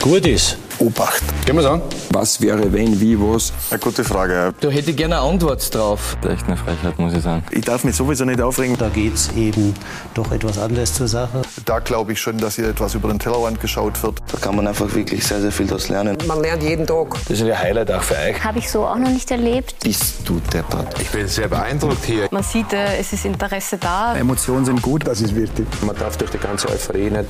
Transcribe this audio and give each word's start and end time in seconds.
gut 0.00 0.26
ist. 0.26 0.56
Obacht. 0.78 1.22
Gehen 1.44 1.58
wir 1.58 1.70
an. 1.70 1.82
Was 2.10 2.40
wäre, 2.40 2.72
wenn, 2.72 2.98
wie, 2.98 3.20
was? 3.20 3.52
Eine 3.70 3.80
gute 3.80 4.02
Frage. 4.02 4.32
Ja. 4.32 4.52
Da 4.58 4.68
hätte 4.70 4.92
ich 4.92 4.96
gerne 4.96 5.20
eine 5.20 5.30
Antwort 5.30 5.74
drauf. 5.74 6.16
Echt 6.26 6.46
eine 6.46 6.56
Frechheit, 6.56 6.98
muss 6.98 7.12
ich 7.12 7.22
sagen. 7.22 7.44
Ich 7.50 7.66
darf 7.66 7.84
mich 7.84 7.94
sowieso 7.94 8.24
nicht 8.24 8.40
aufregen. 8.40 8.78
Da 8.78 8.88
geht 8.88 9.12
es 9.14 9.30
eben 9.36 9.74
doch 10.14 10.32
etwas 10.32 10.56
anders 10.58 10.94
zur 10.94 11.06
Sache. 11.06 11.42
Da 11.66 11.80
glaube 11.80 12.12
ich 12.12 12.20
schon, 12.20 12.38
dass 12.38 12.56
hier 12.56 12.68
etwas 12.68 12.94
über 12.94 13.08
den 13.08 13.18
Tellerrand 13.18 13.60
geschaut 13.60 14.02
wird. 14.02 14.20
Da 14.32 14.38
kann 14.38 14.56
man 14.56 14.66
einfach 14.66 14.92
wirklich 14.94 15.22
sehr, 15.26 15.42
sehr 15.42 15.52
viel 15.52 15.66
daraus 15.66 15.90
lernen. 15.90 16.16
Man 16.26 16.40
lernt 16.40 16.62
jeden 16.62 16.86
Tag. 16.86 17.14
Das 17.28 17.38
ist 17.38 17.42
ein 17.42 17.58
Highlight 17.58 17.90
auch 17.90 18.02
für 18.02 18.14
euch. 18.14 18.42
Habe 18.42 18.58
ich 18.58 18.70
so 18.70 18.86
auch 18.86 18.96
noch 18.96 19.10
nicht 19.10 19.30
erlebt. 19.30 19.74
Bist 19.84 20.20
du 20.24 20.40
deppert. 20.52 20.98
Ich 20.98 21.10
bin 21.10 21.28
sehr 21.28 21.48
beeindruckt 21.48 22.06
hier. 22.06 22.26
Man 22.30 22.42
sieht, 22.42 22.72
es 22.72 23.12
ist 23.12 23.26
Interesse 23.26 23.76
da. 23.76 24.16
Emotionen 24.16 24.64
sind 24.64 24.80
gut, 24.80 25.06
das 25.06 25.20
ist 25.20 25.36
wichtig. 25.36 25.66
Man 25.84 25.94
darf 25.96 26.16
durch 26.16 26.30
die 26.30 26.38
ganze 26.38 26.70
Euphorie 26.70 27.10
nicht 27.10 27.26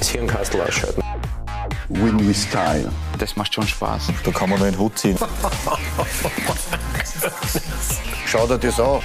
das 0.00 0.08
Hirnkastel 0.08 0.60
ausschalten. 0.62 1.00
Win 1.88 2.28
with 2.28 2.42
Style. 2.42 2.90
Das 3.18 3.36
macht 3.36 3.54
schon 3.54 3.66
Spaß. 3.66 4.08
Da 4.22 4.30
kann 4.30 4.50
man 4.50 4.58
nur 4.58 4.70
den 4.70 4.78
Hut 4.78 4.98
ziehen. 4.98 5.16
Schau 8.26 8.46
dir 8.46 8.58
das 8.58 8.78
an. 8.78 9.00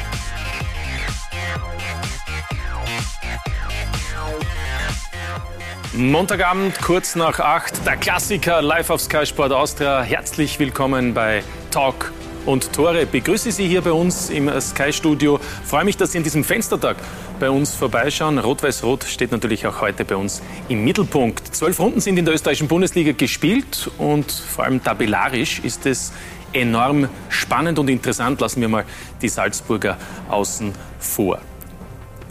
Montagabend, 5.94 6.82
kurz 6.82 7.16
nach 7.16 7.40
acht, 7.40 7.86
der 7.86 7.98
Klassiker 7.98 8.62
live 8.62 8.90
auf 8.90 9.00
Sky 9.00 9.26
Sport 9.26 9.54
Austria. 9.54 10.02
Herzlich 10.02 10.60
willkommen 10.60 11.14
bei 11.14 11.44
Talk 11.72 12.12
und 12.46 12.74
Tore. 12.74 13.06
Begrüße 13.06 13.52
Sie 13.52 13.68
hier 13.68 13.82
bei 13.82 13.92
uns 13.92 14.30
im 14.30 14.50
Sky 14.60 14.92
Studio. 14.92 15.40
Freue 15.66 15.86
mich, 15.86 15.98
dass 15.98 16.12
Sie 16.12 16.18
an 16.18 16.24
diesem 16.24 16.44
Fenstertag 16.44 16.98
bei 17.40 17.50
uns 17.50 17.76
vorbeischauen. 17.76 18.40
Rot-Weiß-Rot 18.40 19.04
steht 19.04 19.32
natürlich 19.32 19.66
auch 19.68 19.82
heute 19.82 20.06
bei 20.06 20.16
uns 20.16 20.42
im 20.70 20.84
Mittelpunkt. 20.84 21.56
Zwölf 21.56 21.80
Runden 21.80 22.02
sind 22.02 22.18
in 22.18 22.26
der 22.26 22.34
österreichischen 22.34 22.68
Bundesliga 22.68 23.12
gespielt 23.12 23.90
und 23.98 24.32
vor 24.32 24.66
allem 24.66 24.84
tabellarisch 24.84 25.60
ist 25.60 25.86
es 25.86 26.14
enorm 26.54 27.10
spannend 27.30 27.80
und 27.80 27.90
interessant. 27.90 28.40
Lassen 28.42 28.62
wir 28.62 28.70
mal 28.70 28.86
die 29.22 29.30
Salzburger 29.30 29.98
außen 30.30 30.74
vor. 31.00 31.40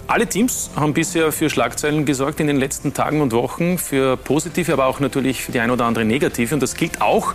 Alle 0.09 0.27
Teams 0.27 0.71
haben 0.77 0.93
bisher 0.93 1.33
für 1.33 1.49
Schlagzeilen 1.49 2.05
gesorgt 2.05 2.39
in 2.41 2.47
den 2.47 2.57
letzten 2.57 2.93
Tagen 2.93 3.23
und 3.23 3.33
Wochen, 3.33 3.79
für 3.79 4.17
positive, 4.17 4.73
aber 4.73 4.87
auch 4.87 5.01
natürlich 5.01 5.43
für 5.43 5.53
die 5.53 5.61
ein 5.61 5.71
oder 5.71 5.87
andere 5.87 6.05
negative. 6.05 6.55
Und 6.55 6.63
das 6.63 6.75
gilt 6.75 7.01
auch 7.01 7.35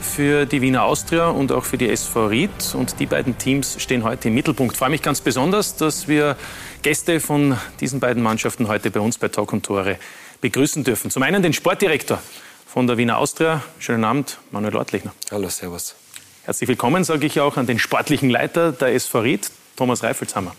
für 0.00 0.46
die 0.46 0.62
Wiener 0.62 0.84
Austria 0.84 1.28
und 1.28 1.52
auch 1.52 1.64
für 1.64 1.78
die 1.78 1.88
SV 1.88 2.26
Ried. 2.26 2.74
Und 2.74 3.00
die 3.00 3.06
beiden 3.06 3.38
Teams 3.38 3.80
stehen 3.80 4.04
heute 4.04 4.28
im 4.28 4.34
Mittelpunkt. 4.34 4.74
Ich 4.74 4.78
freue 4.78 4.90
mich 4.90 5.02
ganz 5.02 5.20
besonders, 5.20 5.76
dass 5.76 6.08
wir 6.08 6.36
Gäste 6.82 7.20
von 7.20 7.56
diesen 7.80 8.00
beiden 8.00 8.22
Mannschaften 8.22 8.68
heute 8.68 8.90
bei 8.90 9.00
uns 9.00 9.18
bei 9.18 9.28
Talk 9.28 9.52
und 9.52 9.64
Tore 9.64 9.98
begrüßen 10.40 10.84
dürfen. 10.84 11.10
Zum 11.10 11.22
einen 11.22 11.42
den 11.42 11.52
Sportdirektor 11.52 12.20
von 12.66 12.86
der 12.86 12.96
Wiener 12.98 13.18
Austria. 13.18 13.62
Schönen 13.78 14.04
Abend, 14.04 14.38
Manuel 14.50 14.76
Ortlechner. 14.76 15.12
Hallo, 15.30 15.48
Servus. 15.48 15.96
Herzlich 16.44 16.68
willkommen, 16.68 17.04
sage 17.04 17.26
ich 17.26 17.40
auch 17.40 17.56
an 17.56 17.66
den 17.66 17.78
sportlichen 17.78 18.30
Leiter 18.30 18.72
der 18.72 18.94
SV 18.94 19.20
Ried, 19.20 19.50
Thomas 19.76 20.02
Reifelshammer. 20.02 20.54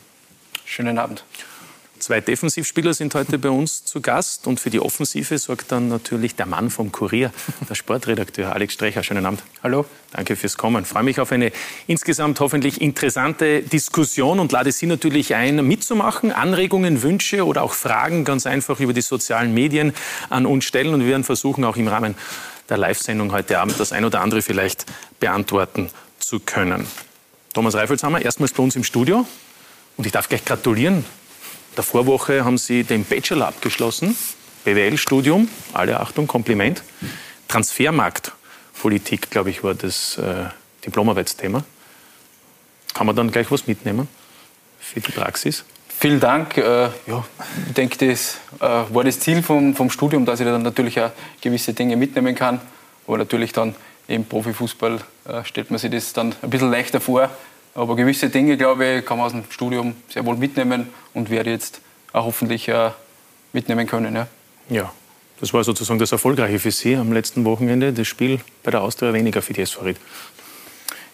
Schönen 0.66 0.98
Abend. 0.98 1.24
Zwei 2.00 2.22
Defensivspieler 2.22 2.94
sind 2.94 3.14
heute 3.14 3.38
bei 3.38 3.50
uns 3.50 3.84
zu 3.84 4.00
Gast 4.00 4.48
und 4.48 4.62
für 4.62 4.70
die 4.70 4.80
Offensive 4.80 5.38
sorgt 5.38 5.74
dann 5.74 5.90
natürlich 5.90 6.34
der 6.34 6.46
Mann 6.46 6.70
vom 6.70 6.94
Kurier, 6.94 7.34
der 7.70 7.76
Sportredakteur 7.76 8.54
Alex 8.54 8.74
Strecher. 8.74 9.04
Schönen 9.04 9.26
Abend. 9.26 9.44
Hallo. 9.64 9.86
Danke 10.12 10.38
fürs 10.38 10.58
Kommen. 10.58 10.84
Ich 10.84 10.90
freue 10.90 11.04
mich 11.04 11.20
auf 11.20 11.32
eine 11.34 11.52
insgesamt 11.88 12.40
hoffentlich 12.40 12.80
interessante 12.80 13.62
Diskussion 13.64 14.40
und 14.40 14.54
lade 14.54 14.72
Sie 14.72 14.86
natürlich 14.86 15.36
ein, 15.36 15.68
mitzumachen, 15.68 16.32
Anregungen, 16.32 17.04
Wünsche 17.04 17.46
oder 17.46 17.64
auch 17.64 17.74
Fragen 17.74 18.24
ganz 18.24 18.48
einfach 18.48 18.80
über 18.80 18.94
die 18.94 19.02
sozialen 19.02 19.54
Medien 19.54 19.94
an 20.30 20.46
uns 20.46 20.64
stellen 20.64 20.94
und 20.94 21.02
wir 21.02 21.08
werden 21.08 21.26
versuchen, 21.26 21.66
auch 21.66 21.76
im 21.76 21.90
Rahmen 21.90 22.16
der 22.70 22.78
Live-Sendung 22.78 23.34
heute 23.34 23.60
Abend 23.60 23.78
das 23.78 23.92
ein 23.92 24.06
oder 24.06 24.22
andere 24.22 24.42
vielleicht 24.42 24.86
beantworten 25.20 25.90
zu 26.18 26.40
können. 26.40 26.88
Thomas 27.54 27.76
Reifelshammer, 27.76 28.22
erstmals 28.22 28.54
bei 28.54 28.64
uns 28.64 28.78
im 28.78 28.86
Studio 28.86 29.28
und 29.98 30.06
ich 30.06 30.14
darf 30.14 30.30
gleich 30.30 30.46
gratulieren 30.46 31.04
der 31.80 31.84
Vorwoche 31.86 32.44
haben 32.44 32.58
Sie 32.58 32.84
den 32.84 33.06
Bachelor 33.06 33.48
abgeschlossen, 33.48 34.14
BWL-Studium, 34.66 35.48
alle 35.72 35.98
Achtung, 36.02 36.28
Kompliment. 36.28 36.84
Transfermarktpolitik, 37.48 39.30
glaube 39.32 39.50
ich, 39.50 39.64
war 39.64 39.76
das 39.76 40.18
äh, 40.18 40.48
Diplomarbeitsthema. 40.86 41.64
Kann 42.94 43.08
man 43.08 43.16
dann 43.16 43.32
gleich 43.32 43.50
was 43.50 43.66
mitnehmen 43.66 44.10
für 44.78 45.00
die 45.00 45.10
Praxis? 45.14 45.64
Vielen 45.88 46.20
Dank. 46.20 46.58
Äh, 46.58 46.90
ja, 47.08 47.24
ich 47.70 47.74
denke, 47.76 48.10
das 48.10 48.40
äh, 48.60 48.94
war 48.94 49.06
das 49.06 49.22
Ziel 49.22 49.42
vom, 49.42 49.74
vom 49.74 49.90
Studium, 49.90 50.26
dass 50.26 50.42
ich 50.42 50.46
dann 50.46 50.62
natürlich 50.62 51.00
auch 51.00 51.12
gewisse 51.40 51.74
Dinge 51.74 51.96
mitnehmen 51.96 52.36
kann. 52.36 52.60
Aber 53.08 53.20
natürlich 53.20 53.54
dann 53.54 53.74
im 54.10 54.26
Profifußball 54.26 55.00
äh, 55.30 55.46
stellt 55.46 55.72
man 55.72 55.80
sich 55.80 55.92
das 55.92 56.12
dann 56.12 56.36
ein 56.42 56.50
bisschen 56.50 56.72
leichter 56.72 57.00
vor. 57.00 57.30
Aber 57.76 57.96
gewisse 57.96 58.30
Dinge, 58.30 58.58
glaube 58.58 58.86
ich, 58.86 59.06
kann 59.06 59.18
man 59.18 59.28
aus 59.28 59.32
dem 59.32 59.44
Studium 59.50 59.96
sehr 60.10 60.26
wohl 60.26 60.36
mitnehmen 60.36 60.90
und 61.14 61.30
werde 61.30 61.52
jetzt 61.52 61.82
auch 62.14 62.26
hoffentlich 62.26 62.68
äh, 62.68 62.92
mitnehmen 63.54 63.88
können. 63.88 64.16
Ja. 64.16 64.28
ja, 64.70 64.94
das 65.40 65.54
war 65.54 65.64
sozusagen 65.64 66.00
das 66.00 66.12
Erfolgreiche 66.12 66.60
für 66.60 66.72
Sie 66.72 66.96
am 66.96 67.14
letzten 67.14 67.46
Wochenende. 67.46 67.94
Das 67.94 68.08
Spiel 68.08 68.40
bei 68.64 68.72
der 68.72 68.82
Austria 68.82 69.14
weniger 69.14 69.42
für 69.42 69.54
die 69.54 69.62
SV 69.62 69.82
Ried. 69.82 69.98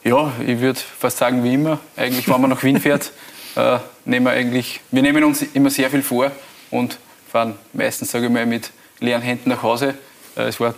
Ja, 0.03 0.31
ich 0.45 0.59
würde 0.59 0.79
fast 0.99 1.17
sagen 1.17 1.43
wie 1.43 1.53
immer. 1.53 1.79
Eigentlich, 1.95 2.27
wenn 2.27 2.39
man 2.39 2.49
nach 2.51 2.63
Wien 2.63 2.79
fährt, 2.79 3.11
äh, 3.55 3.79
nehmen 4.05 4.25
wir 4.25 4.31
eigentlich, 4.31 4.81
wir 4.91 5.01
nehmen 5.01 5.23
uns 5.23 5.41
immer 5.41 5.69
sehr 5.69 5.89
viel 5.89 6.03
vor 6.03 6.31
und 6.71 6.97
fahren 7.31 7.55
meistens, 7.73 8.11
sage 8.11 8.27
ich 8.27 8.31
mal, 8.31 8.45
mit 8.45 8.71
leeren 8.99 9.21
Händen 9.21 9.49
nach 9.49 9.63
Hause. 9.63 9.95
Äh, 10.35 10.43
es 10.43 10.59
war 10.59 10.75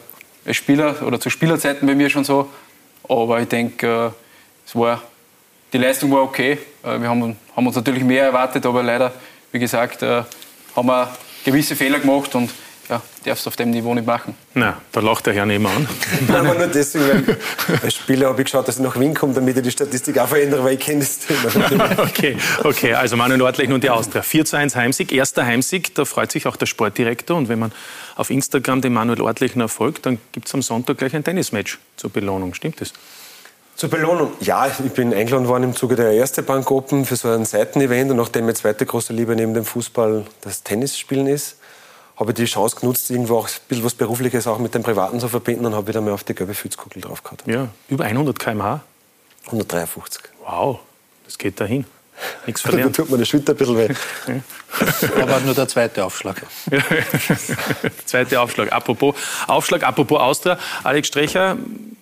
Spieler 0.51 1.01
oder 1.03 1.19
zu 1.19 1.29
Spielerzeiten 1.29 1.87
bei 1.87 1.95
mir 1.95 2.09
schon 2.09 2.23
so, 2.23 2.49
aber 3.07 3.41
ich 3.41 3.47
denke, 3.47 3.87
äh, 3.87 4.09
es 4.65 4.75
war 4.75 5.01
die 5.73 5.77
Leistung 5.77 6.11
war 6.11 6.23
okay. 6.23 6.57
Äh, 6.83 6.99
wir 6.99 7.09
haben, 7.09 7.35
haben, 7.55 7.67
uns 7.67 7.75
natürlich 7.75 8.03
mehr 8.03 8.23
erwartet, 8.23 8.65
aber 8.65 8.83
leider, 8.83 9.11
wie 9.51 9.59
gesagt, 9.59 10.01
äh, 10.01 10.23
haben 10.75 10.87
wir 10.87 11.09
gewisse 11.43 11.75
Fehler 11.75 11.99
gemacht 11.99 12.33
und 12.35 12.51
ja, 12.89 13.01
darfst 13.25 13.45
du 13.45 13.49
auf 13.49 13.55
dem 13.57 13.71
Niveau 13.71 13.93
nicht 13.93 14.07
machen. 14.07 14.33
Na, 14.53 14.81
da 14.93 15.01
lacht 15.01 15.25
der 15.25 15.33
Herr 15.33 15.45
nebenan. 15.45 15.87
Nein, 16.27 16.47
aber 16.47 16.57
nur 16.57 16.67
deswegen, 16.67 17.27
weil 17.27 17.37
als 17.83 17.95
Spieler 17.95 18.29
habe 18.29 18.41
ich 18.41 18.45
geschaut, 18.45 18.65
dass 18.67 18.77
ich 18.77 18.83
nach 18.83 18.97
Wien 18.97 19.13
komme, 19.13 19.33
damit 19.33 19.57
ich 19.57 19.63
die 19.63 19.71
Statistik 19.71 20.17
auch 20.19 20.27
verändere, 20.29 20.63
weil 20.63 20.75
ich 20.75 20.79
kenne 20.79 20.99
das 21.01 21.19
Thema. 21.19 21.89
okay, 21.97 22.37
okay, 22.63 22.93
also 22.93 23.17
Manuel 23.17 23.39
Nordlechner 23.39 23.75
und 23.75 23.83
die 23.83 23.89
Austria. 23.89 24.21
4 24.21 24.45
zu 24.45 24.55
1 24.55 24.75
Heimsieg, 24.77 25.11
erster 25.11 25.45
Heimsieg, 25.45 25.95
da 25.95 26.05
freut 26.05 26.31
sich 26.31 26.47
auch 26.47 26.55
der 26.55 26.65
Sportdirektor. 26.65 27.35
Und 27.35 27.49
wenn 27.49 27.59
man 27.59 27.73
auf 28.15 28.29
Instagram 28.29 28.81
dem 28.81 28.93
Manuel 28.93 29.21
Ortlechner 29.21 29.67
folgt, 29.67 30.05
dann 30.05 30.17
gibt 30.31 30.47
es 30.47 30.53
am 30.53 30.61
Sonntag 30.61 30.97
gleich 30.97 31.13
ein 31.13 31.25
Tennismatch 31.25 31.79
zur 31.97 32.09
Belohnung. 32.09 32.53
Stimmt 32.53 32.79
das? 32.79 32.93
Zur 33.77 33.91
Belohnung. 33.91 34.31
Ja, 34.39 34.65
ich 34.65 34.91
bin 34.93 35.13
eingeladen 35.13 35.47
worden 35.47 35.65
im 35.65 35.75
Zuge 35.75 35.95
der 35.95 36.11
erste 36.11 36.41
Bank 36.41 36.71
Open 36.71 37.05
für 37.05 37.15
so 37.15 37.29
ein 37.29 37.45
Seitenevent. 37.45 38.09
Und 38.09 38.17
nachdem 38.17 38.45
meine 38.45 38.55
zweite 38.55 38.87
große 38.87 39.13
Liebe 39.13 39.35
neben 39.35 39.53
dem 39.53 39.65
Fußball 39.65 40.25
das 40.41 40.63
Tennisspielen 40.63 41.27
ist, 41.27 41.57
habe 42.15 42.31
ich 42.31 42.37
die 42.37 42.45
Chance 42.45 42.77
genutzt, 42.79 43.11
irgendwo 43.11 43.37
auch 43.37 43.47
ein 43.47 43.53
bisschen 43.67 43.85
was 43.85 43.93
Berufliches 43.93 44.47
auch 44.47 44.57
mit 44.57 44.73
dem 44.73 44.81
Privaten 44.81 45.19
zu 45.19 45.27
verbinden 45.27 45.67
und 45.67 45.75
habe 45.75 45.87
wieder 45.87 46.01
mal 46.01 46.11
auf 46.11 46.23
die 46.23 46.33
gelbe 46.33 46.55
Fützkugel 46.55 47.03
drauf 47.03 47.21
gehabt. 47.21 47.43
Ja, 47.45 47.67
über 47.87 48.05
100 48.05 48.39
km/h? 48.39 48.81
153. 49.45 50.23
Wow, 50.43 50.79
das 51.25 51.37
geht 51.37 51.59
dahin. 51.59 51.85
Nichts 52.47 52.61
verlieren. 52.63 52.91
da 52.91 53.03
tut 53.03 53.11
mir 53.11 53.19
die 53.19 53.27
Schulter 53.27 53.53
ein 53.53 53.57
bisschen 53.57 53.77
weh. 53.77 53.89
Aber 55.21 55.39
nur 55.41 55.53
der 55.53 55.67
zweite 55.67 56.03
Aufschlag. 56.03 56.41
zweite 58.05 58.41
Aufschlag. 58.41 58.71
Apropos 58.71 59.13
Aufschlag, 59.45 59.83
apropos 59.83 60.19
Austria. 60.19 60.57
Alex 60.83 61.09
Strecher, 61.09 61.57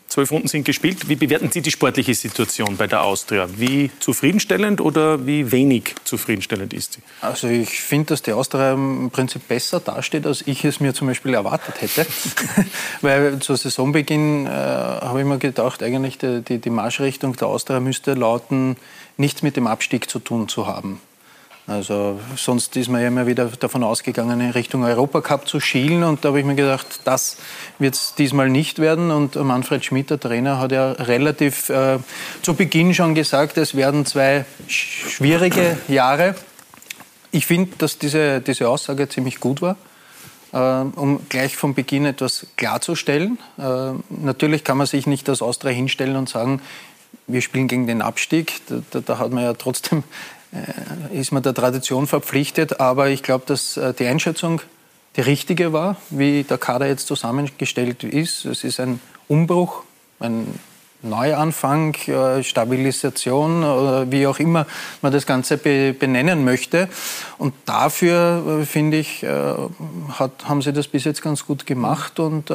zwölf 0.07 0.31
Runden 0.31 0.47
sind 0.47 0.63
gespielt. 0.63 1.09
Wie 1.09 1.15
bewerten 1.15 1.51
Sie 1.51 1.61
die 1.61 1.71
sportliche 1.71 2.13
Situation 2.13 2.77
bei 2.77 2.87
der 2.87 3.03
Austria? 3.03 3.47
Wie 3.57 3.91
zufriedenstellend 3.99 4.81
oder 4.81 5.25
wie 5.25 5.51
wenig 5.51 5.95
zufriedenstellend 6.03 6.73
ist 6.73 6.93
sie? 6.93 6.99
Also 7.21 7.47
ich 7.47 7.81
finde, 7.81 8.07
dass 8.07 8.21
die 8.21 8.31
Austria 8.31 8.73
im 8.73 9.09
Prinzip 9.11 9.47
besser 9.47 9.79
dasteht, 9.79 10.25
als 10.25 10.43
ich 10.45 10.63
es 10.63 10.79
mir 10.79 10.93
zum 10.93 11.07
Beispiel 11.07 11.33
erwartet 11.33 11.81
hätte. 11.81 12.05
Weil 13.01 13.39
zu 13.39 13.55
Saisonbeginn 13.55 14.45
äh, 14.45 14.49
habe 14.49 15.19
ich 15.19 15.25
mir 15.25 15.37
gedacht, 15.37 15.83
eigentlich 15.83 16.17
die, 16.17 16.41
die, 16.41 16.59
die 16.59 16.69
Marschrichtung 16.69 17.35
der 17.35 17.47
Austria 17.47 17.79
müsste 17.79 18.13
lauten, 18.13 18.77
nichts 19.17 19.41
mit 19.41 19.57
dem 19.57 19.67
Abstieg 19.67 20.09
zu 20.09 20.19
tun 20.19 20.47
zu 20.47 20.67
haben. 20.67 21.01
Also 21.67 22.19
sonst 22.35 22.75
ist 22.75 22.89
man 22.89 23.01
ja 23.01 23.07
immer 23.07 23.25
wieder 23.25 23.45
davon 23.45 23.83
ausgegangen, 23.83 24.39
in 24.39 24.51
Richtung 24.51 24.83
Europacup 24.83 25.47
zu 25.47 25.59
schielen. 25.59 26.03
Und 26.03 26.23
da 26.23 26.29
habe 26.29 26.39
ich 26.39 26.45
mir 26.45 26.53
gedacht, 26.53 26.85
das 27.05 27.37
wird 27.79 27.95
es 27.95 28.13
diesmal 28.13 28.49
nicht 28.49 28.77
werden. 28.77 29.09
Und 29.09 29.35
Manfred 29.35 29.83
Schmidt, 29.83 30.11
der 30.11 30.19
Trainer, 30.19 30.59
hat 30.59 30.71
ja 30.71 30.91
relativ 30.91 31.69
äh, 31.69 31.97
zu 32.43 32.53
Beginn 32.53 32.93
schon 32.93 33.15
gesagt, 33.15 33.57
es 33.57 33.75
werden 33.75 34.05
zwei 34.05 34.45
schwierige 34.67 35.77
Jahre. 35.87 36.35
Ich 37.31 37.47
finde, 37.47 37.71
dass 37.79 37.97
diese, 37.97 38.41
diese 38.41 38.69
Aussage 38.69 39.09
ziemlich 39.09 39.39
gut 39.39 39.63
war. 39.63 39.75
Äh, 40.53 40.57
um 40.95 41.27
gleich 41.29 41.57
von 41.57 41.73
Beginn 41.73 42.05
etwas 42.05 42.45
klarzustellen. 42.57 43.39
Äh, 43.57 43.91
natürlich 44.09 44.63
kann 44.63 44.77
man 44.77 44.85
sich 44.85 45.07
nicht 45.07 45.27
als 45.29 45.41
Austria 45.41 45.71
hinstellen 45.71 46.15
und 46.15 46.29
sagen, 46.29 46.61
wir 47.27 47.41
spielen 47.41 47.67
gegen 47.67 47.87
den 47.87 48.01
Abstieg. 48.01 48.61
Da, 48.67 48.81
da, 48.91 48.99
da, 48.99 49.17
hat 49.17 49.31
man 49.31 49.43
ja 49.43 49.53
trotzdem 49.53 50.03
ist 51.11 51.31
man 51.31 51.43
der 51.43 51.53
Tradition 51.53 52.07
verpflichtet. 52.07 52.79
Aber 52.79 53.09
ich 53.09 53.23
glaube, 53.23 53.45
dass 53.47 53.77
äh, 53.77 53.93
die 53.93 54.05
Einschätzung 54.05 54.61
die 55.15 55.21
richtige 55.21 55.71
war, 55.71 55.95
wie 56.09 56.43
der 56.43 56.57
Kader 56.57 56.87
jetzt 56.87 57.07
zusammengestellt 57.07 58.03
ist. 58.03 58.45
Es 58.45 58.63
ist 58.63 58.79
ein 58.79 58.99
Umbruch, 59.27 59.83
ein 60.19 60.59
Neuanfang, 61.01 61.95
äh, 62.07 62.43
Stabilisation 62.43 64.11
wie 64.11 64.27
auch 64.27 64.39
immer 64.39 64.65
man 65.01 65.13
das 65.13 65.25
Ganze 65.25 65.57
benennen 65.57 66.43
möchte. 66.43 66.89
Und 67.37 67.53
dafür, 67.65 68.61
äh, 68.61 68.65
finde 68.65 68.97
ich, 68.97 69.23
äh, 69.23 69.29
hat, 70.19 70.31
haben 70.45 70.61
sie 70.61 70.73
das 70.73 70.87
bis 70.87 71.03
jetzt 71.03 71.21
ganz 71.21 71.45
gut 71.45 71.65
gemacht 71.65 72.19
und 72.19 72.51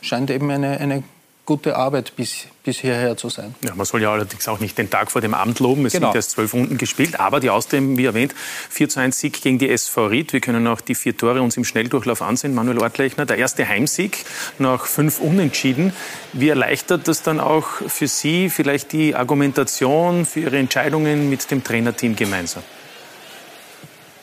scheint 0.00 0.30
eben 0.30 0.50
eine, 0.50 0.78
eine 0.78 1.02
gute 1.44 1.76
Arbeit 1.76 2.14
bis, 2.14 2.46
bis 2.68 2.80
hierher 2.80 3.16
zu 3.16 3.30
sein. 3.30 3.54
Ja, 3.62 3.74
man 3.74 3.86
soll 3.86 4.02
ja 4.02 4.12
allerdings 4.12 4.46
auch 4.46 4.60
nicht 4.60 4.76
den 4.76 4.90
Tag 4.90 5.10
vor 5.10 5.22
dem 5.22 5.32
Abend 5.32 5.58
loben. 5.58 5.86
Es 5.86 5.94
Genau. 5.94 6.08
sind 6.08 6.16
erst 6.16 6.32
zwölf 6.32 6.52
Runden 6.52 6.76
gespielt. 6.76 7.18
Aber 7.18 7.40
die 7.40 7.48
Austria, 7.48 7.80
wie 7.82 8.04
erwähnt, 8.04 8.34
4 8.68 8.88
zu 8.90 9.00
1 9.00 9.18
Sieg 9.18 9.40
gegen 9.40 9.58
die 9.58 9.70
SV 9.70 10.06
Ried. 10.08 10.32
Wir 10.34 10.40
können 10.40 10.66
auch 10.66 10.82
die 10.82 10.94
vier 10.94 11.16
Tore 11.16 11.40
uns 11.40 11.56
im 11.56 11.64
Schnelldurchlauf 11.64 12.20
ansehen. 12.20 12.54
Manuel 12.54 12.78
Ortlechner, 12.78 13.24
der 13.24 13.38
erste 13.38 13.66
Heimsieg 13.66 14.24
nach 14.58 14.84
fünf 14.84 15.18
Unentschieden. 15.18 15.94
Wie 16.34 16.50
erleichtert 16.50 17.08
das 17.08 17.22
dann 17.22 17.40
auch 17.40 17.66
für 17.86 18.06
Sie 18.08 18.50
vielleicht 18.50 18.92
die 18.92 19.14
Argumentation 19.14 20.26
für 20.26 20.40
Ihre 20.40 20.58
Entscheidungen 20.58 21.30
mit 21.30 21.50
dem 21.50 21.64
Trainerteam 21.64 22.16
gemeinsam? 22.16 22.62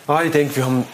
Ah, 0.08 0.22
ich 0.24 0.32
denke, 0.32 0.56
wir 0.58 0.66
haben 0.66 0.86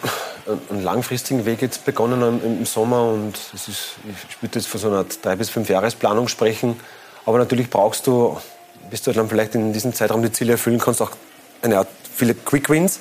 einen 0.69 0.83
langfristigen 0.83 1.45
Weg 1.45 1.62
jetzt 1.62 1.83
begonnen 1.86 2.21
im- 2.21 2.59
im 2.59 2.65
Sommer 2.65 3.03
und 3.12 3.38
es 3.53 3.68
ist, 3.68 3.95
ich 4.30 4.42
würde 4.42 4.57
jetzt 4.59 4.68
von 4.68 4.80
so 4.80 4.88
einer 4.88 5.03
drei 5.21 5.36
bis 5.36 5.50
fünf 5.50 5.69
Jahresplanung 5.69 6.27
sprechen. 6.30 6.80
Aber 7.25 7.38
natürlich 7.38 7.69
brauchst 7.69 8.07
du, 8.07 8.38
bis 8.89 9.01
du 9.01 9.12
dann 9.12 9.29
vielleicht 9.29 9.56
in 9.56 9.73
diesem 9.73 9.94
Zeitraum 9.94 10.21
die 10.21 10.31
Ziele 10.31 10.53
erfüllen 10.53 10.79
kannst, 10.79 11.01
auch 11.01 11.12
eine 11.62 11.77
Art 11.77 11.88
viele 12.15 12.33
Quick 12.33 12.69
Wins. 12.69 13.00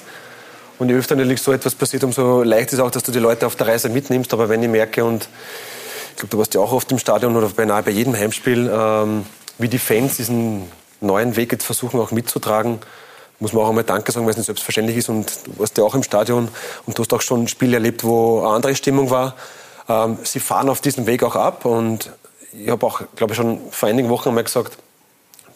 Und 0.78 0.88
je 0.88 0.94
öfter 0.94 1.14
natürlich 1.14 1.42
so 1.42 1.52
etwas 1.52 1.74
passiert, 1.74 2.04
umso 2.04 2.42
leichter 2.42 2.74
ist 2.74 2.80
auch, 2.80 2.90
dass 2.90 3.02
du 3.02 3.12
die 3.12 3.18
Leute 3.18 3.46
auf 3.46 3.56
der 3.56 3.68
Reise 3.68 3.88
mitnimmst. 3.88 4.32
Aber 4.32 4.48
wenn 4.48 4.62
ich 4.62 4.68
merke 4.68 5.04
und 5.04 5.28
ich 6.10 6.16
glaube, 6.16 6.30
du 6.30 6.38
warst 6.38 6.54
ja 6.54 6.60
auch 6.60 6.72
oft 6.72 6.90
im 6.92 6.98
Stadion 6.98 7.36
oder 7.36 7.48
beinahe 7.48 7.82
bei 7.82 7.90
jedem 7.90 8.16
Heimspiel, 8.16 8.70
ähm, 8.72 9.26
wie 9.58 9.68
die 9.68 9.78
Fans 9.78 10.16
diesen 10.16 10.70
neuen 11.00 11.36
Weg 11.36 11.52
jetzt 11.52 11.64
versuchen 11.64 12.00
auch 12.00 12.12
mitzutragen, 12.12 12.78
muss 13.40 13.52
man 13.52 13.64
auch 13.64 13.68
einmal 13.70 13.84
Danke 13.84 14.12
sagen, 14.12 14.26
weil 14.26 14.32
es 14.32 14.36
nicht 14.36 14.46
selbstverständlich 14.46 14.98
ist. 14.98 15.08
Und 15.08 15.32
du 15.46 15.58
warst 15.58 15.76
ja 15.78 15.84
auch 15.84 15.94
im 15.94 16.02
Stadion 16.02 16.48
und 16.86 16.98
du 16.98 17.02
hast 17.02 17.12
auch 17.12 17.22
schon 17.22 17.48
Spiele 17.48 17.76
erlebt, 17.76 18.04
wo 18.04 18.40
eine 18.40 18.54
andere 18.54 18.74
Stimmung 18.74 19.10
war. 19.10 19.34
Ähm, 19.88 20.18
sie 20.22 20.40
fahren 20.40 20.68
auf 20.68 20.80
diesem 20.80 21.06
Weg 21.06 21.22
auch 21.22 21.36
ab 21.36 21.64
und 21.64 22.10
ich 22.52 22.68
habe 22.68 22.84
auch, 22.86 23.02
glaube 23.16 23.32
ich, 23.32 23.36
schon 23.36 23.60
vor 23.70 23.88
einigen 23.88 24.08
Wochen 24.08 24.28
einmal 24.28 24.44
gesagt, 24.44 24.78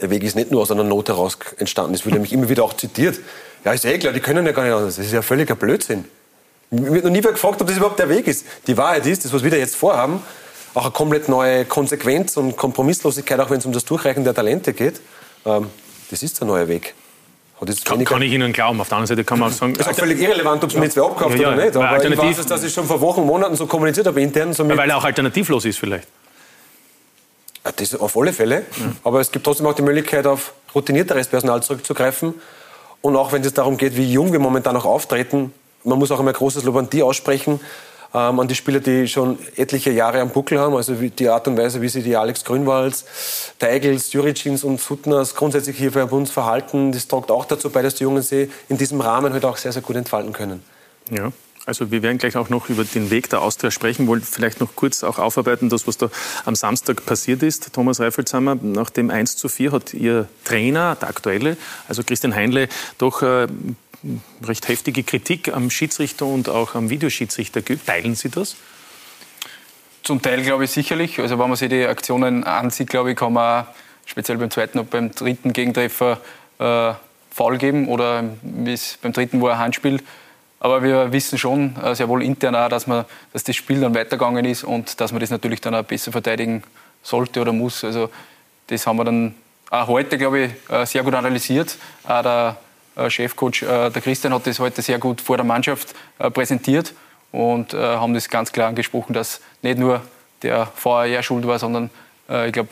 der 0.01 0.11
Weg 0.11 0.23
ist 0.23 0.35
nicht 0.37 0.51
nur 0.51 0.63
aus 0.63 0.71
einer 0.71 0.85
Not 0.85 1.09
heraus 1.09 1.39
entstanden. 1.59 1.95
Es 1.95 2.05
wird 2.05 2.15
nämlich 2.15 2.33
immer 2.33 2.49
wieder 2.49 2.65
auch 2.65 2.75
zitiert. 2.75 3.19
Ja, 3.65 3.73
ist 3.73 3.85
eh 3.85 3.99
klar, 3.99 4.13
die 4.13 4.21
können 4.21 4.45
ja 4.45 4.53
gar 4.53 4.65
nicht 4.65 4.73
anders. 4.73 4.97
Das 4.97 5.07
ist 5.07 5.13
ja 5.13 5.23
völliger 5.23 5.55
Blödsinn. 5.55 6.05
Mir 6.71 6.93
wird 6.93 7.05
noch 7.05 7.13
nie 7.13 7.23
wer 7.23 7.33
gefragt, 7.33 7.61
ob 7.61 7.69
das 7.69 7.77
überhaupt 7.77 7.99
der 7.99 8.09
Weg 8.09 8.27
ist. 8.27 8.45
Die 8.67 8.77
Wahrheit 8.77 9.07
ist, 9.07 9.25
das, 9.25 9.33
was 9.33 9.45
wir 9.45 9.51
da 9.51 9.57
jetzt 9.57 9.77
vorhaben, 9.77 10.23
auch 10.75 10.83
eine 10.83 10.91
komplett 10.91 11.29
neue 11.29 11.65
Konsequenz 11.65 12.37
und 12.37 12.57
Kompromisslosigkeit, 12.57 13.39
auch 13.39 13.51
wenn 13.51 13.59
es 13.59 13.67
um 13.67 13.73
das 13.73 13.85
Durchreichen 13.85 14.25
der 14.25 14.35
Talente 14.35 14.73
geht, 14.73 15.01
ähm, 15.47 15.69
das 16.11 16.23
ist 16.23 16.41
der 16.41 16.49
neue 16.49 16.67
Weg. 16.69 16.95
Kann, 17.85 18.05
kann 18.05 18.21
ich 18.21 18.33
Ihnen 18.33 18.53
glauben. 18.53 18.81
Auf 18.81 18.89
der 18.89 18.99
anderen 18.99 19.17
Seite 19.17 19.25
kann 19.25 19.39
man 19.39 19.51
auch 19.51 19.55
sagen, 19.55 19.75
ist 19.75 19.89
auch 19.89 19.95
völlig 19.95 20.21
irrelevant, 20.21 20.63
ob 20.65 20.71
es 20.71 20.77
mir 20.77 20.85
jetzt 20.85 20.97
wer 20.97 21.05
abkauft 21.05 21.37
Ja, 21.37 21.43
ja, 21.43 21.55
oder 21.55 21.65
nicht. 21.65 21.77
Aber 21.77 22.05
ich 22.05 22.19
weiß, 22.19 22.39
es, 22.39 22.47
dass 22.47 22.63
ich 22.63 22.75
schon 22.75 22.85
vor 22.85 23.01
Wochen, 23.01 23.23
Monaten 23.23 23.57
so 23.57 23.67
kommuniziert 23.67 24.07
habe 24.07 24.21
intern. 24.21 24.53
So 24.53 24.69
weil 24.69 24.91
er 24.91 24.97
auch 24.97 25.05
alternativlos 25.05 25.65
ist 25.65 25.79
vielleicht. 25.79 26.09
Ja, 27.65 27.73
das 27.73 27.95
auf 27.95 28.17
alle 28.17 28.33
Fälle. 28.33 28.65
Aber 29.05 29.21
es 29.21 29.31
gibt 29.31 29.45
trotzdem 29.45 29.67
auch 29.67 29.75
die 29.75 29.83
Möglichkeit, 29.83 30.27
auf 30.27 30.53
routinierteres 30.75 31.29
Personal 31.29 31.63
zurückzugreifen. 31.63 32.35
Und 33.01 33.17
auch 33.17 33.33
wenn 33.33 33.43
es 33.43 33.53
darum 33.55 33.77
geht, 33.77 33.97
wie 33.97 34.11
jung 34.11 34.33
wir 34.33 34.39
momentan 34.39 34.77
auch 34.77 34.85
auftreten, 34.85 35.53
man 35.85 35.99
muss 35.99 36.11
auch 36.11 36.19
einmal 36.19 36.35
großes 36.35 36.65
Lob 36.65 36.77
an 36.77 36.89
die 36.89 37.03
aussprechen, 37.03 37.61
ähm, 38.15 38.41
an 38.41 38.49
die 38.49 38.55
Spieler, 38.55 38.81
die 38.81 39.07
schon 39.09 39.39
etliche 39.57 39.91
Jahre 39.91 40.21
am 40.21 40.31
Buckel 40.31 40.59
haben. 40.59 40.75
Also 40.75 40.95
die 40.95 41.29
Art 41.29 41.47
und 41.49 41.59
Weise, 41.59 41.83
wie 41.83 41.89
sie 41.89 42.03
die 42.03 42.17
Alex 42.17 42.45
Grünwalds, 42.45 43.05
Teigels, 43.59 44.13
Juricins 44.13 44.65
und 44.65 44.81
Suttners 44.81 45.35
grundsätzlich 45.35 45.77
hier 45.77 45.91
bei 45.91 46.05
uns 46.05 46.31
verhalten, 46.31 46.93
das 46.93 47.09
trägt 47.09 47.31
auch 47.31 47.45
dazu 47.45 47.71
bei, 47.71 47.83
dass 47.83 47.97
die 47.97 48.05
Jungen 48.05 48.23
sie 48.23 48.51
in 48.69 48.79
diesem 48.79 49.01
Rahmen 49.01 49.33
halt 49.33 49.45
auch 49.45 49.57
sehr, 49.57 49.73
sehr 49.73 49.83
gut 49.83 49.97
entfalten 49.97 50.33
können. 50.33 50.63
Ja. 51.11 51.33
Also 51.67 51.91
wir 51.91 52.03
werden 52.03 52.19
gleich 52.19 52.37
auch 52.37 52.51
noch 52.51 52.69
über 52.69 52.85
den 52.85 53.11
Weg 53.11 53.31
der 53.31 53.41
Austria 53.41 53.71
sprechen, 53.71 54.07
wollen 54.07 54.23
vielleicht 54.23 54.61
noch 54.61 54.77
kurz 54.77 55.03
auch 55.03 55.19
aufarbeiten, 55.19 55.71
das, 55.71 55.87
was 55.87 55.97
da 55.97 56.11
am 56.45 56.55
Samstag 56.55 57.07
passiert 57.07 57.43
ist. 57.43 57.73
Thomas 57.73 58.01
Reifelshammer, 58.01 58.57
nach 58.57 58.91
dem 58.91 59.11
1 59.11 59.37
zu 59.37 59.49
4 59.49 59.73
hat 59.73 59.95
Ihr 59.95 60.29
Trainer, 60.45 60.95
der 60.97 61.09
aktuelle, 61.09 61.57
also 61.89 62.03
Christian 62.03 62.35
Heinle, 62.35 62.69
doch 62.99 63.23
äh, 63.23 63.47
recht 64.43 64.69
heftige 64.69 65.03
Kritik 65.03 65.55
am 65.55 65.71
Schiedsrichter 65.71 66.27
und 66.27 66.51
auch 66.51 66.75
am 66.75 66.91
Videoschiedsrichter 66.91 67.63
geübt. 67.63 67.87
Teilen 67.87 68.15
Sie 68.15 68.29
das? 68.29 68.57
Zum 70.03 70.21
Teil 70.21 70.43
glaube 70.43 70.65
ich 70.65 70.71
sicherlich. 70.71 71.19
Also 71.19 71.39
wenn 71.39 71.49
man 71.49 71.57
sich 71.57 71.71
die 71.71 71.87
Aktionen 71.87 72.45
ansieht, 72.45 72.91
glaube 72.91 73.13
ich, 73.13 73.17
kann 73.17 73.33
man 73.33 73.67
speziell 74.05 74.37
beim 74.37 74.51
zweiten 74.51 74.79
und 74.79 74.91
beim 74.91 75.13
dritten 75.13 75.55
Gegentreffer 75.55 76.21
äh, 76.59 76.93
Foul 77.31 77.57
geben 77.57 77.89
oder 77.89 78.23
beim 78.43 79.13
dritten 79.15 79.41
war 79.41 79.55
ein 79.55 79.59
Handspiel. 79.59 80.03
Aber 80.65 80.83
wir 80.83 81.13
wissen 81.13 81.37
schon 81.37 81.77
äh, 81.77 81.95
sehr 81.95 82.09
wohl 82.09 82.23
intern 82.23 82.57
auch, 82.57 82.71
dass, 82.71 82.87
man, 82.87 83.05
dass 83.35 83.45
das 83.45 83.55
Spiel 83.55 83.83
dann 83.83 83.95
weitergegangen 83.95 84.47
ist 84.47 84.65
und 84.65 84.99
dass 84.99 85.13
man 85.13 85.21
das 85.21 85.29
natürlich 85.29 85.61
dann 85.61 85.75
auch 85.75 85.83
besser 85.83 86.11
verteidigen 86.11 86.63
sollte 87.03 87.43
oder 87.43 87.53
muss. 87.53 87.85
Also 87.85 88.09
das 88.69 88.87
haben 88.87 88.97
wir 88.97 89.05
dann 89.05 89.35
auch 89.69 89.89
heute, 89.89 90.17
glaube 90.17 90.41
ich, 90.41 90.53
äh, 90.71 90.87
sehr 90.87 91.03
gut 91.03 91.13
analysiert. 91.13 91.77
Auch 92.05 92.23
der 92.23 92.57
äh, 92.97 93.11
Chefcoach, 93.11 93.61
der 93.61 93.91
Christian, 93.91 94.33
hat 94.33 94.47
das 94.47 94.59
heute 94.59 94.81
sehr 94.81 94.99
gut 94.99 95.21
vor 95.21 95.37
der 95.37 95.45
Mannschaft 95.45 95.95
präsentiert 96.33 96.95
und 97.31 97.75
haben 97.75 98.15
das 98.15 98.31
ganz 98.31 98.51
klar 98.51 98.69
angesprochen, 98.69 99.13
dass 99.13 99.43
nicht 99.61 99.79
nur 99.79 100.01
der 100.43 100.69
VAR 100.83 101.23
schuld 101.23 101.47
war, 101.47 101.59
sondern 101.59 101.91
ich 102.47 102.53
glaube, 102.53 102.71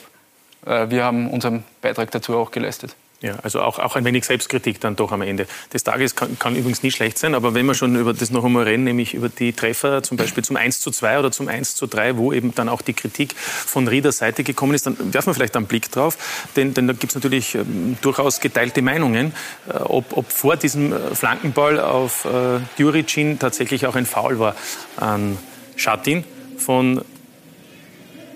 wir 0.64 1.04
haben 1.04 1.28
unseren 1.28 1.64
Beitrag 1.82 2.12
dazu 2.12 2.36
auch 2.36 2.52
geleistet. 2.52 2.94
Ja, 3.22 3.36
also 3.44 3.60
auch, 3.60 3.78
auch 3.78 3.94
ein 3.94 4.04
wenig 4.04 4.24
Selbstkritik 4.24 4.80
dann 4.80 4.96
doch 4.96 5.12
am 5.12 5.22
Ende. 5.22 5.46
Des 5.72 5.84
Tages 5.84 6.16
kann, 6.16 6.36
kann 6.40 6.56
übrigens 6.56 6.82
nicht 6.82 6.96
schlecht 6.96 7.18
sein, 7.18 7.36
aber 7.36 7.54
wenn 7.54 7.64
wir 7.66 7.74
schon 7.74 7.94
über 7.94 8.12
das 8.12 8.30
noch 8.30 8.44
einmal 8.44 8.64
reden, 8.64 8.82
nämlich 8.82 9.14
über 9.14 9.28
die 9.28 9.52
Treffer 9.52 10.02
zum 10.02 10.16
Beispiel 10.16 10.42
zum 10.42 10.56
1 10.56 10.80
zu 10.80 10.90
2 10.90 11.20
oder 11.20 11.30
zum 11.30 11.46
1 11.46 11.76
zu 11.76 11.86
3, 11.86 12.16
wo 12.16 12.32
eben 12.32 12.52
dann 12.52 12.68
auch 12.68 12.82
die 12.82 12.94
Kritik 12.94 13.36
von 13.36 13.86
Rieders 13.86 14.18
Seite 14.18 14.42
gekommen 14.42 14.74
ist, 14.74 14.86
dann 14.86 14.96
werfen 15.14 15.28
wir 15.28 15.34
vielleicht 15.34 15.56
einen 15.56 15.66
Blick 15.66 15.88
drauf, 15.92 16.18
denn, 16.56 16.74
denn 16.74 16.88
da 16.88 16.94
gibt 16.94 17.12
es 17.12 17.14
natürlich 17.14 17.54
ähm, 17.54 17.96
durchaus 18.02 18.40
geteilte 18.40 18.82
Meinungen, 18.82 19.32
äh, 19.68 19.76
ob, 19.76 20.16
ob 20.16 20.32
vor 20.32 20.56
diesem 20.56 20.92
äh, 20.92 21.14
Flankenball 21.14 21.78
auf 21.78 22.24
äh, 22.24 22.58
Djuricin 22.76 23.38
tatsächlich 23.38 23.86
auch 23.86 23.94
ein 23.94 24.04
Foul 24.04 24.40
war 24.40 24.56
an 24.96 25.38
Schatin 25.76 26.24
von 26.58 27.02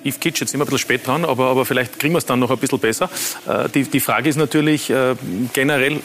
Yves 0.06 0.20
Kitsch 0.20 0.40
jetzt 0.40 0.54
immer 0.54 0.64
ein 0.64 0.66
bisschen 0.66 0.78
spät 0.78 1.06
dran, 1.06 1.24
aber, 1.24 1.46
aber 1.46 1.64
vielleicht 1.64 1.98
kriegen 1.98 2.14
wir 2.14 2.18
es 2.18 2.26
dann 2.26 2.38
noch 2.38 2.50
ein 2.50 2.58
bisschen 2.58 2.78
besser. 2.78 3.10
Äh, 3.46 3.68
die, 3.68 3.84
die 3.84 4.00
Frage 4.00 4.28
ist 4.28 4.36
natürlich 4.36 4.90
äh, 4.90 5.14
generell, 5.52 6.00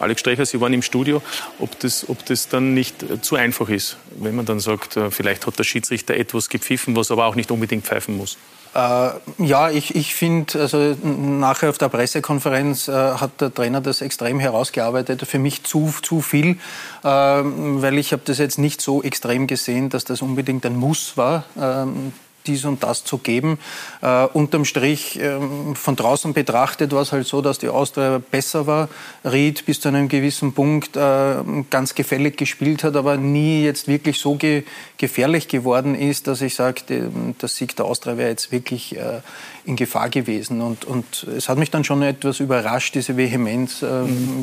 Alex 0.00 0.20
Strecher, 0.20 0.46
Sie 0.46 0.60
waren 0.60 0.72
im 0.72 0.82
Studio, 0.82 1.22
ob 1.58 1.78
das, 1.80 2.08
ob 2.08 2.24
das 2.26 2.48
dann 2.48 2.74
nicht 2.74 3.02
äh, 3.02 3.20
zu 3.20 3.36
einfach 3.36 3.68
ist, 3.68 3.96
wenn 4.18 4.36
man 4.36 4.46
dann 4.46 4.60
sagt, 4.60 4.96
äh, 4.96 5.10
vielleicht 5.10 5.46
hat 5.46 5.58
der 5.58 5.64
Schiedsrichter 5.64 6.14
etwas 6.14 6.48
gepfiffen, 6.48 6.94
was 6.96 7.10
aber 7.10 7.26
auch 7.26 7.34
nicht 7.34 7.50
unbedingt 7.50 7.84
pfeifen 7.84 8.16
muss. 8.16 8.36
Äh, 8.74 9.10
ja, 9.38 9.70
ich, 9.70 9.94
ich 9.94 10.14
finde, 10.14 10.60
also 10.60 10.94
nachher 11.02 11.70
auf 11.70 11.78
der 11.78 11.88
Pressekonferenz 11.88 12.88
äh, 12.88 12.92
hat 12.92 13.40
der 13.40 13.52
Trainer 13.52 13.80
das 13.80 14.02
extrem 14.02 14.38
herausgearbeitet. 14.40 15.22
Für 15.26 15.38
mich 15.38 15.64
zu, 15.64 15.92
zu 16.02 16.20
viel, 16.20 16.58
äh, 17.02 17.06
weil 17.06 17.98
ich 17.98 18.12
habe 18.12 18.22
das 18.24 18.38
jetzt 18.38 18.58
nicht 18.58 18.80
so 18.80 19.02
extrem 19.02 19.46
gesehen, 19.46 19.88
dass 19.88 20.04
das 20.04 20.22
unbedingt 20.22 20.66
ein 20.66 20.76
Muss 20.76 21.16
war. 21.16 21.44
ähm, 21.60 22.12
dies 22.48 22.64
und 22.64 22.82
das 22.82 23.04
zu 23.04 23.18
geben. 23.18 23.58
Äh, 24.02 24.24
unterm 24.24 24.64
Strich 24.64 25.18
ähm, 25.20 25.76
von 25.76 25.94
draußen 25.94 26.32
betrachtet 26.32 26.92
war 26.92 27.02
es 27.02 27.12
halt 27.12 27.26
so, 27.26 27.42
dass 27.42 27.58
die 27.58 27.68
Austria 27.68 28.20
besser 28.30 28.66
war. 28.66 28.88
Ried 29.24 29.66
bis 29.66 29.80
zu 29.80 29.88
einem 29.88 30.08
gewissen 30.08 30.52
Punkt 30.52 30.96
äh, 30.96 31.36
ganz 31.70 31.94
gefällig 31.94 32.36
gespielt 32.36 32.82
hat, 32.82 32.96
aber 32.96 33.16
nie 33.16 33.62
jetzt 33.62 33.86
wirklich 33.86 34.18
so 34.18 34.34
ge 34.34 34.64
gefährlich 34.96 35.46
geworden 35.46 35.94
ist, 35.94 36.26
dass 36.26 36.40
ich 36.42 36.56
sage, 36.56 36.82
der 36.88 37.48
Sieg 37.48 37.76
der 37.76 37.84
Austria 37.84 38.16
wäre 38.16 38.30
jetzt 38.30 38.50
wirklich 38.50 38.96
äh, 38.96 39.20
in 39.64 39.76
Gefahr 39.76 40.08
gewesen. 40.08 40.60
Und, 40.60 40.84
und 40.84 41.24
es 41.36 41.48
hat 41.48 41.58
mich 41.58 41.70
dann 41.70 41.84
schon 41.84 42.02
etwas 42.02 42.40
überrascht, 42.40 42.94
diese 42.94 43.16
Vehemenz, 43.16 43.82
äh, 43.82 43.86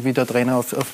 wie 0.03 0.13
der 0.13 0.25
Trainer 0.25 0.55
auf, 0.55 0.73
auf, 0.73 0.87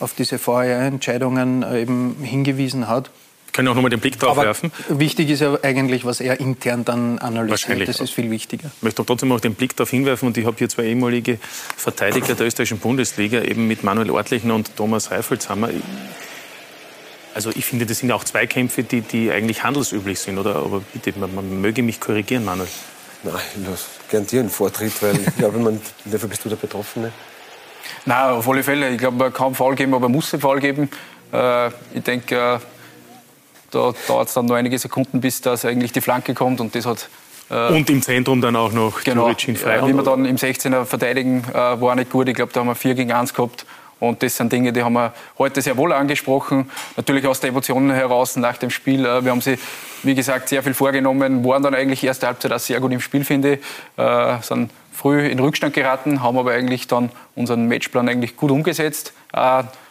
auf 0.00 0.14
diese 0.14 0.38
VR-Entscheidungen 0.38 1.62
äh, 1.62 1.82
eben 1.82 2.16
hingewiesen 2.20 2.88
hat. 2.88 3.10
Können 3.56 3.68
auch 3.68 3.74
nochmal 3.74 3.88
den 3.90 4.00
Blick 4.00 4.18
drauf 4.18 4.32
Aber 4.32 4.42
werfen. 4.42 4.70
wichtig 4.90 5.30
ist 5.30 5.40
ja 5.40 5.58
eigentlich, 5.62 6.04
was 6.04 6.20
er 6.20 6.38
intern 6.40 6.84
dann 6.84 7.18
analysiert. 7.18 7.50
Wahrscheinlich 7.62 7.86
Das 7.86 8.00
ist 8.00 8.10
viel 8.12 8.30
wichtiger. 8.30 8.70
Ich 8.76 8.82
möchte 8.82 9.02
trotzdem 9.04 9.32
auch 9.32 9.40
den 9.40 9.54
Blick 9.54 9.74
darauf 9.74 9.88
hinwerfen 9.88 10.28
und 10.28 10.36
ich 10.36 10.44
habe 10.44 10.56
hier 10.58 10.68
zwei 10.68 10.84
ehemalige 10.84 11.38
Verteidiger 11.74 12.34
der 12.34 12.46
österreichischen 12.46 12.78
Bundesliga, 12.80 13.40
eben 13.40 13.66
mit 13.66 13.82
Manuel 13.82 14.10
Ortlechner 14.10 14.54
und 14.54 14.76
Thomas 14.76 15.10
Reifelshammer. 15.10 15.70
Also 17.34 17.48
ich 17.54 17.64
finde, 17.64 17.86
das 17.86 18.00
sind 18.00 18.12
auch 18.12 18.24
Zweikämpfe, 18.24 18.82
die, 18.82 19.00
die 19.00 19.30
eigentlich 19.30 19.62
handelsüblich 19.64 20.20
sind, 20.20 20.36
oder? 20.36 20.56
Aber 20.56 20.82
bitte, 20.92 21.18
man, 21.18 21.34
man 21.34 21.60
möge 21.62 21.82
mich 21.82 21.98
korrigieren, 21.98 22.44
Manuel. 22.44 22.68
Nein, 23.22 23.34
ich 23.58 23.66
lasse 23.66 23.86
gern 24.10 24.26
dir 24.26 24.40
einen 24.40 24.50
Vortritt, 24.50 24.92
weil 25.02 25.16
ich 25.18 25.36
glaube, 25.38 25.58
man, 25.60 25.80
dafür 26.04 26.28
bist 26.28 26.44
du 26.44 26.50
der 26.50 26.56
Betroffene. 26.56 27.10
Nein, 28.04 28.30
auf 28.32 28.46
alle 28.46 28.62
Fälle. 28.62 28.90
Ich 28.90 28.98
glaube, 28.98 29.16
man 29.16 29.32
kann 29.32 29.54
Fall 29.54 29.74
geben, 29.76 29.94
aber 29.94 30.10
man 30.10 30.12
muss 30.12 30.30
einen 30.34 30.42
Fall 30.42 30.60
geben. 30.60 30.90
Äh, 31.32 31.68
ich 31.94 32.02
denke, 32.04 32.36
äh, 32.36 32.58
Da 33.70 33.92
dauert 34.08 34.28
es 34.28 34.34
dann 34.34 34.46
nur 34.46 34.56
einige 34.56 34.78
Sekunden, 34.78 35.20
bis 35.20 35.40
das 35.40 35.64
eigentlich 35.64 35.92
die 35.92 36.00
Flanke 36.00 36.34
kommt 36.34 36.60
und 36.60 36.74
das 36.74 36.86
hat 36.86 37.08
äh, 37.50 37.72
und 37.72 37.88
im 37.90 38.02
Zentrum 38.02 38.40
dann 38.40 38.56
auch 38.56 38.72
noch 38.72 39.02
genau, 39.04 39.32
frei. 39.32 39.86
Wie 39.86 39.92
wir 39.92 40.02
dann 40.02 40.24
im 40.24 40.36
16er 40.36 40.84
verteidigen, 40.84 41.44
äh, 41.52 41.54
war 41.54 41.94
nicht 41.94 42.10
gut. 42.10 42.28
Ich 42.28 42.34
glaube, 42.34 42.52
da 42.52 42.60
haben 42.60 42.68
wir 42.68 42.74
4 42.74 42.94
gegen 42.94 43.12
1 43.12 43.34
gehabt. 43.34 43.66
Und 43.98 44.22
das 44.22 44.36
sind 44.36 44.52
Dinge, 44.52 44.74
die 44.74 44.82
haben 44.82 44.92
wir 44.92 45.14
heute 45.38 45.62
sehr 45.62 45.76
wohl 45.78 45.90
angesprochen. 45.90 46.70
Natürlich 46.98 47.26
aus 47.26 47.40
der 47.40 47.48
Emotionen 47.48 47.92
heraus 47.92 48.36
nach 48.36 48.58
dem 48.58 48.68
Spiel. 48.68 49.06
Äh, 49.06 49.24
wir 49.24 49.30
haben 49.30 49.40
sie, 49.40 49.58
wie 50.02 50.14
gesagt, 50.14 50.48
sehr 50.48 50.62
viel 50.62 50.74
vorgenommen, 50.74 51.44
waren 51.44 51.62
dann 51.62 51.74
eigentlich 51.74 52.04
erste 52.04 52.26
Halbzeit 52.26 52.52
auch 52.52 52.58
sehr 52.58 52.80
gut 52.80 52.92
im 52.92 53.00
Spiel, 53.00 53.24
finde 53.24 53.54
ich. 53.54 53.60
Sind 54.42 54.70
früh 54.92 55.26
in 55.26 55.38
Rückstand 55.38 55.74
geraten, 55.74 56.22
haben 56.22 56.38
aber 56.38 56.52
eigentlich 56.52 56.86
dann 56.86 57.10
unseren 57.34 57.66
Matchplan 57.66 58.08
eigentlich 58.08 58.36
gut 58.36 58.50
umgesetzt. 58.50 59.14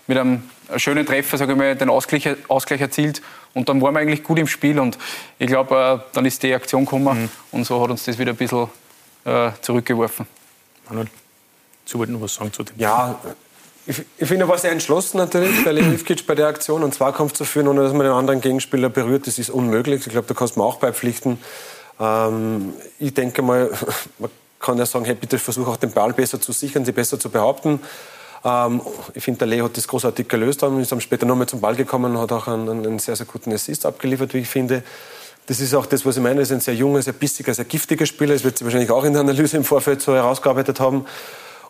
Mit 0.07 0.17
einem 0.17 0.43
schönen 0.77 1.05
Treffer, 1.05 1.37
sage 1.37 1.53
ich 1.53 1.57
mal, 1.57 1.75
den 1.75 1.89
Ausgleich, 1.89 2.29
Ausgleich 2.47 2.81
erzielt. 2.81 3.21
Und 3.55 3.69
dann 3.69 3.81
waren 3.81 3.95
wir 3.95 4.01
eigentlich 4.01 4.23
gut 4.23 4.37
im 4.37 4.47
Spiel. 4.47 4.79
Und 4.79 4.99
ich 5.39 5.47
glaube, 5.47 6.03
äh, 6.03 6.13
dann 6.13 6.25
ist 6.25 6.43
die 6.43 6.53
Aktion 6.53 6.85
gekommen. 6.85 7.23
Mhm. 7.23 7.29
Und 7.51 7.65
so 7.65 7.81
hat 7.81 7.89
uns 7.89 8.03
das 8.03 8.19
wieder 8.19 8.33
ein 8.33 8.37
bisschen 8.37 8.67
äh, 9.23 9.49
zurückgeworfen. 9.61 10.27
Manuel, 10.87 11.07
Sie 11.85 11.97
wollten 11.97 12.13
noch 12.13 12.21
was 12.21 12.35
sagen 12.35 12.51
zu 12.51 12.63
dem? 12.63 12.75
Ja, 12.77 13.17
ich, 13.85 14.03
ich 14.17 14.27
finde, 14.27 14.45
er 14.45 14.49
war 14.49 14.57
sehr 14.57 14.71
entschlossen 14.71 15.17
natürlich, 15.17 15.63
der 15.63 15.73
Levivkic 15.73 16.25
bei 16.25 16.33
der 16.33 16.47
Aktion, 16.47 16.81
einen 16.81 16.91
Zweikampf 16.91 17.33
zu 17.33 17.45
führen, 17.45 17.67
ohne 17.67 17.83
dass 17.83 17.93
man 17.93 18.01
den 18.01 18.11
anderen 18.11 18.41
Gegenspieler 18.41 18.89
berührt. 18.89 19.27
Das 19.27 19.37
ist 19.37 19.49
unmöglich. 19.49 20.05
Ich 20.05 20.11
glaube, 20.11 20.27
da 20.27 20.33
kannst 20.33 20.55
du 20.55 20.59
mir 20.59 20.65
auch 20.65 20.77
beipflichten. 20.77 21.37
Ähm, 21.99 22.73
ich 22.99 23.13
denke 23.13 23.41
mal, 23.41 23.71
man 24.19 24.31
kann 24.59 24.77
ja 24.77 24.85
sagen, 24.85 25.05
hey, 25.05 25.15
bitte 25.15 25.37
versuch 25.37 25.67
auch 25.67 25.77
den 25.77 25.91
Ball 25.91 26.11
besser 26.13 26.41
zu 26.41 26.51
sichern, 26.51 26.83
sie 26.83 26.91
besser 26.91 27.19
zu 27.19 27.29
behaupten. 27.29 27.79
Ähm, 28.45 28.81
ich 29.13 29.23
finde, 29.23 29.39
der 29.39 29.47
Leo 29.47 29.65
hat 29.65 29.75
das 29.75 29.87
großartig 29.87 30.27
gelöst, 30.27 30.61
ist 30.63 30.91
dann 30.91 31.01
später 31.01 31.25
nochmal 31.25 31.47
zum 31.47 31.59
Ball 31.59 31.75
gekommen 31.75 32.15
und 32.15 32.21
hat 32.21 32.31
auch 32.31 32.47
einen, 32.47 32.69
einen 32.69 32.99
sehr, 32.99 33.15
sehr 33.15 33.25
guten 33.25 33.51
Assist 33.51 33.85
abgeliefert, 33.85 34.33
wie 34.33 34.39
ich 34.39 34.47
finde. 34.47 34.83
Das 35.47 35.59
ist 35.59 35.73
auch 35.73 35.85
das, 35.85 36.05
was 36.05 36.17
ich 36.17 36.23
meine. 36.23 36.39
Er 36.39 36.43
ist 36.43 36.51
ein 36.51 36.59
sehr 36.59 36.75
junger, 36.75 37.01
sehr 37.01 37.13
bissiger, 37.13 37.53
sehr 37.53 37.65
giftiger 37.65 38.05
Spieler. 38.05 38.33
Das 38.33 38.43
wird 38.43 38.57
sie 38.57 38.65
wahrscheinlich 38.65 38.91
auch 38.91 39.03
in 39.03 39.13
der 39.13 39.21
Analyse 39.21 39.57
im 39.57 39.63
Vorfeld 39.63 40.01
so 40.01 40.15
herausgearbeitet 40.15 40.79
haben. 40.79 41.05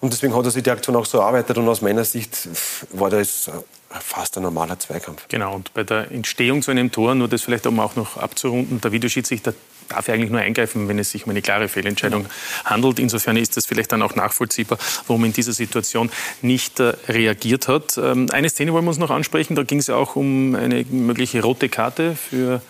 Und 0.01 0.13
deswegen 0.13 0.36
hat 0.36 0.46
er 0.46 0.51
sich 0.51 0.63
die 0.63 0.70
Aktion 0.70 0.96
auch 0.96 1.05
so 1.05 1.20
erarbeitet. 1.20 1.58
Und 1.58 1.67
aus 1.67 1.82
meiner 1.82 2.05
Sicht 2.05 2.48
war 2.91 3.10
das 3.10 3.50
fast 3.89 4.38
ein 4.38 4.44
normaler 4.44 4.77
Zweikampf. 4.79 5.27
Genau, 5.27 5.55
und 5.55 5.74
bei 5.74 5.84
der 5.84 6.12
Entstehung 6.12 6.62
zu 6.62 6.72
einem 6.72 6.91
Tor, 6.91 7.15
nur 7.15 7.27
das 7.27 7.41
vielleicht 7.41 7.65
um 7.67 7.79
auch 7.79 7.96
noch 7.96 8.17
abzurunden, 8.17 8.79
der 8.82 8.91
Videoschiedsrichter 8.91 9.53
darf 9.89 10.09
eigentlich 10.09 10.31
nur 10.31 10.41
eingreifen, 10.41 10.87
wenn 10.87 10.99
es 10.99 11.11
sich 11.11 11.25
um 11.25 11.31
eine 11.31 11.41
klare 11.41 11.67
Fehlentscheidung 11.67 12.25
handelt. 12.63 12.99
Insofern 12.99 13.37
ist 13.37 13.57
das 13.57 13.65
vielleicht 13.65 13.91
dann 13.91 14.01
auch 14.01 14.15
nachvollziehbar, 14.15 14.77
warum 15.07 15.25
in 15.25 15.33
dieser 15.33 15.53
Situation 15.53 16.09
nicht 16.41 16.79
äh, 16.79 16.93
reagiert 17.07 17.67
hat. 17.67 17.97
Ähm, 17.97 18.27
eine 18.31 18.49
Szene 18.49 18.73
wollen 18.73 18.85
wir 18.85 18.89
uns 18.89 18.99
noch 18.99 19.11
ansprechen, 19.11 19.55
da 19.55 19.63
ging 19.63 19.79
es 19.79 19.87
ja 19.87 19.95
auch 19.95 20.15
um 20.15 20.55
eine 20.55 20.83
mögliche 20.89 21.41
rote 21.41 21.69
Karte 21.69 22.15
für 22.15 22.61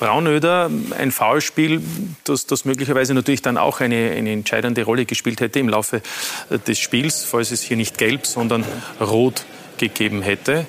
Braunöder, 0.00 0.70
ein 0.98 1.12
Foulspiel, 1.12 1.82
das, 2.24 2.46
das 2.46 2.64
möglicherweise 2.64 3.12
natürlich 3.12 3.42
dann 3.42 3.58
auch 3.58 3.80
eine, 3.80 4.12
eine 4.12 4.32
entscheidende 4.32 4.82
Rolle 4.84 5.04
gespielt 5.04 5.42
hätte 5.42 5.58
im 5.58 5.68
Laufe 5.68 6.00
äh, 6.48 6.58
des 6.58 6.78
Spiels, 6.78 7.24
falls 7.24 7.50
es 7.50 7.62
hier 7.62 7.76
nicht 7.76 7.98
gelb, 7.98 8.26
sondern 8.26 8.64
rot 8.98 9.44
gegeben 9.76 10.22
hätte. 10.22 10.66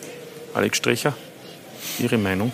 Alex 0.53 0.77
Strecher, 0.77 1.15
Ihre 2.00 2.17
Meinung? 2.17 2.51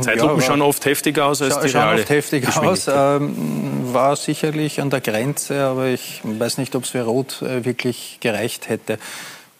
Zeitlupen 0.00 0.40
ja, 0.40 0.46
schauen 0.46 0.62
oft 0.62 0.84
heftiger 0.84 1.26
aus 1.26 1.42
als 1.42 1.60
die 1.60 1.68
schauen 1.68 1.98
oft 1.98 2.08
heftiger 2.08 2.62
aus. 2.62 2.88
Ähm, 2.88 3.92
war 3.92 4.16
sicherlich 4.16 4.80
an 4.80 4.90
der 4.90 5.00
Grenze, 5.00 5.64
aber 5.64 5.86
ich 5.86 6.20
weiß 6.24 6.58
nicht, 6.58 6.74
ob 6.74 6.84
es 6.84 6.90
für 6.90 7.02
Rot 7.02 7.42
äh, 7.42 7.64
wirklich 7.64 8.18
gereicht 8.20 8.68
hätte. 8.68 8.98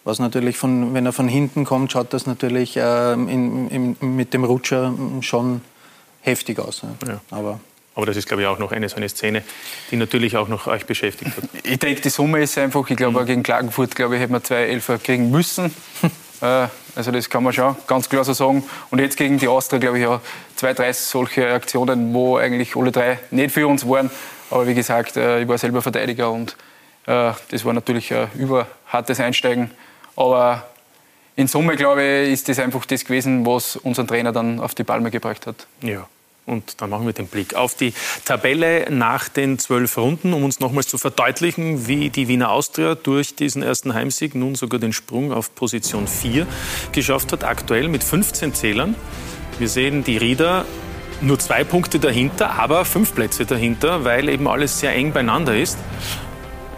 Was 0.03 0.19
natürlich, 0.19 0.57
von, 0.57 0.93
wenn 0.93 1.05
er 1.05 1.13
von 1.13 1.27
hinten 1.27 1.65
kommt, 1.65 1.91
schaut 1.91 2.13
das 2.13 2.25
natürlich 2.25 2.75
äh, 2.75 3.13
in, 3.13 3.69
in, 3.69 4.15
mit 4.15 4.33
dem 4.33 4.43
Rutscher 4.43 4.93
schon 5.21 5.61
heftig 6.21 6.59
aus. 6.59 6.81
Ja. 7.07 7.21
Aber 7.31 7.59
aber 7.95 8.07
das 8.07 8.17
ist, 8.17 8.27
glaube 8.27 8.41
ich, 8.41 8.47
auch 8.47 8.57
noch 8.57 8.71
eine 8.71 8.89
so 8.89 8.95
eine 8.95 9.07
Szene, 9.07 9.43
die 9.91 9.97
natürlich 9.97 10.35
auch 10.35 10.47
noch 10.47 10.67
euch 10.67 10.85
beschäftigt 10.85 11.37
hat. 11.37 11.43
Ich 11.63 11.77
denke, 11.77 12.01
die 12.01 12.09
Summe 12.09 12.41
ist 12.41 12.57
einfach, 12.57 12.89
ich 12.89 12.97
glaube, 12.97 13.21
mhm. 13.21 13.25
gegen 13.25 13.43
Klagenfurt, 13.43 13.95
glaube 13.95 14.15
ich, 14.15 14.21
hätten 14.21 14.33
wir 14.33 14.43
zwei 14.43 14.63
Elfer 14.63 14.97
kriegen 14.97 15.29
müssen. 15.29 15.73
Äh, 16.43 16.67
also 16.95 17.11
das 17.11 17.29
kann 17.29 17.43
man 17.43 17.53
schon 17.53 17.75
ganz 17.87 18.09
klar 18.09 18.23
so 18.23 18.33
sagen. 18.33 18.63
Und 18.91 18.99
jetzt 18.99 19.17
gegen 19.17 19.37
die 19.37 19.47
Austria, 19.47 19.79
glaube 19.79 19.99
ich, 19.99 20.05
auch 20.05 20.19
zwei, 20.55 20.73
drei 20.73 20.91
solche 20.91 21.51
Aktionen, 21.53 22.13
wo 22.13 22.37
eigentlich 22.37 22.75
alle 22.75 22.91
drei 22.91 23.19
nicht 23.31 23.53
für 23.53 23.67
uns 23.67 23.87
waren. 23.87 24.11
Aber 24.51 24.67
wie 24.67 24.75
gesagt, 24.75 25.15
äh, 25.15 25.41
ich 25.41 25.47
war 25.47 25.57
selber 25.57 25.81
Verteidiger 25.81 26.29
und 26.31 26.55
äh, 27.07 27.31
das 27.49 27.65
war 27.65 27.73
natürlich 27.73 28.13
ein 28.13 28.29
überhartes 28.35 29.19
Einsteigen. 29.19 29.71
Aber 30.15 30.67
in 31.35 31.47
Summe, 31.47 31.75
glaube 31.75 32.03
ich, 32.03 32.33
ist 32.33 32.49
das 32.49 32.59
einfach 32.59 32.85
das 32.85 33.05
gewesen, 33.05 33.45
was 33.45 33.77
unseren 33.77 34.07
Trainer 34.07 34.31
dann 34.31 34.59
auf 34.59 34.75
die 34.75 34.83
Palme 34.83 35.09
gebracht 35.09 35.47
hat. 35.47 35.65
Ja. 35.81 36.07
Und 36.45 36.81
dann 36.81 36.89
machen 36.89 37.05
wir 37.05 37.13
den 37.13 37.27
Blick 37.27 37.55
auf 37.55 37.75
die 37.75 37.93
Tabelle 38.25 38.87
nach 38.89 39.29
den 39.29 39.59
zwölf 39.59 39.97
Runden, 39.97 40.33
um 40.33 40.43
uns 40.43 40.59
nochmals 40.59 40.87
zu 40.87 40.97
verdeutlichen, 40.97 41.87
wie 41.87 42.09
die 42.09 42.27
Wiener 42.27 42.51
Austria 42.51 42.95
durch 42.95 43.35
diesen 43.35 43.63
ersten 43.63 43.93
Heimsieg 43.93 44.35
nun 44.35 44.55
sogar 44.55 44.79
den 44.79 44.91
Sprung 44.91 45.31
auf 45.31 45.55
Position 45.55 46.07
4 46.07 46.45
geschafft 46.91 47.31
hat, 47.31 47.45
aktuell 47.45 47.87
mit 47.87 48.03
15 48.03 48.53
Zählern. 48.53 48.95
Wir 49.57 49.69
sehen 49.69 50.03
die 50.03 50.17
Rieder 50.17 50.65
nur 51.21 51.39
zwei 51.39 51.63
Punkte 51.63 51.99
dahinter, 51.99 52.59
aber 52.59 52.83
fünf 52.83 53.15
Plätze 53.15 53.45
dahinter, 53.45 54.03
weil 54.03 54.27
eben 54.27 54.47
alles 54.47 54.79
sehr 54.79 54.93
eng 54.93 55.13
beieinander 55.13 55.55
ist. 55.55 55.77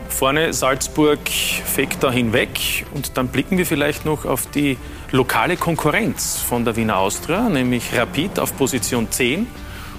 Vorne 0.09 0.53
Salzburg 0.53 1.19
fegt 1.27 2.03
da 2.03 2.11
hinweg 2.11 2.85
und 2.93 3.17
dann 3.17 3.29
blicken 3.29 3.57
wir 3.57 3.65
vielleicht 3.65 4.05
noch 4.05 4.25
auf 4.25 4.45
die 4.45 4.77
lokale 5.15 5.55
Konkurrenz 5.55 6.37
von 6.37 6.65
der 6.65 6.75
Wiener 6.75 6.97
Austria, 6.97 7.47
nämlich 7.49 7.97
Rapid 7.97 8.37
auf 8.37 8.55
Position 8.57 9.09
10 9.09 9.47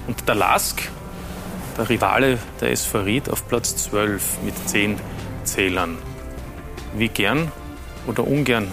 und 0.07 0.27
der 0.27 0.35
Lask, 0.35 0.81
der 1.77 1.89
Rivale 1.89 2.37
der 2.61 2.71
SV 2.71 2.99
Ried, 2.99 3.29
auf 3.29 3.47
Platz 3.47 3.75
12 3.77 4.43
mit 4.43 4.53
10 4.69 4.99
Zählern. 5.43 5.97
Wie 6.95 7.09
gern 7.09 7.51
oder 8.05 8.25
ungern 8.25 8.71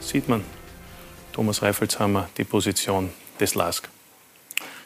sieht 0.00 0.28
man 0.28 0.44
Thomas 1.32 1.62
Reifelshammer 1.62 2.28
die 2.36 2.44
Position 2.44 3.10
des 3.40 3.54
Lask? 3.54 3.88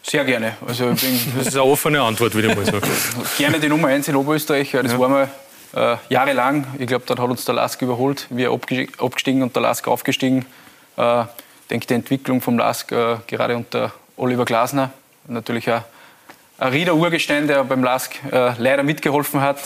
Sehr 0.03 0.25
gerne. 0.25 0.57
Also 0.67 0.91
das 1.37 1.47
ist 1.49 1.55
eine 1.55 1.65
offene 1.65 2.01
Antwort, 2.01 2.35
würde 2.35 2.49
ich 2.49 2.57
mal 2.57 2.65
sagen. 2.65 2.89
gerne 3.39 3.59
die 3.59 3.69
Nummer 3.69 3.89
1 3.89 4.09
in 4.09 4.17
Oberösterreich. 4.17 4.71
Das 4.71 4.93
ja. 4.93 4.99
war 4.99 5.09
mal 5.09 5.31
äh, 5.75 5.97
jahrelang. 6.09 6.67
Ich 6.79 6.87
glaube, 6.87 7.05
dort 7.07 7.19
hat 7.19 7.29
uns 7.29 7.45
der 7.45 7.55
Lask 7.55 7.81
überholt. 7.83 8.27
Wir 8.31 8.53
abgestiegen 8.53 9.43
und 9.43 9.55
der 9.57 9.63
Lask 9.63 9.89
aufgestiegen. 9.89 10.47
Äh, 10.97 11.23
ich 11.23 11.69
denke, 11.71 11.87
die 11.87 11.95
Entwicklung 11.95 12.41
vom 12.41 12.59
Lask, 12.59 12.91
äh, 12.93 13.17
gerade 13.27 13.57
unter 13.57 13.93
Oliver 14.17 14.45
Glasner, 14.45 14.91
natürlich 15.27 15.71
ein, 15.71 15.83
ein 16.59 16.73
Rieder 16.73 16.95
Urgestein, 16.95 17.47
der 17.47 17.65
beim 17.65 17.83
Lask 17.83 18.15
äh, 18.31 18.53
leider 18.59 18.83
mitgeholfen 18.83 19.41
hat. 19.41 19.59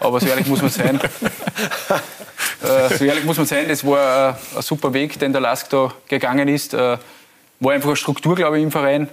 Aber 0.00 0.20
so 0.20 0.26
ehrlich 0.26 0.46
muss 0.46 0.62
man 0.62 0.70
sein. 0.70 1.00
so 2.98 3.04
ehrlich 3.04 3.24
muss 3.24 3.36
man 3.36 3.46
sein, 3.46 3.68
das 3.68 3.84
war 3.84 4.38
ein 4.56 4.62
super 4.62 4.92
Weg, 4.92 5.18
den 5.18 5.32
der 5.32 5.40
Lask 5.40 5.68
da 5.70 5.92
gegangen 6.08 6.48
ist. 6.48 6.72
War 6.72 6.98
einfach 7.60 7.88
eine 7.88 7.96
Struktur, 7.96 8.36
glaube 8.36 8.58
ich, 8.58 8.64
im 8.64 8.70
Verein. 8.70 9.08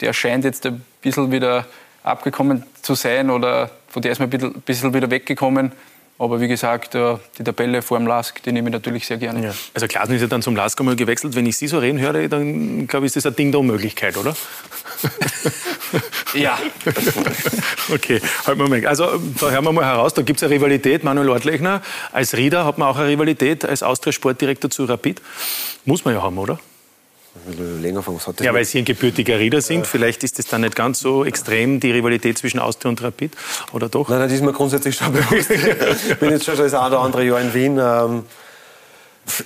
Der 0.00 0.12
scheint 0.12 0.44
jetzt 0.44 0.66
ein 0.66 0.84
bisschen 1.00 1.30
wieder 1.30 1.66
abgekommen 2.02 2.64
zu 2.82 2.94
sein 2.94 3.30
oder 3.30 3.70
von 3.88 4.02
der 4.02 4.12
ist 4.12 4.18
man 4.18 4.30
ein 4.30 4.52
bisschen 4.62 4.92
wieder 4.92 5.10
weggekommen. 5.10 5.72
Aber 6.16 6.40
wie 6.40 6.46
gesagt, 6.46 6.94
äh, 6.94 7.16
die 7.38 7.42
Tabelle 7.42 7.82
vor 7.82 7.98
dem 7.98 8.06
Lask, 8.06 8.40
die 8.42 8.52
nehme 8.52 8.68
ich 8.68 8.72
natürlich 8.72 9.06
sehr 9.06 9.16
gerne. 9.16 9.46
Ja. 9.46 9.54
Also 9.74 9.88
Glasner 9.88 10.14
ist 10.14 10.20
ja 10.20 10.28
dann 10.28 10.42
zum 10.42 10.54
Lask 10.54 10.78
einmal 10.78 10.94
gewechselt. 10.94 11.34
Wenn 11.34 11.44
ich 11.44 11.56
Sie 11.56 11.66
so 11.66 11.78
reden 11.78 11.98
höre, 11.98 12.28
dann 12.28 12.86
glaube 12.86 13.06
ich, 13.06 13.10
ist 13.10 13.16
das 13.16 13.26
ein 13.26 13.36
Ding 13.36 13.50
der 13.50 13.60
Unmöglichkeit, 13.60 14.16
oder? 14.16 14.36
ja. 16.34 16.56
okay, 17.92 18.20
halt 18.46 18.58
mal 18.58 18.70
weg. 18.70 18.86
Also 18.86 19.06
da 19.40 19.50
hören 19.50 19.64
wir 19.64 19.72
mal 19.72 19.84
heraus, 19.84 20.14
da 20.14 20.22
gibt 20.22 20.38
es 20.38 20.44
eine 20.44 20.54
Rivalität. 20.54 21.02
Manuel 21.02 21.30
Ortlechner, 21.30 21.82
als 22.12 22.36
Rieder 22.36 22.64
hat 22.64 22.78
man 22.78 22.88
auch 22.88 22.96
eine 22.96 23.08
Rivalität, 23.08 23.64
als 23.64 23.82
Austria-Sportdirektor 23.82 24.70
zu 24.70 24.84
Rapid. 24.84 25.20
Muss 25.84 26.04
man 26.04 26.14
ja 26.14 26.22
haben, 26.22 26.38
oder? 26.38 26.60
Länger 27.80 28.02
von 28.02 28.16
was 28.16 28.26
hat 28.26 28.40
Ja, 28.40 28.54
weil 28.54 28.64
Sie 28.64 28.78
ein 28.78 28.84
gebürtiger 28.84 29.38
Rieder 29.38 29.60
sind. 29.60 29.86
Vielleicht 29.86 30.24
ist 30.24 30.38
es 30.38 30.46
dann 30.46 30.62
nicht 30.62 30.76
ganz 30.76 31.00
so 31.00 31.24
extrem, 31.24 31.80
die 31.80 31.90
Rivalität 31.90 32.38
zwischen 32.38 32.58
Austria 32.58 32.90
und 32.90 33.02
Rapid, 33.02 33.32
oder 33.72 33.88
doch? 33.88 34.08
Nein, 34.08 34.20
nein, 34.20 34.28
das 34.28 34.38
ist 34.38 34.44
mir 34.44 34.52
grundsätzlich 34.52 34.96
schon 34.96 35.12
bewusst. 35.12 35.50
ich 35.50 36.18
bin 36.18 36.30
jetzt 36.30 36.44
schon 36.44 36.56
das 36.56 36.74
ein 36.74 36.86
oder 36.86 37.00
andere 37.00 37.24
Jahr 37.24 37.40
in 37.40 37.54
Wien. 37.54 37.78
Ähm, 37.78 38.24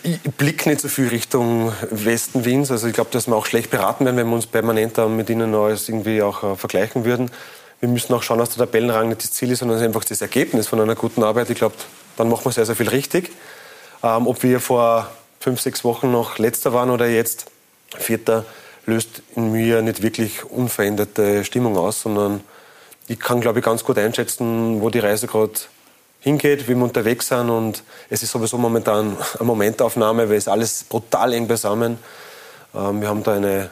ich 0.03 0.21
blicke 0.37 0.69
nicht 0.69 0.81
so 0.81 0.89
viel 0.89 1.09
Richtung 1.09 1.73
Westen 1.91 2.45
Wiens. 2.45 2.71
Also 2.71 2.89
ich 2.89 2.95
glaube, 2.95 3.11
dass 3.13 3.27
wir 3.27 3.37
auch 3.37 3.47
schlecht 3.47 3.71
beraten 3.71 4.05
werden, 4.05 4.17
wenn 4.17 4.27
wir 4.27 4.35
uns 4.35 4.47
permanent 4.47 4.99
mit 5.09 5.31
ihnen 5.31 5.55
alles 5.55 5.89
irgendwie 5.89 6.21
auch 6.23 6.43
äh, 6.43 6.57
vergleichen 6.57 7.05
würden. 7.05 7.31
Wir 7.81 7.89
müssen 7.89 8.13
auch 8.13 8.23
schauen, 8.23 8.39
dass 8.39 8.51
der 8.51 8.67
Tabellenrang 8.67 9.09
nicht 9.09 9.23
das 9.23 9.31
Ziel 9.31 9.53
ist, 9.53 9.61
sondern 9.61 9.81
einfach 9.81 10.05
das 10.05 10.21
Ergebnis 10.21 10.67
von 10.67 10.81
einer 10.81 10.97
guten 10.97 11.23
Arbeit. 11.23 11.49
Ich 11.51 11.59
glaube, 11.59 11.77
dann 12.17 12.29
machen 12.29 12.45
wir 12.45 12.53
sehr, 12.53 12.67
sehr 12.67 12.75
viel 12.75 12.89
richtig. 12.89 13.31
Ähm, 14.03 14.27
ob 14.27 14.43
wir 14.43 14.61
vor 14.61 15.11
fünf, 15.41 15.61
sechs 15.61 15.85
Wochen 15.85 16.11
noch 16.11 16.39
Letzter 16.39 16.73
waren 16.73 16.91
oder 16.91 17.07
jetzt, 17.07 17.47
Vierter 17.97 18.45
löst 18.87 19.23
in 19.37 19.53
mir 19.53 19.83
nicht 19.83 20.03
wirklich 20.03 20.45
unveränderte 20.45 21.45
Stimmung 21.45 21.77
aus, 21.77 22.03
sondern 22.03 22.41
ich 23.07 23.19
kann, 23.19 23.41
glaube 23.41 23.61
ich, 23.61 23.65
ganz 23.65 23.85
gut 23.85 23.99
einschätzen, 23.99 24.81
wo 24.81 24.91
die 24.91 24.99
Reise 24.99 25.27
gerade 25.27 25.53
hingeht, 26.21 26.69
wie 26.69 26.75
wir 26.75 26.83
unterwegs 26.83 27.29
sind. 27.29 27.51
Und 27.51 27.83
es 28.11 28.23
ist 28.23 28.33
sowieso 28.33 28.59
momentan 28.59 29.17
eine 29.39 29.47
Momentaufnahme, 29.47 30.29
weil 30.29 30.37
es 30.37 30.49
alles 30.49 30.85
brutal 30.85 31.33
eng 31.33 31.47
beisammen. 31.47 31.99
Ähm, 32.75 33.01
wir 33.01 33.09
haben 33.09 33.23
da 33.23 33.35
eine 33.35 33.71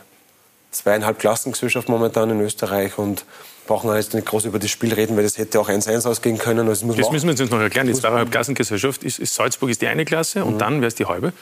zweieinhalb 0.70 1.18
Klassengesellschaft 1.18 1.88
momentan 1.88 2.30
in 2.30 2.40
Österreich 2.40 2.98
und 2.98 3.24
brauchen 3.66 3.92
jetzt 3.94 4.14
nicht 4.14 4.26
groß 4.26 4.44
über 4.44 4.58
das 4.58 4.70
Spiel 4.70 4.94
reden, 4.94 5.16
weil 5.16 5.24
das 5.24 5.38
hätte 5.38 5.58
auch 5.60 5.68
1-1 5.68 6.08
ausgehen 6.08 6.38
können. 6.38 6.68
Also 6.68 6.86
das, 6.86 6.96
das 6.96 7.10
müssen 7.10 7.26
wir 7.26 7.32
uns 7.32 7.40
jetzt 7.40 7.50
noch 7.50 7.60
erklären. 7.60 7.86
Die 7.86 7.94
zweieinhalb 7.94 8.30
Klassengesellschaft 8.30 9.02
ist, 9.02 9.18
ist, 9.18 9.34
Salzburg 9.34 9.70
ist 9.70 9.82
die 9.82 9.88
eine 9.88 10.04
Klasse 10.04 10.44
und 10.44 10.54
mhm. 10.54 10.58
dann 10.58 10.74
wäre 10.80 10.88
es 10.88 10.94
die 10.94 11.06
halbe? 11.06 11.32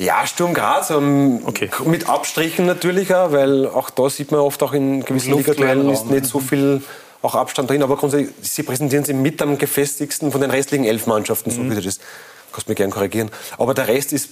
Ja, 0.00 0.26
Sturm 0.26 0.54
Graz, 0.54 0.88
ähm, 0.88 1.42
okay. 1.44 1.68
mit 1.84 2.08
Abstrichen 2.08 2.64
natürlich 2.64 3.14
auch, 3.14 3.32
weil 3.32 3.66
auch 3.66 3.90
da 3.90 4.08
sieht 4.08 4.30
man 4.30 4.40
oft 4.40 4.62
auch 4.62 4.72
in 4.72 5.04
gewissen 5.04 5.36
Ligaduellen 5.36 5.90
ist 5.90 6.06
nicht 6.06 6.24
so 6.24 6.40
viel 6.40 6.82
auch 7.20 7.34
Abstand 7.34 7.68
drin, 7.68 7.82
aber 7.82 7.98
grundsätzlich, 7.98 8.34
sie 8.40 8.62
präsentieren 8.62 9.04
sich 9.04 9.14
mit 9.14 9.42
am 9.42 9.58
gefestigsten 9.58 10.32
von 10.32 10.40
den 10.40 10.50
restlichen 10.50 10.86
elf 10.86 11.06
Mannschaften, 11.06 11.50
so 11.50 11.60
mhm. 11.60 11.76
wie 11.76 11.82
das. 11.82 11.98
Kannst 12.50 12.66
du 12.66 12.70
mich 12.70 12.78
gerne 12.78 12.92
korrigieren. 12.92 13.30
Aber 13.58 13.74
der 13.74 13.88
Rest 13.88 14.14
ist 14.14 14.30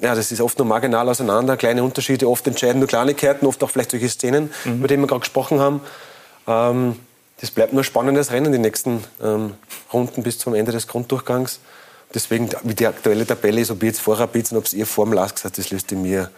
ja, 0.00 0.14
das 0.14 0.32
ist 0.32 0.40
oft 0.40 0.58
nur 0.58 0.66
marginal 0.66 1.06
auseinander, 1.10 1.58
kleine 1.58 1.84
Unterschiede, 1.84 2.26
oft 2.26 2.46
entscheiden 2.46 2.78
nur 2.78 2.88
Kleinigkeiten, 2.88 3.46
oft 3.46 3.62
auch 3.62 3.70
vielleicht 3.70 3.90
solche 3.90 4.08
Szenen, 4.08 4.50
mhm. 4.64 4.78
über 4.78 4.88
die 4.88 4.96
wir 4.96 5.06
gerade 5.06 5.20
gesprochen 5.20 5.60
haben. 5.60 5.82
Ähm, 6.46 6.96
das 7.40 7.50
bleibt 7.50 7.74
nur 7.74 7.84
spannendes 7.84 8.32
Rennen, 8.32 8.50
die 8.50 8.58
nächsten 8.58 9.04
ähm, 9.22 9.52
Runden 9.92 10.22
bis 10.22 10.38
zum 10.38 10.54
Ende 10.54 10.72
des 10.72 10.88
Grunddurchgangs. 10.88 11.60
Deswegen, 12.14 12.50
wie 12.62 12.74
die 12.74 12.86
aktuelle 12.86 13.26
Tabelle 13.26 13.60
ist, 13.60 13.70
ob 13.70 13.82
ich 13.82 13.88
jetzt 13.88 14.00
vor 14.00 14.18
Rapid 14.18 14.52
und 14.52 14.58
ob 14.58 14.64
es 14.64 14.74
ihr 14.74 14.86
vor 14.86 15.06
dem 15.06 15.14
Lask 15.14 15.42
das 15.42 15.70
löst 15.70 15.92
in 15.92 16.02
mir 16.02 16.30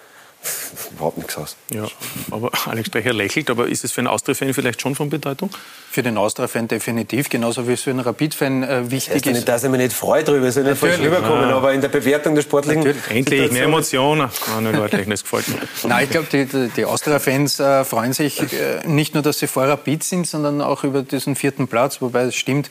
überhaupt 0.93 1.19
nichts 1.19 1.37
aus. 1.37 1.57
Ja, 1.71 1.87
aber 2.31 2.51
Alex 2.67 2.91
Brecher 2.91 3.13
lächelt, 3.13 3.51
aber 3.51 3.69
ist 3.69 3.85
es 3.85 3.93
für 3.93 4.01
einen 4.01 4.09
Austria-Fan 4.09 4.55
vielleicht 4.55 4.81
schon 4.81 4.95
von 4.95 5.11
Bedeutung? 5.11 5.51
Für 5.91 6.03
den 6.03 6.17
Austria-Fan 6.19 6.69
definitiv, 6.69 7.29
genauso 7.29 7.69
wie 7.69 7.73
es 7.73 7.83
für 7.83 7.91
einen 7.91 8.01
Rapid-Fan 8.01 8.63
äh, 8.63 8.91
wichtig 8.91 9.07
das 9.07 9.15
heißt 9.15 9.27
ist. 9.27 9.33
Nicht, 9.35 9.49
dass 9.49 9.65
ich 9.65 9.71
mich 9.71 9.81
nicht 9.81 9.93
freue 9.93 10.25
darüber, 10.25 10.47
ist 10.47 10.57
nicht 10.57 10.77
falsch 10.77 10.99
rüberkommen, 10.99 11.51
aber 11.51 11.73
in 11.73 11.81
der 11.81 11.89
Bewertung 11.89 12.35
der 12.35 12.43
sportlichen... 12.43 12.83
Natürlich. 12.83 13.11
Endlich 13.11 13.53
mehr 13.53 13.65
Emotionen. 13.65 14.31
Nein, 14.61 14.77
Leute, 14.77 15.05
das 15.05 15.23
gefällt 15.23 15.49
mir. 15.49 15.59
Nein, 15.89 16.05
ich 16.05 16.11
glaube, 16.11 16.27
die, 16.33 16.71
die 16.77 16.85
Austria-Fans 16.85 17.61
äh, 17.61 17.85
freuen 17.85 18.13
sich 18.13 18.41
äh, 18.41 18.87
nicht 18.87 19.15
nur, 19.15 19.23
dass 19.23 19.39
sie 19.39 19.47
vor 19.47 19.65
Rapid 19.65 20.03
sind, 20.03 20.27
sondern 20.27 20.61
auch 20.61 20.85
über 20.85 21.03
diesen 21.03 21.37
vierten 21.37 21.69
Platz, 21.69 22.01
wobei 22.01 22.23
es 22.23 22.35
stimmt, 22.35 22.71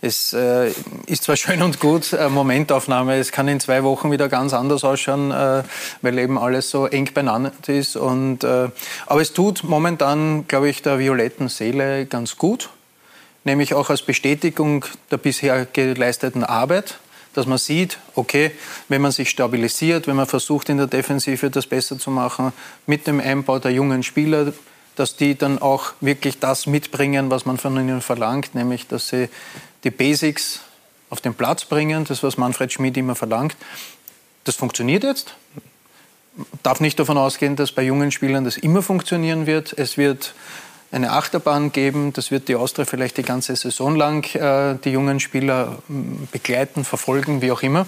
es 0.00 0.34
äh, 0.34 0.70
ist 1.06 1.24
zwar 1.24 1.36
schön 1.36 1.62
und 1.62 1.80
gut, 1.80 2.12
äh, 2.12 2.28
Momentaufnahme, 2.28 3.16
es 3.16 3.32
kann 3.32 3.48
in 3.48 3.58
zwei 3.58 3.82
Wochen 3.84 4.12
wieder 4.12 4.28
ganz 4.28 4.52
anders 4.52 4.84
ausschauen, 4.84 5.30
äh, 5.30 5.62
weil 6.02 6.18
eben 6.18 6.36
alles 6.36 6.68
so 6.68 6.86
eng 6.86 7.06
beieinander 7.14 7.52
ist. 7.66 7.96
Und, 7.96 8.44
äh, 8.44 8.68
aber 9.06 9.20
es 9.20 9.32
tut 9.32 9.64
momentan, 9.64 10.46
glaube 10.48 10.68
ich, 10.68 10.82
der 10.82 10.98
violetten 10.98 11.48
Seele 11.48 12.06
ganz 12.06 12.36
gut, 12.36 12.70
nämlich 13.44 13.74
auch 13.74 13.90
als 13.90 14.02
Bestätigung 14.02 14.84
der 15.10 15.16
bisher 15.18 15.66
geleisteten 15.66 16.44
Arbeit 16.44 16.98
dass 17.34 17.46
man 17.46 17.58
sieht, 17.58 17.98
okay, 18.14 18.52
wenn 18.88 19.02
man 19.02 19.12
sich 19.12 19.28
stabilisiert, 19.28 20.06
wenn 20.06 20.16
man 20.16 20.26
versucht, 20.26 20.68
in 20.68 20.78
der 20.78 20.86
Defensive 20.86 21.50
das 21.50 21.66
besser 21.66 21.98
zu 21.98 22.10
machen, 22.10 22.52
mit 22.86 23.06
dem 23.06 23.20
Einbau 23.20 23.58
der 23.58 23.72
jungen 23.72 24.02
Spieler, 24.02 24.52
dass 24.96 25.16
die 25.16 25.36
dann 25.36 25.58
auch 25.58 25.92
wirklich 26.00 26.38
das 26.38 26.66
mitbringen, 26.66 27.30
was 27.30 27.44
man 27.44 27.58
von 27.58 27.76
ihnen 27.76 28.00
verlangt, 28.00 28.54
nämlich 28.54 28.86
dass 28.86 29.08
sie 29.08 29.28
die 29.82 29.90
Basics 29.90 30.60
auf 31.10 31.20
den 31.20 31.34
Platz 31.34 31.64
bringen, 31.64 32.04
das, 32.04 32.22
was 32.22 32.36
Manfred 32.36 32.72
Schmid 32.72 32.96
immer 32.96 33.14
verlangt. 33.14 33.56
Das 34.44 34.56
funktioniert 34.56 35.02
jetzt. 35.02 35.34
Darf 36.62 36.80
nicht 36.80 36.98
davon 36.98 37.16
ausgehen, 37.16 37.56
dass 37.56 37.72
bei 37.72 37.82
jungen 37.82 38.10
Spielern 38.10 38.44
das 38.44 38.56
immer 38.56 38.82
funktionieren 38.82 39.46
wird. 39.46 39.72
Es 39.76 39.96
wird 39.96 40.34
eine 40.90 41.12
Achterbahn 41.12 41.72
geben. 41.72 42.12
Das 42.12 42.30
wird 42.30 42.48
die 42.48 42.56
Austria 42.56 42.84
vielleicht 42.84 43.16
die 43.16 43.22
ganze 43.22 43.54
Saison 43.56 43.96
lang 43.96 44.24
äh, 44.34 44.78
die 44.84 44.90
jungen 44.90 45.20
Spieler 45.20 45.78
begleiten, 46.32 46.84
verfolgen, 46.84 47.42
wie 47.42 47.52
auch 47.52 47.62
immer. 47.62 47.86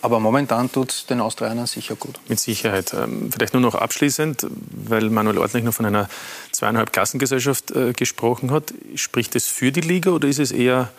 Aber 0.00 0.20
momentan 0.20 0.70
tut 0.70 0.92
es 0.92 1.06
den 1.06 1.20
Australiern 1.20 1.66
sicher 1.66 1.96
gut. 1.96 2.20
Mit 2.28 2.38
Sicherheit. 2.38 2.94
Ähm, 2.94 3.30
vielleicht 3.32 3.52
nur 3.52 3.62
noch 3.62 3.74
abschließend, 3.74 4.46
weil 4.70 5.10
Manuel 5.10 5.38
Ortlich 5.38 5.64
noch 5.64 5.74
von 5.74 5.86
einer 5.86 6.08
zweieinhalb 6.52 6.92
Klassengesellschaft 6.92 7.72
äh, 7.72 7.92
gesprochen 7.92 8.52
hat. 8.52 8.72
Spricht 8.94 9.34
es 9.34 9.48
für 9.48 9.72
die 9.72 9.80
Liga 9.80 10.10
oder 10.10 10.28
ist 10.28 10.38
es 10.38 10.52
eher 10.52 10.90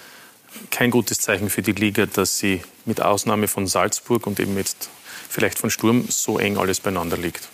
kein 0.69 0.91
gutes 0.91 1.19
Zeichen 1.19 1.49
für 1.49 1.61
die 1.61 1.71
Liga, 1.71 2.07
dass 2.07 2.39
sie 2.39 2.61
mit 2.85 3.01
Ausnahme 3.01 3.47
von 3.47 3.67
Salzburg 3.67 4.27
und 4.27 4.39
eben 4.39 4.57
jetzt 4.57 4.89
vielleicht 5.29 5.59
von 5.59 5.69
Sturm 5.69 6.05
so 6.09 6.39
eng 6.39 6.57
alles 6.57 6.79
beieinander 6.81 7.17
liegt? 7.17 7.47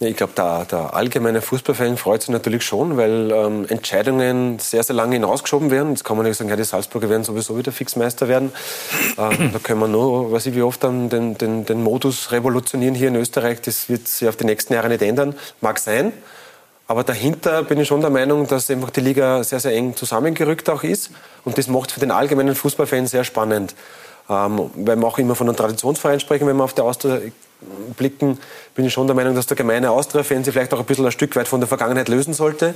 Ich 0.00 0.16
glaube, 0.16 0.32
der, 0.36 0.64
der, 0.64 0.94
allgemeine 0.94 1.42
Fußballfan 1.42 1.96
freut 1.96 2.22
sich 2.22 2.30
natürlich 2.30 2.62
schon, 2.62 2.96
weil 2.96 3.32
ähm, 3.32 3.66
Entscheidungen 3.68 4.60
sehr, 4.60 4.84
sehr 4.84 4.94
lange 4.94 5.14
hinausgeschoben 5.14 5.72
werden. 5.72 5.90
Jetzt 5.90 6.04
kann 6.04 6.16
man 6.16 6.24
nicht 6.24 6.36
sagen, 6.36 6.48
ja, 6.48 6.54
die 6.54 6.62
Salzburger 6.62 7.10
werden 7.10 7.24
sowieso 7.24 7.58
wieder 7.58 7.72
Fixmeister 7.72 8.28
werden. 8.28 8.52
Ähm, 9.18 9.50
da 9.52 9.58
können 9.58 9.80
wir 9.80 9.88
nur, 9.88 10.30
weiß 10.30 10.46
ich 10.46 10.54
wie 10.54 10.62
oft, 10.62 10.84
dann 10.84 11.08
den, 11.08 11.36
den, 11.36 11.64
den 11.64 11.82
Modus 11.82 12.30
revolutionieren 12.30 12.94
hier 12.94 13.08
in 13.08 13.16
Österreich. 13.16 13.60
Das 13.60 13.88
wird 13.88 14.06
sich 14.06 14.28
auf 14.28 14.36
die 14.36 14.44
nächsten 14.44 14.72
Jahre 14.72 14.88
nicht 14.88 15.02
ändern. 15.02 15.34
Mag 15.60 15.80
sein. 15.80 16.12
Aber 16.86 17.02
dahinter 17.02 17.64
bin 17.64 17.80
ich 17.80 17.88
schon 17.88 18.00
der 18.00 18.10
Meinung, 18.10 18.46
dass 18.46 18.70
einfach 18.70 18.90
die 18.90 19.00
Liga 19.00 19.42
sehr, 19.42 19.58
sehr 19.58 19.74
eng 19.74 19.96
zusammengerückt 19.96 20.70
auch 20.70 20.84
ist. 20.84 21.10
Und 21.44 21.58
das 21.58 21.66
macht 21.66 21.90
für 21.90 22.00
den 22.00 22.12
allgemeinen 22.12 22.54
Fußballfan 22.54 23.08
sehr 23.08 23.24
spannend. 23.24 23.74
Ähm, 24.30 24.70
weil 24.74 24.96
wir 24.96 25.06
auch 25.06 25.18
immer 25.18 25.34
von 25.34 25.48
einem 25.48 25.56
Traditionsverein 25.56 26.20
sprechen, 26.20 26.46
wenn 26.46 26.56
wir 26.56 26.64
auf 26.64 26.74
der 26.74 26.84
Austria 26.84 27.20
blicken, 27.96 28.38
bin 28.74 28.84
ich 28.84 28.92
schon 28.92 29.06
der 29.06 29.16
Meinung, 29.16 29.34
dass 29.34 29.46
der 29.46 29.56
gemeine 29.56 29.90
Austria-Fan 29.90 30.44
sich 30.44 30.52
vielleicht 30.52 30.72
auch 30.74 30.80
ein 30.80 30.84
bisschen 30.84 31.06
ein 31.06 31.12
Stück 31.12 31.34
weit 31.34 31.48
von 31.48 31.60
der 31.60 31.66
Vergangenheit 31.66 32.08
lösen 32.08 32.34
sollte 32.34 32.74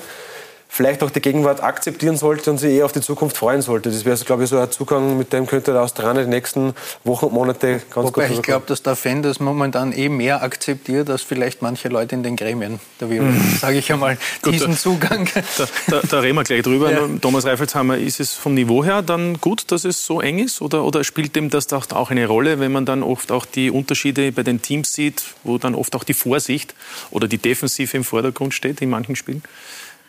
vielleicht 0.73 1.03
auch 1.03 1.11
die 1.11 1.21
Gegenwart 1.21 1.63
akzeptieren 1.63 2.17
sollte 2.17 2.51
und 2.51 2.57
sich 2.57 2.73
eher 2.73 2.87
auf 2.87 2.93
die 2.93 3.03
Zukunft 3.03 3.37
freuen 3.37 3.61
sollte. 3.61 3.91
Das 3.91 4.07
wäre, 4.07 4.17
glaube 4.25 4.45
ich, 4.45 4.49
so 4.49 4.59
ein 4.59 4.71
Zugang, 4.71 5.19
mit 5.19 5.31
dem 5.31 5.47
könnte 5.47 5.73
der 5.73 5.83
Australier 5.83 6.25
die 6.25 6.31
nächsten 6.31 6.73
Wochen 7.05 7.27
und 7.27 7.35
Monate 7.35 7.83
ganz 7.91 8.09
Wobei 8.09 8.29
gut 8.29 8.39
ich 8.39 8.43
glaube, 8.43 8.65
dass 8.67 8.83
der 8.83 8.97
Fan 8.97 9.23
das 9.23 9.39
momentan 9.39 9.93
eh 9.93 10.09
mehr 10.09 10.43
akzeptiert, 10.43 11.11
als 11.11 11.21
vielleicht 11.21 11.61
manche 11.61 11.89
Leute 11.89 12.15
in 12.15 12.23
den 12.23 12.37
Gremien 12.37 12.81
Violetten, 12.99 13.35
mhm. 13.35 13.59
sage 13.61 13.79
ich 13.79 13.93
einmal, 13.93 14.17
diesen 14.47 14.77
Zugang. 14.77 15.29
Da, 15.57 15.67
da, 15.89 16.01
da, 16.09 16.21
reden 16.21 16.37
wir 16.37 16.45
gleich 16.45 16.63
drüber. 16.63 16.91
Ja. 16.91 17.01
Thomas 17.21 17.45
Reifelshammer, 17.45 17.99
ist 17.99 18.21
es 18.21 18.33
vom 18.33 18.55
Niveau 18.55 18.85
her 18.85 19.03
dann 19.03 19.39
gut, 19.41 19.71
dass 19.71 19.85
es 19.85 20.07
so 20.07 20.21
eng 20.21 20.39
ist? 20.39 20.63
Oder, 20.63 20.85
oder 20.85 21.05
spielt 21.05 21.37
dem 21.37 21.51
das 21.51 21.71
auch 21.73 22.11
eine 22.11 22.27
Rolle, 22.27 22.61
wenn 22.61 22.73
man 22.73 22.87
dann 22.87 23.03
oft 23.03 23.33
auch 23.33 23.45
die 23.45 23.71
Unterschiede 23.71 24.33
bei 24.33 24.43
den 24.43 24.63
Teams 24.63 24.93
sieht, 24.93 25.23
wo 25.43 25.59
dann 25.59 25.75
oft 25.75 25.95
auch 25.95 26.05
die 26.05 26.15
Vorsicht 26.15 26.75
oder 27.11 27.29
die 27.29 27.39
Defensive 27.39 27.97
im 27.97 28.05
Vordergrund 28.05 28.55
steht 28.55 28.81
in 28.81 28.91
manchen 28.91 29.17
Spielen? 29.17 29.43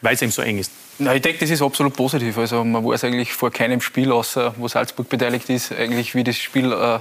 Weil 0.03 0.15
es 0.15 0.21
eben 0.21 0.31
so 0.31 0.41
eng 0.41 0.59
ist? 0.59 0.71
Na, 0.99 1.15
ich 1.15 1.21
denke, 1.21 1.39
das 1.39 1.49
ist 1.49 1.61
absolut 1.61 1.95
positiv. 1.95 2.37
Also 2.37 2.63
man 2.63 2.85
weiß 2.85 3.05
eigentlich 3.05 3.33
vor 3.33 3.49
keinem 3.49 3.81
Spiel, 3.81 4.11
außer 4.11 4.53
wo 4.57 4.67
Salzburg 4.67 5.09
beteiligt 5.09 5.49
ist, 5.49 5.71
eigentlich 5.71 6.13
wie 6.13 6.23
das 6.23 6.37
Spiel 6.37 6.71
äh, 6.71 6.99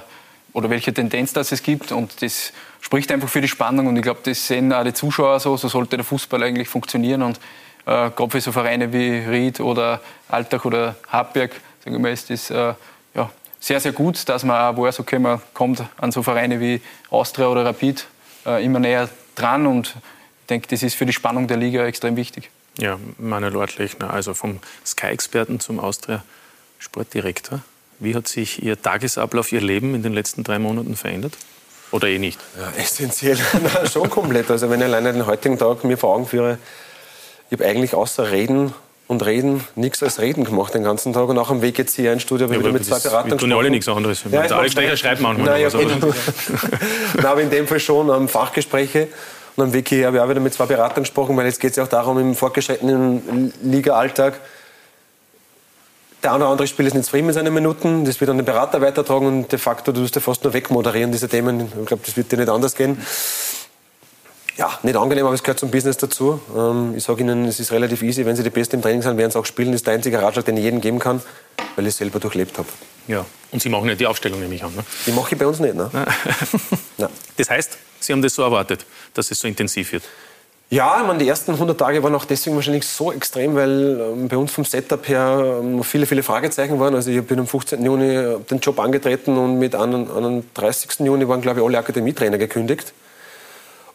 oder 0.53 0.71
welche 0.71 0.95
Tendenz 0.95 1.33
das 1.33 1.53
es 1.53 1.63
gibt. 1.63 1.93
Und 1.93 2.23
das 2.23 2.53
spricht 2.81 3.11
einfach 3.11 3.29
für 3.29 3.41
die 3.41 3.49
Spannung. 3.49 3.89
Und 3.89 3.97
ich 3.97 4.03
glaube, 4.03 4.21
das 4.23 4.47
sehen 4.47 4.73
auch 4.73 4.85
die 4.85 4.95
Zuschauer 4.95 5.41
so. 5.41 5.57
So 5.57 5.69
sollte 5.69 5.97
der 5.97 6.05
Fußball 6.05 6.43
eigentlich 6.45 6.69
funktionieren. 6.69 7.23
Und 7.23 7.39
äh, 7.87 8.11
gerade 8.11 8.31
für 8.31 8.41
so 8.41 8.53
Vereine 8.53 8.93
wie 8.93 9.19
Ried 9.19 9.59
oder 9.61 10.01
Altach 10.29 10.65
oder 10.65 10.95
Hartberg, 11.09 11.51
sagen 11.85 11.97
wir 11.97 12.01
mal, 12.01 12.13
ist 12.13 12.31
das 12.31 12.51
äh, 12.51 12.75
ja, 13.15 13.31
sehr, 13.59 13.81
sehr 13.81 13.93
gut, 13.93 14.29
dass 14.29 14.45
man 14.45 14.77
auch 14.77 14.81
weiß, 14.81 15.01
okay, 15.01 15.19
man 15.19 15.43
kommt 15.55 15.83
an 15.99 16.13
so 16.13 16.23
Vereine 16.23 16.61
wie 16.61 16.81
Austria 17.11 17.49
oder 17.49 17.65
Rapid 17.65 18.07
äh, 18.47 18.65
immer 18.65 18.79
näher 18.79 19.09
dran. 19.35 19.67
Und 19.67 19.89
ich 20.43 20.47
denke, 20.49 20.69
das 20.69 20.85
ist 20.85 20.95
für 20.95 21.05
die 21.05 21.13
Spannung 21.13 21.49
der 21.49 21.57
Liga 21.57 21.85
extrem 21.85 22.15
wichtig. 22.15 22.49
Ja, 22.79 22.99
Manuel 23.19 23.57
Ortlechner, 23.57 24.13
also 24.13 24.35
vom 24.35 24.59
Sky-Experten 24.85 25.61
zum 25.61 25.79
Austria-Sportdirektor. 25.79 27.61
Wie 27.99 28.15
hat 28.15 28.29
sich 28.29 28.63
Ihr 28.63 28.81
Tagesablauf, 28.81 29.53
Ihr 29.53 29.61
Leben 29.61 29.95
in 29.95 30.03
den 30.03 30.13
letzten 30.13 30.43
drei 30.43 30.59
Monaten 30.59 30.97
verändert? 30.97 31.35
Oder 31.91 32.09
eh 32.09 32.19
nicht? 32.19 32.41
Ja, 32.59 32.73
essentiell, 32.83 33.39
Nein, 33.53 33.87
schon 33.87 34.09
komplett. 34.09 34.51
Also 34.51 34.71
wenn 34.71 34.81
ich 34.81 34.87
alleine 34.87 35.13
den 35.13 35.27
heutigen 35.27 35.59
Tag 35.59 35.85
mir 35.85 35.99
vor 35.99 36.15
Augen 36.15 36.27
führe, 36.27 36.59
ich 37.51 37.59
habe 37.59 37.69
eigentlich 37.69 37.95
außer 37.95 38.31
Reden 38.31 38.73
und 39.09 39.25
Reden 39.27 39.63
nichts 39.77 40.03
als 40.03 40.19
Reden 40.19 40.45
gemacht 40.45 40.73
den 40.73 40.85
ganzen 40.85 41.13
Tag. 41.13 41.29
Und 41.29 41.39
auch 41.39 41.51
am 41.51 41.61
Weg 41.61 41.77
jetzt 41.77 41.95
hier 41.95 42.13
ein 42.13 42.21
Studio 42.21 42.47
ich 42.47 42.55
ja, 42.55 42.59
wieder 42.61 42.73
mit 42.73 42.85
zwei 42.85 42.99
Beratern. 42.99 43.33
Wir 43.33 43.37
tun 43.37 43.51
ja 43.51 43.59
alle 43.59 43.71
nichts 43.71 43.87
anderes. 43.89 44.25
Ja, 44.31 44.41
Alex 44.41 44.73
Stecher 44.73 44.97
schreibt 44.97 45.21
manchmal. 45.21 45.51
Nein, 45.51 45.63
ja, 45.63 45.71
so. 45.71 45.79
Nein, 47.15 47.27
aber 47.27 47.43
in 47.43 47.51
dem 47.51 47.67
Fall 47.67 47.79
schon 47.79 48.09
um, 48.09 48.27
Fachgespräche. 48.27 49.09
Und 49.57 49.65
am 49.65 49.73
Weg 49.73 49.89
hierher 49.89 50.07
habe 50.07 50.17
ich 50.17 50.23
auch 50.23 50.29
wieder 50.29 50.41
mit 50.41 50.55
zwei 50.55 50.67
Beratern 50.67 51.03
gesprochen, 51.03 51.37
weil 51.37 51.47
jetzt 51.47 51.61
geht 51.61 51.71
es 51.71 51.77
ja 51.77 51.85
auch 51.85 51.89
darum, 51.89 52.19
im 52.19 52.35
fortgeschrittenen 52.35 53.53
Liga-Alltag, 53.63 54.41
der 56.23 56.33
eine 56.33 56.45
oder 56.45 56.53
andere 56.53 56.69
Spieler 56.69 56.89
ist 56.89 56.95
nicht 56.95 57.05
zufrieden 57.05 57.27
mit 57.27 57.35
seinen 57.35 57.53
Minuten, 57.53 58.05
das 58.05 58.21
wird 58.21 58.31
an 58.31 58.37
den 58.37 58.47
Berater 58.47 58.81
weitertragen 58.81 59.27
und 59.27 59.53
de 59.53 59.59
facto, 59.59 59.91
du 59.91 60.01
musst 60.01 60.15
ja 60.15 60.21
fast 60.21 60.45
nur 60.45 60.53
wegmoderieren, 60.53 61.11
diese 61.11 61.29
Themen. 61.29 61.69
Ich 61.81 61.87
glaube, 61.87 62.03
das 62.07 62.17
wird 62.17 62.31
dir 62.31 62.37
nicht 62.37 62.49
anders 62.49 62.77
gehen. 62.77 62.97
Ja, 64.57 64.79
nicht 64.83 64.97
angenehm, 64.97 65.25
aber 65.25 65.35
es 65.35 65.43
gehört 65.43 65.59
zum 65.59 65.71
Business 65.71 65.97
dazu. 65.97 66.41
Ähm, 66.55 66.95
ich 66.95 67.03
sage 67.05 67.23
Ihnen, 67.23 67.47
es 67.47 67.59
ist 67.59 67.73
relativ 67.73 68.03
easy. 68.03 68.27
Wenn 68.27 68.37
Sie 68.37 68.43
die 68.43 68.51
Besten 68.51 68.77
im 68.77 68.83
Training 68.83 69.01
sind, 69.01 69.17
werden 69.17 69.31
Sie 69.31 69.39
auch 69.39 69.47
spielen. 69.47 69.73
Das 69.73 69.77
ist 69.81 69.87
der 69.87 69.95
einzige 69.95 70.21
Ratschlag, 70.21 70.45
den 70.45 70.59
ich 70.59 70.65
jedem 70.65 70.81
geben 70.81 70.99
kann, 70.99 71.23
weil 71.75 71.87
ich 71.87 71.93
es 71.93 71.97
selber 71.97 72.21
durchlebt 72.21 72.59
habe. 72.59 72.69
Ja, 73.09 73.25
und 73.51 73.63
Sie 73.63 73.71
machen 73.71 73.87
nicht 73.87 73.99
die 73.99 74.07
Aufstellung, 74.07 74.41
nehme 74.41 74.55
ich 74.55 74.63
an. 74.63 74.75
Ne? 74.75 74.85
Die 75.07 75.13
mache 75.13 75.33
ich 75.33 75.39
bei 75.39 75.47
uns 75.47 75.59
nicht. 75.59 75.75
Ne? 75.75 75.91
das 77.39 77.51
heißt, 77.51 77.79
Sie 78.03 78.13
haben 78.13 78.23
das 78.23 78.35
so 78.35 78.43
erwartet, 78.43 78.85
dass 79.15 79.31
es 79.31 79.41
so 79.41 79.49
intensiv 79.49 79.93
wird? 79.93 80.03
Ja, 80.73 80.99
ich 81.03 81.07
meine, 81.07 81.19
die 81.19 81.29
ersten 81.29 81.53
100 81.53 81.79
Tage 81.79 82.03
waren 82.03 82.15
auch 82.15 82.25
deswegen 82.25 82.57
wahrscheinlich 82.57 82.87
so 82.87 83.13
extrem, 83.13 83.55
weil 83.55 84.01
ähm, 84.01 84.29
bei 84.29 84.39
uns 84.39 84.53
vom 84.53 84.65
Setup 84.65 85.07
her 85.07 85.59
ähm, 85.61 85.85
viele, 85.85 86.07
viele 86.07 86.23
Fragezeichen 86.23 86.81
waren. 86.81 86.95
Also 86.95 87.11
ich 87.11 87.23
bin 87.27 87.39
am 87.39 87.47
15. 87.47 87.85
Juni 87.85 88.39
den 88.51 88.59
Job 88.59 88.81
angetreten 88.81 89.37
und 89.37 89.59
mit 89.59 89.75
einem 89.75 90.45
30. 90.55 91.01
Juni 91.01 91.29
waren, 91.29 91.43
glaube 91.43 91.61
ich, 91.61 91.67
alle 91.67 91.77
Akademietrainer 91.77 92.39
gekündigt. 92.39 92.95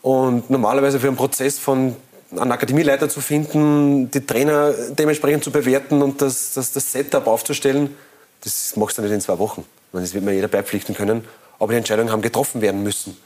Und 0.04 0.52
normalerweise 0.52 1.00
für 1.00 1.08
einen 1.08 1.18
Prozess 1.18 1.58
von 1.58 1.96
einen 2.32 2.52
Akademieleiter 2.52 3.10
zu 3.10 3.22
finden, 3.22 4.12
die 4.12 4.26
Trainer 4.26 4.72
dementsprechend 4.90 5.44
zu 5.44 5.52
bewerten 5.52 6.04
und 6.04 6.22
das, 6.22 6.54
das, 6.54 6.74
das 6.74 6.92
Setup 6.92 7.26
aufzustellen, 7.26 7.96
das 8.44 8.76
machst 8.76 9.00
du 9.00 9.02
nicht 9.02 9.12
in 9.12 9.22
zwei 9.22 9.40
Wochen. 9.40 9.66
Das 9.94 10.14
wird 10.14 10.24
mir 10.24 10.34
jeder 10.34 10.48
beipflichten 10.48 10.94
können. 10.94 11.24
Aber 11.58 11.72
die 11.72 11.78
Entscheidungen 11.78 12.12
haben 12.12 12.22
getroffen 12.22 12.62
werden 12.62 12.84
müssen. 12.84 13.18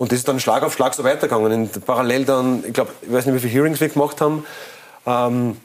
Und 0.00 0.12
das 0.12 0.20
ist 0.20 0.28
dann 0.28 0.40
Schlag 0.40 0.62
auf 0.62 0.72
Schlag 0.72 0.94
so 0.94 1.04
weitergegangen. 1.04 1.52
Und 1.52 1.84
parallel 1.84 2.24
dann, 2.24 2.64
ich 2.66 2.72
glaube, 2.72 2.90
ich 3.02 3.12
weiß 3.12 3.26
nicht, 3.26 3.34
wie 3.34 3.40
viele 3.40 3.52
Hearings 3.52 3.80
wir 3.80 3.90
gemacht 3.90 4.22
haben. 4.22 4.46
Ähm, 5.04 5.58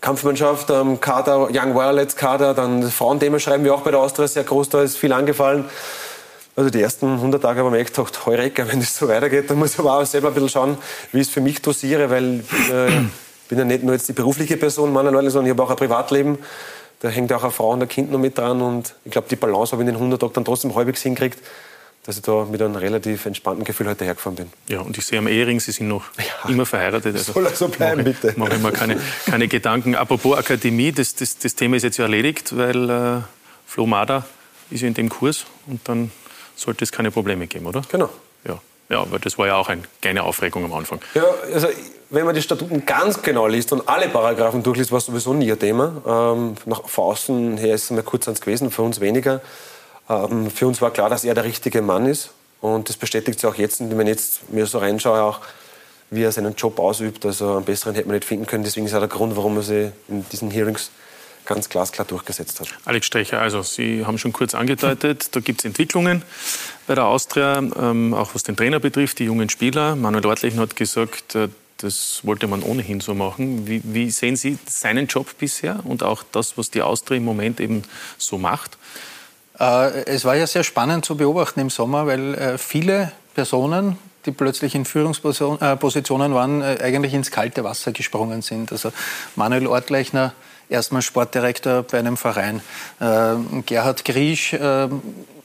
Kampfmannschaft, 0.00 0.70
ähm, 0.70 0.98
Kader, 0.98 1.50
Young 1.52 1.74
Violets 1.74 2.16
Kader, 2.16 2.54
dann 2.54 2.80
das 2.80 2.94
Frauenthema 2.94 3.38
schreiben 3.38 3.64
wir 3.64 3.74
auch 3.74 3.82
bei 3.82 3.90
der 3.90 4.00
Austria 4.00 4.26
sehr 4.28 4.44
groß, 4.44 4.70
da 4.70 4.80
ist 4.80 4.96
viel 4.96 5.12
angefallen. 5.12 5.66
Also 6.56 6.70
die 6.70 6.80
ersten 6.80 7.16
100 7.16 7.42
Tage 7.42 7.60
haben 7.60 7.70
wir 7.70 7.78
echt 7.78 7.94
gedacht, 7.94 8.24
Heureka, 8.24 8.66
wenn 8.66 8.80
das 8.80 8.96
so 8.96 9.08
weitergeht, 9.08 9.50
dann 9.50 9.58
muss 9.58 9.74
ich 9.74 9.78
aber 9.78 9.98
auch 9.98 10.06
selber 10.06 10.28
ein 10.28 10.34
bisschen 10.34 10.48
schauen, 10.48 10.78
wie 11.12 11.20
ich 11.20 11.26
es 11.26 11.32
für 11.32 11.42
mich 11.42 11.60
dosiere, 11.60 12.08
weil 12.08 12.40
ich 12.40 12.70
äh, 12.70 12.88
bin 13.50 13.58
ja 13.58 13.64
nicht 13.66 13.82
nur 13.82 13.92
jetzt 13.92 14.08
die 14.08 14.14
berufliche 14.14 14.56
Person 14.56 14.90
meiner 14.90 15.10
Leute, 15.10 15.30
sondern 15.30 15.48
ich 15.48 15.50
habe 15.50 15.62
auch 15.62 15.70
ein 15.70 15.76
Privatleben. 15.76 16.38
Da 17.00 17.08
hängt 17.10 17.30
auch 17.34 17.42
eine 17.42 17.52
Frau 17.52 17.72
und 17.72 17.82
ein 17.82 17.88
Kind 17.88 18.10
noch 18.10 18.18
mit 18.18 18.38
dran 18.38 18.62
und 18.62 18.94
ich 19.04 19.12
glaube, 19.12 19.28
die 19.28 19.36
Balance 19.36 19.72
habe 19.72 19.82
ich 19.82 19.88
in 19.88 19.94
den 19.94 20.00
100 20.00 20.18
Tagen 20.18 20.32
dann 20.32 20.46
trotzdem 20.46 20.74
halbwegs 20.74 21.02
hinkriegt 21.02 21.40
dass 22.06 22.16
ich 22.16 22.22
da 22.22 22.44
mit 22.44 22.62
einem 22.62 22.76
relativ 22.76 23.26
entspannten 23.26 23.64
Gefühl 23.64 23.88
heute 23.88 24.04
hergefahren 24.04 24.36
bin. 24.36 24.52
Ja, 24.68 24.80
und 24.80 24.96
ich 24.96 25.04
sehe 25.04 25.18
am 25.18 25.26
Ehering, 25.26 25.58
Sie 25.58 25.72
sind 25.72 25.88
noch 25.88 26.04
ja, 26.18 26.48
immer 26.48 26.64
verheiratet. 26.64 27.16
Also 27.16 27.32
soll 27.32 27.46
also 27.46 27.66
bleiben, 27.68 28.04
mache, 28.04 28.10
bitte. 28.10 28.34
Mache 28.38 28.54
ich 28.54 28.62
mir 28.62 28.72
keine, 28.72 29.00
keine 29.26 29.48
Gedanken. 29.48 29.96
Apropos 29.96 30.38
Akademie, 30.38 30.92
das, 30.92 31.16
das, 31.16 31.38
das 31.38 31.56
Thema 31.56 31.76
ist 31.76 31.82
jetzt 31.82 31.96
ja 31.96 32.04
erledigt, 32.04 32.56
weil 32.56 32.88
äh, 32.88 33.20
Flo 33.66 33.86
Mader 33.86 34.24
ist 34.70 34.82
ja 34.82 34.88
in 34.88 34.94
dem 34.94 35.08
Kurs 35.08 35.46
und 35.66 35.80
dann 35.88 36.12
sollte 36.54 36.84
es 36.84 36.92
keine 36.92 37.10
Probleme 37.10 37.48
geben, 37.48 37.66
oder? 37.66 37.82
Genau. 37.90 38.08
Ja, 38.46 38.60
ja 38.88 39.00
aber 39.00 39.18
das 39.18 39.36
war 39.36 39.48
ja 39.48 39.56
auch 39.56 39.68
eine 39.68 39.82
kleine 40.00 40.22
Aufregung 40.22 40.64
am 40.64 40.72
Anfang. 40.74 41.00
Ja, 41.14 41.24
also 41.52 41.66
wenn 42.10 42.24
man 42.24 42.36
die 42.36 42.42
Statuten 42.42 42.86
ganz 42.86 43.20
genau 43.22 43.48
liest 43.48 43.72
und 43.72 43.88
alle 43.88 44.08
Paragraphen 44.08 44.62
durchliest, 44.62 44.92
war 44.92 44.98
es 44.98 45.06
sowieso 45.06 45.34
nie 45.34 45.50
ein 45.50 45.58
Thema. 45.58 46.36
Ähm, 46.36 46.54
nach 46.66 46.82
außen 46.96 47.56
her 47.56 47.74
ist 47.74 47.84
es 47.84 47.90
mal 47.90 48.04
kurz 48.04 48.28
ans 48.28 48.40
gewesen, 48.40 48.70
für 48.70 48.82
uns 48.82 49.00
weniger. 49.00 49.40
Ähm, 50.08 50.50
für 50.50 50.66
uns 50.66 50.80
war 50.80 50.90
klar, 50.90 51.10
dass 51.10 51.24
er 51.24 51.34
der 51.34 51.44
richtige 51.44 51.82
Mann 51.82 52.06
ist. 52.06 52.30
Und 52.60 52.88
das 52.88 52.96
bestätigt 52.96 53.40
sich 53.40 53.48
auch 53.48 53.54
jetzt, 53.54 53.80
wenn 53.80 54.06
ich 54.06 54.14
jetzt 54.14 54.50
mir 54.50 54.66
so 54.66 54.78
reinschaue, 54.78 55.22
auch 55.22 55.40
wie 56.10 56.22
er 56.22 56.32
seinen 56.32 56.54
Job 56.54 56.78
ausübt. 56.78 57.24
Also 57.26 57.56
einen 57.56 57.64
besseren 57.64 57.94
hätte 57.94 58.08
man 58.08 58.16
nicht 58.16 58.26
finden 58.26 58.46
können. 58.46 58.64
Deswegen 58.64 58.86
ist 58.86 58.94
auch 58.94 59.00
der 59.00 59.08
Grund, 59.08 59.36
warum 59.36 59.56
er 59.56 59.62
sich 59.62 59.90
in 60.08 60.24
diesen 60.30 60.50
Hearings 60.50 60.90
ganz 61.44 61.68
glasklar 61.68 62.06
durchgesetzt 62.06 62.60
hat. 62.60 62.68
Alex 62.84 63.06
Strecher, 63.06 63.40
also 63.40 63.62
Sie 63.62 64.04
haben 64.04 64.18
schon 64.18 64.32
kurz 64.32 64.54
angedeutet, 64.54 65.28
da 65.30 65.40
gibt 65.40 65.60
es 65.60 65.64
Entwicklungen 65.64 66.22
bei 66.88 66.96
der 66.96 67.04
Austria, 67.04 67.58
ähm, 67.58 68.14
auch 68.14 68.34
was 68.34 68.42
den 68.42 68.56
Trainer 68.56 68.80
betrifft, 68.80 69.20
die 69.20 69.24
jungen 69.24 69.48
Spieler. 69.48 69.94
Manuel 69.94 70.26
Ortlichen 70.26 70.58
hat 70.58 70.74
gesagt, 70.74 71.36
äh, 71.36 71.48
das 71.78 72.20
wollte 72.24 72.46
man 72.46 72.62
ohnehin 72.62 73.00
so 73.00 73.14
machen. 73.14 73.66
Wie, 73.66 73.80
wie, 73.84 74.10
sehen 74.10 74.36
Sie 74.36 74.58
seinen 74.66 75.06
Job 75.06 75.38
bisher 75.38 75.80
und 75.84 76.02
auch 76.02 76.24
das, 76.32 76.58
was 76.58 76.70
die 76.70 76.82
Austria 76.82 77.18
im 77.18 77.24
Moment 77.24 77.60
eben 77.60 77.84
so 78.18 78.38
macht? 78.38 78.76
Äh, 79.58 80.04
es 80.06 80.24
war 80.24 80.36
ja 80.36 80.46
sehr 80.46 80.64
spannend 80.64 81.04
zu 81.04 81.16
beobachten 81.16 81.60
im 81.60 81.70
Sommer, 81.70 82.06
weil 82.06 82.34
äh, 82.34 82.58
viele 82.58 83.12
Personen, 83.34 83.98
die 84.24 84.32
plötzlich 84.32 84.74
in 84.74 84.84
Führungspositionen 84.84 86.32
äh, 86.32 86.34
waren, 86.34 86.62
eigentlich 86.62 87.14
ins 87.14 87.30
kalte 87.30 87.64
Wasser 87.64 87.92
gesprungen 87.92 88.42
sind. 88.42 88.72
Also 88.72 88.92
Manuel 89.36 89.66
Ortleichner, 89.66 90.32
erstmals 90.68 91.04
Sportdirektor 91.04 91.84
bei 91.84 91.98
einem 91.98 92.16
Verein. 92.16 92.60
Gerhard 92.98 94.04
Griesch, 94.04 94.56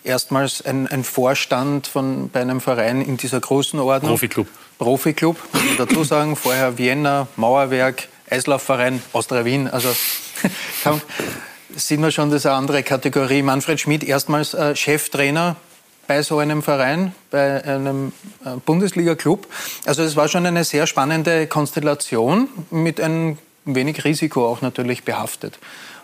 erstmals 0.03 0.65
ein, 0.65 0.87
ein, 0.87 1.03
Vorstand 1.03 1.85
von, 1.85 2.29
bei 2.29 2.41
einem 2.41 2.59
Verein 2.59 3.01
in 3.01 3.17
dieser 3.17 3.39
Größenordnung. 3.39 4.13
Profiklub. 4.13 4.47
Profiklub, 4.79 5.37
muss 5.53 5.63
man 5.63 5.77
dazu 5.77 6.03
sagen. 6.03 6.35
Vorher 6.35 6.79
Vienna, 6.79 7.27
Mauerwerk, 7.35 8.07
Eislaufverein, 8.31 8.99
Austria 9.13 9.45
Wien. 9.45 9.67
Also 9.67 9.89
kann, 10.83 11.01
sehen 11.75 12.01
wir 12.01 12.11
schon, 12.11 12.29
das 12.29 12.41
ist 12.41 12.45
eine 12.45 12.55
andere 12.55 12.83
Kategorie. 12.83 13.41
Manfred 13.41 13.79
Schmidt, 13.79 14.03
erstmals 14.03 14.53
äh, 14.53 14.75
Cheftrainer 14.75 15.55
bei 16.07 16.21
so 16.23 16.39
einem 16.39 16.61
Verein, 16.61 17.13
bei 17.29 17.63
einem 17.63 18.11
äh, 18.43 18.57
Bundesliga-Club. 18.65 19.47
Also 19.85 20.03
es 20.03 20.15
war 20.15 20.27
schon 20.27 20.45
eine 20.45 20.63
sehr 20.63 20.87
spannende 20.87 21.47
Konstellation 21.47 22.49
mit 22.69 22.99
ein 22.99 23.37
wenig 23.65 24.03
Risiko 24.03 24.47
auch 24.47 24.61
natürlich 24.61 25.03
behaftet. 25.03 25.59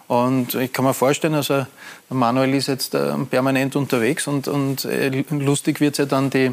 Und 0.07 0.55
ich 0.55 0.71
kann 0.71 0.85
mir 0.85 0.93
vorstellen, 0.93 1.33
also 1.33 1.65
Manuel 2.09 2.53
ist 2.53 2.67
jetzt 2.67 2.95
äh, 2.95 3.13
permanent 3.29 3.75
unterwegs 3.75 4.27
und, 4.27 4.47
und 4.47 4.85
äh, 4.85 5.25
lustig 5.29 5.81
wird 5.81 5.95
es 5.95 5.97
ja 5.97 6.05
dann 6.05 6.29
die 6.29 6.51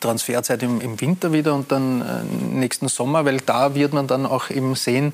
Transferzeit 0.00 0.62
im, 0.64 0.80
im, 0.80 1.00
Winter 1.00 1.32
wieder 1.32 1.54
und 1.54 1.70
dann 1.70 2.02
äh, 2.02 2.54
nächsten 2.56 2.88
Sommer, 2.88 3.24
weil 3.24 3.38
da 3.38 3.76
wird 3.76 3.92
man 3.92 4.08
dann 4.08 4.26
auch 4.26 4.50
eben 4.50 4.74
sehen, 4.74 5.12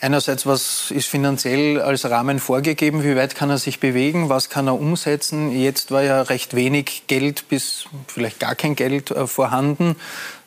Einerseits, 0.00 0.44
was 0.44 0.90
ist 0.90 1.06
finanziell 1.06 1.80
als 1.80 2.04
Rahmen 2.04 2.38
vorgegeben? 2.38 3.04
Wie 3.04 3.16
weit 3.16 3.34
kann 3.34 3.48
er 3.48 3.58
sich 3.58 3.80
bewegen? 3.80 4.28
Was 4.28 4.50
kann 4.50 4.66
er 4.66 4.78
umsetzen? 4.78 5.50
Jetzt 5.50 5.90
war 5.92 6.02
ja 6.02 6.22
recht 6.22 6.54
wenig 6.54 7.04
Geld 7.06 7.48
bis 7.48 7.86
vielleicht 8.06 8.40
gar 8.40 8.54
kein 8.54 8.74
Geld 8.74 9.10
äh, 9.10 9.26
vorhanden. 9.26 9.96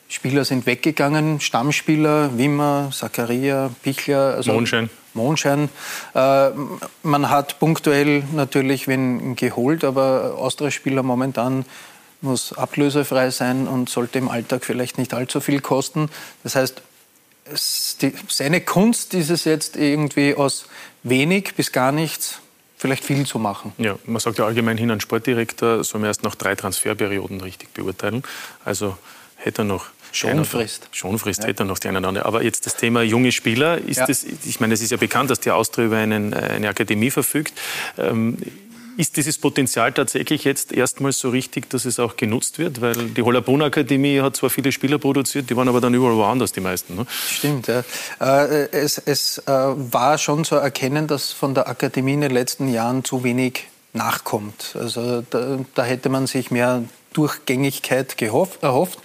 Spieler 0.10 0.46
sind 0.46 0.66
weggegangen, 0.66 1.42
Stammspieler, 1.42 2.38
Wimmer, 2.38 2.92
Zakaria, 2.94 3.72
Pichler. 3.84 4.36
Also 4.36 4.54
Mondschein. 4.54 4.90
Mondschein. 5.14 5.70
Äh, 6.14 6.50
man 7.04 7.30
hat 7.30 7.60
punktuell 7.60 8.24
natürlich 8.34 8.88
wen 8.88 9.36
geholt, 9.36 9.84
aber 9.84 10.36
Austria-Spieler 10.38 11.04
momentan 11.04 11.66
muss 12.22 12.54
ablösefrei 12.54 13.30
sein 13.32 13.68
und 13.68 13.90
sollte 13.90 14.18
im 14.18 14.30
Alltag 14.30 14.66
vielleicht 14.66 14.98
nicht 14.98 15.14
allzu 15.14 15.40
viel 15.40 15.60
kosten. 15.60 16.10
Das 16.44 16.56
heißt, 16.56 16.82
die, 18.02 18.14
seine 18.28 18.62
Kunst 18.62 19.14
ist 19.14 19.30
es 19.30 19.46
jetzt 19.46 19.76
irgendwie 19.76 20.36
aus 20.36 20.66
wenig 21.04 21.56
bis 21.56 21.72
gar 21.72 21.92
nichts 21.92 22.40
vielleicht 22.78 23.04
viel 23.04 23.26
zu 23.26 23.40
machen. 23.40 23.74
Ja, 23.78 23.98
man 24.06 24.20
sagt 24.20 24.38
ja 24.38 24.46
allgemein 24.46 24.78
hin, 24.78 24.92
ein 24.92 25.02
Sportdirektor 25.02 25.84
soll 25.84 26.02
man 26.02 26.10
erst 26.10 26.24
nach 26.24 26.36
drei 26.36 26.56
Transferperioden 26.56 27.42
richtig 27.42 27.74
beurteilen. 27.74 28.24
Also 28.64 28.98
hätte 29.36 29.64
er 29.64 29.66
noch 29.66 29.88
Schonfrist. 30.12 30.88
Schonfrist 30.92 31.42
ja. 31.42 31.50
hätte 31.50 31.64
er 31.64 31.66
noch 31.66 31.80
die 31.80 31.88
eine 31.88 32.00
oder 32.00 32.08
andere. 32.08 32.26
Aber 32.26 32.44
jetzt 32.44 32.66
das 32.66 32.76
Thema 32.76 33.02
junge 33.02 33.32
Spieler, 33.32 33.78
ist 33.78 33.98
ja. 33.98 34.06
das, 34.06 34.24
ich 34.24 34.60
meine, 34.60 34.74
es 34.74 34.82
ist 34.82 34.92
ja 34.92 34.98
bekannt, 34.98 35.30
dass 35.30 35.40
die 35.40 35.52
Austria 35.52 35.86
über 35.86 35.98
einen, 35.98 36.34
äh, 36.34 36.36
eine 36.36 36.70
Akademie 36.70 37.12
verfügt. 37.12 37.54
Ähm, 37.98 38.38
ist 38.98 39.16
dieses 39.16 39.38
Potenzial 39.38 39.94
tatsächlich 39.94 40.44
jetzt 40.44 40.72
erstmals 40.72 41.20
so 41.20 41.30
richtig, 41.30 41.70
dass 41.70 41.86
es 41.86 42.00
auch 42.00 42.18
genutzt 42.18 42.58
wird? 42.58 42.82
Weil 42.82 42.96
die 42.96 43.22
Hollabrunn 43.22 43.62
Akademie 43.62 44.20
hat 44.22 44.36
zwar 44.36 44.50
viele 44.50 44.72
Spieler 44.72 44.98
produziert, 44.98 45.50
die 45.50 45.56
waren 45.56 45.70
aber 45.70 45.80
dann 45.80 45.94
überall 45.94 46.16
woanders, 46.16 46.52
die 46.52 46.62
meisten. 46.62 46.96
Ne? 46.96 47.06
Stimmt, 47.10 47.68
ja. 47.68 47.84
Äh, 48.20 48.70
es, 48.72 48.98
es 48.98 49.38
äh, 49.40 49.52
war 49.52 50.18
schon 50.18 50.44
zu 50.44 50.56
erkennen, 50.56 51.08
dass 51.08 51.32
von 51.32 51.54
der 51.54 51.68
Akademie 51.68 52.14
in 52.14 52.22
den 52.22 52.32
letzten 52.32 52.68
Jahren 52.68 53.04
zu 53.04 53.24
wenig 53.24 53.68
nachkommt. 53.94 54.76
Also 54.80 55.22
da, 55.30 55.60
da 55.76 55.84
hätte 55.84 56.10
man 56.10 56.26
sich 56.26 56.50
mehr 56.50 56.84
Durchgängigkeit 57.14 58.18
gehofft, 58.18 58.64
erhofft. 58.64 59.00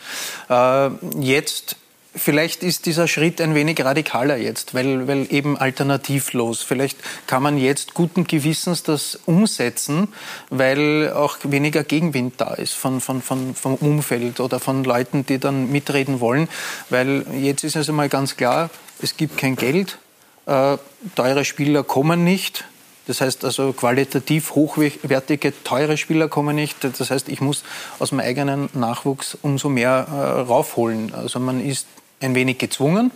Äh, 0.48 0.88
jetzt 1.20 1.76
Vielleicht 2.14 2.62
ist 2.62 2.84
dieser 2.84 3.08
Schritt 3.08 3.40
ein 3.40 3.54
wenig 3.54 3.82
radikaler 3.82 4.36
jetzt, 4.36 4.74
weil, 4.74 5.08
weil 5.08 5.32
eben 5.32 5.56
alternativlos. 5.56 6.60
Vielleicht 6.60 6.98
kann 7.26 7.42
man 7.42 7.56
jetzt 7.56 7.94
guten 7.94 8.26
Gewissens 8.26 8.82
das 8.82 9.18
umsetzen, 9.24 10.08
weil 10.50 11.10
auch 11.10 11.38
weniger 11.44 11.84
Gegenwind 11.84 12.34
da 12.36 12.52
ist 12.52 12.74
von, 12.74 13.00
von, 13.00 13.22
von, 13.22 13.54
vom 13.54 13.76
Umfeld 13.76 14.40
oder 14.40 14.60
von 14.60 14.84
Leuten, 14.84 15.24
die 15.24 15.38
dann 15.38 15.72
mitreden 15.72 16.20
wollen. 16.20 16.48
Weil 16.90 17.24
jetzt 17.40 17.64
ist 17.64 17.76
es 17.76 17.88
einmal 17.88 18.10
ganz 18.10 18.36
klar, 18.36 18.68
es 19.00 19.16
gibt 19.16 19.38
kein 19.38 19.56
Geld, 19.56 19.96
äh, 20.44 20.76
teure 21.14 21.46
Spieler 21.46 21.82
kommen 21.82 22.24
nicht. 22.24 22.64
Das 23.06 23.22
heißt 23.22 23.44
also 23.44 23.72
qualitativ 23.72 24.54
hochwertige, 24.54 25.52
teure 25.64 25.96
Spieler 25.96 26.28
kommen 26.28 26.56
nicht. 26.56 26.76
Das 26.84 27.10
heißt, 27.10 27.30
ich 27.30 27.40
muss 27.40 27.64
aus 27.98 28.12
meinem 28.12 28.26
eigenen 28.26 28.68
Nachwuchs 28.74 29.36
umso 29.40 29.70
mehr 29.70 30.06
äh, 30.08 30.40
raufholen. 30.42 31.12
Also 31.14 31.40
man 31.40 31.64
ist 31.64 31.86
ein 32.22 32.34
wenig 32.34 32.58
gezwungen. 32.58 33.10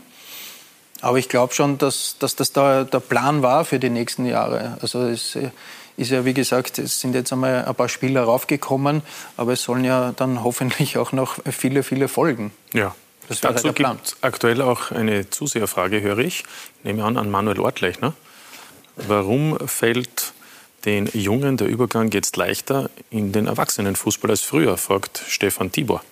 Aber 1.00 1.18
ich 1.18 1.28
glaube 1.28 1.54
schon, 1.54 1.78
dass, 1.78 2.16
dass 2.18 2.36
das 2.36 2.52
da 2.52 2.84
der 2.84 3.00
Plan 3.00 3.42
war 3.42 3.64
für 3.64 3.78
die 3.78 3.90
nächsten 3.90 4.26
Jahre. 4.26 4.78
Also 4.80 5.02
es 5.02 5.36
ist 5.96 6.10
ja, 6.10 6.24
wie 6.24 6.34
gesagt, 6.34 6.78
es 6.78 7.00
sind 7.00 7.14
jetzt 7.14 7.32
einmal 7.32 7.64
ein 7.64 7.74
paar 7.74 7.88
Spieler 7.88 8.22
raufgekommen, 8.22 9.02
aber 9.36 9.52
es 9.52 9.62
sollen 9.62 9.84
ja 9.84 10.12
dann 10.16 10.42
hoffentlich 10.42 10.98
auch 10.98 11.12
noch 11.12 11.38
viele, 11.50 11.82
viele 11.82 12.08
folgen. 12.08 12.52
Ja. 12.72 12.94
Das 13.28 13.40
Dazu 13.40 13.72
gibt 13.72 13.88
es 14.04 14.16
aktuell 14.20 14.62
auch 14.62 14.92
eine 14.92 15.28
Zuseherfrage, 15.28 16.00
höre 16.00 16.18
ich. 16.18 16.44
Ich 16.78 16.84
nehme 16.84 17.02
an, 17.02 17.16
an 17.16 17.28
Manuel 17.28 17.58
Ortlechner. 17.58 18.14
Warum 18.94 19.58
fällt 19.66 20.32
den 20.84 21.08
Jungen 21.12 21.56
der 21.56 21.66
Übergang 21.66 22.12
jetzt 22.12 22.36
leichter 22.36 22.88
in 23.10 23.32
den 23.32 23.48
Erwachsenenfußball 23.48 24.30
als 24.30 24.42
früher, 24.42 24.76
fragt 24.76 25.22
Stefan 25.26 25.72
Tibor 25.72 26.02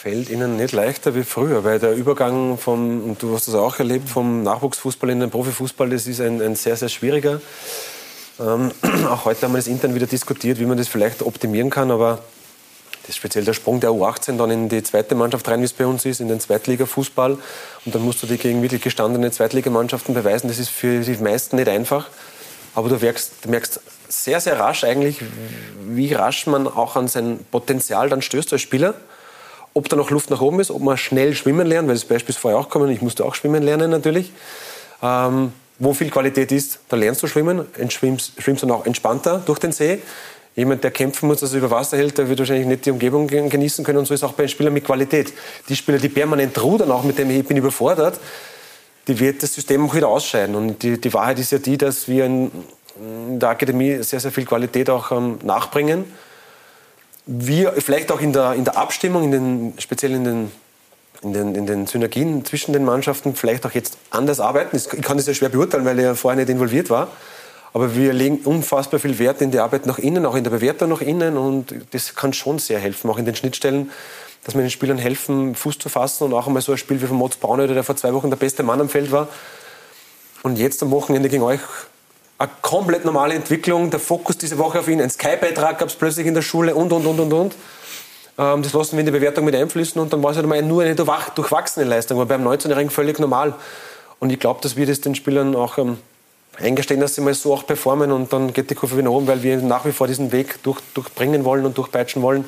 fällt 0.00 0.30
Ihnen 0.30 0.56
nicht 0.56 0.72
leichter 0.72 1.16
wie 1.16 1.24
früher, 1.24 1.64
weil 1.64 1.80
der 1.80 1.92
Übergang 1.92 2.56
vom, 2.56 3.16
du 3.18 3.34
hast 3.34 3.48
das 3.48 3.56
auch 3.56 3.80
erlebt, 3.80 4.08
vom 4.08 4.44
Nachwuchsfußball 4.44 5.10
in 5.10 5.18
den 5.18 5.30
Profifußball, 5.30 5.90
das 5.90 6.06
ist 6.06 6.20
ein, 6.20 6.40
ein 6.40 6.54
sehr, 6.54 6.76
sehr 6.76 6.88
schwieriger. 6.88 7.40
Ähm, 8.38 8.70
auch 9.08 9.24
heute 9.24 9.42
haben 9.42 9.54
wir 9.54 9.58
das 9.58 9.66
intern 9.66 9.96
wieder 9.96 10.06
diskutiert, 10.06 10.60
wie 10.60 10.66
man 10.66 10.78
das 10.78 10.86
vielleicht 10.86 11.22
optimieren 11.22 11.70
kann, 11.70 11.90
aber 11.90 12.20
das 13.08 13.16
speziell 13.16 13.44
der 13.44 13.54
Sprung 13.54 13.80
der 13.80 13.90
U18 13.90 14.36
dann 14.36 14.52
in 14.52 14.68
die 14.68 14.84
zweite 14.84 15.16
Mannschaft 15.16 15.48
rein, 15.48 15.60
wie 15.62 15.64
es 15.64 15.72
bei 15.72 15.86
uns 15.86 16.04
ist, 16.04 16.20
in 16.20 16.28
den 16.28 16.38
Zweitliga-Fußball. 16.38 17.32
Und 17.84 17.94
dann 17.94 18.02
musst 18.02 18.22
du 18.22 18.28
dich 18.28 18.40
gegen 18.40 18.62
wirklich 18.62 18.82
gestandene 18.82 19.32
Zweitligamannschaften 19.32 20.14
beweisen. 20.14 20.46
Das 20.46 20.60
ist 20.60 20.68
für 20.68 21.00
die 21.00 21.16
meisten 21.16 21.56
nicht 21.56 21.68
einfach. 21.68 22.06
Aber 22.74 22.88
du 22.88 22.96
merkst, 22.96 23.32
du 23.42 23.48
merkst 23.48 23.80
sehr, 24.08 24.40
sehr 24.40 24.60
rasch 24.60 24.84
eigentlich, 24.84 25.22
wie 25.86 26.12
rasch 26.12 26.46
man 26.46 26.68
auch 26.68 26.94
an 26.94 27.08
sein 27.08 27.40
Potenzial 27.50 28.08
dann 28.08 28.22
stößt 28.22 28.52
als 28.52 28.62
Spieler. 28.62 28.94
Ob 29.78 29.88
da 29.88 29.94
noch 29.94 30.10
Luft 30.10 30.28
nach 30.28 30.40
oben 30.40 30.58
ist, 30.58 30.72
ob 30.72 30.82
man 30.82 30.96
schnell 30.96 31.36
schwimmen 31.36 31.64
lernt, 31.64 31.86
weil 31.86 31.94
das 31.94 32.04
Beispiel 32.04 32.34
ist 32.34 32.40
vorher 32.40 32.58
auch 32.58 32.68
kommen, 32.68 32.90
ich 32.90 33.00
musste 33.00 33.24
auch 33.24 33.36
schwimmen 33.36 33.62
lernen 33.62 33.92
natürlich. 33.92 34.32
Ähm, 35.00 35.52
wo 35.78 35.94
viel 35.94 36.10
Qualität 36.10 36.50
ist, 36.50 36.80
da 36.88 36.96
lernst 36.96 37.22
du 37.22 37.28
schwimmen, 37.28 37.64
schwimmst, 37.88 38.62
dann 38.64 38.72
auch 38.72 38.86
entspannter 38.86 39.40
durch 39.46 39.60
den 39.60 39.70
See. 39.70 40.00
Jemand, 40.56 40.82
der 40.82 40.90
kämpfen 40.90 41.28
muss, 41.28 41.38
dass 41.38 41.52
er 41.52 41.58
über 41.58 41.70
Wasser 41.70 41.96
hält, 41.96 42.18
der 42.18 42.28
wird 42.28 42.40
wahrscheinlich 42.40 42.66
nicht 42.66 42.86
die 42.86 42.90
Umgebung 42.90 43.28
genießen 43.28 43.84
können. 43.84 43.98
Und 43.98 44.06
so 44.06 44.14
ist 44.14 44.24
auch 44.24 44.32
bei 44.32 44.42
einem 44.42 44.48
Spieler 44.48 44.72
mit 44.72 44.84
Qualität. 44.84 45.32
Die 45.68 45.76
Spieler, 45.76 45.98
die 45.98 46.08
permanent 46.08 46.60
rudern, 46.60 46.90
auch 46.90 47.04
mit 47.04 47.16
dem 47.16 47.30
ich 47.30 47.46
bin 47.46 47.56
überfordert, 47.56 48.18
die 49.06 49.20
wird 49.20 49.44
das 49.44 49.54
System 49.54 49.86
auch 49.86 49.94
wieder 49.94 50.08
ausscheiden. 50.08 50.56
Und 50.56 50.82
die, 50.82 51.00
die 51.00 51.14
Wahrheit 51.14 51.38
ist 51.38 51.52
ja 51.52 51.58
die, 51.58 51.78
dass 51.78 52.08
wir 52.08 52.24
in, 52.24 52.50
in 52.96 53.38
der 53.38 53.50
Akademie 53.50 54.02
sehr, 54.02 54.18
sehr 54.18 54.32
viel 54.32 54.44
Qualität 54.44 54.90
auch 54.90 55.12
ähm, 55.12 55.38
nachbringen. 55.44 56.04
Wir 57.30 57.72
vielleicht 57.72 58.10
auch 58.10 58.20
in 58.20 58.32
der, 58.32 58.54
in 58.54 58.64
der 58.64 58.78
Abstimmung, 58.78 59.24
in 59.24 59.30
den, 59.30 59.74
speziell 59.78 60.12
in 60.12 60.24
den 60.24 60.50
in 61.22 61.32
den, 61.32 61.54
in 61.54 61.66
den 61.66 61.86
Synergien 61.86 62.44
zwischen 62.44 62.72
den 62.72 62.84
Mannschaften 62.84 63.34
vielleicht 63.34 63.66
auch 63.66 63.72
jetzt 63.72 63.98
anders 64.10 64.40
arbeiten. 64.40 64.76
Ich 64.76 64.88
kann 65.02 65.16
das 65.16 65.26
ja 65.26 65.34
schwer 65.34 65.48
beurteilen, 65.48 65.84
weil 65.84 65.98
er 65.98 66.14
vorher 66.14 66.38
nicht 66.38 66.48
involviert 66.48 66.90
war. 66.90 67.08
Aber 67.72 67.94
wir 67.94 68.12
legen 68.12 68.38
unfassbar 68.44 69.00
viel 69.00 69.18
Wert 69.18 69.42
in 69.42 69.50
die 69.50 69.58
Arbeit 69.58 69.84
nach 69.84 69.98
innen, 69.98 70.24
auch 70.26 70.36
in 70.36 70.44
der 70.44 70.50
Bewertung 70.50 70.90
nach 70.90 71.00
innen. 71.00 71.36
Und 71.36 71.74
das 71.90 72.14
kann 72.14 72.32
schon 72.32 72.58
sehr 72.58 72.78
helfen, 72.78 73.10
auch 73.10 73.18
in 73.18 73.24
den 73.24 73.34
Schnittstellen, 73.34 73.90
dass 74.44 74.54
wir 74.54 74.62
den 74.62 74.70
Spielern 74.70 74.98
helfen, 74.98 75.54
Fuß 75.54 75.78
zu 75.78 75.88
fassen. 75.88 76.24
Und 76.24 76.34
auch 76.34 76.46
einmal 76.46 76.62
so 76.62 76.72
ein 76.72 76.78
Spiel 76.78 77.02
wie 77.02 77.06
von 77.06 77.16
Moritz 77.16 77.36
Braunöder, 77.36 77.74
der 77.74 77.84
vor 77.84 77.96
zwei 77.96 78.14
Wochen 78.14 78.30
der 78.30 78.36
beste 78.36 78.62
Mann 78.62 78.80
am 78.80 78.88
Feld 78.88 79.10
war. 79.10 79.28
Und 80.42 80.56
jetzt 80.56 80.82
am 80.82 80.90
Wochenende 80.92 81.28
gegen 81.28 81.42
euch 81.42 81.60
eine 82.38 82.50
komplett 82.62 83.04
normale 83.04 83.34
Entwicklung. 83.34 83.90
Der 83.90 84.00
Fokus 84.00 84.38
diese 84.38 84.58
Woche 84.58 84.80
auf 84.80 84.88
ihn. 84.88 85.00
Ein 85.00 85.10
Sky-Beitrag 85.10 85.78
gab 85.78 85.88
es 85.88 85.94
plötzlich 85.94 86.26
in 86.26 86.34
der 86.34 86.42
Schule 86.42 86.74
und, 86.74 86.92
und, 86.92 87.06
und, 87.06 87.20
und, 87.20 87.32
und. 87.32 87.54
Ähm, 88.38 88.62
das 88.62 88.72
lassen 88.72 88.92
wir 88.92 89.00
in 89.00 89.06
die 89.06 89.12
Bewertung 89.12 89.44
mit 89.44 89.54
einfließen. 89.54 90.00
Und 90.00 90.12
dann 90.12 90.22
war 90.22 90.30
es 90.30 90.36
halt 90.36 90.46
mal 90.46 90.62
nur 90.62 90.82
eine 90.82 90.94
durchwachsene 90.94 91.84
Leistung. 91.84 92.18
Aber 92.20 92.26
beim 92.26 92.46
19-Jährigen 92.46 92.90
völlig 92.90 93.18
normal. 93.18 93.54
Und 94.20 94.30
ich 94.30 94.38
glaube, 94.38 94.60
dass 94.62 94.76
wir 94.76 94.86
das 94.86 95.00
den 95.00 95.14
Spielern 95.14 95.54
auch 95.56 95.78
ähm, 95.78 95.98
eingestehen, 96.58 97.00
dass 97.00 97.14
sie 97.14 97.20
mal 97.20 97.34
so 97.34 97.52
auch 97.52 97.66
performen 97.66 98.10
und 98.10 98.32
dann 98.32 98.52
geht 98.52 98.70
die 98.70 98.74
Kurve 98.74 98.96
wieder 98.96 99.10
oben, 99.10 99.26
weil 99.26 99.42
wir 99.42 99.58
nach 99.58 99.84
wie 99.84 99.92
vor 99.92 100.06
diesen 100.08 100.32
Weg 100.32 100.60
durch, 100.62 100.80
durchbringen 100.94 101.44
wollen 101.44 101.64
und 101.64 101.78
durchpeitschen 101.78 102.22
wollen. 102.22 102.44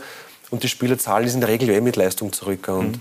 Und 0.50 0.64
die 0.64 0.68
Spieler 0.68 0.98
zahlen 0.98 1.26
ist 1.26 1.34
in 1.34 1.40
der 1.40 1.48
Regel 1.48 1.70
eh 1.70 1.80
mit 1.80 1.96
Leistung 1.96 2.32
zurück. 2.32 2.66
Und 2.68 2.96
mhm. 2.96 3.00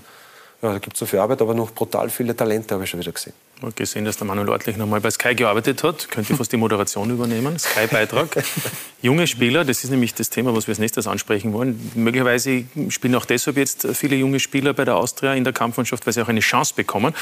Ja, 0.62 0.72
da 0.72 0.78
gibt 0.78 0.94
es 0.94 1.00
so 1.00 1.06
viel 1.06 1.18
Arbeit, 1.18 1.40
aber 1.40 1.54
noch 1.54 1.70
brutal 1.70 2.10
viele 2.10 2.36
Talente 2.36 2.74
habe 2.74 2.84
ich 2.84 2.90
schon 2.90 3.00
wieder 3.00 3.12
gesehen. 3.12 3.32
Habe 3.62 3.72
gesehen, 3.72 4.04
dass 4.04 4.18
der 4.18 4.26
Manuel 4.26 4.50
Ortlich 4.50 4.76
nochmal 4.76 5.00
bei 5.00 5.10
Sky 5.10 5.34
gearbeitet 5.34 5.82
hat. 5.82 6.10
Könnte 6.10 6.36
fast 6.36 6.52
die 6.52 6.58
Moderation 6.58 7.08
übernehmen. 7.08 7.58
Sky-Beitrag. 7.58 8.44
Junge 9.02 9.26
Spieler, 9.26 9.64
das 9.64 9.84
ist 9.84 9.90
nämlich 9.90 10.12
das 10.12 10.28
Thema, 10.28 10.54
was 10.54 10.66
wir 10.66 10.72
als 10.72 10.78
nächstes 10.78 11.06
ansprechen 11.06 11.54
wollen. 11.54 11.90
Möglicherweise 11.94 12.64
spielen 12.90 13.14
auch 13.14 13.24
deshalb 13.24 13.56
jetzt 13.56 13.86
viele 13.94 14.16
junge 14.16 14.38
Spieler 14.38 14.74
bei 14.74 14.84
der 14.84 14.96
Austria 14.96 15.32
in 15.32 15.44
der 15.44 15.54
Kampfmannschaft, 15.54 16.06
weil 16.06 16.12
sie 16.12 16.22
auch 16.22 16.28
eine 16.28 16.40
Chance 16.40 16.74
bekommen. 16.76 17.14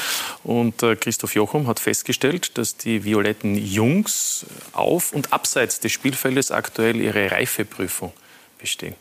Und 0.43 0.83
äh, 0.83 0.97
Christoph 0.97 1.33
Jochum 1.35 1.67
hat 1.67 1.79
festgestellt, 1.79 2.57
dass 2.57 2.75
die 2.75 3.05
violetten 3.05 3.55
Jungs 3.55 4.45
auf 4.73 5.13
und 5.13 5.31
abseits 5.31 5.79
des 5.79 5.93
Spielfeldes 5.93 6.51
aktuell 6.51 6.97
ihre 6.97 7.31
Reifeprüfung 7.31 8.11
bestehen. 8.57 8.95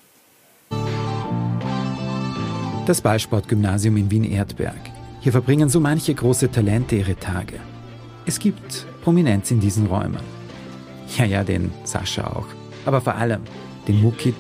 Das 2.88 3.02
Ballsportgymnasium 3.02 3.98
in 3.98 4.10
Wien-Erdberg. 4.10 4.80
Hier 5.20 5.32
verbringen 5.32 5.68
so 5.68 5.78
manche 5.78 6.14
große 6.14 6.50
Talente 6.50 6.96
ihre 6.96 7.16
Tage. 7.16 7.60
Es 8.24 8.38
gibt 8.38 8.86
Prominenz 9.02 9.50
in 9.50 9.60
diesen 9.60 9.88
Räumen. 9.88 10.22
Ja, 11.18 11.26
ja, 11.26 11.44
den 11.44 11.70
Sascha 11.84 12.26
auch. 12.26 12.46
Aber 12.86 13.02
vor 13.02 13.14
allem 13.16 13.42
den 13.86 14.00
Muki, 14.00 14.32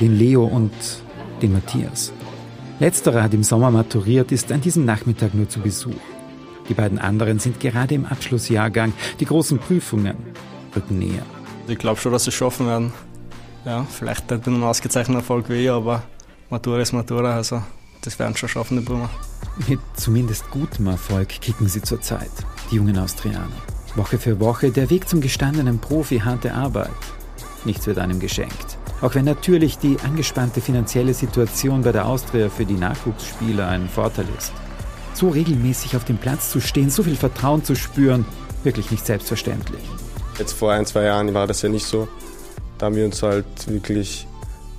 den 0.00 0.16
Leo 0.16 0.42
und 0.42 0.72
den 1.42 1.52
Matthias. 1.52 2.14
Letzterer 2.80 3.24
hat 3.24 3.34
im 3.34 3.42
Sommer 3.42 3.70
maturiert, 3.70 4.32
ist 4.32 4.50
an 4.52 4.62
diesem 4.62 4.86
Nachmittag 4.86 5.34
nur 5.34 5.50
zu 5.50 5.60
Besuch. 5.60 5.92
Die 6.70 6.74
beiden 6.74 6.98
anderen 6.98 7.40
sind 7.40 7.60
gerade 7.60 7.94
im 7.94 8.06
Abschlussjahrgang. 8.06 8.94
Die 9.20 9.26
großen 9.26 9.58
Prüfungen 9.58 10.16
rücken 10.74 10.98
näher. 10.98 11.26
Ich 11.68 11.76
glaube 11.76 12.00
schon, 12.00 12.12
dass 12.12 12.24
sie 12.24 12.30
es 12.30 12.36
schaffen 12.36 12.66
werden. 12.66 12.94
Ja, 13.66 13.84
vielleicht 13.84 14.30
nicht 14.30 14.46
mit 14.46 14.54
einem 14.54 14.64
ausgezeichneten 14.64 15.16
Erfolg 15.16 15.50
wie 15.50 15.64
ich, 15.64 15.70
aber 15.70 16.04
Matura 16.48 16.80
ist 16.80 16.94
Matura, 16.94 17.36
also 17.36 17.60
das 18.02 18.18
werden 18.18 18.36
schon 18.36 18.48
schaffen, 18.48 18.78
die 18.78 18.84
Brummer. 18.84 19.10
Mit 19.68 19.80
zumindest 19.96 20.50
gutem 20.50 20.86
Erfolg 20.88 21.28
kicken 21.28 21.68
sie 21.68 21.82
zurzeit, 21.82 22.30
die 22.70 22.76
jungen 22.76 22.98
Austrianer. 22.98 23.48
Woche 23.94 24.18
für 24.18 24.40
Woche 24.40 24.70
der 24.70 24.90
Weg 24.90 25.08
zum 25.08 25.20
gestandenen 25.20 25.78
Profi, 25.78 26.18
harte 26.20 26.54
Arbeit. 26.54 26.90
Nichts 27.64 27.86
wird 27.86 27.98
einem 27.98 28.20
geschenkt. 28.20 28.78
Auch 29.00 29.14
wenn 29.14 29.24
natürlich 29.24 29.78
die 29.78 29.96
angespannte 30.04 30.60
finanzielle 30.60 31.12
Situation 31.12 31.82
bei 31.82 31.92
der 31.92 32.06
Austria 32.06 32.48
für 32.48 32.64
die 32.64 32.74
Nachwuchsspieler 32.74 33.68
ein 33.68 33.88
Vorteil 33.88 34.26
ist. 34.38 34.52
So 35.14 35.28
regelmäßig 35.28 35.96
auf 35.96 36.04
dem 36.04 36.18
Platz 36.18 36.50
zu 36.50 36.60
stehen, 36.60 36.88
so 36.88 37.02
viel 37.02 37.16
Vertrauen 37.16 37.64
zu 37.64 37.74
spüren, 37.74 38.24
wirklich 38.64 38.90
nicht 38.90 39.04
selbstverständlich. 39.04 39.82
Jetzt 40.38 40.52
vor 40.52 40.72
ein, 40.72 40.86
zwei 40.86 41.02
Jahren 41.02 41.34
war 41.34 41.46
das 41.46 41.62
ja 41.62 41.68
nicht 41.68 41.84
so. 41.84 42.08
Da 42.78 42.86
haben 42.86 42.96
wir 42.96 43.04
uns 43.04 43.22
halt 43.22 43.44
wirklich 43.66 44.26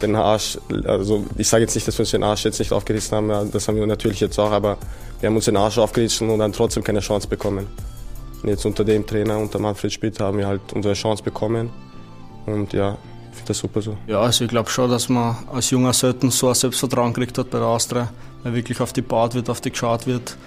den 0.03 0.15
Arsch, 0.15 0.57
also 0.85 1.25
ich 1.37 1.47
sage 1.47 1.63
jetzt 1.63 1.75
nicht, 1.75 1.87
dass 1.87 1.97
wir 1.97 2.03
uns 2.03 2.11
den 2.11 2.23
Arsch 2.23 2.45
jetzt 2.45 2.59
nicht 2.59 2.71
aufgerissen 2.71 3.17
haben, 3.17 3.51
das 3.51 3.67
haben 3.67 3.77
wir 3.77 3.85
natürlich 3.87 4.19
jetzt 4.19 4.37
auch, 4.39 4.51
aber 4.51 4.77
wir 5.19 5.27
haben 5.27 5.35
uns 5.35 5.45
den 5.45 5.57
Arsch 5.57 5.77
aufgerissen 5.77 6.29
und 6.29 6.39
dann 6.39 6.53
trotzdem 6.53 6.83
keine 6.83 6.99
Chance 6.99 7.27
bekommen. 7.27 7.67
Und 8.41 8.49
jetzt 8.49 8.65
unter 8.65 8.83
dem 8.83 9.05
Trainer, 9.05 9.37
unter 9.37 9.57
Manfred 9.59 9.91
Spitt, 9.91 10.19
haben 10.19 10.37
wir 10.37 10.47
halt 10.47 10.61
unsere 10.73 10.93
Chance 10.93 11.23
bekommen 11.23 11.69
und 12.45 12.73
ja, 12.73 12.97
ich 13.31 13.37
finde 13.37 13.47
das 13.47 13.57
super 13.57 13.81
so. 13.81 13.97
Ja, 14.05 14.19
also 14.19 14.43
ich 14.43 14.49
glaube 14.49 14.69
schon, 14.69 14.89
dass 14.89 15.09
man 15.09 15.35
als 15.51 15.69
Junger 15.69 15.93
selten 15.93 16.29
so 16.29 16.49
ein 16.49 16.55
Selbstvertrauen 16.55 17.13
gekriegt 17.13 17.37
hat 17.37 17.49
bei 17.49 17.57
der 17.57 17.67
Austria, 17.67 18.11
weil 18.43 18.53
wirklich 18.53 18.79
auf 18.81 18.93
die 18.93 19.01
baut 19.01 19.33
wird, 19.33 19.49
auf 19.49 19.61
die 19.61 19.71
geschaut 19.71 20.05
wird, 20.05 20.37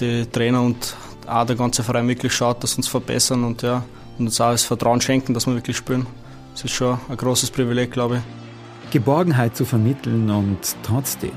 die 0.00 0.26
Trainer 0.26 0.62
und 0.62 0.94
auch 1.26 1.46
der 1.46 1.56
ganze 1.56 1.82
Verein 1.82 2.06
wirklich 2.06 2.32
schaut, 2.32 2.62
dass 2.62 2.76
uns 2.76 2.86
verbessern 2.86 3.42
und 3.44 3.62
ja, 3.62 3.82
und 4.18 4.26
uns 4.26 4.40
auch 4.40 4.52
das 4.52 4.64
Vertrauen 4.64 5.00
schenken, 5.00 5.34
dass 5.34 5.46
wir 5.46 5.54
wirklich 5.54 5.76
spielen. 5.76 6.06
Das 6.52 6.64
ist 6.64 6.72
schon 6.72 6.98
ein 7.08 7.16
großes 7.16 7.50
Privileg, 7.50 7.90
glaube 7.90 8.16
ich. 8.16 8.45
Geborgenheit 8.90 9.56
zu 9.56 9.64
vermitteln 9.64 10.30
und 10.30 10.76
trotzdem 10.82 11.32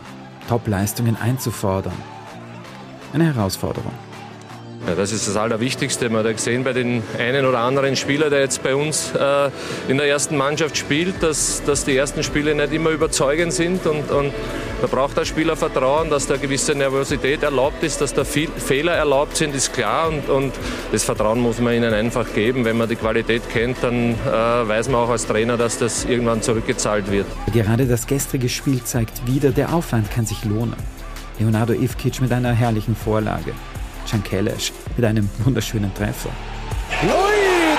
Top-Leistungen 0.47 1.15
einzufordern. 1.17 1.93
Eine 3.13 3.25
Herausforderung. 3.25 3.93
Ja, 4.87 4.95
das 4.95 5.11
ist 5.11 5.27
das 5.27 5.35
Allerwichtigste. 5.35 6.09
Man 6.09 6.25
hat 6.25 6.35
gesehen 6.35 6.63
bei 6.63 6.73
den 6.73 7.03
einen 7.17 7.45
oder 7.45 7.59
anderen 7.59 7.95
Spieler, 7.95 8.29
der 8.29 8.39
jetzt 8.39 8.63
bei 8.63 8.75
uns 8.75 9.11
äh, 9.13 9.49
in 9.87 9.97
der 9.97 10.07
ersten 10.07 10.37
Mannschaft 10.37 10.77
spielt, 10.77 11.21
dass, 11.21 11.61
dass 11.65 11.85
die 11.85 11.95
ersten 11.95 12.23
Spiele 12.23 12.55
nicht 12.55 12.73
immer 12.73 12.89
überzeugend 12.91 13.53
sind. 13.53 13.85
Und, 13.85 14.09
und 14.09 14.33
da 14.81 14.87
braucht 14.87 15.17
der 15.17 15.25
Spieler 15.25 15.55
Vertrauen, 15.55 16.09
dass 16.09 16.27
da 16.27 16.37
gewisse 16.37 16.73
Nervosität 16.75 17.43
erlaubt 17.43 17.83
ist, 17.83 17.99
dass 17.99 18.13
da 18.13 18.23
viel 18.23 18.49
Fehler 18.49 18.93
erlaubt 18.93 19.35
sind, 19.35 19.53
ist 19.53 19.73
klar. 19.73 20.07
Und, 20.07 20.29
und 20.29 20.53
das 20.91 21.03
Vertrauen 21.03 21.39
muss 21.39 21.59
man 21.59 21.73
ihnen 21.73 21.93
einfach 21.93 22.33
geben. 22.33 22.63
Wenn 22.63 22.77
man 22.77 22.87
die 22.87 22.95
Qualität 22.95 23.43
kennt, 23.49 23.77
dann 23.81 24.13
äh, 24.13 24.17
weiß 24.27 24.89
man 24.89 25.01
auch 25.01 25.09
als 25.09 25.27
Trainer, 25.27 25.57
dass 25.57 25.77
das 25.77 26.05
irgendwann 26.05 26.41
zurückgezahlt 26.41 27.11
wird. 27.11 27.25
Gerade 27.53 27.85
das 27.85 28.07
gestrige 28.07 28.47
Spiel 28.47 28.81
zeigt 28.83 29.27
wieder, 29.27 29.51
der 29.51 29.73
Aufwand 29.73 30.09
kann 30.09 30.25
sich 30.25 30.45
lohnen. 30.45 30.75
Leonardo 31.37 31.73
Ivkic 31.73 32.21
mit 32.21 32.31
einer 32.31 32.53
herrlichen 32.53 32.95
Vorlage. 32.95 33.53
Can 34.09 34.23
Kelesch 34.23 34.71
mit 34.97 35.05
einem 35.05 35.29
wunderschönen 35.43 35.93
Treffer. 35.93 36.29
Ui, 37.03 37.09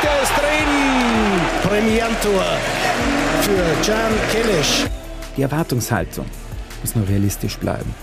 der 0.03 0.23
ist 0.23 0.33
drin! 0.37 0.61
Premierentor 1.62 2.45
für 3.43 3.90
Can 3.90 4.12
Kelesch. 4.31 4.87
Die 5.37 5.43
Erwartungshaltung 5.43 6.27
muss 6.83 6.95
nur 6.95 7.09
realistisch 7.09 7.57
bleiben. 7.57 7.95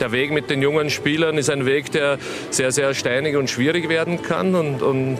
Der 0.00 0.12
Weg 0.12 0.30
mit 0.30 0.50
den 0.50 0.62
jungen 0.62 0.90
Spielern 0.90 1.36
ist 1.36 1.50
ein 1.50 1.66
Weg, 1.66 1.90
der 1.90 2.18
sehr, 2.50 2.70
sehr 2.70 2.94
steinig 2.94 3.36
und 3.36 3.50
schwierig 3.50 3.88
werden 3.88 4.22
kann 4.22 4.54
und, 4.54 4.82
und 4.82 5.18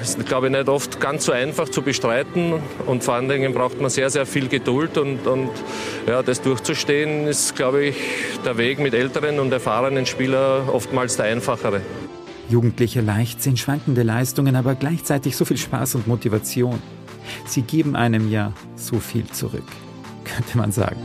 ist, 0.00 0.24
glaube 0.26 0.46
ich, 0.46 0.52
nicht 0.52 0.68
oft 0.68 0.98
ganz 1.00 1.26
so 1.26 1.32
einfach 1.32 1.68
zu 1.68 1.82
bestreiten 1.82 2.54
und 2.86 3.04
vor 3.04 3.14
allen 3.14 3.28
Dingen 3.28 3.52
braucht 3.52 3.80
man 3.80 3.90
sehr, 3.90 4.08
sehr 4.08 4.24
viel 4.24 4.48
Geduld 4.48 4.96
und, 4.96 5.26
und 5.26 5.50
ja, 6.06 6.22
das 6.22 6.40
durchzustehen 6.40 7.26
ist, 7.26 7.54
glaube 7.54 7.84
ich, 7.84 7.96
der 8.44 8.56
Weg 8.56 8.78
mit 8.78 8.94
älteren 8.94 9.38
und 9.38 9.52
erfahrenen 9.52 10.06
Spielern 10.06 10.68
oftmals 10.68 11.16
der 11.16 11.26
einfachere. 11.26 11.82
Jugendliche 12.48 13.00
Leichtsinn, 13.00 13.56
schwankende 13.56 14.04
Leistungen, 14.04 14.56
aber 14.56 14.74
gleichzeitig 14.74 15.36
so 15.36 15.44
viel 15.44 15.58
Spaß 15.58 15.96
und 15.96 16.06
Motivation. 16.06 16.80
Sie 17.44 17.62
geben 17.62 17.96
einem 17.96 18.30
ja 18.30 18.52
so 18.76 18.98
viel 19.00 19.26
zurück, 19.26 19.66
könnte 20.24 20.56
man 20.56 20.72
sagen 20.72 21.00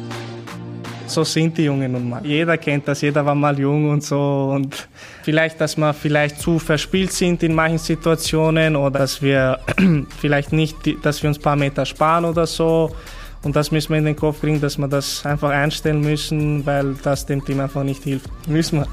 so 1.12 1.24
sind 1.26 1.58
die 1.58 1.64
Jungen 1.64 1.92
nun 1.92 2.10
mal. 2.10 2.26
Jeder 2.26 2.58
kennt 2.58 2.88
das, 2.88 3.02
jeder 3.02 3.26
war 3.26 3.36
mal 3.36 3.60
jung 3.60 3.90
und 3.90 4.04
so. 4.04 4.52
Und 4.56 4.88
vielleicht, 5.24 5.62
dass 5.62 5.78
wir 5.78 5.94
vielleicht 5.94 6.40
zu 6.40 6.60
verspielt 6.60 7.12
sind 7.12 7.44
in 7.44 7.54
manchen 7.54 7.78
Situationen 7.78 8.76
oder 8.76 9.00
dass 9.00 9.22
wir 9.22 9.60
vielleicht 10.20 10.52
nicht, 10.54 10.78
dass 11.04 11.22
wir 11.24 11.30
uns 11.30 11.40
ein 11.40 11.42
paar 11.42 11.56
Meter 11.56 11.86
sparen 11.86 12.26
oder 12.26 12.48
so. 12.48 12.96
Und 13.44 13.56
das 13.56 13.72
müssen 13.72 13.90
wir 13.90 13.98
in 13.98 14.06
den 14.06 14.16
Kopf 14.16 14.42
kriegen, 14.42 14.62
dass 14.62 14.78
wir 14.78 14.88
das 14.88 15.26
einfach 15.26 15.50
einstellen 15.50 16.02
müssen, 16.02 16.66
weil 16.66 16.94
das 17.02 17.26
dem 17.26 17.44
Team 17.44 17.60
einfach 17.60 17.84
nicht 17.84 18.04
hilft. 18.04 18.30
Müssen 18.48 18.80
wir. 18.80 18.88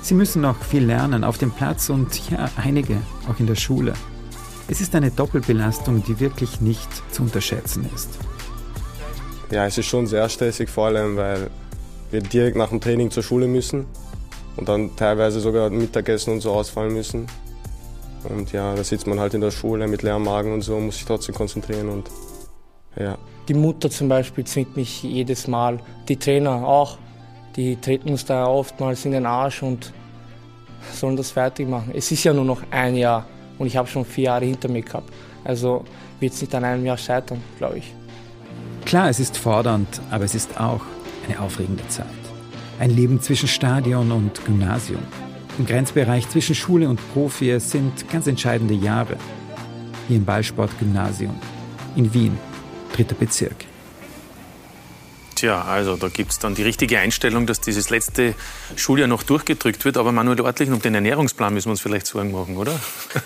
Sie 0.00 0.14
müssen 0.14 0.42
noch 0.42 0.60
viel 0.62 0.84
lernen 0.84 1.24
auf 1.24 1.38
dem 1.38 1.50
Platz 1.50 1.88
und 1.90 2.30
ja, 2.30 2.48
einige 2.56 2.96
auch 3.30 3.38
in 3.38 3.46
der 3.46 3.54
Schule. 3.54 3.92
Es 4.68 4.80
ist 4.80 4.94
eine 4.94 5.10
Doppelbelastung, 5.10 6.02
die 6.04 6.18
wirklich 6.18 6.60
nicht 6.60 6.88
zu 7.12 7.22
unterschätzen 7.22 7.88
ist. 7.94 8.08
Ja, 9.50 9.66
es 9.66 9.76
ist 9.76 9.86
schon 9.86 10.06
sehr 10.06 10.28
stressig, 10.28 10.70
vor 10.70 10.86
allem 10.86 11.16
weil 11.16 11.50
wir 12.10 12.20
direkt 12.22 12.56
nach 12.56 12.70
dem 12.70 12.80
Training 12.80 13.10
zur 13.10 13.22
Schule 13.22 13.46
müssen 13.46 13.86
und 14.56 14.68
dann 14.68 14.94
teilweise 14.96 15.40
sogar 15.40 15.70
Mittagessen 15.70 16.34
und 16.34 16.40
so 16.40 16.52
ausfallen 16.52 16.92
müssen. 16.92 17.26
Und 18.28 18.52
ja, 18.52 18.74
da 18.74 18.84
sitzt 18.84 19.06
man 19.06 19.18
halt 19.18 19.34
in 19.34 19.40
der 19.40 19.50
Schule 19.50 19.88
mit 19.88 20.02
leerem 20.02 20.24
Magen 20.24 20.52
und 20.52 20.62
so, 20.62 20.78
muss 20.78 20.96
sich 20.96 21.04
trotzdem 21.04 21.34
konzentrieren 21.34 21.88
und 21.88 22.10
ja. 22.96 23.18
Die 23.48 23.54
Mutter 23.54 23.90
zum 23.90 24.08
Beispiel 24.08 24.44
zwingt 24.44 24.76
mich 24.76 25.02
jedes 25.02 25.48
Mal, 25.48 25.80
die 26.08 26.16
Trainer 26.16 26.66
auch, 26.66 26.98
die 27.56 27.76
treten 27.76 28.10
uns 28.10 28.24
da 28.24 28.46
oftmals 28.46 29.04
in 29.04 29.12
den 29.12 29.26
Arsch 29.26 29.62
und 29.62 29.92
sollen 30.92 31.16
das 31.16 31.32
fertig 31.32 31.68
machen. 31.68 31.92
Es 31.94 32.12
ist 32.12 32.22
ja 32.24 32.32
nur 32.32 32.44
noch 32.44 32.62
ein 32.70 32.94
Jahr 32.94 33.26
und 33.58 33.66
ich 33.66 33.76
habe 33.76 33.88
schon 33.88 34.04
vier 34.04 34.24
Jahre 34.24 34.44
hinter 34.44 34.68
mir 34.68 34.82
gehabt. 34.82 35.12
Also 35.44 35.84
wird 36.20 36.32
es 36.32 36.40
nicht 36.40 36.54
an 36.54 36.64
einem 36.64 36.84
Jahr 36.86 36.96
scheitern, 36.96 37.42
glaube 37.58 37.78
ich. 37.78 37.92
Klar, 38.84 39.08
es 39.08 39.18
ist 39.18 39.36
fordernd, 39.36 40.00
aber 40.10 40.24
es 40.24 40.34
ist 40.34 40.60
auch 40.60 40.82
eine 41.26 41.40
aufregende 41.40 41.86
Zeit. 41.88 42.21
Ein 42.82 42.90
Leben 42.90 43.20
zwischen 43.20 43.46
Stadion 43.46 44.10
und 44.10 44.44
Gymnasium. 44.44 45.04
Im 45.56 45.66
Grenzbereich 45.66 46.28
zwischen 46.28 46.56
Schule 46.56 46.88
und 46.88 46.98
Profi 47.12 47.60
sind 47.60 48.10
ganz 48.10 48.26
entscheidende 48.26 48.74
Jahre. 48.74 49.18
Hier 50.08 50.16
im 50.16 50.24
Ballsportgymnasium 50.24 51.38
in 51.94 52.12
Wien, 52.12 52.36
dritter 52.92 53.14
Bezirk. 53.14 53.66
Tja, 55.36 55.62
also 55.62 55.94
da 55.94 56.08
gibt 56.08 56.32
es 56.32 56.40
dann 56.40 56.56
die 56.56 56.64
richtige 56.64 56.98
Einstellung, 56.98 57.46
dass 57.46 57.60
dieses 57.60 57.88
letzte 57.88 58.34
Schuljahr 58.74 59.06
noch 59.06 59.22
durchgedrückt 59.22 59.84
wird. 59.84 59.96
Aber 59.96 60.10
Manuel 60.10 60.40
Ortlich, 60.40 60.68
um 60.68 60.82
den 60.82 60.96
Ernährungsplan 60.96 61.54
müssen 61.54 61.66
wir 61.66 61.72
uns 61.74 61.80
vielleicht 61.80 62.08
Sorgen 62.08 62.32
machen, 62.32 62.56
oder? 62.56 62.80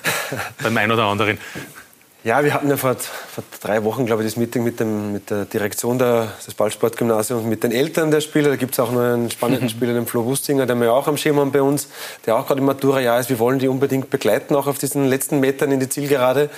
Beim 0.63 0.77
einen 0.77 0.93
oder 0.93 1.07
anderen. 1.07 1.39
Ja, 2.25 2.43
wir 2.43 2.53
hatten 2.55 2.69
ja 2.69 2.77
vor, 2.77 2.97
vor 2.97 3.45
drei 3.61 3.85
Wochen, 3.85 4.05
glaube 4.05 4.23
ich, 4.23 4.29
das 4.29 4.37
Meeting 4.37 4.65
mit, 4.65 4.81
dem, 4.81 5.13
mit 5.13 5.31
der 5.31 5.45
Direktion 5.45 5.99
der, 5.99 6.33
des 6.45 6.55
Ballsportgymnasiums 6.55 7.45
und 7.45 7.49
mit 7.49 7.63
den 7.63 7.71
Eltern 7.71 8.11
der 8.11 8.21
Spieler. 8.21 8.49
Da 8.49 8.57
gibt 8.57 8.73
es 8.73 8.81
auch 8.81 8.91
noch 8.91 9.01
einen 9.01 9.31
spannenden 9.31 9.69
Spieler, 9.71 9.95
den 9.95 10.07
Flo 10.07 10.25
Wustinger, 10.25 10.67
der 10.67 10.75
wir 10.77 10.93
auch 10.93 11.07
am 11.07 11.17
Schirm 11.17 11.39
haben 11.39 11.53
bei 11.53 11.63
uns, 11.63 11.89
der 12.25 12.37
auch 12.37 12.47
gerade 12.47 12.61
im 12.61 12.67
Matura-Jahr 12.67 13.21
ist. 13.21 13.31
Wir 13.31 13.39
wollen 13.39 13.61
die 13.61 13.69
unbedingt 13.69 14.11
begleiten, 14.11 14.57
auch 14.57 14.67
auf 14.67 14.79
diesen 14.79 15.07
letzten 15.07 15.39
Metern 15.39 15.71
in 15.71 15.79
die 15.79 15.89
Zielgerade 15.89 16.51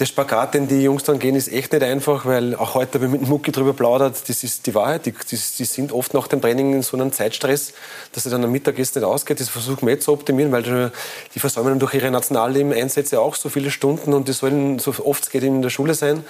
der 0.00 0.06
Spagat, 0.06 0.54
den 0.54 0.66
die 0.66 0.82
Jungs 0.82 1.04
dann 1.04 1.18
gehen, 1.18 1.36
ist 1.36 1.52
echt 1.52 1.72
nicht 1.72 1.82
einfach, 1.84 2.24
weil 2.24 2.54
auch 2.54 2.74
heute 2.74 2.94
habe 2.94 3.04
ich 3.04 3.12
mit 3.12 3.28
Mucki 3.28 3.52
drüber 3.52 3.74
plaudert, 3.74 4.28
das 4.28 4.42
ist 4.42 4.66
die 4.66 4.74
Wahrheit. 4.74 5.04
Die, 5.04 5.12
die, 5.12 5.36
die, 5.36 5.64
sind 5.64 5.92
oft 5.92 6.14
nach 6.14 6.26
dem 6.26 6.40
Training 6.40 6.72
in 6.72 6.82
so 6.82 6.96
einem 6.96 7.12
Zeitstress, 7.12 7.74
dass 8.12 8.24
sie 8.24 8.30
dann 8.30 8.42
am 8.42 8.50
Mittagessen 8.50 9.00
nicht 9.00 9.06
ausgeht. 9.06 9.40
Das 9.40 9.50
versuchen 9.50 9.86
wir 9.86 9.94
jetzt 9.94 10.04
zu 10.04 10.12
optimieren, 10.12 10.52
weil 10.52 10.90
die 11.34 11.38
versäumen 11.38 11.78
durch 11.78 11.92
ihre 11.92 12.10
Nationalteam-Einsätze 12.10 13.20
auch 13.20 13.34
so 13.34 13.50
viele 13.50 13.70
Stunden 13.70 14.14
und 14.14 14.26
die 14.26 14.32
sollen 14.32 14.78
so 14.78 14.94
oft 15.04 15.24
es 15.24 15.30
geht 15.30 15.42
in 15.42 15.60
der 15.60 15.70
Schule 15.70 15.92
sein. 15.92 16.24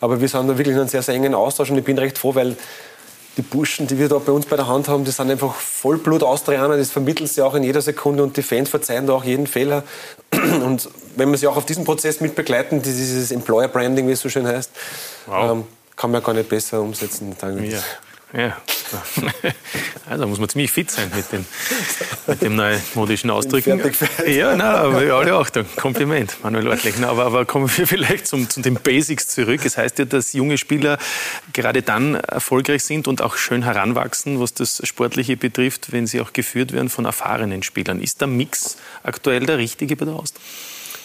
Aber 0.00 0.20
wir 0.20 0.26
sind 0.26 0.48
da 0.48 0.58
wirklich 0.58 0.74
in 0.74 0.80
einem 0.80 0.88
sehr, 0.88 1.02
sehr 1.02 1.14
engen 1.14 1.32
Austausch 1.32 1.70
und 1.70 1.78
ich 1.78 1.84
bin 1.84 1.96
recht 1.96 2.18
froh, 2.18 2.34
weil 2.34 2.56
die 3.36 3.42
Burschen, 3.42 3.86
die 3.86 3.98
wir 3.98 4.08
da 4.08 4.18
bei 4.18 4.32
uns 4.32 4.46
bei 4.46 4.56
der 4.56 4.68
Hand 4.68 4.88
haben, 4.88 5.04
die 5.04 5.10
sind 5.10 5.30
einfach 5.30 5.54
Vollblut-Austrianer, 5.54 6.76
das 6.76 6.90
vermitteln 6.90 7.26
sie 7.26 7.42
auch 7.42 7.54
in 7.54 7.62
jeder 7.62 7.80
Sekunde 7.80 8.22
und 8.22 8.36
die 8.36 8.42
Fans 8.42 8.68
verzeihen 8.68 9.06
da 9.06 9.14
auch 9.14 9.24
jeden 9.24 9.46
Fehler. 9.46 9.84
Und 10.64 10.88
wenn 11.16 11.30
wir 11.30 11.38
sie 11.38 11.46
auch 11.46 11.56
auf 11.56 11.66
diesem 11.66 11.84
Prozess 11.84 12.20
mit 12.20 12.34
begleiten, 12.34 12.82
dieses 12.82 13.30
Employer-Branding, 13.30 14.06
wie 14.08 14.12
es 14.12 14.20
so 14.20 14.28
schön 14.28 14.46
heißt, 14.46 14.70
wow. 15.26 15.52
ähm, 15.52 15.64
kann 15.96 16.10
man 16.10 16.22
gar 16.22 16.34
nicht 16.34 16.48
besser 16.48 16.80
umsetzen. 16.80 17.36
Ja. 17.40 17.78
Ja. 18.32 18.56
Also 20.08 20.26
muss 20.26 20.38
man 20.38 20.48
ziemlich 20.48 20.70
fit 20.70 20.90
sein 20.90 21.10
mit 21.14 21.32
dem, 21.32 21.46
mit 22.26 22.42
dem 22.42 22.56
neumodischen 22.56 23.30
Ausdrücken. 23.30 23.80
Ja, 24.26 24.54
nein, 24.54 24.60
aber 24.60 24.98
alle 25.14 25.34
Achtung, 25.34 25.64
Kompliment, 25.76 26.36
Manuel 26.42 26.68
Ortlich. 26.68 27.02
Aber, 27.02 27.24
aber 27.24 27.46
kommen 27.46 27.70
wir 27.74 27.86
vielleicht 27.86 28.26
zum, 28.26 28.50
zu 28.50 28.60
den 28.60 28.74
Basics 28.74 29.28
zurück. 29.28 29.64
Es 29.64 29.78
heißt 29.78 29.98
ja, 30.00 30.04
dass 30.04 30.34
junge 30.34 30.58
Spieler 30.58 30.98
gerade 31.54 31.80
dann 31.80 32.16
erfolgreich 32.16 32.84
sind 32.84 33.08
und 33.08 33.22
auch 33.22 33.36
schön 33.36 33.62
heranwachsen, 33.62 34.40
was 34.40 34.52
das 34.52 34.82
Sportliche 34.86 35.38
betrifft, 35.38 35.92
wenn 35.92 36.06
sie 36.06 36.20
auch 36.20 36.34
geführt 36.34 36.72
werden 36.72 36.90
von 36.90 37.06
erfahrenen 37.06 37.62
Spielern. 37.62 38.02
Ist 38.02 38.20
der 38.20 38.28
Mix 38.28 38.76
aktuell 39.02 39.46
der 39.46 39.56
richtige 39.56 39.96
bei 39.96 40.04
der 40.04 40.14
Austria? 40.14 40.42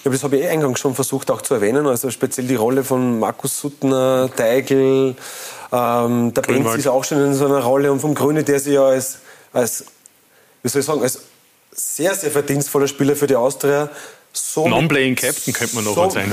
Ja, 0.03 0.11
das 0.11 0.23
habe 0.23 0.37
ich 0.37 0.43
eh 0.43 0.47
eingangs 0.47 0.79
schon 0.79 0.95
versucht 0.95 1.31
auch 1.31 1.41
zu 1.41 1.53
erwähnen. 1.53 1.85
Also 1.85 2.11
speziell 2.11 2.47
die 2.47 2.55
Rolle 2.55 2.83
von 2.83 3.19
Markus 3.19 3.59
Suttner, 3.59 4.29
Teigl, 4.35 5.15
ähm, 5.71 6.33
der 6.33 6.41
Benz 6.41 6.75
ist 6.75 6.87
auch 6.87 7.03
schon 7.03 7.23
in 7.23 7.33
so 7.33 7.45
einer 7.45 7.63
Rolle 7.63 7.91
und 7.91 7.99
vom 7.99 8.15
Grüne, 8.15 8.43
der 8.43 8.59
sich 8.59 8.73
ja 8.73 8.85
als, 8.85 9.19
als, 9.53 9.85
wie 10.63 10.69
soll 10.69 10.81
ich 10.81 10.85
sagen, 10.85 11.01
als 11.01 11.21
sehr, 11.71 12.15
sehr 12.15 12.31
verdienstvoller 12.31 12.87
Spieler 12.87 13.15
für 13.15 13.27
die 13.27 13.35
Austria 13.35 13.89
so 14.33 14.67
Non-Playing 14.67 15.15
Captain 15.15 15.53
könnte 15.53 15.75
man 15.75 15.85
noch 15.85 15.95
so, 15.95 16.09
sein. 16.09 16.31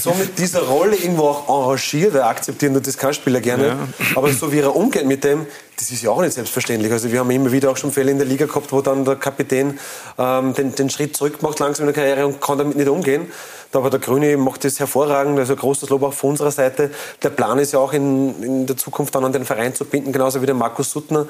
so 0.00 0.12
mit 0.14 0.38
dieser 0.38 0.62
Rolle 0.62 0.96
irgendwo 0.96 1.28
auch 1.28 1.68
engagiert, 1.68 2.16
akzeptieren 2.16 2.80
das 2.82 2.96
kein 2.96 3.14
Spieler 3.14 3.40
gerne. 3.40 3.66
Ja. 3.66 3.88
Aber 4.16 4.32
so 4.32 4.52
wie 4.52 4.58
er 4.58 4.74
umgeht 4.74 5.06
mit 5.06 5.22
dem, 5.24 5.46
das 5.76 5.90
ist 5.90 6.02
ja 6.02 6.10
auch 6.10 6.20
nicht 6.20 6.34
selbstverständlich. 6.34 6.92
Also 6.92 7.10
wir 7.10 7.20
haben 7.20 7.30
immer 7.30 7.52
wieder 7.52 7.70
auch 7.70 7.76
schon 7.76 7.92
Fälle 7.92 8.10
in 8.10 8.18
der 8.18 8.26
Liga 8.26 8.46
gehabt, 8.46 8.72
wo 8.72 8.80
dann 8.80 9.04
der 9.04 9.16
Kapitän 9.16 9.78
ähm, 10.18 10.54
den, 10.54 10.74
den 10.74 10.90
Schritt 10.90 11.16
zurück 11.16 11.42
macht 11.42 11.58
langsam 11.58 11.88
in 11.88 11.94
der 11.94 12.02
Karriere 12.02 12.26
und 12.26 12.40
kann 12.40 12.58
damit 12.58 12.76
nicht 12.76 12.88
umgehen. 12.88 13.30
Aber 13.72 13.88
der 13.88 14.00
Grüne 14.00 14.36
macht 14.36 14.64
das 14.64 14.80
hervorragend, 14.80 15.38
also 15.38 15.54
großes 15.54 15.88
Lob 15.90 16.02
auch 16.02 16.12
von 16.12 16.30
unserer 16.30 16.50
Seite. 16.50 16.90
Der 17.22 17.30
Plan 17.30 17.58
ist 17.58 17.72
ja 17.72 17.78
auch 17.78 17.92
in, 17.92 18.42
in 18.42 18.66
der 18.66 18.76
Zukunft 18.76 19.14
dann 19.14 19.24
an 19.24 19.32
den 19.32 19.44
Verein 19.44 19.74
zu 19.74 19.84
binden, 19.84 20.12
genauso 20.12 20.42
wie 20.42 20.46
der 20.46 20.56
Markus 20.56 20.90
Suttner. 20.90 21.26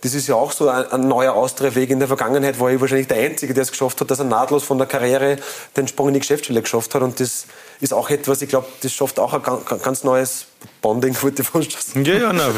Das 0.00 0.14
ist 0.14 0.28
ja 0.28 0.36
auch 0.36 0.52
so 0.52 0.68
ein, 0.68 0.90
ein 0.92 1.08
neuer 1.08 1.32
Austrittweg. 1.32 1.90
In 1.90 1.98
der 1.98 2.06
Vergangenheit 2.06 2.60
war 2.60 2.70
ich 2.70 2.80
wahrscheinlich 2.80 3.08
der 3.08 3.16
Einzige, 3.16 3.52
der 3.52 3.62
es 3.62 3.72
geschafft 3.72 4.00
hat, 4.00 4.10
dass 4.10 4.20
er 4.20 4.26
nahtlos 4.26 4.62
von 4.62 4.78
der 4.78 4.86
Karriere 4.86 5.38
den 5.76 5.88
Sprung 5.88 6.08
in 6.08 6.14
die 6.14 6.20
Geschäftsstelle 6.20 6.62
geschafft 6.62 6.94
hat. 6.94 7.02
Und 7.02 7.18
das 7.18 7.46
ist 7.80 7.92
auch 7.92 8.08
etwas, 8.08 8.40
ich 8.40 8.48
glaube, 8.48 8.68
das 8.80 8.92
schafft 8.92 9.18
auch 9.18 9.32
ein 9.32 9.82
ganz 9.82 10.04
neues 10.04 10.46
Bonding, 10.82 11.16
wollte 11.22 11.42
ich 11.42 11.48
fast 11.48 11.88
sagen. 11.88 12.04
Ja, 12.04 12.14
ja, 12.14 12.32
na, 12.32 12.48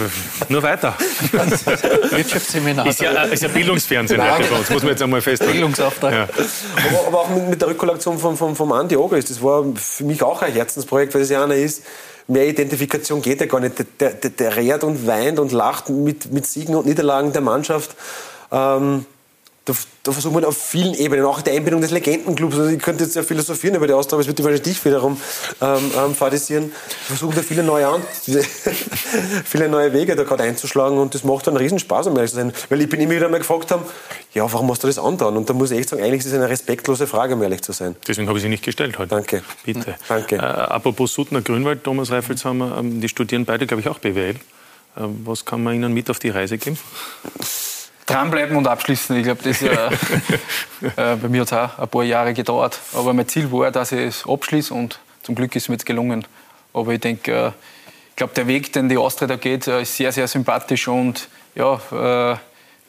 nur 0.50 0.62
weiter. 0.62 0.94
Wirtschaftsseminar. 2.10 2.86
Ist 2.86 3.00
ja, 3.00 3.22
ist 3.22 3.42
ja 3.42 3.48
Bildungsfernsehen 3.48 4.22
heute 4.22 4.48
bei 4.48 4.56
uns, 4.56 4.68
muss 4.68 4.82
man 4.82 4.90
jetzt 4.90 5.02
einmal 5.02 5.22
festhalten. 5.22 5.54
Bildungsauftrag. 5.54 6.12
Ja. 6.12 6.22
Aber, 6.22 7.06
aber, 7.06 7.20
auch 7.20 7.28
mit, 7.30 7.48
mit 7.48 7.60
der 7.62 7.68
Rückkollektion 7.68 8.18
von, 8.18 8.36
von, 8.36 8.54
von 8.54 8.70
Andi 8.72 8.96
Ogris, 8.96 9.24
das 9.24 9.42
war 9.42 9.64
für 9.76 10.04
mich 10.04 10.22
auch 10.22 10.42
ein 10.42 10.52
Herzensprojekt, 10.52 11.14
weil 11.14 11.22
es 11.22 11.30
ja 11.30 11.42
einer 11.42 11.54
ist, 11.54 11.84
mehr 12.30 12.48
Identifikation 12.48 13.22
geht 13.22 13.40
ja 13.40 13.46
gar 13.46 13.60
nicht. 13.60 13.74
Der, 14.00 14.10
der, 14.12 14.30
der 14.30 14.56
rät 14.56 14.84
und 14.84 15.06
weint 15.06 15.38
und 15.38 15.52
lacht 15.52 15.90
mit, 15.90 16.32
mit 16.32 16.46
Siegen 16.46 16.74
und 16.74 16.86
Niederlagen 16.86 17.32
der 17.32 17.42
Mannschaft. 17.42 17.96
Ähm, 18.50 19.04
da, 19.66 19.74
da 20.02 20.12
versucht 20.12 20.32
man 20.32 20.44
auf 20.44 20.56
vielen 20.56 20.94
Ebenen, 20.94 21.24
auch 21.26 21.42
die 21.42 21.50
Einbindung 21.50 21.82
des 21.82 21.90
Legendenclubs. 21.90 22.56
Also 22.56 22.70
ich 22.70 22.80
könnte 22.80 23.04
jetzt 23.04 23.14
ja 23.14 23.22
philosophieren 23.22 23.76
über 23.76 23.86
die 23.86 23.92
Austria, 23.92 24.16
aber 24.16 24.22
es 24.22 24.26
wird 24.26 24.38
wahrscheinlich 24.38 24.62
dich 24.62 24.82
wiederum 24.84 25.20
ähm, 25.60 25.90
ähm, 25.96 26.14
fadisieren. 26.14 26.72
Versuchen 27.06 27.36
da 27.36 27.42
viele 27.42 27.62
neue, 27.62 27.86
an, 27.86 28.02
viele 29.44 29.68
neue 29.68 29.92
Wege 29.92 30.16
da 30.16 30.24
gerade 30.24 30.44
einzuschlagen 30.44 30.98
und 30.98 31.14
das 31.14 31.24
macht 31.24 31.46
dann 31.46 31.54
einen 31.54 31.62
Riesenspaß, 31.62 32.06
um 32.06 32.16
ehrlich 32.16 32.30
zu 32.30 32.36
sein. 32.36 32.52
Weil 32.70 32.80
ich 32.80 32.88
bin 32.88 33.00
immer 33.00 33.12
wieder 33.12 33.28
mal 33.28 33.38
gefragt 33.38 33.70
haben, 33.70 33.84
ja, 34.32 34.50
warum 34.50 34.70
hast 34.70 34.82
du 34.82 34.86
das 34.86 34.98
andauern? 34.98 35.36
Und 35.36 35.50
da 35.50 35.52
muss 35.52 35.70
ich 35.70 35.78
echt 35.78 35.90
sagen, 35.90 36.02
eigentlich 36.02 36.20
ist 36.20 36.26
es 36.26 36.34
eine 36.34 36.48
respektlose 36.48 37.06
Frage, 37.06 37.34
um 37.34 37.42
ehrlich 37.42 37.60
zu 37.60 37.72
sein. 37.72 37.96
Deswegen 38.08 38.28
habe 38.28 38.38
ich 38.38 38.42
sie 38.42 38.48
nicht 38.48 38.64
gestellt 38.64 38.98
heute. 38.98 39.10
Danke. 39.10 39.42
Bitte. 39.64 39.96
Danke. 40.08 40.36
Äh, 40.36 40.38
apropos 40.38 41.12
Suttner 41.12 41.42
Grünwald, 41.42 41.84
Thomas 41.84 42.10
Reifelshammer, 42.10 42.78
ähm, 42.78 43.02
die 43.02 43.08
studieren 43.08 43.44
beide, 43.44 43.66
glaube 43.66 43.82
ich, 43.82 43.88
auch 43.88 43.98
BWL. 43.98 44.30
Äh, 44.30 44.36
was 44.96 45.44
kann 45.44 45.62
man 45.62 45.74
ihnen 45.74 45.92
mit 45.92 46.08
auf 46.08 46.18
die 46.18 46.30
Reise 46.30 46.56
geben? 46.56 46.78
Dranbleiben 48.10 48.56
und 48.56 48.66
abschließen. 48.66 49.16
Ich 49.16 49.24
glaube, 49.24 49.42
das 49.42 49.62
äh, 49.62 49.68
äh, 50.96 51.16
bei 51.16 51.28
mir 51.28 51.42
hat 51.42 51.46
es 51.48 51.52
auch 51.52 51.78
ein 51.78 51.88
paar 51.88 52.04
Jahre 52.04 52.34
gedauert. 52.34 52.78
Aber 52.94 53.14
mein 53.14 53.28
Ziel 53.28 53.50
war, 53.52 53.70
dass 53.70 53.92
ich 53.92 54.00
es 54.00 54.28
abschließe 54.28 54.74
und 54.74 54.98
zum 55.22 55.34
Glück 55.34 55.54
ist 55.56 55.68
mir 55.68 55.74
jetzt 55.74 55.86
gelungen. 55.86 56.26
Aber 56.72 56.92
ich 56.92 57.00
denke, 57.00 57.32
äh, 57.32 57.48
ich 58.10 58.16
glaube, 58.16 58.34
der 58.34 58.46
Weg, 58.46 58.72
den 58.72 58.88
die 58.88 58.96
Austria 58.96 59.28
da 59.28 59.36
geht, 59.36 59.66
äh, 59.66 59.82
ist 59.82 59.96
sehr, 59.96 60.12
sehr 60.12 60.28
sympathisch 60.28 60.88
und 60.88 61.28
ja, 61.54 61.74
äh, 61.74 62.36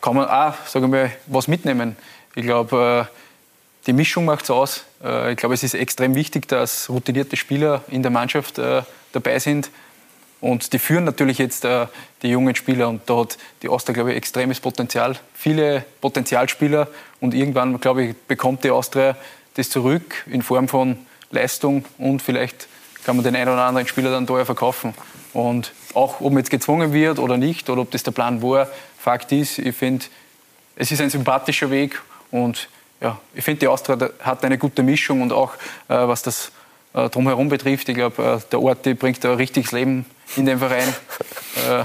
kann 0.02 0.16
man 0.16 0.28
auch, 0.28 0.56
sage 0.66 0.86
ich 0.86 0.91
mal, 0.91 1.12
was 1.28 1.48
mitnehmen. 1.48 1.96
Ich 2.36 2.43
glaube, 2.43 3.08
äh, 3.08 3.16
die 3.88 3.93
Mischung 3.93 4.26
macht 4.26 4.43
es 4.43 4.52
aus. 4.52 4.86
ich 5.32 5.38
glaube, 5.38 5.56
es 5.56 5.64
ist 5.64 5.74
extrem 5.74 6.14
wichtig, 6.14 6.48
dass 6.48 6.88
routinierte 6.88 7.36
Spieler 7.36 7.84
in 7.88 8.04
der 8.04 8.12
Mannschaft 8.12 8.62
dabei 9.12 9.39
sind 9.39 9.72
und 10.42 10.74
die 10.74 10.80
führen 10.80 11.04
natürlich 11.04 11.38
jetzt 11.38 11.64
äh, 11.66 11.86
die 12.24 12.30
jungen 12.30 12.56
Spieler 12.56 12.89
und 12.89 13.02
da 13.06 13.18
hat 13.18 13.38
die 13.62 13.70
Austria, 13.70 13.94
glaube 13.94 14.12
ich, 14.12 14.18
extremes 14.18 14.60
Potenzial. 14.60 15.16
Viele 15.36 15.86
Potenzialspieler 16.02 16.88
und 17.20 17.36
irgendwann, 17.36 17.80
glaube 17.80 18.04
ich, 18.04 18.18
bekommt 18.18 18.64
die 18.64 18.72
Austria 18.72 19.16
das 19.54 19.70
zurück 19.70 20.26
in 20.26 20.42
Form 20.42 20.68
von 20.68 20.98
Leistung 21.30 21.86
und 21.98 22.22
vielleicht 22.22 22.68
kann 23.06 23.16
man 23.16 23.24
den 23.24 23.36
einen 23.36 23.50
oder 23.50 23.64
anderen 23.64 23.88
Spieler 23.88 24.12
dann 24.12 24.28
teuer 24.28 24.46
verkaufen. 24.46 24.94
Und 25.34 25.74
auch, 25.94 26.22
ob 26.22 26.32
man 26.32 26.38
jetzt 26.38 26.50
gezwungen 26.50 26.92
wird 26.92 27.20
oder 27.20 27.38
nicht 27.38 27.70
oder 27.70 27.82
ob 27.82 27.92
das 27.92 28.04
der 28.04 28.12
Plan 28.12 28.42
war, 28.42 28.68
Fakt 28.98 29.32
ist, 29.32 29.60
ich 29.60 29.76
finde, 29.76 30.06
es 30.76 30.92
ist 30.92 31.02
ein 31.02 31.10
sympathischer 31.10 31.70
Weg 31.70 32.02
und 32.32 32.68
ja, 33.00 33.20
ich 33.34 33.44
finde, 33.44 33.62
die 33.62 33.68
Austria 33.68 34.10
hat 34.20 34.44
eine 34.44 34.58
gute 34.58 34.84
Mischung 34.84 35.22
und 35.22 35.34
auch 35.34 35.56
äh, 35.88 35.96
was 35.96 36.22
das 36.22 36.52
äh, 36.94 37.10
drumherum 37.10 37.50
betrifft. 37.50 37.88
Ich 37.89 37.96
glaube, 37.96 38.22
äh, 38.24 38.50
der 38.52 38.62
Ort 38.62 38.84
bringt 39.00 39.26
ein 39.26 39.34
richtiges 39.36 39.72
Leben 39.72 40.06
in 40.36 40.46
den 40.46 40.60
Verein. 40.60 40.94
Äh, 41.70 41.84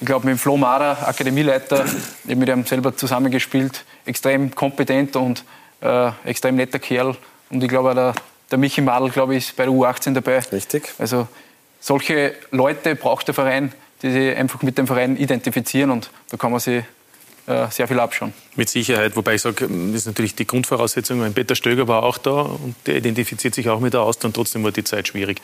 ich 0.00 0.06
glaube, 0.06 0.26
mit 0.26 0.36
dem 0.36 0.38
Flo 0.38 0.58
Mader, 0.58 1.08
Akademieleiter, 1.08 1.86
ich 1.86 2.30
habe 2.30 2.36
mit 2.36 2.48
ihm 2.50 2.66
selber 2.66 2.94
zusammengespielt, 2.94 3.86
extrem 4.04 4.54
kompetent 4.54 5.16
und 5.16 5.44
äh, 5.80 6.10
extrem 6.26 6.56
netter 6.56 6.78
Kerl. 6.78 7.16
Und 7.48 7.64
ich 7.64 7.70
glaube, 7.70 7.94
der, 7.94 8.12
der 8.50 8.58
Michi 8.58 8.82
Madl, 8.82 9.08
glaube 9.08 9.34
ich, 9.34 9.48
ist 9.48 9.56
bei 9.56 9.64
der 9.64 9.72
U18 9.72 10.12
dabei. 10.12 10.40
Richtig. 10.40 10.92
Also 10.98 11.26
solche 11.80 12.34
Leute 12.50 12.96
braucht 12.96 13.28
der 13.28 13.34
Verein, 13.34 13.72
die 14.02 14.12
sich 14.12 14.36
einfach 14.36 14.60
mit 14.60 14.76
dem 14.76 14.86
Verein 14.86 15.16
identifizieren 15.16 15.90
und 15.90 16.10
da 16.28 16.36
kann 16.36 16.50
man 16.50 16.60
sich 16.60 16.84
sehr 17.70 17.88
viel 17.88 17.98
abschauen. 17.98 18.34
Mit 18.58 18.68
Sicherheit, 18.68 19.14
wobei 19.14 19.36
ich 19.36 19.42
sage, 19.42 19.68
das 19.68 19.94
ist 19.94 20.06
natürlich 20.06 20.34
die 20.34 20.44
Grundvoraussetzung. 20.44 21.20
Mein 21.20 21.32
Peter 21.32 21.54
Stöger 21.54 21.86
war 21.86 22.02
auch 22.02 22.18
da 22.18 22.40
und 22.40 22.74
der 22.86 22.96
identifiziert 22.96 23.54
sich 23.54 23.68
auch 23.68 23.78
mit 23.78 23.94
der 23.94 24.00
Austria 24.00 24.26
und 24.26 24.34
trotzdem 24.34 24.64
war 24.64 24.72
die 24.72 24.82
Zeit 24.82 25.06
schwierig 25.06 25.40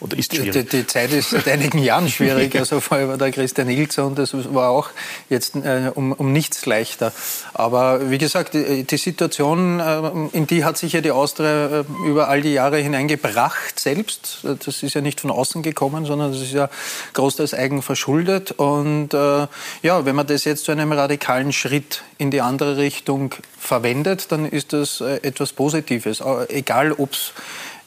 oder 0.00 0.18
ist 0.18 0.34
schwierig. 0.34 0.68
Die, 0.68 0.78
die 0.78 0.84
Zeit 0.84 1.12
ist 1.12 1.30
seit 1.30 1.46
einigen 1.46 1.78
Jahren 1.78 2.08
schwierig. 2.08 2.56
Also 2.66 2.80
vorher 2.80 3.06
war 3.06 3.18
der 3.18 3.30
Christian 3.30 3.68
Ilkson, 3.68 4.16
das 4.16 4.34
war 4.52 4.70
auch 4.70 4.90
jetzt 5.28 5.54
äh, 5.54 5.92
um, 5.94 6.10
um 6.10 6.32
nichts 6.32 6.66
leichter. 6.66 7.12
Aber 7.54 8.10
wie 8.10 8.18
gesagt, 8.18 8.54
die, 8.54 8.82
die 8.82 8.96
Situation, 8.96 9.78
äh, 9.78 10.36
in 10.36 10.48
die 10.48 10.64
hat 10.64 10.76
sich 10.76 10.94
ja 10.94 11.00
die 11.00 11.12
Austria 11.12 11.82
äh, 11.82 11.84
über 12.04 12.28
all 12.28 12.42
die 12.42 12.52
Jahre 12.52 12.78
hineingebracht 12.78 13.78
selbst. 13.78 14.40
Das 14.42 14.82
ist 14.82 14.92
ja 14.92 15.02
nicht 15.02 15.20
von 15.20 15.30
außen 15.30 15.62
gekommen, 15.62 16.04
sondern 16.04 16.32
das 16.32 16.40
ist 16.40 16.52
ja 16.52 16.68
großteils 17.12 17.54
eigen 17.54 17.80
verschuldet. 17.80 18.50
Und 18.56 19.14
äh, 19.14 19.46
ja, 19.82 20.04
wenn 20.04 20.16
man 20.16 20.26
das 20.26 20.42
jetzt 20.44 20.64
zu 20.64 20.72
einem 20.72 20.90
radikalen 20.90 21.52
Schritt 21.52 22.02
in 22.18 22.32
die 22.32 22.40
andere 22.40 22.55
Richtung 22.62 23.34
verwendet, 23.58 24.32
dann 24.32 24.46
ist 24.46 24.72
das 24.72 25.00
äh, 25.00 25.16
etwas 25.22 25.52
Positives. 25.52 26.22
Egal, 26.48 26.92
ob 26.92 27.12
es 27.12 27.32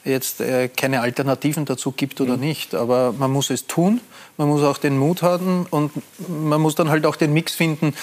jetzt 0.04 0.40
äh, 0.40 0.68
keine 0.68 1.00
Alternativen 1.00 1.64
dazu 1.64 1.92
gibt 1.92 2.20
oder 2.20 2.36
mhm. 2.36 2.40
nicht. 2.40 2.74
Aber 2.74 3.12
man 3.12 3.30
muss 3.30 3.50
es 3.50 3.66
tun, 3.66 4.00
man 4.36 4.48
muss 4.48 4.62
auch 4.62 4.78
den 4.78 4.98
Mut 4.98 5.22
haben 5.22 5.66
und 5.70 5.92
man 6.28 6.60
muss 6.60 6.74
dann 6.74 6.90
halt 6.90 7.06
auch 7.06 7.16
den 7.16 7.32
Mix 7.32 7.54
finden, 7.54 7.94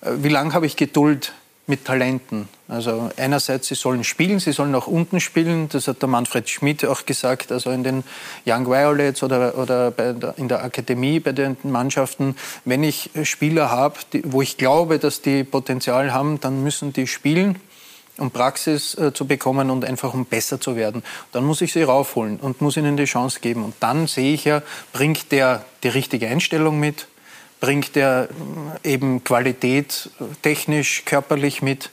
äh, 0.00 0.10
wie 0.18 0.28
lange 0.28 0.52
habe 0.54 0.66
ich 0.66 0.76
Geduld 0.76 1.32
mit 1.66 1.84
Talenten. 1.84 2.48
Also 2.68 3.10
einerseits, 3.16 3.68
sie 3.68 3.74
sollen 3.74 4.04
spielen, 4.04 4.38
sie 4.40 4.52
sollen 4.52 4.74
auch 4.74 4.86
unten 4.86 5.20
spielen. 5.20 5.68
Das 5.68 5.88
hat 5.88 6.02
der 6.02 6.08
Manfred 6.08 6.48
Schmidt 6.48 6.84
auch 6.84 7.06
gesagt. 7.06 7.52
Also 7.52 7.70
in 7.70 7.84
den 7.84 8.04
Young 8.46 8.66
Violets 8.66 9.22
oder, 9.22 9.56
oder 9.58 9.90
der, 9.90 10.34
in 10.36 10.48
der 10.48 10.62
Akademie 10.62 11.20
bei 11.20 11.32
den 11.32 11.56
Mannschaften, 11.64 12.36
wenn 12.64 12.82
ich 12.82 13.10
Spieler 13.24 13.70
habe, 13.70 13.96
wo 14.24 14.42
ich 14.42 14.56
glaube, 14.56 14.98
dass 14.98 15.22
die 15.22 15.44
Potenzial 15.44 16.12
haben, 16.12 16.40
dann 16.40 16.62
müssen 16.62 16.92
die 16.92 17.06
spielen 17.06 17.60
um 18.18 18.30
Praxis 18.30 18.94
äh, 18.96 19.12
zu 19.12 19.26
bekommen 19.26 19.70
und 19.70 19.84
einfach 19.84 20.14
um 20.14 20.24
besser 20.24 20.60
zu 20.60 20.76
werden. 20.76 21.02
Dann 21.32 21.44
muss 21.44 21.60
ich 21.60 21.72
sie 21.72 21.82
raufholen 21.82 22.38
und 22.38 22.60
muss 22.60 22.76
ihnen 22.76 22.96
die 22.96 23.04
Chance 23.04 23.40
geben. 23.40 23.64
Und 23.64 23.74
dann 23.80 24.06
sehe 24.06 24.32
ich 24.32 24.44
ja, 24.44 24.62
bringt 24.92 25.32
der 25.32 25.64
die 25.82 25.88
richtige 25.88 26.28
Einstellung 26.28 26.80
mit, 26.80 27.08
bringt 27.60 27.96
er 27.96 28.28
eben 28.84 29.24
Qualität 29.24 30.10
technisch, 30.42 31.04
körperlich 31.04 31.62
mit, 31.62 31.90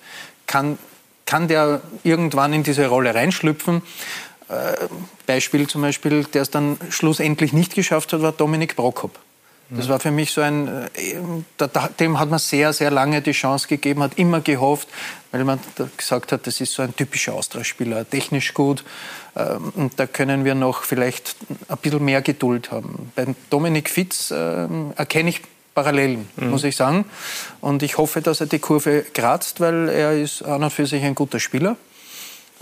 kann, 0.47 0.77
kann 1.25 1.47
der 1.47 1.81
irgendwann 2.03 2.53
in 2.53 2.63
diese 2.63 2.87
Rolle 2.87 3.15
reinschlüpfen. 3.15 3.81
Äh, 4.49 4.75
Beispiel 5.25 5.67
zum 5.67 5.81
Beispiel, 5.81 6.25
der 6.25 6.41
es 6.43 6.51
dann 6.51 6.77
schlussendlich 6.89 7.53
nicht 7.53 7.75
geschafft 7.75 8.13
hat, 8.13 8.21
war 8.21 8.31
Dominik 8.31 8.75
Prokop. 8.75 9.19
Das 9.75 9.89
war 9.89 9.99
für 9.99 10.11
mich 10.11 10.31
so 10.31 10.41
ein, 10.41 10.67
äh, 10.67 11.67
dem 11.99 12.19
hat 12.19 12.29
man 12.29 12.37
sehr, 12.37 12.73
sehr 12.73 12.91
lange 12.91 13.21
die 13.21 13.31
Chance 13.31 13.67
gegeben, 13.67 14.03
hat 14.03 14.17
immer 14.17 14.41
gehofft, 14.41 14.87
weil 15.31 15.43
man 15.45 15.59
gesagt 15.97 16.31
hat, 16.31 16.45
das 16.45 16.61
ist 16.61 16.73
so 16.73 16.83
ein 16.83 16.95
typischer 16.95 17.33
Austria-Spieler, 17.33 18.07
technisch 18.07 18.53
gut. 18.53 18.83
Ähm, 19.35 19.73
und 19.75 19.99
da 19.99 20.05
können 20.05 20.45
wir 20.45 20.53
noch 20.53 20.83
vielleicht 20.83 21.35
ein 21.67 21.77
bisschen 21.77 22.05
mehr 22.05 22.21
Geduld 22.21 22.71
haben. 22.71 23.11
Bei 23.15 23.25
Dominik 23.49 23.89
Fitz 23.89 24.31
ähm, 24.35 24.93
erkenne 24.95 25.31
ich 25.31 25.41
Parallelen, 25.73 26.27
mhm. 26.35 26.49
muss 26.49 26.63
ich 26.63 26.75
sagen. 26.75 27.05
Und 27.61 27.83
ich 27.83 27.97
hoffe, 27.97 28.21
dass 28.21 28.41
er 28.41 28.47
die 28.47 28.59
Kurve 28.59 29.05
kratzt, 29.13 29.59
weil 29.59 29.89
er 29.89 30.13
ist 30.13 30.43
an 30.43 30.63
und 30.63 30.71
für 30.71 30.85
sich 30.85 31.03
ein 31.03 31.15
guter 31.15 31.39
Spieler. 31.39 31.77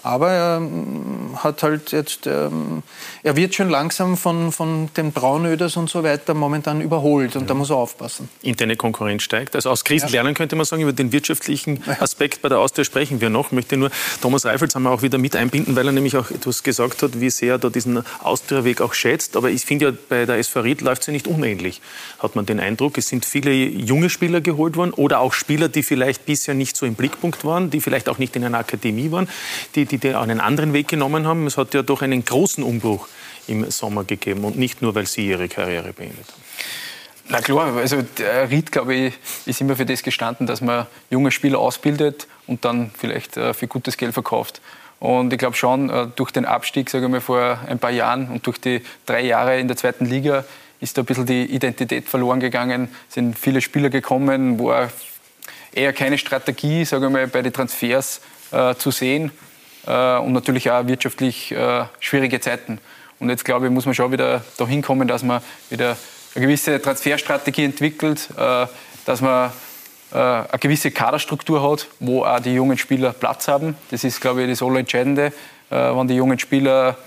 Aber 0.04 0.30
er 0.32 0.58
ähm, 0.58 1.38
hat 1.38 1.64
halt 1.64 1.92
jetzt, 1.92 2.26
ähm, 2.26 2.84
er 3.24 3.36
wird 3.36 3.54
schon 3.54 3.70
langsam 3.70 4.18
von, 4.18 4.52
von 4.52 4.90
den 4.98 5.12
Braunöders 5.12 5.78
und 5.78 5.90
so 5.90 6.04
weiter 6.04 6.34
momentan 6.34 6.82
überholt 6.82 7.36
und 7.36 7.44
ja. 7.44 7.48
da 7.48 7.54
muss 7.54 7.70
er 7.70 7.76
aufpassen. 7.76 8.30
Interne 8.42 8.76
Konkurrenz 8.76 9.24
steigt. 9.24 9.56
Also 9.56 9.70
aus 9.70 9.84
Krisen 9.84 10.10
ja. 10.10 10.16
lernen 10.16 10.34
könnte 10.34 10.56
man 10.56 10.66
sagen, 10.66 10.82
über 10.82 10.94
den 10.94 11.12
wirtschaftlichen 11.12 11.84
Aspekt 12.00 12.42
bei 12.42 12.50
der 12.50 12.60
Austria 12.60 12.84
sprechen 12.84 13.22
wir 13.22 13.30
noch. 13.30 13.48
Ich 13.48 13.52
möchte 13.52 13.78
nur 13.78 13.92
Thomas 14.22 14.46
Reifels 14.46 14.74
haben 14.74 14.84
wir 14.84 14.92
auch 14.92 15.04
wieder 15.04 15.18
mit 15.18 15.36
einbinden, 15.36 15.76
weil 15.76 15.86
er 15.86 15.92
nämlich 15.92 16.18
auch 16.18 16.32
etwas 16.32 16.64
gesagt 16.64 17.04
hat, 17.04 17.20
wie 17.20 17.30
sehr 17.30 17.54
er 17.54 17.60
da 17.60 17.70
diesen 17.70 18.04
Austria-Weg 18.24 18.82
auch 18.82 18.94
schätzt. 18.94 19.36
Aber 19.38 19.50
ich 19.50 19.66
finde 19.66 19.86
ja, 19.86 19.92
bei 20.10 20.26
der 20.26 20.38
SV 20.38 20.62
Ried 20.62 20.82
läuft 20.82 21.02
es 21.02 21.08
ja 21.08 21.14
nicht 21.14 21.28
unähnlich, 21.28 21.82
hat 22.20 22.36
man 22.36 22.46
den 22.46 22.60
Eindruck. 22.60 22.98
Es 22.98 23.10
sind 23.10 23.26
viele 23.26 23.52
junge 23.52 24.10
Spieler 24.10 24.42
geholt 24.42 24.78
worden 24.78 24.94
oder 24.94 25.20
auch 25.20 25.34
Spieler, 25.34 25.70
die 25.70 25.84
vielleicht 25.84 26.26
bisher 26.26 26.56
nicht 26.56 26.76
so 26.76 26.86
im 26.86 26.96
Blickpunkt 26.96 27.46
waren, 27.46 27.70
die 27.70 27.82
vielleicht 27.82 28.10
auch 28.10 28.18
nicht 28.18 28.36
in 28.36 28.44
einer 28.44 28.58
Akademie 28.58 29.12
waren, 29.12 29.28
die 29.76 29.91
die, 29.92 29.98
die 29.98 30.16
einen 30.16 30.40
anderen 30.40 30.74
Weg 30.74 30.88
genommen 30.88 31.28
haben. 31.28 31.48
Es 31.48 31.58
hat 31.58 31.74
ja 31.74 31.84
doch 31.84 32.02
einen 32.02 32.24
großen 32.26 32.64
Umbruch 32.64 33.08
im 33.48 33.70
Sommer 33.70 34.04
gegeben 34.04 34.44
und 34.44 34.58
nicht 34.58 34.82
nur, 34.82 34.96
weil 34.96 35.06
Sie 35.06 35.28
Ihre 35.28 35.48
Karriere 35.48 35.94
beendet 35.94 36.28
haben. 36.32 36.42
Na 37.30 37.40
klar, 37.40 37.76
also 37.78 38.04
Ried, 38.50 38.72
glaube 38.72 38.94
ich, 38.96 39.14
ist 39.46 39.62
immer 39.62 39.76
für 39.76 39.86
das 39.86 40.04
gestanden, 40.04 40.48
dass 40.48 40.60
man 40.60 40.88
junge 41.10 41.32
Spieler 41.32 41.60
ausbildet 41.60 42.28
und 42.48 42.66
dann 42.66 42.92
vielleicht 42.98 43.38
äh, 43.38 43.54
für 43.54 43.68
gutes 43.68 43.96
Geld 43.96 44.14
verkauft. 44.14 44.62
Und 45.00 45.32
ich 45.32 45.40
glaube 45.40 45.56
schon, 45.56 45.90
äh, 45.90 46.08
durch 46.16 46.32
den 46.32 46.46
Abstieg, 46.46 46.90
sage 46.90 47.06
ich 47.06 47.12
mal, 47.12 47.22
vor 47.22 47.60
ein 47.68 47.80
paar 47.80 47.92
Jahren 47.92 48.28
und 48.30 48.46
durch 48.48 48.60
die 48.60 48.82
drei 49.06 49.22
Jahre 49.22 49.60
in 49.60 49.68
der 49.68 49.78
zweiten 49.78 50.06
Liga 50.06 50.44
ist 50.82 50.98
da 50.98 51.04
ein 51.04 51.06
bisschen 51.06 51.26
die 51.26 51.46
Identität 51.46 52.10
verloren 52.10 52.40
gegangen, 52.40 52.90
sind 53.08 53.38
viele 53.38 53.62
Spieler 53.62 53.90
gekommen, 53.90 54.60
wo 54.60 54.74
eher 55.72 55.94
keine 55.94 56.18
Strategie, 56.18 56.84
sage 56.84 57.06
ich 57.06 57.12
mal, 57.12 57.28
bei 57.28 57.42
den 57.42 57.54
Transfers 57.54 58.20
äh, 58.52 58.76
zu 58.76 58.92
sehen 58.92 59.32
äh, 59.88 60.18
und 60.18 60.34
natürlich 60.34 60.70
auch 60.72 60.88
wirtschaftlich 60.88 61.52
äh, 61.52 61.86
schwierige 62.00 62.40
Zeiten. 62.40 62.80
Und 63.20 63.30
jetzt 63.30 63.46
glaube 63.46 63.68
ich, 63.68 63.72
muss 63.72 63.86
man 63.86 63.94
schon 63.94 64.12
wieder 64.12 64.44
dahin 64.58 64.82
kommen, 64.82 65.08
dass 65.08 65.24
man 65.24 65.42
wieder 65.70 65.98
eine 66.36 66.46
gewisse 66.46 66.82
Transferstrategie 66.82 67.66
entwickelt, 67.66 68.30
äh, 68.38 68.68
dass 69.06 69.22
man 69.22 69.52
äh, 70.12 70.18
eine 70.18 70.48
gewisse 70.60 70.92
Kaderstruktur 70.92 71.70
hat, 71.70 71.88
wo 72.00 72.24
auch 72.24 72.40
die 72.40 72.54
jungen 72.54 72.78
Spieler 72.78 73.14
Platz 73.14 73.48
haben. 73.48 73.76
Das 73.92 74.04
ist, 74.04 74.20
glaube 74.20 74.44
ich, 74.44 74.50
das 74.50 74.62
Allerentscheidende, 74.62 75.28
äh, 75.70 75.76
wenn 75.76 76.08
die 76.08 76.16
jungen 76.16 76.38
Spieler 76.38 76.98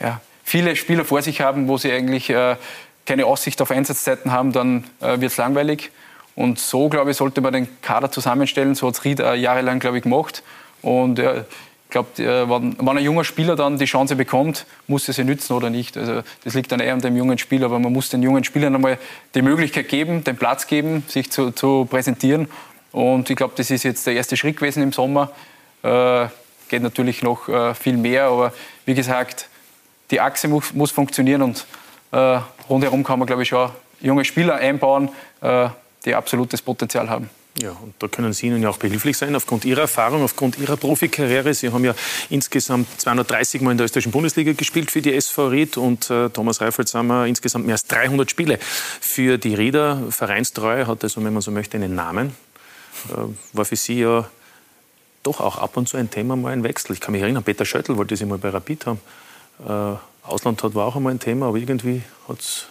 ja, 0.00 0.20
viele 0.44 0.74
Spieler 0.76 1.04
vor 1.04 1.20
sich 1.22 1.40
haben, 1.40 1.68
wo 1.68 1.76
sie 1.76 1.92
eigentlich 1.92 2.30
äh, 2.30 2.56
keine 3.04 3.26
Aussicht 3.26 3.60
auf 3.60 3.70
Einsatzzeiten 3.70 4.30
haben, 4.30 4.52
dann 4.52 4.84
wird 5.00 5.24
es 5.24 5.36
langweilig. 5.36 5.90
Und 6.36 6.60
so, 6.60 6.88
glaube 6.88 7.10
ich, 7.10 7.16
sollte 7.16 7.40
man 7.40 7.52
den 7.52 7.68
Kader 7.82 8.12
zusammenstellen. 8.12 8.76
So 8.76 8.86
hat 8.86 8.94
es 8.94 9.04
Ried 9.04 9.18
jahrelang, 9.18 9.80
glaube 9.80 9.96
ich, 9.96 10.04
gemacht. 10.04 10.44
Und 10.82 11.18
ja, 11.18 11.44
glaube, 11.92 12.20
äh, 12.20 12.48
wenn, 12.50 12.76
wenn, 12.78 12.98
ein 12.98 13.04
junger 13.04 13.22
Spieler 13.22 13.54
dann 13.54 13.78
die 13.78 13.84
Chance 13.84 14.16
bekommt, 14.16 14.66
muss 14.88 15.06
er 15.06 15.14
sie 15.14 15.22
nützen 15.22 15.52
oder 15.52 15.70
nicht. 15.70 15.96
Also 15.96 16.22
das 16.42 16.54
liegt 16.54 16.72
dann 16.72 16.80
eher 16.80 16.92
an 16.92 17.00
dem 17.00 17.16
jungen 17.16 17.38
Spieler, 17.38 17.66
aber 17.66 17.78
man 17.78 17.92
muss 17.92 18.08
den 18.08 18.22
jungen 18.22 18.42
Spielern 18.42 18.74
einmal 18.74 18.98
die 19.34 19.42
Möglichkeit 19.42 19.88
geben, 19.88 20.24
den 20.24 20.36
Platz 20.36 20.66
geben, 20.66 21.04
sich 21.06 21.30
zu, 21.30 21.52
zu 21.52 21.86
präsentieren. 21.88 22.48
Und 22.90 23.30
ich 23.30 23.36
glaube, 23.36 23.54
das 23.56 23.70
ist 23.70 23.84
jetzt 23.84 24.06
der 24.06 24.14
erste 24.14 24.36
Schritt 24.36 24.56
gewesen 24.56 24.82
im 24.82 24.92
Sommer. 24.92 25.30
Äh, 25.82 26.26
geht 26.68 26.82
natürlich 26.82 27.22
noch 27.22 27.48
äh, 27.48 27.74
viel 27.74 27.96
mehr, 27.96 28.24
aber 28.24 28.52
wie 28.86 28.94
gesagt, 28.94 29.48
die 30.10 30.20
Achse 30.20 30.48
muss, 30.48 30.72
muss 30.74 30.90
funktionieren 30.90 31.42
und 31.42 31.66
äh, 32.10 32.38
rundherum 32.68 33.04
kann 33.04 33.18
man, 33.18 33.26
glaube 33.26 33.42
ich, 33.42 33.48
schon 33.48 33.70
junge 34.00 34.24
Spieler 34.24 34.56
einbauen, 34.56 35.10
äh, 35.40 35.68
die 36.04 36.14
absolutes 36.14 36.60
Potenzial 36.60 37.08
haben. 37.08 37.30
Ja, 37.60 37.72
und 37.72 37.94
da 37.98 38.08
können 38.08 38.32
Sie 38.32 38.46
Ihnen 38.46 38.62
ja 38.62 38.70
auch 38.70 38.78
behilflich 38.78 39.18
sein, 39.18 39.36
aufgrund 39.36 39.66
Ihrer 39.66 39.82
Erfahrung, 39.82 40.22
aufgrund 40.22 40.58
Ihrer 40.58 40.78
Profikarriere. 40.78 41.52
Sie 41.52 41.70
haben 41.70 41.84
ja 41.84 41.94
insgesamt 42.30 42.88
230 42.98 43.60
Mal 43.60 43.72
in 43.72 43.76
der 43.76 43.84
österreichischen 43.84 44.12
Bundesliga 44.12 44.52
gespielt 44.52 44.90
für 44.90 45.02
die 45.02 45.14
SV 45.14 45.48
Ried 45.48 45.76
und 45.76 46.08
äh, 46.08 46.30
Thomas 46.30 46.62
Reifels 46.62 46.94
haben 46.94 47.08
wir 47.08 47.26
insgesamt 47.26 47.66
mehr 47.66 47.74
als 47.74 47.84
300 47.84 48.30
Spiele 48.30 48.58
für 48.58 49.36
die 49.36 49.54
Rieder. 49.54 50.02
Vereinstreue 50.08 50.86
hat 50.86 51.04
also, 51.04 51.22
wenn 51.22 51.34
man 51.34 51.42
so 51.42 51.50
möchte, 51.50 51.76
einen 51.76 51.94
Namen. 51.94 52.34
Äh, 53.10 53.16
war 53.52 53.66
für 53.66 53.76
Sie 53.76 54.00
ja 54.00 54.26
doch 55.22 55.40
auch 55.40 55.58
ab 55.58 55.76
und 55.76 55.88
zu 55.88 55.98
ein 55.98 56.10
Thema, 56.10 56.36
mal 56.36 56.54
ein 56.54 56.64
Wechsel. 56.64 56.94
Ich 56.94 57.00
kann 57.00 57.12
mich 57.12 57.20
erinnern, 57.20 57.44
Peter 57.44 57.66
Schöttl 57.66 57.98
wollte 57.98 58.16
Sie 58.16 58.24
mal 58.24 58.38
bei 58.38 58.48
Rapid 58.48 58.86
haben. 58.86 59.00
Äh, 59.68 60.26
Ausland 60.26 60.62
hat 60.62 60.74
war 60.74 60.86
auch 60.86 60.96
einmal 60.96 61.12
ein 61.12 61.20
Thema, 61.20 61.48
aber 61.48 61.58
irgendwie 61.58 62.02
hat 62.28 62.40
es 62.40 62.66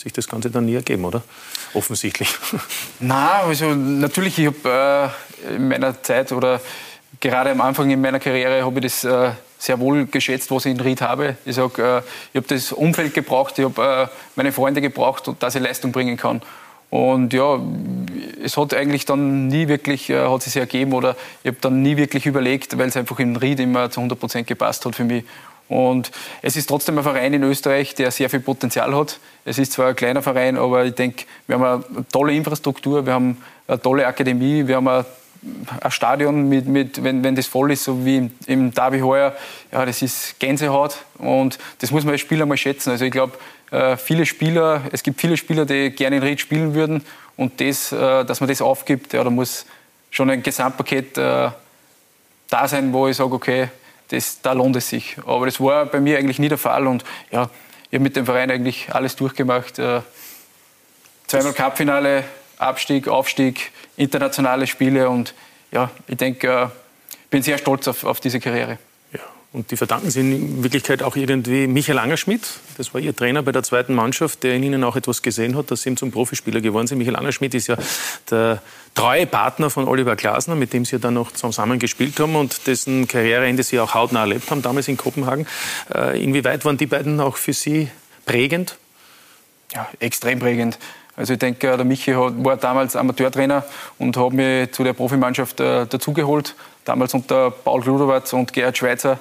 sich 0.00 0.12
das 0.12 0.28
Ganze 0.28 0.50
dann 0.50 0.66
nie 0.66 0.74
ergeben, 0.74 1.04
oder? 1.04 1.22
Offensichtlich. 1.74 2.28
Na, 3.00 3.42
also 3.42 3.74
natürlich, 3.74 4.38
ich 4.38 4.46
habe 4.46 5.12
äh, 5.48 5.56
in 5.56 5.68
meiner 5.68 6.02
Zeit 6.02 6.32
oder 6.32 6.60
gerade 7.20 7.50
am 7.50 7.60
Anfang 7.60 7.90
in 7.90 8.00
meiner 8.00 8.18
Karriere 8.18 8.64
habe 8.64 8.80
ich 8.80 8.84
das 8.84 9.04
äh, 9.04 9.32
sehr 9.58 9.78
wohl 9.78 10.06
geschätzt, 10.06 10.50
was 10.50 10.64
ich 10.64 10.72
in 10.72 10.80
Ried 10.80 11.02
habe. 11.02 11.36
Ich 11.44 11.56
sage, 11.56 11.82
äh, 11.82 11.98
ich 12.32 12.36
habe 12.36 12.46
das 12.48 12.72
Umfeld 12.72 13.14
gebraucht, 13.14 13.58
ich 13.58 13.64
habe 13.64 14.10
äh, 14.10 14.16
meine 14.36 14.52
Freunde 14.52 14.80
gebraucht, 14.80 15.30
dass 15.38 15.54
ich 15.54 15.62
Leistung 15.62 15.92
bringen 15.92 16.16
kann. 16.16 16.40
Und 16.88 17.32
ja, 17.32 17.60
es 18.42 18.56
hat 18.56 18.74
eigentlich 18.74 19.04
dann 19.04 19.46
nie 19.46 19.68
wirklich, 19.68 20.10
äh, 20.10 20.26
hat 20.26 20.42
sich 20.42 20.56
ergeben 20.56 20.92
oder 20.92 21.14
ich 21.44 21.48
habe 21.48 21.58
dann 21.60 21.82
nie 21.82 21.96
wirklich 21.96 22.26
überlegt, 22.26 22.76
weil 22.78 22.88
es 22.88 22.96
einfach 22.96 23.20
in 23.20 23.36
Ried 23.36 23.60
immer 23.60 23.90
zu 23.90 24.00
100 24.00 24.18
Prozent 24.18 24.46
gepasst 24.48 24.84
hat 24.84 24.96
für 24.96 25.04
mich. 25.04 25.24
Und 25.70 26.10
es 26.42 26.56
ist 26.56 26.66
trotzdem 26.66 26.98
ein 26.98 27.04
Verein 27.04 27.32
in 27.32 27.44
Österreich, 27.44 27.94
der 27.94 28.10
sehr 28.10 28.28
viel 28.28 28.40
Potenzial 28.40 28.92
hat. 28.92 29.20
Es 29.44 29.56
ist 29.56 29.70
zwar 29.70 29.90
ein 29.90 29.94
kleiner 29.94 30.20
Verein, 30.20 30.58
aber 30.58 30.84
ich 30.84 30.94
denke, 30.94 31.26
wir 31.46 31.60
haben 31.60 31.84
eine 31.94 32.08
tolle 32.08 32.34
Infrastruktur, 32.34 33.06
wir 33.06 33.12
haben 33.12 33.36
eine 33.68 33.80
tolle 33.80 34.04
Akademie, 34.04 34.66
wir 34.66 34.76
haben 34.76 34.88
ein, 34.88 35.04
Stadion, 35.88 36.48
mit, 36.48 36.66
mit, 36.66 37.04
wenn, 37.04 37.22
wenn 37.22 37.36
das 37.36 37.46
voll 37.46 37.70
ist, 37.70 37.84
so 37.84 38.04
wie 38.04 38.30
im 38.46 38.74
Derby 38.74 38.98
heuer, 38.98 39.34
ja, 39.70 39.86
das 39.86 40.02
ist 40.02 40.40
Gänsehaut 40.40 40.96
und 41.18 41.56
das 41.78 41.92
muss 41.92 42.04
man 42.04 42.12
als 42.12 42.20
Spieler 42.20 42.46
mal 42.46 42.56
schätzen. 42.56 42.90
Also 42.90 43.04
ich 43.04 43.12
glaube, 43.12 43.38
äh, 43.70 43.96
viele 43.96 44.26
Spieler, 44.26 44.82
es 44.90 45.04
gibt 45.04 45.20
viele 45.20 45.36
Spieler, 45.36 45.66
die 45.66 45.90
gerne 45.90 46.16
in 46.16 46.22
Ried 46.24 46.40
spielen 46.40 46.74
würden 46.74 47.06
und 47.36 47.60
das, 47.60 47.92
äh, 47.92 48.24
dass 48.24 48.40
man 48.40 48.48
das 48.48 48.60
aufgibt, 48.60 49.12
ja, 49.12 49.22
da 49.22 49.30
muss 49.30 49.66
schon 50.10 50.30
ein 50.30 50.42
Gesamtpaket 50.42 51.16
äh, 51.16 51.50
da 52.48 52.68
sein, 52.68 52.92
wo 52.92 53.06
ich 53.06 53.16
sage, 53.16 53.32
okay, 53.32 53.68
das, 54.10 54.40
da 54.42 54.52
lohnt 54.52 54.76
es 54.76 54.88
sich. 54.88 55.16
Aber 55.26 55.46
das 55.46 55.60
war 55.60 55.86
bei 55.86 56.00
mir 56.00 56.18
eigentlich 56.18 56.38
nie 56.38 56.48
der 56.48 56.58
Fall 56.58 56.86
und 56.86 57.04
ja, 57.30 57.48
ich 57.90 57.94
habe 57.94 58.02
mit 58.02 58.16
dem 58.16 58.26
Verein 58.26 58.50
eigentlich 58.50 58.92
alles 58.92 59.16
durchgemacht. 59.16 59.78
Äh, 59.78 60.02
zweimal 61.26 61.52
Cupfinale, 61.52 62.24
Abstieg, 62.58 63.08
Aufstieg, 63.08 63.72
internationale 63.96 64.66
Spiele 64.66 65.08
und 65.08 65.34
ja, 65.72 65.90
ich 66.06 66.16
denke, 66.16 66.46
ich 66.46 67.14
äh, 67.14 67.26
bin 67.30 67.42
sehr 67.42 67.58
stolz 67.58 67.88
auf, 67.88 68.04
auf 68.04 68.20
diese 68.20 68.40
Karriere. 68.40 68.78
Und 69.52 69.72
die 69.72 69.76
verdanken 69.76 70.12
Sie 70.12 70.20
in 70.20 70.62
Wirklichkeit 70.62 71.02
auch 71.02 71.16
irgendwie 71.16 71.66
Michael 71.66 71.98
Angerschmidt. 71.98 72.42
Das 72.76 72.94
war 72.94 73.00
Ihr 73.00 73.16
Trainer 73.16 73.42
bei 73.42 73.50
der 73.50 73.64
zweiten 73.64 73.94
Mannschaft, 73.94 74.44
der 74.44 74.54
in 74.54 74.62
Ihnen 74.62 74.84
auch 74.84 74.94
etwas 74.94 75.22
gesehen 75.22 75.56
hat, 75.56 75.72
dass 75.72 75.82
Sie 75.82 75.88
ihm 75.88 75.96
zum 75.96 76.12
Profispieler 76.12 76.60
geworden 76.60 76.86
sind. 76.86 76.98
Michael 76.98 77.16
Angerschmidt 77.16 77.54
ist 77.54 77.66
ja 77.66 77.76
der 78.30 78.62
treue 78.94 79.26
Partner 79.26 79.68
von 79.68 79.88
Oliver 79.88 80.14
Glasner, 80.14 80.54
mit 80.54 80.72
dem 80.72 80.84
Sie 80.84 81.00
dann 81.00 81.14
noch 81.14 81.32
zusammen 81.32 81.80
gespielt 81.80 82.20
haben 82.20 82.36
und 82.36 82.68
dessen 82.68 83.08
Karriereende 83.08 83.64
Sie 83.64 83.80
auch 83.80 83.92
hautnah 83.92 84.20
erlebt 84.20 84.48
haben, 84.52 84.62
damals 84.62 84.86
in 84.86 84.96
Kopenhagen. 84.96 85.48
Äh, 85.92 86.22
inwieweit 86.22 86.64
waren 86.64 86.76
die 86.76 86.86
beiden 86.86 87.18
auch 87.18 87.36
für 87.36 87.52
Sie 87.52 87.90
prägend? 88.26 88.76
Ja, 89.74 89.88
extrem 89.98 90.38
prägend. 90.38 90.78
Also 91.16 91.32
ich 91.32 91.38
denke, 91.40 91.76
der 91.76 91.84
Michi 91.84 92.16
war 92.16 92.56
damals 92.56 92.94
Amateurtrainer 92.94 93.64
und 93.98 94.16
hat 94.16 94.32
mich 94.32 94.70
zu 94.72 94.84
der 94.84 94.92
Profimannschaft 94.92 95.58
äh, 95.58 95.86
dazugeholt. 95.86 96.54
Damals 96.84 97.14
unter 97.14 97.50
Paul 97.50 97.80
Gludowatz 97.80 98.32
und 98.32 98.52
Gerhard 98.52 98.78
Schweizer 98.78 99.18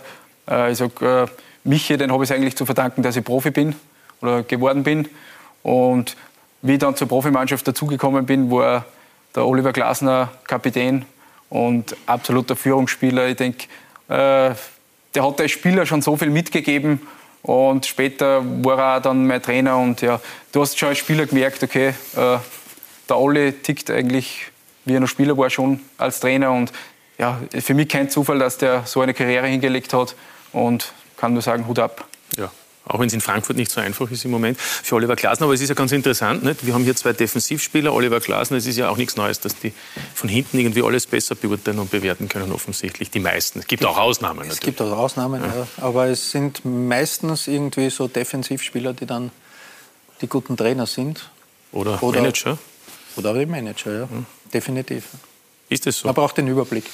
äh, 0.50 0.72
ich 0.72 0.78
sage, 0.78 1.06
äh, 1.06 1.28
Michi, 1.64 1.98
den 1.98 2.12
habe 2.12 2.24
ich 2.24 2.34
eigentlich 2.34 2.56
zu 2.56 2.66
verdanken, 2.66 3.04
dass 3.04 3.16
ich 3.16 3.24
Profi 3.24 3.52
bin 3.52 3.76
oder 4.22 4.44
geworden 4.44 4.84
bin. 4.84 5.08
Und 5.64 6.16
wie 6.62 6.74
ich 6.74 6.80
dann 6.80 6.96
zur 6.96 7.08
Profimannschaft 7.08 7.68
dazugekommen 7.68 8.26
bin, 8.26 8.50
war 8.52 8.86
der 9.36 9.46
Oliver 9.46 9.72
Glasner 9.72 10.30
Kapitän 10.46 11.06
und 11.50 11.96
absoluter 12.06 12.56
Führungsspieler. 12.56 13.28
Ich 13.28 13.38
denke, 13.38 13.66
äh, 14.08 14.54
der 15.16 15.26
hat 15.26 15.42
als 15.42 15.52
Spieler 15.52 15.86
schon 15.86 16.02
so 16.02 16.18
viel 16.18 16.30
mitgegeben 16.30 17.02
und 17.42 17.86
später 17.86 18.44
war 18.64 18.96
er 18.96 19.02
dann 19.02 19.26
mein 19.26 19.42
Trainer 19.42 19.78
und 19.78 20.02
ja, 20.02 20.20
du 20.52 20.62
hast 20.62 20.78
schon 20.78 20.90
als 20.90 21.00
Spieler 21.00 21.26
gemerkt, 21.26 21.64
okay, 21.64 21.94
der 22.16 23.18
Olli 23.18 23.54
tickt 23.54 23.90
eigentlich, 23.90 24.52
wie 24.86 24.94
er 24.94 25.00
noch 25.00 25.08
Spieler 25.08 25.36
war, 25.36 25.50
schon 25.50 25.80
als 25.98 26.20
Trainer 26.20 26.52
und 26.52 26.72
ja, 27.20 27.40
für 27.60 27.74
mich 27.74 27.90
kein 27.90 28.10
Zufall, 28.10 28.40
dass 28.40 28.58
der 28.58 28.86
so 28.86 29.02
eine 29.02 29.14
Karriere 29.14 29.46
hingelegt 29.46 29.94
hat 29.94 30.16
und 30.54 30.94
kann 31.18 31.34
nur 31.34 31.42
sagen, 31.42 31.68
Hut 31.68 31.78
ab. 31.78 32.08
Ja. 32.38 32.50
Auch 32.86 33.00
wenn 33.00 33.08
es 33.08 33.14
in 33.14 33.22
Frankfurt 33.22 33.56
nicht 33.56 33.70
so 33.70 33.82
einfach 33.82 34.10
ist 34.10 34.26
im 34.26 34.32
Moment 34.32 34.60
für 34.60 34.96
Oliver 34.96 35.16
Glasner. 35.16 35.46
Aber 35.46 35.54
es 35.54 35.62
ist 35.62 35.70
ja 35.70 35.76
ganz 35.76 35.92
interessant. 35.92 36.44
Nicht? 36.44 36.66
Wir 36.66 36.74
haben 36.74 36.84
hier 36.84 36.96
zwei 36.96 37.14
Defensivspieler, 37.14 37.94
Oliver 37.94 38.20
Glasner. 38.20 38.58
Es 38.58 38.66
ist 38.66 38.78
ja 38.78 38.90
auch 38.90 38.98
nichts 38.98 39.16
Neues, 39.16 39.40
dass 39.40 39.60
die 39.60 39.74
von 40.16 40.28
hinten 40.28 40.58
irgendwie 40.58 40.82
alles 40.82 41.06
besser 41.06 41.36
beurteilen 41.36 41.78
und 41.78 41.92
bewerten 41.92 42.30
können, 42.30 42.52
offensichtlich. 42.52 43.12
Die 43.12 43.20
meisten. 43.20 43.60
Es 43.60 43.68
gibt 43.68 43.86
auch 43.86 43.98
Ausnahmen. 43.98 44.38
Natürlich. 44.38 44.54
Es 44.54 44.62
gibt 44.62 44.82
auch 44.82 44.98
Ausnahmen, 44.98 45.44
ja. 45.44 45.48
Ja. 45.48 45.68
aber 45.84 46.08
es 46.08 46.32
sind 46.32 46.66
meistens 46.66 47.48
irgendwie 47.48 47.92
so 47.92 48.08
Defensivspieler, 48.08 48.94
die 48.94 49.06
dann 49.06 49.30
die 50.22 50.28
guten 50.28 50.58
Trainer 50.58 50.88
sind. 50.88 51.30
Oder, 51.72 52.02
oder 52.02 52.22
Manager. 52.22 52.58
Oder 53.18 53.34
die 53.36 53.46
Manager, 53.46 53.92
ja. 53.92 54.10
Hm. 54.10 54.26
Definitiv. 54.52 55.04
Ist 55.70 55.88
es 55.88 56.00
so? 56.00 56.08
Man 56.08 56.16
braucht 56.16 56.38
den 56.38 56.48
Überblick. 56.48 56.86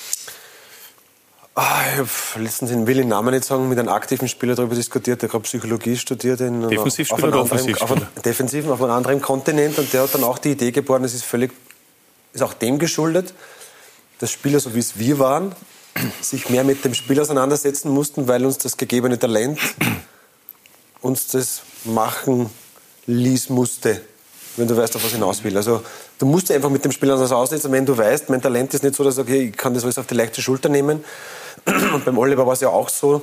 Ah, 1.58 1.84
ich 1.94 2.00
habe 2.00 2.44
letztens, 2.44 2.70
ich 2.70 2.86
will 2.86 2.98
den 2.98 3.08
Namen 3.08 3.34
nicht 3.34 3.46
sagen, 3.46 3.70
mit 3.70 3.80
einem 3.80 3.88
aktiven 3.88 4.28
Spieler 4.28 4.56
darüber 4.56 4.76
diskutiert, 4.76 5.22
der 5.22 5.30
gerade 5.30 5.44
Psychologie 5.44 5.96
studiert. 5.96 6.42
In, 6.42 6.68
Defensivspieler 6.68 7.30
oder 7.30 7.42
Offensivspieler? 7.42 7.82
Auf 7.82 7.92
einem, 7.92 8.08
defensiven, 8.26 8.72
auf 8.72 8.82
einem 8.82 8.92
anderen 8.92 9.22
Kontinent. 9.22 9.80
Und 9.80 9.92
der 9.94 10.04
hat 10.04 10.14
dann 10.14 10.26
auch 10.26 10.38
die 10.38 10.52
Idee 10.52 10.72
geboren, 10.72 11.06
es 11.06 11.14
ist 11.14 11.24
völlig, 11.24 11.54
ist 12.34 12.44
auch 12.44 12.54
dem 12.54 12.78
geschuldet, 12.78 13.34
dass 14.20 14.32
Spieler, 14.32 14.60
so 14.60 14.76
wie 14.76 14.80
es 14.80 15.00
wir 15.00 15.18
waren, 15.18 15.56
sich 16.22 16.50
mehr 16.50 16.66
mit 16.66 16.84
dem 16.84 16.94
Spiel 16.94 17.22
auseinandersetzen 17.22 17.90
mussten, 17.90 18.28
weil 18.28 18.46
uns 18.46 18.58
das 18.58 18.76
gegebene 18.76 19.18
Talent 19.18 19.58
uns 21.00 21.28
das 21.28 21.62
machen 21.86 22.50
ließ 23.06 23.50
musste 23.50 24.02
wenn 24.58 24.68
du 24.68 24.78
weißt, 24.78 24.96
auf 24.96 25.04
was 25.04 25.10
ich 25.10 25.16
hinaus 25.16 25.44
will. 25.44 25.56
Also 25.58 25.82
du 26.20 26.26
musst 26.26 26.52
einfach 26.52 26.70
mit 26.70 26.84
dem 26.86 26.92
Spieler 26.92 27.18
das 27.18 27.32
aussetzen, 27.32 27.72
wenn 27.72 27.86
du 27.86 27.98
weißt, 27.98 28.30
mein 28.30 28.42
Talent 28.42 28.74
ist 28.74 28.84
nicht 28.84 28.96
so, 28.96 29.04
dass 29.04 29.18
okay, 29.18 29.50
ich 29.50 29.58
kann 29.58 29.74
das 29.74 29.84
alles 29.84 29.98
auf 29.98 30.08
die 30.08 30.16
leichte 30.16 30.42
Schulter 30.42 30.70
nehmen. 30.70 31.04
Und 31.94 32.06
beim 32.06 32.18
Oliver 32.18 32.46
war 32.46 32.54
es 32.54 32.62
ja 32.62 32.70
auch 32.70 32.90
so, 32.90 33.22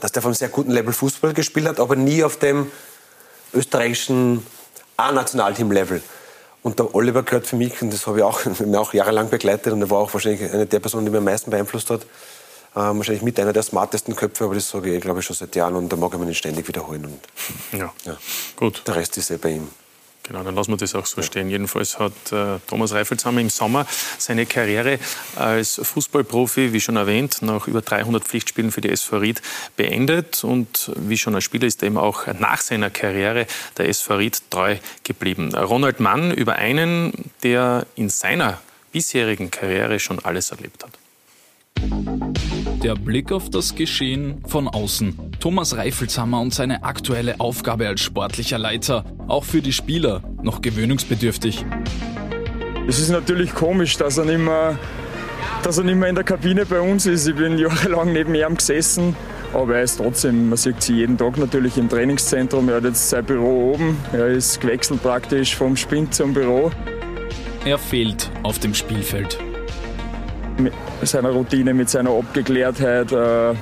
dass 0.00 0.12
der 0.12 0.22
vom 0.22 0.34
sehr 0.34 0.48
guten 0.48 0.70
Level 0.70 0.92
Fußball 0.92 1.32
gespielt 1.32 1.66
hat, 1.66 1.80
aber 1.80 1.96
nie 1.96 2.22
auf 2.22 2.36
dem 2.36 2.70
österreichischen 3.52 4.46
A-Nationalteam-Level. 4.96 6.02
Und 6.62 6.78
der 6.78 6.94
Oliver 6.94 7.22
gehört 7.22 7.46
für 7.46 7.56
mich, 7.56 7.80
und 7.82 7.92
das 7.92 8.06
habe 8.06 8.18
ich 8.18 8.24
auch, 8.24 8.44
mir 8.60 8.80
auch 8.80 8.92
jahrelang 8.92 9.30
begleitet, 9.30 9.72
und 9.72 9.80
er 9.80 9.90
war 9.90 9.98
auch 9.98 10.12
wahrscheinlich 10.12 10.52
eine 10.52 10.66
der 10.66 10.80
Personen, 10.80 11.06
die 11.06 11.12
mir 11.12 11.18
am 11.18 11.24
meisten 11.24 11.50
beeinflusst 11.50 11.90
hat, 11.90 12.02
ähm, 12.76 12.98
wahrscheinlich 12.98 13.22
mit 13.22 13.38
einer 13.40 13.52
der 13.52 13.62
smartesten 13.62 14.14
Köpfe, 14.14 14.44
aber 14.44 14.54
das 14.54 14.68
sage 14.68 14.94
ich, 14.94 15.00
glaube 15.00 15.20
ich, 15.20 15.26
schon 15.26 15.36
seit 15.36 15.54
Jahren 15.56 15.74
und 15.76 15.90
da 15.90 15.96
mag 15.96 16.12
ich 16.12 16.18
mir 16.18 16.26
nicht 16.26 16.38
ständig 16.38 16.68
wiederholen. 16.68 17.06
Und, 17.06 17.78
ja. 17.80 17.92
ja. 18.04 18.16
gut. 18.56 18.82
Der 18.86 18.96
Rest 18.96 19.16
ist 19.16 19.30
ja 19.30 19.36
bei 19.36 19.50
ihm. 19.50 19.68
Genau, 20.28 20.42
dann 20.42 20.54
lassen 20.54 20.72
wir 20.72 20.76
das 20.76 20.94
auch 20.94 21.06
so 21.06 21.22
stehen. 21.22 21.48
Jedenfalls 21.48 21.98
hat 21.98 22.12
äh, 22.32 22.58
Thomas 22.66 22.92
Reifelshammer 22.92 23.40
im 23.40 23.48
Sommer 23.48 23.86
seine 24.18 24.44
Karriere 24.44 24.98
als 25.36 25.80
Fußballprofi, 25.82 26.74
wie 26.74 26.80
schon 26.80 26.96
erwähnt, 26.96 27.38
nach 27.40 27.66
über 27.66 27.80
300 27.80 28.22
Pflichtspielen 28.22 28.70
für 28.70 28.82
die 28.82 28.90
SV 28.90 29.16
Ried 29.16 29.42
beendet. 29.76 30.44
Und 30.44 30.92
wie 30.96 31.16
schon 31.16 31.34
als 31.34 31.44
Spieler 31.44 31.66
ist 31.66 31.82
er 31.82 31.86
eben 31.86 31.96
auch 31.96 32.26
nach 32.38 32.60
seiner 32.60 32.90
Karriere 32.90 33.46
der 33.78 33.88
SV 33.88 34.16
Ried 34.16 34.42
treu 34.50 34.76
geblieben. 35.02 35.54
Ronald 35.54 35.98
Mann 35.98 36.30
über 36.30 36.56
einen, 36.56 37.30
der 37.42 37.86
in 37.94 38.10
seiner 38.10 38.60
bisherigen 38.92 39.50
Karriere 39.50 39.98
schon 39.98 40.18
alles 40.18 40.50
erlebt 40.50 40.84
hat. 40.84 42.47
Der 42.82 42.94
Blick 42.94 43.32
auf 43.32 43.50
das 43.50 43.74
Geschehen 43.74 44.40
von 44.46 44.68
außen. 44.68 45.32
Thomas 45.40 45.76
Reifelshammer 45.76 46.40
und 46.40 46.54
seine 46.54 46.84
aktuelle 46.84 47.40
Aufgabe 47.40 47.88
als 47.88 48.00
sportlicher 48.00 48.58
Leiter. 48.58 49.04
Auch 49.26 49.42
für 49.42 49.60
die 49.60 49.72
Spieler 49.72 50.22
noch 50.42 50.62
gewöhnungsbedürftig. 50.62 51.66
Es 52.86 53.00
ist 53.00 53.10
natürlich 53.10 53.52
komisch, 53.52 53.96
dass 53.96 54.16
er 54.16 54.26
nicht 54.26 54.38
mehr, 54.38 54.78
dass 55.64 55.78
er 55.78 55.84
nicht 55.84 55.96
mehr 55.96 56.08
in 56.08 56.14
der 56.14 56.22
Kabine 56.22 56.66
bei 56.66 56.80
uns 56.80 57.04
ist. 57.06 57.26
Ich 57.26 57.34
bin 57.34 57.58
jahrelang 57.58 58.12
neben 58.12 58.36
ihm 58.36 58.56
gesessen. 58.56 59.16
Aber 59.52 59.76
er 59.76 59.82
ist 59.82 59.96
trotzdem, 59.96 60.50
man 60.50 60.56
sieht 60.56 60.80
sie 60.80 60.94
jeden 60.94 61.18
Tag 61.18 61.36
natürlich 61.36 61.78
im 61.78 61.88
Trainingszentrum. 61.88 62.68
Er 62.68 62.76
hat 62.76 62.84
jetzt 62.84 63.10
sein 63.10 63.24
Büro 63.24 63.72
oben. 63.72 63.96
Er 64.12 64.28
ist 64.28 64.60
gewechselt 64.60 65.02
praktisch 65.02 65.56
vom 65.56 65.76
Spind 65.76 66.14
zum 66.14 66.32
Büro. 66.32 66.70
Er 67.64 67.78
fehlt 67.78 68.30
auf 68.44 68.60
dem 68.60 68.72
Spielfeld 68.72 69.36
mit 70.58 70.74
seiner 71.02 71.30
Routine, 71.30 71.74
mit 71.74 71.88
seiner 71.88 72.10
Abgeklärtheit. 72.10 73.12
Äh, 73.12 73.54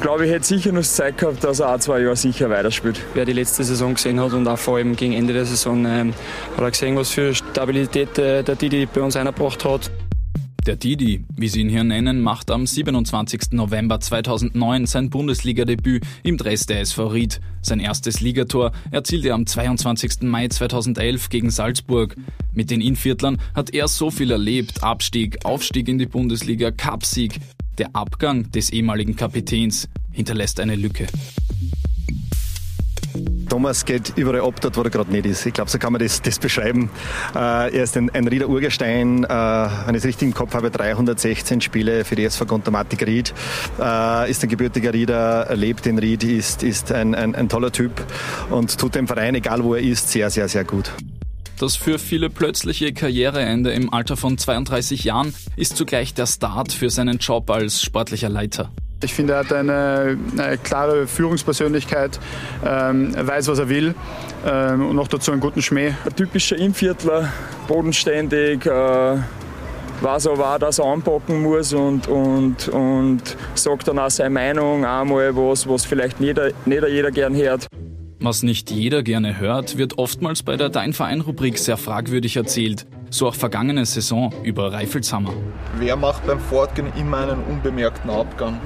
glaube 0.00 0.26
ich, 0.26 0.32
hätte 0.32 0.44
sicher 0.44 0.72
noch 0.72 0.82
Zeit 0.82 1.18
gehabt, 1.18 1.42
dass 1.44 1.60
er 1.60 1.74
auch 1.74 1.78
zwei 1.78 2.00
Jahre 2.00 2.16
sicher 2.16 2.50
weiterspielt. 2.50 3.00
Wer 3.14 3.24
die 3.24 3.32
letzte 3.32 3.64
Saison 3.64 3.94
gesehen 3.94 4.20
hat 4.20 4.32
und 4.32 4.46
auch 4.46 4.58
vor 4.58 4.76
allem 4.76 4.96
gegen 4.96 5.14
Ende 5.14 5.32
der 5.32 5.46
Saison, 5.46 5.86
ähm, 5.86 6.14
hat 6.56 6.62
er 6.62 6.70
gesehen, 6.70 6.96
was 6.96 7.10
für 7.10 7.34
Stabilität 7.34 8.18
äh, 8.18 8.42
der 8.42 8.56
Didi 8.56 8.86
bei 8.86 9.00
uns 9.00 9.16
eingebracht 9.16 9.64
hat. 9.64 9.90
Der 10.66 10.76
Didi, 10.76 11.22
wie 11.36 11.48
sie 11.48 11.60
ihn 11.60 11.68
hier 11.68 11.84
nennen, 11.84 12.22
macht 12.22 12.50
am 12.50 12.66
27. 12.66 13.52
November 13.52 14.00
2009 14.00 14.86
sein 14.86 15.10
Bundesligadebüt 15.10 16.06
im 16.22 16.38
Dress 16.38 16.64
der 16.64 16.80
SV 16.80 17.08
Ried. 17.08 17.40
Sein 17.60 17.80
erstes 17.80 18.20
Ligator 18.20 18.72
erzielte 18.90 19.28
er 19.28 19.34
am 19.34 19.46
22. 19.46 20.22
Mai 20.22 20.48
2011 20.48 21.28
gegen 21.28 21.50
Salzburg. 21.50 22.16
Mit 22.54 22.70
den 22.70 22.80
Inviertlern 22.80 23.42
hat 23.54 23.74
er 23.74 23.88
so 23.88 24.10
viel 24.10 24.30
erlebt. 24.30 24.82
Abstieg, 24.82 25.44
Aufstieg 25.44 25.86
in 25.86 25.98
die 25.98 26.06
Bundesliga, 26.06 26.70
Cupsieg. 26.70 27.40
Der 27.76 27.94
Abgang 27.94 28.50
des 28.50 28.70
ehemaligen 28.70 29.16
Kapitäns 29.16 29.90
hinterlässt 30.12 30.60
eine 30.60 30.76
Lücke. 30.76 31.06
Thomas 33.48 33.84
geht 33.84 34.12
überall 34.16 34.40
ab, 34.40 34.60
dort 34.60 34.76
wo 34.76 34.82
er 34.82 34.90
gerade 34.90 35.10
nicht 35.10 35.26
ist. 35.26 35.46
Ich 35.46 35.54
glaube, 35.54 35.70
so 35.70 35.78
kann 35.78 35.92
man 35.92 36.00
das, 36.00 36.20
das 36.22 36.38
beschreiben. 36.38 36.90
Äh, 37.34 37.38
er 37.76 37.84
ist 37.84 37.96
ein, 37.96 38.10
ein 38.10 38.26
Rieder 38.26 38.48
Urgestein, 38.48 39.24
äh, 39.24 39.28
wenn 39.28 39.94
ich 39.94 40.00
es 40.00 40.04
richtig 40.04 40.28
im 40.28 40.34
Kopf 40.34 40.54
habe, 40.54 40.70
316 40.70 41.60
Spiele 41.60 42.04
für 42.04 42.16
die 42.16 42.24
SV 42.24 42.46
Kontomatik 42.46 43.06
Ried. 43.06 43.32
Äh, 43.80 44.30
ist 44.30 44.42
ein 44.42 44.48
gebürtiger 44.48 44.92
Rieder, 44.92 45.54
lebt 45.54 45.86
in 45.86 45.98
Ried, 45.98 46.24
ist, 46.24 46.62
ist 46.62 46.90
ein, 46.90 47.14
ein, 47.14 47.34
ein 47.34 47.48
toller 47.48 47.70
Typ 47.70 47.92
und 48.50 48.76
tut 48.78 48.94
dem 48.94 49.06
Verein, 49.06 49.34
egal 49.34 49.62
wo 49.62 49.74
er 49.74 49.82
ist, 49.82 50.10
sehr, 50.10 50.30
sehr, 50.30 50.48
sehr 50.48 50.64
gut. 50.64 50.90
Das 51.58 51.76
für 51.76 52.00
viele 52.00 52.30
plötzliche 52.30 52.92
Karriereende 52.92 53.72
im 53.72 53.92
Alter 53.92 54.16
von 54.16 54.36
32 54.36 55.04
Jahren 55.04 55.32
ist 55.56 55.76
zugleich 55.76 56.12
der 56.12 56.26
Start 56.26 56.72
für 56.72 56.90
seinen 56.90 57.18
Job 57.18 57.48
als 57.50 57.80
sportlicher 57.80 58.28
Leiter. 58.28 58.72
Ich 59.04 59.14
finde, 59.14 59.34
er 59.34 59.40
hat 59.40 59.52
eine, 59.52 60.18
eine 60.38 60.58
klare 60.58 61.06
Führungspersönlichkeit, 61.06 62.18
ähm, 62.64 63.12
er 63.14 63.26
weiß, 63.26 63.48
was 63.48 63.58
er 63.58 63.68
will 63.68 63.94
ähm, 64.46 64.88
und 64.88 64.96
noch 64.96 65.08
dazu 65.08 65.30
einen 65.30 65.40
guten 65.40 65.60
Schmäh. 65.60 65.92
Ein 66.04 66.16
typischer 66.16 66.56
Inviertler, 66.56 67.28
bodenständig, 67.68 68.64
äh, 68.64 69.18
weiß 70.00 70.26
aber 70.28 70.54
auch, 70.54 70.58
dass 70.58 70.78
er 70.78 70.86
anpacken 70.86 71.42
muss 71.42 71.72
und, 71.72 72.08
und, 72.08 72.68
und 72.68 73.36
sagt 73.54 73.88
dann 73.88 73.98
auch 73.98 74.10
seine 74.10 74.30
Meinung, 74.30 74.84
einmal 74.84 75.36
was, 75.36 75.68
was 75.68 75.84
vielleicht 75.84 76.20
nicht, 76.20 76.38
nicht 76.66 76.84
jeder 76.88 77.10
gern 77.10 77.36
hört. 77.36 77.66
Was 78.20 78.42
nicht 78.42 78.70
jeder 78.70 79.02
gerne 79.02 79.38
hört, 79.38 79.76
wird 79.76 79.98
oftmals 79.98 80.42
bei 80.42 80.56
der 80.56 80.70
Dein 80.70 80.94
Verein-Rubrik 80.94 81.58
sehr 81.58 81.76
fragwürdig 81.76 82.36
erzählt. 82.36 82.86
So 83.10 83.28
auch 83.28 83.34
vergangene 83.34 83.84
Saison 83.84 84.32
über 84.42 84.72
Reifelshammer. 84.72 85.34
Wer 85.78 85.94
macht 85.94 86.26
beim 86.26 86.40
Fortgehen 86.40 86.90
immer 86.96 87.18
einen 87.18 87.44
unbemerkten 87.44 88.10
Abgang? 88.10 88.58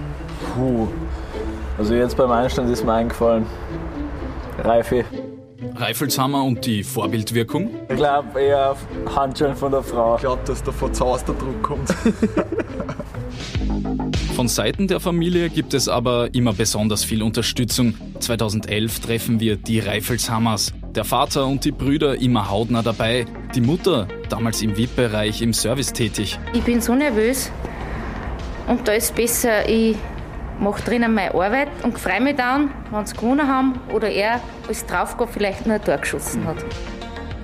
Puh. 0.55 0.89
Also 1.77 1.95
jetzt 1.95 2.17
beim 2.17 2.31
Einstand 2.31 2.71
ist 2.71 2.85
mir 2.85 2.93
eingefallen. 2.93 3.47
Reife. 4.59 5.05
Reifelshammer 5.77 6.43
und 6.45 6.65
die 6.67 6.83
Vorbildwirkung? 6.83 7.71
Ich 7.89 7.97
glaube 7.97 8.41
eher 8.41 8.77
Handschellen 9.15 9.57
von 9.57 9.73
der 9.73 9.83
Frau. 9.83 10.17
Ich 10.17 10.23
glaube, 10.23 10.43
dass 10.45 10.63
da 10.63 10.73
der 10.73 11.35
Druck 11.35 11.63
kommt. 11.63 11.95
Von 14.35 14.47
Seiten 14.47 14.87
der 14.87 15.01
Familie 15.01 15.51
gibt 15.51 15.75
es 15.75 15.89
aber 15.89 16.33
immer 16.33 16.53
besonders 16.53 17.03
viel 17.03 17.25
Unterstützung. 17.25 17.95
2011 18.21 19.01
treffen 19.01 19.41
wir 19.41 19.57
die 19.57 19.81
Reifelshammers. 19.81 20.73
Der 20.95 21.05
Vater 21.05 21.47
und 21.47 21.65
die 21.65 21.73
Brüder 21.73 22.21
immer 22.21 22.49
hautnah 22.49 22.83
dabei. 22.83 23.27
Die 23.57 23.61
Mutter, 23.61 24.07
damals 24.29 24.63
im 24.63 24.77
VIP-Bereich 24.77 25.43
im 25.43 25.53
Service 25.53 25.93
tätig. 25.93 26.39
Ich 26.53 26.63
bin 26.63 26.81
so 26.81 26.95
nervös 26.95 27.51
und 28.69 28.87
da 28.87 28.93
ist 28.93 29.17
besser, 29.17 29.69
ich 29.69 29.97
mache 30.61 30.83
drinnen 30.83 31.15
meine 31.15 31.35
Arbeit 31.35 31.69
und 31.83 31.99
freue 31.99 32.21
mich 32.21 32.37
dann, 32.37 32.71
wenn 32.91 33.07
sie 33.07 33.15
gewonnen 33.17 33.49
haben 33.49 33.81
oder 33.93 34.09
er 34.09 34.41
als 34.67 34.85
Draufgab 34.87 35.29
vielleicht 35.33 35.67
nur 35.67 35.77
ein 35.77 35.85
Tor 35.85 35.99
geschossen 35.99 36.45
hat. 36.47 36.57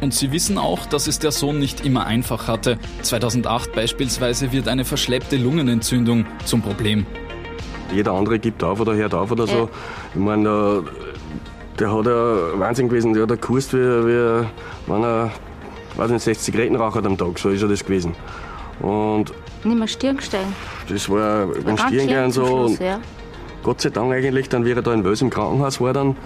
Und 0.01 0.13
sie 0.13 0.33
wissen 0.33 0.59
auch, 0.59 0.87
dass 0.87 1.07
es 1.07 1.19
der 1.19 1.31
Sohn 1.31 1.59
nicht 1.59 1.85
immer 1.87 2.07
einfach 2.07 2.49
hatte. 2.49 2.79
2008 3.03 3.75
beispielsweise 3.75 4.53
wird 4.53 4.69
eine 4.69 4.85
verschleppte 4.85 5.37
Lungenentzündung 5.37 6.27
zum 6.45 6.61
Problem. 6.61 7.07
Jeder 7.93 8.13
andere 8.13 8.39
gibt 8.39 8.63
auf 8.63 8.81
oder 8.81 8.95
hört 8.95 9.15
auf 9.15 9.31
oder 9.31 9.47
so. 9.47 9.71
Ich 10.13 10.21
meine, 10.21 10.83
der 11.79 11.93
hat 11.93 12.07
ja 12.07 12.59
Wahnsinn 12.59 12.89
gewesen, 12.89 13.15
der 13.15 13.23
hat 13.23 13.31
gekust, 13.31 13.73
wie, 13.73 13.79
wie 13.79 14.47
wenn 14.87 15.03
er 15.03 15.31
weiß 15.97 16.11
nicht, 16.11 16.23
60 16.23 16.45
Zigaretten 16.45 16.77
raucht 16.77 17.05
am 17.05 17.17
Tag. 17.17 17.39
So 17.39 17.51
ist 17.51 17.63
er 17.63 17.69
das 17.69 17.85
gewesen. 17.85 18.15
Und 18.81 19.33
Nicht 19.65 19.79
mehr 19.79 19.89
Stirn 19.89 20.17
gesteigen. 20.17 20.55
das 20.89 21.09
war 21.09 21.47
beim 21.47 21.79
Stirngehen 21.79 22.31
so. 22.31 22.47
Schluss, 22.47 22.79
ja. 22.79 23.01
Gott 23.63 23.81
sei 23.81 23.89
Dank 23.89 24.13
eigentlich, 24.13 24.51
dann, 24.51 24.67
wie 24.67 24.73
er 24.73 24.83
da 24.83 24.93
in 24.93 25.05
Wels 25.05 25.23
im 25.23 25.31
Krankenhaus 25.31 25.81
war, 25.81 25.95
dann 25.95 26.17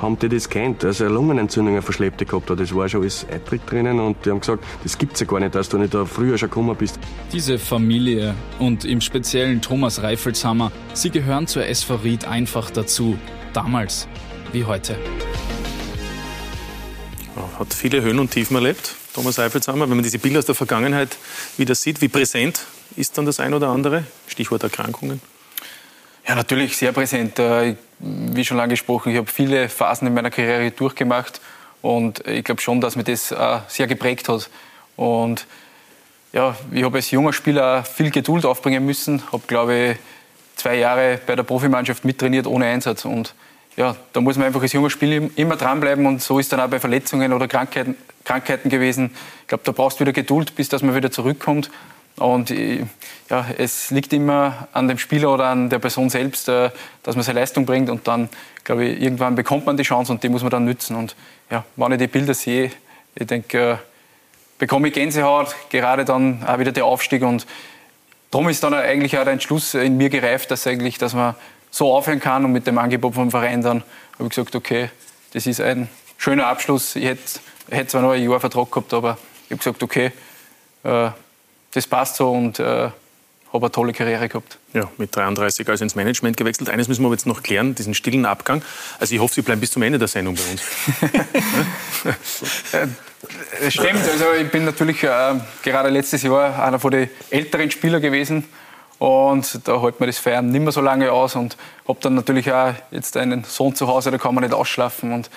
haben 0.00 0.18
die 0.18 0.28
das 0.28 0.48
kennt, 0.48 0.82
dass 0.82 1.00
er 1.00 1.10
Lungenentzündungen 1.10 1.82
verschleppte 1.82 2.24
gehabt 2.24 2.50
hat. 2.50 2.60
Das 2.60 2.74
war 2.74 2.88
schon 2.88 3.02
alles 3.02 3.26
Eintritt 3.30 3.62
drinnen 3.68 3.98
und 4.00 4.24
die 4.24 4.30
haben 4.30 4.40
gesagt, 4.40 4.64
das 4.82 4.96
gibt's 4.98 5.20
ja 5.20 5.26
gar 5.26 5.40
nicht, 5.40 5.54
dass 5.54 5.68
du 5.68 5.78
nicht 5.78 5.94
da 5.94 6.04
früher 6.04 6.38
schon 6.38 6.50
gekommen 6.50 6.76
bist. 6.76 6.98
Diese 7.32 7.58
Familie 7.58 8.34
und 8.58 8.84
im 8.84 9.00
speziellen 9.00 9.60
Thomas 9.60 10.02
Reifelshammer, 10.02 10.70
sie 10.92 11.10
gehören 11.10 11.46
zur 11.46 11.66
SV 11.66 11.96
Ried 11.96 12.26
einfach 12.26 12.70
dazu. 12.70 13.18
Damals 13.52 14.08
wie 14.52 14.64
heute. 14.64 14.96
Hat 17.58 17.72
viele 17.72 18.02
Höhen 18.02 18.18
und 18.18 18.32
Tiefen 18.32 18.56
erlebt, 18.56 18.94
Thomas 19.14 19.38
Eifelshammer. 19.38 19.88
Wenn 19.88 19.96
man 19.96 20.02
diese 20.02 20.18
Bilder 20.18 20.40
aus 20.40 20.46
der 20.46 20.56
Vergangenheit 20.56 21.16
wieder 21.56 21.74
sieht, 21.74 22.00
wie 22.00 22.08
präsent 22.08 22.66
ist 22.96 23.16
dann 23.18 23.26
das 23.26 23.40
ein 23.40 23.54
oder 23.54 23.68
andere? 23.68 24.04
Stichwort 24.26 24.62
Erkrankungen. 24.62 25.20
Ja, 26.26 26.34
natürlich 26.34 26.76
sehr 26.76 26.92
präsent. 26.92 27.38
Äh, 27.38 27.76
Wie 27.98 28.44
schon 28.44 28.56
lange 28.56 28.70
gesprochen, 28.70 29.12
ich 29.12 29.18
habe 29.18 29.30
viele 29.30 29.68
Phasen 29.68 30.06
in 30.08 30.14
meiner 30.14 30.30
Karriere 30.30 30.70
durchgemacht 30.70 31.40
und 31.82 32.26
ich 32.26 32.44
glaube 32.44 32.60
schon, 32.60 32.80
dass 32.80 32.96
mir 32.96 33.04
das 33.04 33.30
äh, 33.30 33.58
sehr 33.68 33.86
geprägt 33.86 34.28
hat. 34.28 34.48
Und 34.96 35.46
ja, 36.32 36.56
ich 36.72 36.82
habe 36.82 36.96
als 36.96 37.10
junger 37.10 37.32
Spieler 37.32 37.84
viel 37.84 38.10
Geduld 38.10 38.44
aufbringen 38.44 38.84
müssen, 38.84 39.22
habe 39.32 39.42
glaube 39.46 39.74
ich 39.74 39.96
zwei 40.56 40.76
Jahre 40.76 41.20
bei 41.26 41.36
der 41.36 41.42
Profimannschaft 41.42 42.04
mittrainiert 42.04 42.46
ohne 42.46 42.66
Einsatz 42.66 43.04
und 43.04 43.34
ja, 43.76 43.96
da 44.12 44.20
muss 44.20 44.36
man 44.36 44.46
einfach 44.46 44.62
als 44.62 44.72
junger 44.72 44.90
Spieler 44.90 45.28
immer 45.36 45.56
dranbleiben 45.56 46.06
und 46.06 46.22
so 46.22 46.38
ist 46.38 46.52
dann 46.52 46.60
auch 46.60 46.68
bei 46.68 46.78
Verletzungen 46.78 47.32
oder 47.32 47.48
Krankheiten, 47.48 47.96
Krankheiten 48.24 48.68
gewesen. 48.68 49.10
Ich 49.42 49.48
glaube, 49.48 49.64
da 49.64 49.72
brauchst 49.72 49.98
du 49.98 50.02
wieder 50.02 50.12
Geduld, 50.12 50.54
bis 50.54 50.68
dass 50.68 50.82
man 50.82 50.94
wieder 50.94 51.10
zurückkommt. 51.10 51.70
Und 52.16 52.50
ja, 52.50 53.46
es 53.58 53.90
liegt 53.90 54.12
immer 54.12 54.68
an 54.72 54.86
dem 54.86 54.98
Spieler 54.98 55.32
oder 55.32 55.46
an 55.46 55.68
der 55.68 55.80
Person 55.80 56.10
selbst, 56.10 56.48
äh, 56.48 56.70
dass 57.02 57.16
man 57.16 57.24
seine 57.24 57.40
Leistung 57.40 57.66
bringt 57.66 57.90
und 57.90 58.06
dann, 58.06 58.28
glaube 58.62 58.84
ich, 58.84 59.02
irgendwann 59.02 59.34
bekommt 59.34 59.66
man 59.66 59.76
die 59.76 59.82
Chance 59.82 60.12
und 60.12 60.22
die 60.22 60.28
muss 60.28 60.42
man 60.42 60.50
dann 60.50 60.64
nützen. 60.64 60.94
Und 60.94 61.16
ja, 61.50 61.64
wenn 61.76 61.92
ich 61.92 61.98
die 61.98 62.06
Bilder 62.06 62.34
sehe, 62.34 62.70
ich 63.16 63.26
denke, 63.26 63.72
äh, 63.72 63.76
bekomme 64.58 64.88
ich 64.88 64.94
Gänsehaut, 64.94 65.54
gerade 65.70 66.04
dann 66.04 66.44
auch 66.46 66.58
wieder 66.58 66.70
der 66.70 66.84
Aufstieg 66.84 67.22
und 67.22 67.46
darum 68.30 68.48
ist 68.48 68.62
dann 68.62 68.74
eigentlich 68.74 69.18
auch 69.18 69.24
der 69.24 69.32
Entschluss 69.32 69.74
in 69.74 69.96
mir 69.96 70.08
gereift, 70.08 70.50
dass 70.52 70.66
eigentlich, 70.66 70.98
dass 70.98 71.14
man 71.14 71.34
so 71.70 71.92
aufhören 71.92 72.20
kann 72.20 72.44
und 72.44 72.52
mit 72.52 72.68
dem 72.68 72.78
Angebot 72.78 73.14
vom 73.14 73.32
Verein 73.32 73.60
dann 73.60 73.82
habe 74.14 74.24
ich 74.24 74.28
gesagt, 74.30 74.54
okay, 74.54 74.90
das 75.32 75.48
ist 75.48 75.60
ein 75.60 75.88
schöner 76.16 76.46
Abschluss. 76.46 76.94
Ich 76.94 77.04
hätte, 77.04 77.40
hätte 77.68 77.88
zwar 77.88 78.02
noch 78.02 78.12
ein 78.12 78.22
Jahr 78.22 78.38
Vertrag 78.38 78.70
gehabt, 78.70 78.94
aber 78.94 79.18
ich 79.46 79.50
habe 79.50 79.58
gesagt, 79.58 79.82
okay, 79.82 80.12
äh, 80.84 81.10
das 81.74 81.86
passt 81.86 82.16
so 82.16 82.30
und 82.30 82.58
äh, 82.58 82.90
habe 83.54 83.66
eine 83.66 83.70
tolle 83.70 83.92
Karriere 83.92 84.28
gehabt. 84.28 84.58
Ja, 84.72 84.90
mit 84.96 85.14
33 85.14 85.68
also 85.68 85.84
ins 85.84 85.94
Management 85.94 86.36
gewechselt. 86.36 86.68
Eines 86.70 86.88
müssen 86.88 87.02
wir 87.02 87.06
aber 87.06 87.14
jetzt 87.14 87.26
noch 87.26 87.42
klären, 87.42 87.74
diesen 87.74 87.94
stillen 87.94 88.26
Abgang. 88.26 88.62
Also 88.98 89.14
ich 89.14 89.20
hoffe, 89.20 89.34
Sie 89.34 89.42
bleiben 89.42 89.60
bis 89.60 89.70
zum 89.70 89.82
Ende 89.82 89.98
der 89.98 90.08
Sendung 90.08 90.34
bei 90.34 90.42
uns. 90.50 90.62
Es 93.60 93.72
stimmt, 93.72 94.06
also 94.06 94.26
ich 94.38 94.50
bin 94.50 94.66
natürlich 94.66 95.02
äh, 95.02 95.34
gerade 95.62 95.88
letztes 95.88 96.22
Jahr 96.22 96.62
einer 96.62 96.78
von 96.78 96.90
den 96.90 97.08
älteren 97.30 97.70
Spieler 97.70 97.98
gewesen 97.98 98.44
und 98.98 99.66
da 99.66 99.80
hält 99.80 99.98
man 99.98 100.08
das 100.08 100.18
Feiern 100.18 100.50
nicht 100.50 100.60
mehr 100.60 100.72
so 100.72 100.82
lange 100.82 101.10
aus 101.10 101.34
und 101.34 101.56
habe 101.88 101.98
dann 102.02 102.14
natürlich 102.14 102.52
auch 102.52 102.74
jetzt 102.90 103.16
einen 103.16 103.44
Sohn 103.44 103.74
zu 103.74 103.88
Hause, 103.88 104.10
da 104.10 104.18
kann 104.18 104.34
man 104.34 104.44
nicht 104.44 104.52
ausschlafen 104.52 105.12
und 105.12 105.30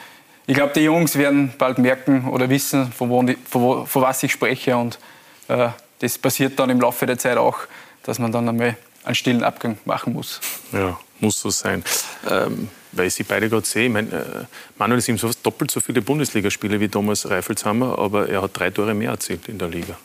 ich 0.48 0.56
glaube, 0.56 0.74
die 0.74 0.82
Jungs 0.82 1.18
werden 1.18 1.54
bald 1.58 1.78
merken 1.78 2.28
oder 2.30 2.50
wissen, 2.50 2.92
von, 2.92 3.10
wo, 3.10 3.22
von, 3.22 3.62
wo, 3.62 3.86
von 3.86 4.02
was 4.02 4.24
ich 4.24 4.32
spreche 4.32 4.76
und 4.76 5.00
äh, 5.48 5.70
das 6.00 6.18
passiert 6.18 6.60
dann 6.60 6.70
im 6.70 6.80
Laufe 6.80 7.06
der 7.06 7.18
Zeit 7.18 7.38
auch, 7.38 7.60
dass 8.04 8.20
man 8.20 8.32
dann 8.32 8.48
einmal 8.48 8.78
einen 9.04 9.16
stillen 9.16 9.44
Abgang 9.44 9.78
machen 9.86 10.14
muss. 10.14 10.40
Ja, 10.72 11.00
muss 11.20 11.40
so 11.40 11.50
sein. 11.50 11.84
Ähm, 12.30 12.70
weil 12.92 13.08
ich 13.08 13.14
Sie 13.14 13.24
beide 13.24 13.50
gerade 13.50 13.66
sehe, 13.66 13.88
ich 13.88 13.92
mein, 13.92 14.12
äh, 14.12 14.46
Manuel 14.78 15.00
ist 15.00 15.08
ihm 15.08 15.18
so 15.18 15.30
doppelt 15.44 15.72
so 15.72 15.80
viele 15.80 16.02
Bundesligaspiele 16.02 16.80
wie 16.80 16.90
Thomas 16.90 17.30
Reifelshammer, 17.30 17.98
aber 17.98 18.30
er 18.30 18.42
hat 18.42 18.58
drei 18.58 18.70
Tore 18.70 18.94
mehr 18.94 19.12
erzielt 19.12 19.48
in 19.48 19.58
der 19.58 19.68
Liga. 19.70 19.98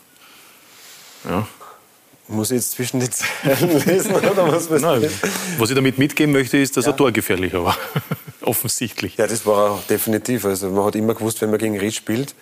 Ja. 1.27 1.47
Muss 2.27 2.51
ich 2.51 2.55
jetzt 2.55 2.71
zwischen 2.71 2.99
die 2.99 3.09
Zeilen 3.09 3.85
lesen 3.85 4.15
oder 4.15 4.51
was? 4.51 4.69
Nein, 4.69 5.09
was 5.57 5.69
ich 5.69 5.75
damit 5.75 5.97
mitgeben 5.97 6.31
möchte, 6.31 6.57
ist, 6.57 6.77
dass 6.77 6.87
er 6.87 6.95
torgefährlicher 6.95 7.63
war. 7.63 7.77
Offensichtlich. 8.41 9.17
Ja, 9.17 9.27
das 9.27 9.45
war 9.45 9.71
er 9.71 9.83
definitiv. 9.89 10.45
Also 10.45 10.69
man 10.69 10.85
hat 10.85 10.95
immer 10.95 11.15
gewusst, 11.15 11.41
wenn 11.41 11.49
man 11.49 11.59
gegen 11.59 11.77
Ried 11.77 11.93
spielt, 11.93 12.33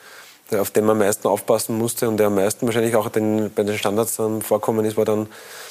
der, 0.52 0.62
auf 0.62 0.72
den 0.72 0.86
man 0.86 0.94
am 0.94 1.00
meisten 1.00 1.28
aufpassen 1.28 1.78
musste 1.78 2.08
und 2.08 2.18
der 2.18 2.28
am 2.28 2.36
meisten 2.36 2.66
wahrscheinlich 2.66 2.96
auch 2.96 3.10
den, 3.10 3.52
bei 3.54 3.64
den 3.64 3.78
Standards 3.78 4.18
dann 4.18 4.42
vorkommen 4.42 4.86
ist, 4.86 4.98
war 4.98 5.06
dann 5.06 5.28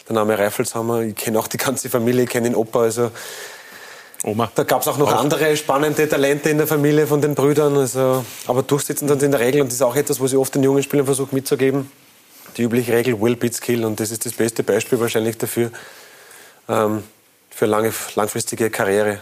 der 0.09 0.15
Name 0.15 0.39
Reifelshammer. 0.39 1.03
Ich 1.03 1.17
kenne 1.17 1.39
auch 1.39 1.47
die 1.47 1.59
ganze 1.59 1.89
Familie, 1.89 2.25
ich 2.25 2.31
kenne 2.31 2.49
den 2.49 2.57
Opa. 2.57 2.83
Also 2.83 3.11
Oma. 4.23 4.51
Da 4.55 4.65
gab 4.65 4.83
es 4.83 4.89
auch 4.89 4.99
noch 4.99 5.13
Auch. 5.13 5.21
andere 5.21 5.57
spannende 5.57 6.09
Talente 6.09 6.51
in 6.51 6.59
der 6.59 6.67
Familie 6.67 7.07
von 7.07 7.23
den 7.23 7.35
Brüdern. 7.35 7.77
Also, 7.77 8.25
aber 8.47 8.63
durchsetzen 8.63 9.09
dann 9.09 9.21
in 9.21 9.31
der 9.31 9.41
Regel, 9.41 9.63
und 9.63 9.69
das 9.69 9.77
ist 9.77 9.83
auch 9.83 9.97
etwas, 9.97 10.21
was 10.21 10.33
ich 10.33 10.39
oft 10.39 10.55
den 10.55 10.63
jungen 10.63 10.83
Spielern 10.83 11.07
versuche 11.07 11.35
mitzugeben, 11.35 11.91
die 12.57 12.63
übliche 12.63 12.93
Regel 12.93 13.21
Will 13.21 13.37
beats 13.37 13.61
Kill. 13.61 13.85
Und 13.85 13.99
das 14.01 14.11
ist 14.11 14.27
das 14.27 14.35
beste 14.35 14.63
Beispiel 14.63 15.01
wahrscheinlich 15.01 15.39
dafür, 15.39 15.71
ähm, 16.69 17.03
für 17.49 17.67
lange, 17.67 17.93
langfristige 18.15 18.71
Karriere. 18.71 19.21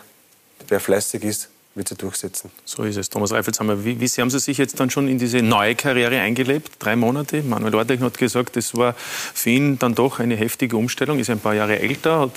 Wer 0.67 0.81
fleißig 0.81 1.23
ist, 1.23 1.49
wird 1.79 1.89
sie 1.89 1.95
durchsetzen. 1.95 2.51
So 2.67 2.83
ist 2.83 2.97
es. 2.97 3.09
Thomas 3.09 3.33
Reifelshammer, 3.33 3.85
wie, 3.85 3.99
wie 4.01 4.07
sehr 4.09 4.23
haben 4.23 4.31
Sie 4.31 4.39
sich 4.39 4.59
jetzt 4.59 4.79
dann 4.79 4.91
schon 4.91 5.09
in 5.09 5.19
diese 5.19 5.41
neue 5.41 5.75
Karriere 5.75 6.21
eingelebt? 6.21 6.73
Drei 6.79 6.97
Monate. 6.97 7.43
Manuel 7.43 7.75
Orteg 7.77 8.01
hat 8.01 8.19
gesagt, 8.19 8.57
das 8.57 8.77
war 8.77 8.95
für 8.99 9.51
ihn 9.51 9.79
dann 9.79 9.95
doch 9.95 10.19
eine 10.19 10.37
heftige 10.37 10.77
Umstellung. 10.77 11.19
Ist 11.19 11.31
ein 11.31 11.41
paar 11.41 11.55
Jahre 11.55 11.79
älter, 11.79 12.21
hat 12.21 12.33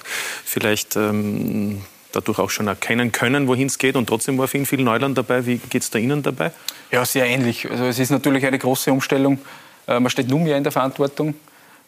vielleicht 0.46 0.96
ähm, 0.96 1.82
dadurch 2.14 2.40
auch 2.40 2.50
schon 2.50 2.68
erkennen 2.68 3.12
können, 3.12 3.48
wohin 3.48 3.68
es 3.68 3.78
geht. 3.78 3.96
Und 3.98 4.08
trotzdem 4.08 4.38
war 4.38 4.48
für 4.48 4.58
ihn 4.58 4.66
viel 4.66 4.82
Neuland 4.82 5.18
dabei. 5.18 5.46
Wie 5.46 5.58
geht 5.58 5.82
es 5.82 5.90
da 5.90 6.00
Ihnen 6.00 6.24
dabei? 6.24 6.52
Ja, 6.92 7.04
sehr 7.04 7.26
ähnlich. 7.26 7.70
Also 7.70 7.86
es 7.86 8.00
ist 8.00 8.12
natürlich 8.12 8.46
eine 8.46 8.60
große 8.60 8.92
Umstellung. 8.92 9.40
Äh, 9.88 10.00
Man 10.00 10.10
steht 10.10 10.30
nur 10.30 10.40
mehr 10.40 10.56
in 10.58 10.64
der 10.64 10.72
Verantwortung. 10.72 11.36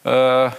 Äh, 0.03 0.49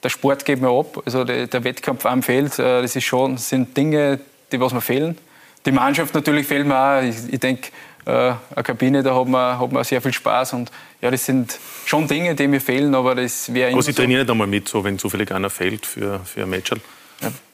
Der 0.00 0.10
Sport 0.10 0.44
geht 0.44 0.60
mir 0.60 0.70
ab. 0.70 1.02
Also 1.04 1.24
der 1.24 1.48
der 1.48 1.64
Wettkampf 1.64 2.06
am 2.06 2.22
Feld, 2.22 2.58
äh, 2.58 2.82
das 2.82 2.94
ist 2.94 3.04
schon, 3.04 3.34
das 3.34 3.48
sind 3.48 3.76
Dinge, 3.76 4.20
die 4.52 4.60
was 4.60 4.72
mir 4.72 4.80
fehlen. 4.80 5.18
Die 5.66 5.72
Mannschaft 5.72 6.14
natürlich 6.14 6.46
fehlt 6.46 6.66
mir 6.66 6.78
auch. 6.78 7.02
Ich, 7.02 7.32
ich 7.32 7.40
denke, 7.40 7.68
äh, 8.04 8.10
eine 8.10 8.62
Kabine, 8.62 9.02
da 9.02 9.14
hat 9.14 9.28
man, 9.28 9.58
hat 9.58 9.72
man 9.72 9.84
sehr 9.84 10.00
viel 10.00 10.12
Spaß. 10.12 10.54
Und 10.54 10.70
ja, 11.00 11.10
das 11.10 11.26
sind 11.26 11.58
schon 11.84 12.08
Dinge, 12.08 12.34
die 12.34 12.48
mir 12.48 12.60
fehlen, 12.60 12.94
aber 12.94 13.14
das 13.14 13.52
wäre 13.52 13.72
Aber 13.72 13.82
Sie 13.82 13.92
so. 13.92 13.96
trainieren 13.96 14.22
nicht 14.22 14.30
einmal 14.30 14.46
mit, 14.46 14.68
so, 14.68 14.82
wenn 14.82 14.98
zufällig 14.98 15.30
einer 15.32 15.50
fällt 15.50 15.84
für, 15.84 16.20
für 16.20 16.42
ein 16.42 16.50
Match. 16.50 16.72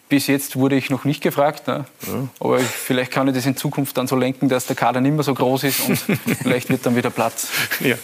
Bis 0.09 0.27
jetzt 0.27 0.57
wurde 0.57 0.77
ich 0.77 0.91
noch 0.91 1.05
nicht 1.05 1.23
gefragt. 1.23 1.67
Ne? 1.67 1.87
Ja. 2.07 2.29
Aber 2.39 2.61
ich, 2.61 2.67
vielleicht 2.67 3.11
kann 3.11 3.27
ich 3.27 3.35
das 3.35 3.47
in 3.47 3.57
Zukunft 3.57 3.97
dann 3.97 4.07
so 4.07 4.17
lenken, 4.17 4.49
dass 4.49 4.67
der 4.67 4.77
Kader 4.77 5.01
nicht 5.01 5.15
mehr 5.15 5.23
so 5.23 5.33
groß 5.35 5.65
ist 5.65 5.81
und 5.89 5.99
vielleicht 6.43 6.69
wird 6.69 6.85
dann 6.85 6.95
wieder 6.95 7.11
Platz. 7.11 7.49
Ja. 7.81 7.97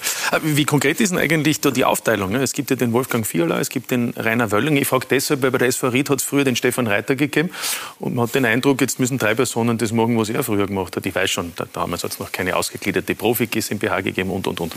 Wie 0.42 0.64
konkret 0.64 1.01
ist 1.01 1.11
denn 1.11 1.18
eigentlich 1.18 1.61
da 1.61 1.70
die 1.70 1.84
Aufteilung? 1.84 2.32
Ne? 2.32 2.42
Es 2.42 2.53
gibt 2.53 2.70
ja 2.70 2.76
den 2.76 2.92
Wolfgang 2.92 3.26
Fiala, 3.26 3.61
es 3.61 3.68
gibt 3.68 3.90
den 3.90 4.14
Rainer 4.16 4.51
Wölling. 4.51 4.76
Ich 4.76 4.88
frage 4.88 5.07
deshalb, 5.11 5.42
weil 5.42 5.51
bei 5.51 5.59
der 5.59 5.68
SV 5.68 5.88
Ried 5.88 6.09
hat 6.11 6.20
es 6.20 6.24
früher 6.24 6.44
den 6.44 6.57
Stefan 6.57 6.86
Reiter 6.86 7.16
gegeben 7.16 7.51
und 7.98 8.14
man 8.14 8.26
hat 8.26 8.34
den 8.34 8.46
Eindruck, 8.46 8.80
jetzt 8.80 8.98
müssen 8.98 9.18
drei 9.18 9.34
Personen 9.34 9.76
das 9.76 9.92
machen, 9.92 10.16
was 10.18 10.30
er 10.30 10.42
früher 10.42 10.66
gemacht 10.66 10.96
hat. 10.96 11.05
Ich 11.05 11.14
weiß 11.14 11.30
schon, 11.30 11.53
da, 11.57 11.66
damals 11.72 12.03
hat 12.03 12.12
es 12.12 12.18
noch 12.18 12.32
keine 12.32 12.57
ausgegliederte 12.57 13.14
Profi-GmbH 13.14 14.01
gegeben 14.01 14.30
und, 14.30 14.46
und, 14.46 14.61
und. 14.61 14.74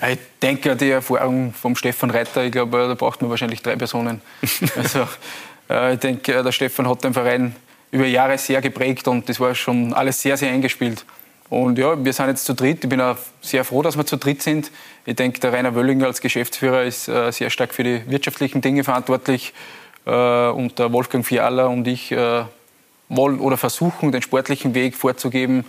Ich 0.00 0.18
denke, 0.40 0.76
die 0.76 0.90
Erfahrung 0.90 1.52
vom 1.52 1.74
Stefan 1.74 2.10
Reiter, 2.10 2.44
ich 2.44 2.52
glaube, 2.52 2.86
da 2.86 2.94
braucht 2.94 3.20
man 3.20 3.30
wahrscheinlich 3.30 3.62
drei 3.62 3.76
Personen. 3.76 4.20
Also, 4.76 5.00
äh, 5.00 5.06
ich 5.68 5.98
denke, 5.98 6.34
äh, 6.34 6.42
der 6.42 6.52
Stefan 6.52 6.88
hat 6.88 7.04
den 7.04 7.12
Verein 7.12 7.54
über 7.90 8.06
Jahre 8.06 8.38
sehr 8.38 8.60
geprägt 8.60 9.08
und 9.08 9.28
das 9.28 9.40
war 9.40 9.54
schon 9.54 9.92
alles 9.92 10.20
sehr, 10.20 10.36
sehr 10.36 10.50
eingespielt. 10.50 11.04
Und 11.50 11.78
ja, 11.78 12.02
wir 12.02 12.12
sind 12.12 12.28
jetzt 12.28 12.44
zu 12.44 12.54
dritt. 12.54 12.84
Ich 12.84 12.90
bin 12.90 13.00
auch 13.00 13.16
sehr 13.40 13.64
froh, 13.64 13.82
dass 13.82 13.96
wir 13.96 14.04
zu 14.04 14.16
dritt 14.16 14.42
sind. 14.42 14.70
Ich 15.06 15.16
denke, 15.16 15.40
der 15.40 15.52
Rainer 15.52 15.74
Wöllinger 15.74 16.06
als 16.06 16.20
Geschäftsführer 16.20 16.82
ist 16.82 17.08
äh, 17.08 17.30
sehr 17.32 17.48
stark 17.48 17.72
für 17.72 17.84
die 17.84 18.02
wirtschaftlichen 18.10 18.60
Dinge 18.60 18.84
verantwortlich. 18.84 19.52
Und 20.04 20.78
der 20.78 20.90
Wolfgang 20.90 21.26
Fiala 21.26 21.66
und 21.66 21.86
ich 21.86 22.12
wollen 22.12 23.40
oder 23.40 23.58
versuchen, 23.58 24.10
den 24.10 24.22
sportlichen 24.22 24.72
Weg 24.72 24.96
vorzugeben. 24.96 25.66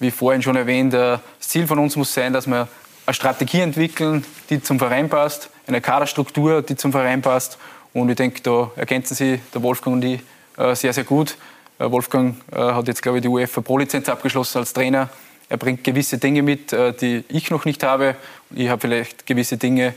Wie 0.00 0.10
vorhin 0.10 0.42
schon 0.42 0.56
erwähnt, 0.56 0.92
das 0.92 1.20
Ziel 1.38 1.68
von 1.68 1.78
uns 1.78 1.94
muss 1.94 2.12
sein, 2.12 2.32
dass 2.32 2.48
wir 2.48 2.66
eine 3.06 3.14
Strategie 3.14 3.60
entwickeln, 3.60 4.24
die 4.50 4.60
zum 4.60 4.80
Verein 4.80 5.08
passt, 5.08 5.50
eine 5.68 5.80
Kaderstruktur, 5.80 6.62
die 6.62 6.74
zum 6.74 6.90
Verein 6.90 7.22
passt 7.22 7.56
und 7.94 8.08
ich 8.08 8.16
denke, 8.16 8.40
da 8.42 8.70
ergänzen 8.76 9.14
sie, 9.14 9.40
der 9.54 9.62
Wolfgang 9.62 9.96
und 9.96 10.04
ich, 10.04 10.20
äh, 10.56 10.74
sehr, 10.74 10.92
sehr 10.92 11.04
gut. 11.04 11.36
Äh, 11.78 11.90
Wolfgang 11.90 12.36
äh, 12.50 12.56
hat 12.56 12.88
jetzt, 12.88 13.02
glaube 13.02 13.18
ich, 13.18 13.22
die 13.22 13.28
UEFA 13.28 13.60
Pro-Lizenz 13.60 14.08
abgeschlossen 14.08 14.58
als 14.58 14.72
Trainer. 14.72 15.08
Er 15.48 15.56
bringt 15.58 15.84
gewisse 15.84 16.16
Dinge 16.16 16.42
mit, 16.42 16.72
die 16.72 17.24
ich 17.28 17.50
noch 17.50 17.66
nicht 17.66 17.82
habe. 17.82 18.16
Ich 18.54 18.70
habe 18.70 18.80
vielleicht 18.80 19.26
gewisse 19.26 19.58
Dinge, 19.58 19.92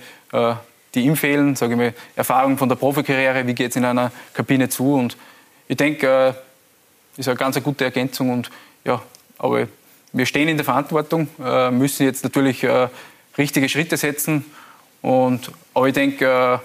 die 0.94 1.00
ihm 1.00 1.16
fehlen, 1.16 1.56
sage 1.56 1.76
ich 1.76 1.78
mal, 1.78 1.94
Erfahrung 2.18 2.58
von 2.58 2.68
der 2.68 2.76
Profikarriere, 2.76 3.48
wie 3.48 3.54
geht 3.54 3.70
es 3.70 3.78
in 3.78 3.86
einer 3.86 4.12
Kabine 4.34 4.68
zu. 4.68 4.96
Und 4.96 5.16
ich 5.70 5.78
denke, 5.78 6.36
das 7.12 7.20
ist 7.20 7.30
eine 7.30 7.38
ganz 7.38 7.64
gute 7.64 7.86
Ergänzung. 7.86 8.32
Und 8.32 8.52
ja, 8.84 9.02
aber 9.38 9.70
wir 10.12 10.26
stehen 10.26 10.50
in 10.50 10.58
der 10.58 10.66
Verantwortung, 10.66 11.30
müssen 11.72 12.04
jetzt 12.04 12.26
natürlich 12.26 12.68
richtige 13.38 13.70
Schritte 13.70 13.96
setzen. 13.96 14.44
Und, 15.02 15.54
aber 15.74 15.88
ich 15.88 15.94
denke, 15.94 16.60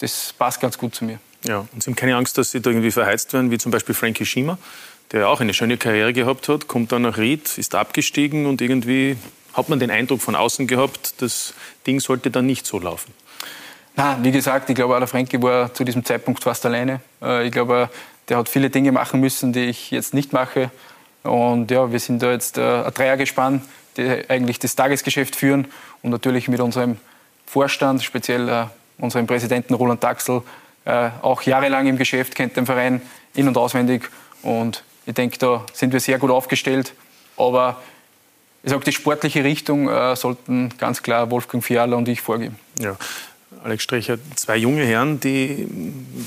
das 0.00 0.34
passt 0.36 0.60
ganz 0.60 0.76
gut 0.76 0.94
zu 0.94 1.04
mir. 1.04 1.18
Ja, 1.44 1.66
und 1.72 1.82
Sie 1.82 1.90
haben 1.90 1.96
keine 1.96 2.16
Angst, 2.16 2.36
dass 2.36 2.50
Sie 2.50 2.60
da 2.60 2.70
irgendwie 2.70 2.90
verheizt 2.90 3.32
werden, 3.32 3.50
wie 3.50 3.58
zum 3.58 3.70
Beispiel 3.72 3.94
Frankie 3.94 4.26
Schima, 4.26 4.58
der 5.12 5.20
ja 5.20 5.26
auch 5.28 5.40
eine 5.40 5.54
schöne 5.54 5.76
Karriere 5.78 6.12
gehabt 6.12 6.48
hat, 6.48 6.68
kommt 6.68 6.92
dann 6.92 7.02
nach 7.02 7.16
Ried, 7.16 7.56
ist 7.58 7.74
abgestiegen 7.74 8.46
und 8.46 8.60
irgendwie 8.60 9.16
hat 9.54 9.68
man 9.68 9.78
den 9.78 9.90
Eindruck 9.90 10.20
von 10.20 10.34
außen 10.36 10.66
gehabt, 10.66 11.14
das 11.22 11.54
Ding 11.86 12.00
sollte 12.00 12.30
dann 12.30 12.46
nicht 12.46 12.66
so 12.66 12.78
laufen. 12.78 13.12
Na, 13.96 14.18
wie 14.22 14.30
gesagt, 14.30 14.70
ich 14.70 14.76
glaube, 14.76 14.98
der 14.98 15.08
Frankie 15.08 15.42
war 15.42 15.74
zu 15.74 15.84
diesem 15.84 16.04
Zeitpunkt 16.04 16.42
fast 16.42 16.64
alleine. 16.64 17.00
Äh, 17.20 17.46
ich 17.46 17.52
glaube, 17.52 17.90
der 18.28 18.36
hat 18.36 18.48
viele 18.48 18.70
Dinge 18.70 18.92
machen 18.92 19.20
müssen, 19.20 19.52
die 19.52 19.64
ich 19.64 19.90
jetzt 19.90 20.14
nicht 20.14 20.32
mache. 20.32 20.70
Und 21.22 21.70
ja, 21.70 21.90
wir 21.90 21.98
sind 21.98 22.22
da 22.22 22.30
jetzt 22.30 22.56
äh, 22.56 22.84
ein 22.84 22.94
Dreiergespann, 22.94 23.62
die 23.96 24.22
eigentlich 24.28 24.58
das 24.58 24.76
Tagesgeschäft 24.76 25.34
führen 25.34 25.66
und 26.02 26.10
natürlich 26.10 26.48
mit 26.48 26.60
unserem 26.60 26.98
Vorstand, 27.46 28.02
speziell 28.02 28.48
äh, 28.48 28.66
unseren 29.00 29.26
Präsidenten 29.26 29.74
Roland 29.74 30.02
Daxel, 30.02 30.42
äh, 30.84 31.10
auch 31.22 31.42
jahrelang 31.42 31.86
im 31.86 31.96
Geschäft, 31.96 32.34
kennt 32.34 32.56
den 32.56 32.66
Verein 32.66 33.02
in- 33.34 33.48
und 33.48 33.56
auswendig. 33.56 34.08
Und 34.42 34.82
ich 35.06 35.14
denke, 35.14 35.38
da 35.38 35.64
sind 35.72 35.92
wir 35.92 36.00
sehr 36.00 36.18
gut 36.18 36.30
aufgestellt. 36.30 36.94
Aber 37.36 37.80
ich 38.62 38.70
sage, 38.70 38.84
die 38.84 38.92
sportliche 38.92 39.44
Richtung 39.44 39.88
äh, 39.88 40.14
sollten 40.16 40.70
ganz 40.78 41.02
klar 41.02 41.30
Wolfgang 41.30 41.64
Fiala 41.64 41.96
und 41.96 42.08
ich 42.08 42.20
vorgeben. 42.20 42.58
Ja. 42.78 42.96
Alex 43.64 43.82
Strecher, 43.82 44.16
zwei 44.36 44.56
junge 44.56 44.84
Herren, 44.84 45.18
die, 45.18 45.66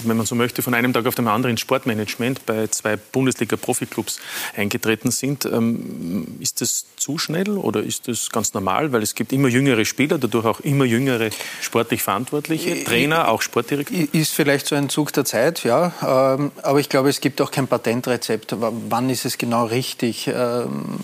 wenn 0.03 0.17
man 0.17 0.25
so 0.25 0.35
möchte, 0.35 0.61
von 0.61 0.73
einem 0.73 0.91
Tag 0.91 1.05
auf 1.05 1.15
den 1.15 1.27
anderen 1.27 1.51
ins 1.51 1.61
Sportmanagement 1.61 2.45
bei 2.45 2.67
zwei 2.67 2.97
Bundesliga-Profiklubs 2.97 4.19
eingetreten 4.57 5.09
sind. 5.09 5.45
Ähm, 5.45 6.37
ist 6.41 6.59
das 6.59 6.85
zu 6.97 7.17
schnell 7.17 7.51
oder 7.51 7.81
ist 7.81 8.09
das 8.09 8.29
ganz 8.29 8.53
normal? 8.53 8.91
Weil 8.91 9.03
es 9.03 9.15
gibt 9.15 9.31
immer 9.31 9.47
jüngere 9.47 9.85
Spieler, 9.85 10.17
dadurch 10.17 10.45
auch 10.45 10.59
immer 10.59 10.83
jüngere 10.83 11.29
sportlich 11.61 12.03
Verantwortliche, 12.03 12.83
Trainer, 12.83 13.29
auch 13.29 13.41
Sportdirektor. 13.41 13.97
Ist 14.11 14.33
vielleicht 14.33 14.67
so 14.67 14.75
ein 14.75 14.89
Zug 14.89 15.13
der 15.13 15.23
Zeit, 15.23 15.63
ja. 15.63 15.93
Ähm, 16.37 16.51
aber 16.61 16.81
ich 16.81 16.89
glaube, 16.89 17.09
es 17.09 17.21
gibt 17.21 17.39
auch 17.39 17.51
kein 17.51 17.67
Patentrezept. 17.67 18.53
Wann 18.59 19.09
ist 19.09 19.23
es 19.23 19.37
genau 19.37 19.65
richtig? 19.65 20.27
Ähm, 20.27 20.99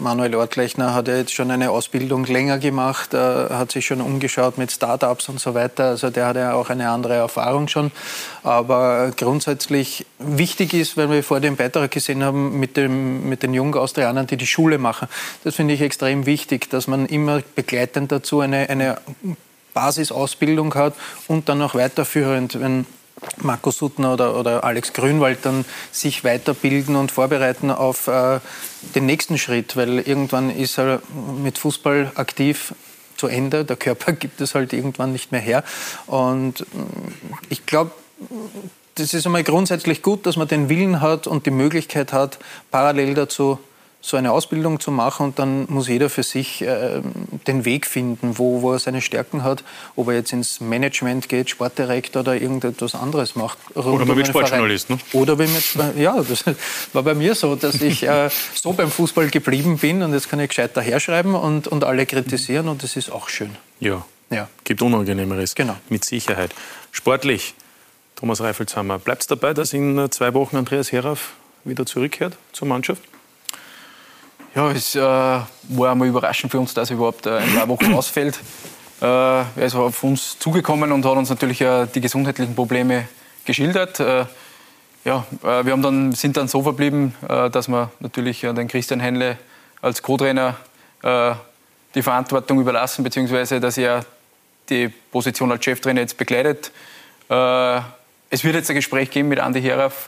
Manuel 0.00 0.34
Ortlechner 0.34 0.94
hat 0.94 1.08
ja 1.08 1.16
jetzt 1.16 1.32
schon 1.34 1.50
eine 1.50 1.70
Ausbildung 1.70 2.24
länger 2.24 2.58
gemacht, 2.58 3.14
äh, 3.14 3.18
hat 3.18 3.72
sich 3.72 3.86
schon 3.86 4.00
umgeschaut 4.00 4.58
mit 4.58 4.70
Startups 4.70 5.28
und 5.30 5.40
so 5.40 5.54
weiter. 5.54 5.84
Also 5.86 6.10
der 6.10 6.26
hat 6.26 6.36
ja 6.36 6.54
auch 6.54 6.68
eine 6.68 6.90
andere 6.90 7.14
Erfahrung 7.14 7.68
schon. 7.68 7.90
Aber 8.42 9.12
grundsätzlich 9.16 10.06
wichtig 10.18 10.74
ist, 10.74 10.96
weil 10.96 11.10
wir 11.10 11.22
vor 11.22 11.40
dem 11.40 11.56
Beitrag 11.56 11.90
gesehen 11.90 12.22
haben, 12.22 12.58
mit, 12.60 12.76
dem, 12.76 13.28
mit 13.28 13.42
den 13.42 13.54
jungen 13.54 13.74
Austrianern, 13.74 14.26
die 14.26 14.36
die 14.36 14.46
Schule 14.46 14.78
machen. 14.78 15.08
Das 15.44 15.56
finde 15.56 15.74
ich 15.74 15.80
extrem 15.80 16.26
wichtig, 16.26 16.68
dass 16.70 16.86
man 16.86 17.06
immer 17.06 17.42
begleitend 17.54 18.12
dazu 18.12 18.40
eine, 18.40 18.68
eine 18.68 18.98
Basisausbildung 19.72 20.74
hat 20.74 20.94
und 21.28 21.48
dann 21.48 21.62
auch 21.62 21.74
weiterführend, 21.74 22.60
wenn 22.60 22.86
Markus 23.36 23.78
Suttner 23.78 24.14
oder, 24.14 24.38
oder 24.38 24.64
Alex 24.64 24.92
Grünwald 24.92 25.40
dann 25.42 25.64
sich 25.92 26.24
weiterbilden 26.24 26.96
und 26.96 27.12
vorbereiten 27.12 27.70
auf 27.70 28.08
äh, 28.08 28.40
den 28.94 29.06
nächsten 29.06 29.38
Schritt, 29.38 29.76
weil 29.76 29.98
irgendwann 29.98 30.50
ist 30.50 30.78
er 30.78 31.02
mit 31.42 31.58
Fußball 31.58 32.12
aktiv 32.14 32.74
zu 33.20 33.28
Ende. 33.28 33.64
Der 33.64 33.76
Körper 33.76 34.12
gibt 34.24 34.40
es 34.40 34.54
halt 34.54 34.72
irgendwann 34.72 35.12
nicht 35.12 35.30
mehr 35.30 35.40
her. 35.40 35.62
Und 36.06 36.60
mm, 36.60 37.44
ich 37.50 37.66
glaube, 37.66 37.92
das 38.96 39.14
ist 39.14 39.26
einmal 39.26 39.44
grundsätzlich 39.44 40.02
gut, 40.02 40.26
dass 40.26 40.36
man 40.36 40.48
den 40.48 40.68
Willen 40.68 41.00
hat 41.00 41.26
und 41.26 41.46
die 41.46 41.50
Möglichkeit 41.50 42.12
hat, 42.12 42.38
parallel 42.70 43.14
dazu 43.14 43.58
so 44.02 44.16
eine 44.16 44.32
Ausbildung 44.32 44.80
zu 44.80 44.90
machen 44.90 45.26
und 45.26 45.38
dann 45.38 45.66
muss 45.68 45.88
jeder 45.88 46.08
für 46.08 46.22
sich 46.22 46.62
äh, 46.62 47.02
den 47.46 47.64
Weg 47.64 47.86
finden, 47.86 48.38
wo, 48.38 48.62
wo 48.62 48.72
er 48.72 48.78
seine 48.78 49.02
Stärken 49.02 49.44
hat, 49.44 49.62
ob 49.94 50.08
er 50.08 50.14
jetzt 50.14 50.32
ins 50.32 50.60
Management 50.60 51.28
geht, 51.28 51.50
Sportdirektor 51.50 52.22
oder 52.22 52.40
irgendetwas 52.40 52.94
anderes 52.94 53.36
macht. 53.36 53.58
Oder 53.74 54.04
man 54.06 54.16
wird 54.16 54.28
Sportjournalist, 54.28 54.90
ne? 54.90 54.98
Oder 55.12 55.38
wenn 55.38 55.50
man, 55.74 55.98
ja, 55.98 56.22
das 56.22 56.44
war 56.92 57.02
bei 57.02 57.14
mir 57.14 57.34
so, 57.34 57.56
dass 57.56 57.80
ich 57.82 58.02
äh, 58.04 58.30
so 58.54 58.72
beim 58.72 58.90
Fußball 58.90 59.28
geblieben 59.28 59.76
bin 59.76 60.02
und 60.02 60.14
jetzt 60.14 60.30
kann 60.30 60.40
ich 60.40 60.48
gescheiter 60.48 60.80
herschreiben 60.80 61.34
und, 61.34 61.68
und 61.68 61.84
alle 61.84 62.06
kritisieren 62.06 62.68
und 62.68 62.82
das 62.82 62.96
ist 62.96 63.12
auch 63.12 63.28
schön. 63.28 63.56
Ja, 63.80 64.04
ja. 64.30 64.48
gibt 64.64 64.80
Unangenehmeres. 64.80 65.54
Genau. 65.54 65.76
Mit 65.90 66.04
Sicherheit. 66.06 66.54
Sportlich, 66.90 67.54
Thomas 68.16 68.40
Reifelshammer, 68.40 68.98
bleibt 68.98 69.22
es 69.22 69.26
dabei, 69.26 69.52
dass 69.52 69.74
in 69.74 70.10
zwei 70.10 70.32
Wochen 70.32 70.56
Andreas 70.56 70.90
Herauf 70.90 71.32
wieder 71.64 71.84
zurückkehrt 71.84 72.36
zur 72.52 72.66
Mannschaft? 72.66 73.02
Ja, 74.52 74.68
es 74.72 74.96
äh, 74.96 75.00
war 75.00 75.46
einmal 75.92 76.08
überraschend 76.08 76.50
für 76.50 76.58
uns, 76.58 76.74
dass 76.74 76.90
er 76.90 76.96
überhaupt 76.96 77.24
äh, 77.24 77.38
in 77.38 77.54
drei 77.54 77.68
Wochen 77.68 77.94
ausfällt. 77.94 78.40
Äh, 79.00 79.04
er 79.04 79.46
ist 79.56 79.76
auf 79.76 80.02
uns 80.02 80.40
zugekommen 80.40 80.90
und 80.90 81.04
hat 81.04 81.16
uns 81.16 81.30
natürlich 81.30 81.60
äh, 81.60 81.86
die 81.86 82.00
gesundheitlichen 82.00 82.56
Probleme 82.56 83.06
geschildert. 83.44 84.00
Äh, 84.00 84.24
ja, 85.04 85.24
äh, 85.44 85.64
wir 85.64 85.72
haben 85.72 85.82
dann, 85.82 86.12
sind 86.12 86.36
dann 86.36 86.48
so 86.48 86.64
verblieben, 86.64 87.14
dass 87.26 87.68
wir 87.68 87.90
natürlich 88.00 88.40
den 88.40 88.66
Christian 88.66 88.98
Henle 88.98 89.38
als 89.80 90.02
Co-Trainer 90.02 90.56
die 91.94 92.02
Verantwortung 92.02 92.60
überlassen, 92.60 93.02
beziehungsweise 93.02 93.58
dass 93.60 93.78
er 93.78 94.04
die 94.68 94.88
Position 94.88 95.50
als 95.50 95.64
Cheftrainer 95.64 96.02
jetzt 96.02 96.18
begleitet. 96.18 96.70
es 97.28 98.44
wird 98.44 98.54
jetzt 98.54 98.68
ein 98.68 98.76
Gespräch 98.76 99.10
geben 99.10 99.30
mit 99.30 99.40
Andi 99.40 99.62
Herauf, 99.62 100.06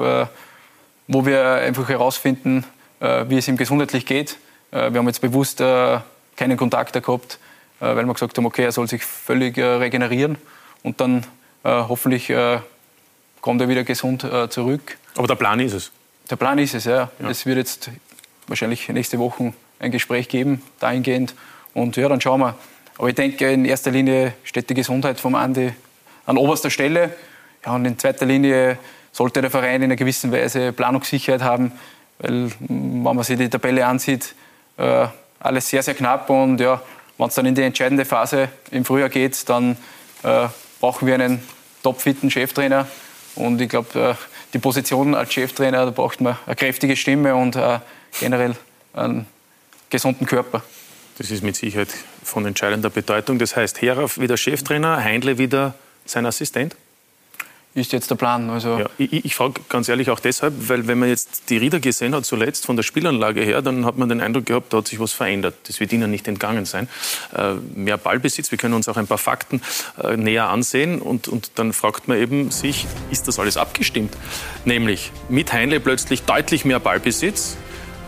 wo 1.08 1.24
wir 1.24 1.54
einfach 1.54 1.88
herausfinden, 1.88 2.66
äh, 2.66 2.81
wie 3.28 3.36
es 3.36 3.48
ihm 3.48 3.56
gesundheitlich 3.56 4.06
geht. 4.06 4.38
Äh, 4.70 4.92
wir 4.92 4.98
haben 4.98 5.06
jetzt 5.06 5.20
bewusst 5.20 5.60
äh, 5.60 5.98
keinen 6.36 6.56
Kontakt 6.56 6.92
gehabt, 6.92 7.38
weil 7.78 8.06
wir 8.06 8.12
gesagt 8.12 8.36
haben, 8.38 8.46
okay, 8.46 8.64
er 8.64 8.72
soll 8.72 8.86
sich 8.86 9.04
völlig 9.04 9.58
regenerieren 9.58 10.36
und 10.84 11.00
dann 11.00 11.26
hoffentlich 11.64 12.32
kommt 13.40 13.60
er 13.60 13.68
wieder 13.68 13.82
gesund 13.82 14.24
zurück. 14.50 14.98
Aber 15.16 15.26
der 15.26 15.34
Plan 15.34 15.58
ist 15.58 15.72
es? 15.72 15.90
Der 16.30 16.36
Plan 16.36 16.58
ist 16.58 16.74
es, 16.74 16.84
ja. 16.84 17.10
ja. 17.18 17.28
Es 17.28 17.44
wird 17.44 17.58
jetzt 17.58 17.90
wahrscheinlich 18.46 18.88
nächste 18.88 19.18
Woche 19.18 19.52
ein 19.80 19.90
Gespräch 19.90 20.28
geben, 20.28 20.62
dahingehend. 20.78 21.34
Und 21.74 21.96
ja, 21.96 22.08
dann 22.08 22.20
schauen 22.20 22.40
wir. 22.40 22.54
Aber 22.98 23.08
ich 23.08 23.14
denke, 23.16 23.50
in 23.50 23.64
erster 23.64 23.90
Linie 23.90 24.32
steht 24.44 24.70
die 24.70 24.74
Gesundheit 24.74 25.18
vom 25.18 25.34
Andi 25.34 25.72
an 26.24 26.38
oberster 26.38 26.70
Stelle. 26.70 27.14
Ja, 27.66 27.74
und 27.74 27.84
in 27.84 27.98
zweiter 27.98 28.26
Linie 28.26 28.78
sollte 29.10 29.40
der 29.40 29.50
Verein 29.50 29.82
in 29.82 29.84
einer 29.84 29.96
gewissen 29.96 30.32
Weise 30.32 30.72
Planungssicherheit 30.72 31.42
haben, 31.42 31.72
weil, 32.18 32.50
wenn 32.60 33.02
man 33.02 33.22
sich 33.22 33.38
die 33.38 33.48
Tabelle 33.48 33.86
ansieht, 33.86 34.34
äh, 34.76 35.06
alles 35.40 35.68
sehr, 35.68 35.82
sehr 35.82 35.94
knapp. 35.94 36.30
Und 36.30 36.60
ja, 36.60 36.80
wenn 37.18 37.28
es 37.28 37.34
dann 37.34 37.46
in 37.46 37.54
die 37.54 37.62
entscheidende 37.62 38.04
Phase 38.04 38.48
im 38.70 38.84
Frühjahr 38.84 39.08
geht, 39.08 39.48
dann 39.48 39.76
äh, 40.22 40.48
brauchen 40.80 41.06
wir 41.06 41.14
einen 41.14 41.42
topfitten 41.82 42.30
Cheftrainer. 42.30 42.86
Und 43.34 43.60
ich 43.60 43.68
glaube, 43.68 43.98
äh, 43.98 44.14
die 44.52 44.58
Position 44.58 45.14
als 45.14 45.32
Cheftrainer, 45.32 45.84
da 45.84 45.90
braucht 45.90 46.20
man 46.20 46.36
eine 46.46 46.56
kräftige 46.56 46.96
Stimme 46.96 47.34
und 47.34 47.56
äh, 47.56 47.78
generell 48.20 48.54
einen 48.92 49.26
gesunden 49.90 50.26
Körper. 50.26 50.62
Das 51.18 51.30
ist 51.30 51.42
mit 51.42 51.56
Sicherheit 51.56 51.88
von 52.22 52.46
entscheidender 52.46 52.90
Bedeutung. 52.90 53.38
Das 53.38 53.56
heißt, 53.56 53.82
Herauf 53.82 54.18
wieder 54.18 54.36
Cheftrainer, 54.36 55.02
Heindle 55.02 55.38
wieder 55.38 55.74
sein 56.04 56.26
Assistent? 56.26 56.76
Ist 57.74 57.92
jetzt 57.92 58.10
der 58.10 58.16
Plan. 58.16 58.50
Also 58.50 58.80
ja, 58.80 58.86
ich, 58.98 59.24
ich 59.24 59.34
frage 59.34 59.60
ganz 59.68 59.88
ehrlich 59.88 60.10
auch 60.10 60.20
deshalb, 60.20 60.54
weil 60.68 60.86
wenn 60.86 60.98
man 60.98 61.08
jetzt 61.08 61.48
die 61.48 61.56
Rieder 61.56 61.80
gesehen 61.80 62.14
hat 62.14 62.26
zuletzt 62.26 62.66
von 62.66 62.76
der 62.76 62.82
Spielanlage 62.82 63.40
her, 63.42 63.62
dann 63.62 63.86
hat 63.86 63.96
man 63.96 64.08
den 64.08 64.20
Eindruck 64.20 64.46
gehabt, 64.46 64.72
da 64.72 64.78
hat 64.78 64.88
sich 64.88 65.00
was 65.00 65.12
verändert. 65.12 65.54
Das 65.66 65.80
wird 65.80 65.92
Ihnen 65.92 66.10
nicht 66.10 66.28
entgangen 66.28 66.66
sein. 66.66 66.88
Äh, 67.34 67.54
mehr 67.74 67.96
Ballbesitz, 67.96 68.50
wir 68.50 68.58
können 68.58 68.74
uns 68.74 68.88
auch 68.88 68.96
ein 68.96 69.06
paar 69.06 69.18
Fakten 69.18 69.62
äh, 70.02 70.16
näher 70.16 70.48
ansehen 70.48 71.00
und, 71.00 71.28
und 71.28 71.52
dann 71.54 71.72
fragt 71.72 72.08
man 72.08 72.18
eben 72.18 72.50
sich, 72.50 72.86
ist 73.10 73.28
das 73.28 73.38
alles 73.38 73.56
abgestimmt? 73.56 74.16
Nämlich 74.64 75.10
mit 75.28 75.52
Heinle 75.52 75.80
plötzlich 75.80 76.22
deutlich 76.22 76.64
mehr 76.64 76.80
Ballbesitz, 76.80 77.56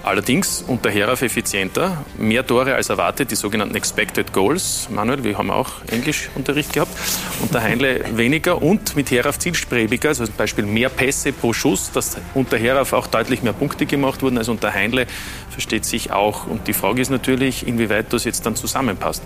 Allerdings 0.05 0.63
unter 0.67 0.91
Herauf 0.91 1.23
effizienter, 1.23 2.05
mehr 2.19 2.47
Tore 2.47 2.75
als 2.75 2.91
erwartet, 2.91 3.31
die 3.31 3.37
sogenannten 3.37 3.75
Expected 3.75 4.35
Goals. 4.35 4.89
Manuel, 4.91 5.25
wir 5.25 5.39
haben 5.39 5.51
auch 5.51 5.73
Englischunterricht 5.91 6.75
gehabt. 6.75 6.93
Unter 7.41 7.63
Heinle 7.63 8.05
weniger 8.15 8.61
und 8.61 8.97
mit 8.97 9.11
Herauf 9.11 9.39
zielstrebiger, 9.39 10.11
also 10.11 10.27
zum 10.27 10.35
Beispiel 10.35 10.67
mehr 10.67 10.91
Pässe 10.91 11.33
pro 11.33 11.55
Schuss, 11.55 11.91
dass 11.91 12.19
unter 12.35 12.59
Herauf 12.59 12.93
auch 12.93 13.07
deutlich 13.07 13.43
mehr 13.43 13.55
Punkte 13.55 13.87
gemacht 13.87 14.21
wurden 14.21 14.37
als 14.37 14.51
unter 14.51 14.75
Heinle, 14.75 15.07
versteht 15.49 15.87
sich 15.87 16.13
auch. 16.13 16.47
Und 16.47 16.69
die 16.69 16.75
Frage 16.75 17.01
ist 17.01 17.11
natürlich, 17.11 17.67
inwieweit 17.67 18.13
das 18.13 18.25
jetzt 18.25 18.45
dann 18.45 18.57
zusammenpasst. 18.57 19.23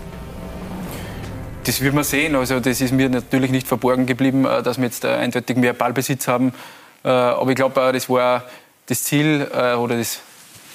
Das 1.65 1.81
wird 1.81 1.93
man 1.93 2.05
sehen. 2.05 2.37
Also 2.37 2.61
das 2.61 2.79
ist 2.79 2.93
mir 2.93 3.09
natürlich 3.09 3.51
nicht 3.51 3.67
verborgen 3.67 4.05
geblieben, 4.05 4.45
äh, 4.45 4.63
dass 4.63 4.77
wir 4.77 4.85
jetzt 4.85 5.03
äh, 5.03 5.09
eindeutig 5.09 5.57
mehr 5.57 5.73
Ballbesitz 5.73 6.29
haben. 6.29 6.53
Äh, 7.03 7.09
aber 7.09 7.49
ich 7.49 7.57
glaube, 7.57 7.91
das 7.91 8.07
war 8.09 8.45
das 8.85 9.03
Ziel 9.03 9.43
oder 9.43 9.97
das 9.97 10.19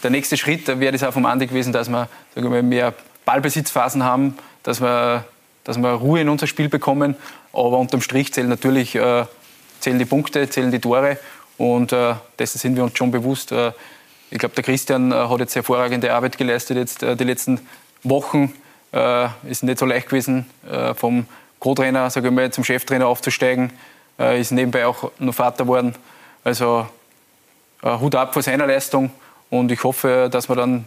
der 0.05 0.11
nächste 0.11 0.37
Schritt 0.37 0.69
wäre 0.69 0.93
das 0.93 1.03
auch 1.03 1.13
vom 1.13 1.27
Andi 1.27 1.47
gewesen, 1.47 1.73
dass 1.73 1.89
wir 1.89 2.09
sagen 2.35 2.53
wir, 2.53 2.63
mehr 2.63 2.95
Ballbesitzphasen 3.25 4.05
haben, 4.05 4.37
dass 4.63 4.81
wir, 4.81 5.25
dass 5.65 5.79
wir 5.79 5.89
Ruhe 5.89 6.21
in 6.21 6.29
unser 6.29 6.47
Spiel 6.47 6.69
bekommen. 6.69 7.17
Aber 7.53 7.79
unterm 7.79 8.03
Strich 8.03 8.33
zählen 8.33 8.49
natürlich 8.49 8.95
äh, 8.95 9.25
zählen 9.81 9.99
die 9.99 10.05
Punkte, 10.05 10.49
zählen 10.49 10.71
die 10.71 10.81
Tore. 10.81 11.19
Und 11.57 11.93
äh, 11.93 12.15
dessen 12.39 12.59
sind 12.59 12.77
wir 12.77 12.85
uns 12.85 12.97
schon 12.99 13.11
bewusst. 13.11 13.53
Äh, 13.53 13.73
ich 14.31 14.39
glaube, 14.39 14.55
der 14.55 14.65
Christian 14.65 15.13
äh, 15.13 15.15
hat 15.15 15.41
jetzt 15.41 15.55
hervorragende 15.55 16.13
Arbeit 16.13 16.37
geleistet 16.37 16.77
jetzt 16.77 17.03
äh, 17.03 17.17
die 17.17 17.25
letzten 17.25 17.61
Wochen. 18.03 18.53
Äh, 18.93 19.29
ist 19.49 19.63
nicht 19.63 19.79
so 19.79 19.87
leicht 19.87 20.09
gewesen, 20.09 20.47
äh, 20.71 20.95
vom 20.95 21.27
Co-Trainer 21.61 22.11
zum 22.11 22.65
Cheftrainer 22.65 23.07
aufzusteigen. 23.07 23.73
Äh, 24.19 24.41
ist 24.41 24.53
nebenbei 24.53 24.87
auch 24.87 25.13
noch 25.19 25.35
Vater 25.35 25.65
geworden. 25.65 25.95
Also 26.43 26.87
äh, 27.83 27.99
Hut 27.99 28.15
ab 28.15 28.33
vor 28.33 28.43
seiner 28.43 28.67
Leistung. 28.67 29.11
Und 29.55 29.71
ich 29.71 29.85
hoffe, 29.85 30.29
dass 30.33 30.49
wir 30.49 30.57
dann 30.57 30.85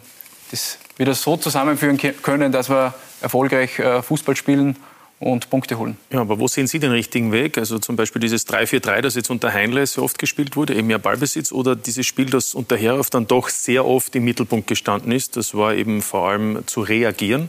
das 0.50 0.78
wieder 0.98 1.14
so 1.14 1.38
zusammenführen 1.38 1.96
können, 2.22 2.52
dass 2.52 2.68
wir 2.68 2.92
erfolgreich 3.22 3.78
äh, 3.78 4.02
Fußball 4.02 4.36
spielen 4.36 4.76
und 5.20 5.48
Punkte 5.48 5.78
holen. 5.78 5.96
Ja, 6.12 6.20
aber 6.20 6.38
wo 6.38 6.48
sehen 6.48 6.66
Sie 6.66 6.78
den 6.78 6.92
richtigen 6.92 7.32
Weg? 7.32 7.56
Also 7.56 7.78
zum 7.78 7.96
Beispiel 7.96 8.20
dieses 8.20 8.46
3-4-3, 8.46 9.00
das 9.00 9.14
jetzt 9.14 9.30
unter 9.30 9.52
Heinle 9.52 9.86
so 9.86 10.02
oft 10.02 10.18
gespielt 10.18 10.54
wurde, 10.54 10.74
eben 10.74 10.86
mehr 10.86 10.98
Ballbesitz, 10.98 11.50
oder 11.50 11.76
dieses 11.76 12.06
Spiel, 12.06 12.26
das 12.26 12.54
unter 12.54 12.76
Herauf 12.76 13.08
dann 13.08 13.26
doch 13.26 13.48
sehr 13.48 13.86
oft 13.86 14.14
im 14.14 14.24
Mittelpunkt 14.24 14.66
gestanden 14.66 15.12
ist, 15.12 15.36
das 15.38 15.54
war 15.54 15.74
eben 15.74 16.02
vor 16.02 16.28
allem 16.28 16.66
zu 16.66 16.82
reagieren 16.82 17.48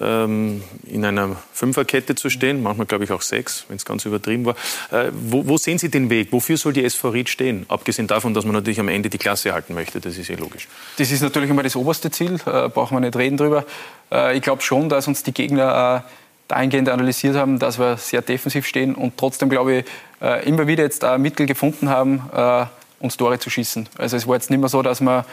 ähm, 0.00 0.62
in 0.86 1.04
einer 1.04 1.36
Fünferkette 1.52 2.14
zu 2.14 2.28
stehen, 2.28 2.62
manchmal 2.62 2.86
glaube 2.86 3.04
ich 3.04 3.12
auch 3.12 3.22
sechs, 3.22 3.64
wenn 3.68 3.76
es 3.76 3.84
ganz 3.84 4.04
übertrieben 4.04 4.44
war. 4.44 4.56
Äh, 4.90 5.10
wo, 5.12 5.46
wo, 5.46 5.56
sehen 5.56 5.78
Sie 5.78 5.88
den 5.88 6.10
Weg? 6.10 6.32
Wofür 6.32 6.56
soll 6.56 6.72
die 6.72 6.84
SV 6.84 7.10
Ried 7.10 7.28
stehen? 7.28 7.66
Abgesehen 7.68 8.06
davon, 8.06 8.34
dass 8.34 8.44
man 8.44 8.54
natürlich 8.54 8.80
am 8.80 8.88
Ende 8.88 9.08
die 9.08 9.18
Klasse 9.18 9.52
halten 9.52 9.74
möchte, 9.74 10.00
das 10.00 10.18
ist 10.18 10.28
ja 10.28 10.36
logisch. 10.36 10.68
Das 10.98 11.10
ist 11.10 11.22
natürlich 11.22 11.50
immer 11.50 11.62
das 11.62 11.76
oberste 11.76 12.10
Ziel, 12.10 12.34
äh, 12.46 12.68
brauchen 12.68 12.96
wir 12.96 13.00
nicht 13.00 13.16
reden 13.16 13.36
drüber. 13.36 13.64
Äh, 14.12 14.36
ich 14.36 14.42
glaube 14.42 14.62
schon, 14.62 14.88
dass 14.88 15.08
uns 15.08 15.22
die 15.22 15.32
Gegner 15.32 16.04
äh, 16.04 16.10
dahingehend 16.48 16.88
analysiert 16.88 17.36
haben, 17.36 17.58
dass 17.58 17.78
wir 17.78 17.96
sehr 17.96 18.22
defensiv 18.22 18.66
stehen 18.66 18.94
und 18.94 19.16
trotzdem, 19.16 19.48
glaube 19.48 19.78
ich, 19.78 19.84
äh, 20.20 20.46
immer 20.46 20.66
wieder 20.66 20.84
jetzt 20.84 21.04
ein 21.04 21.22
Mittel 21.22 21.46
gefunden 21.46 21.88
haben, 21.88 22.22
äh, 22.34 22.66
uns 23.00 23.16
Tore 23.16 23.38
zu 23.38 23.50
schießen. 23.50 23.88
Also 23.98 24.16
es 24.16 24.26
war 24.26 24.36
jetzt 24.36 24.50
nicht 24.50 24.60
mehr 24.60 24.68
so, 24.68 24.82
dass 24.82 25.00
wir 25.00 25.26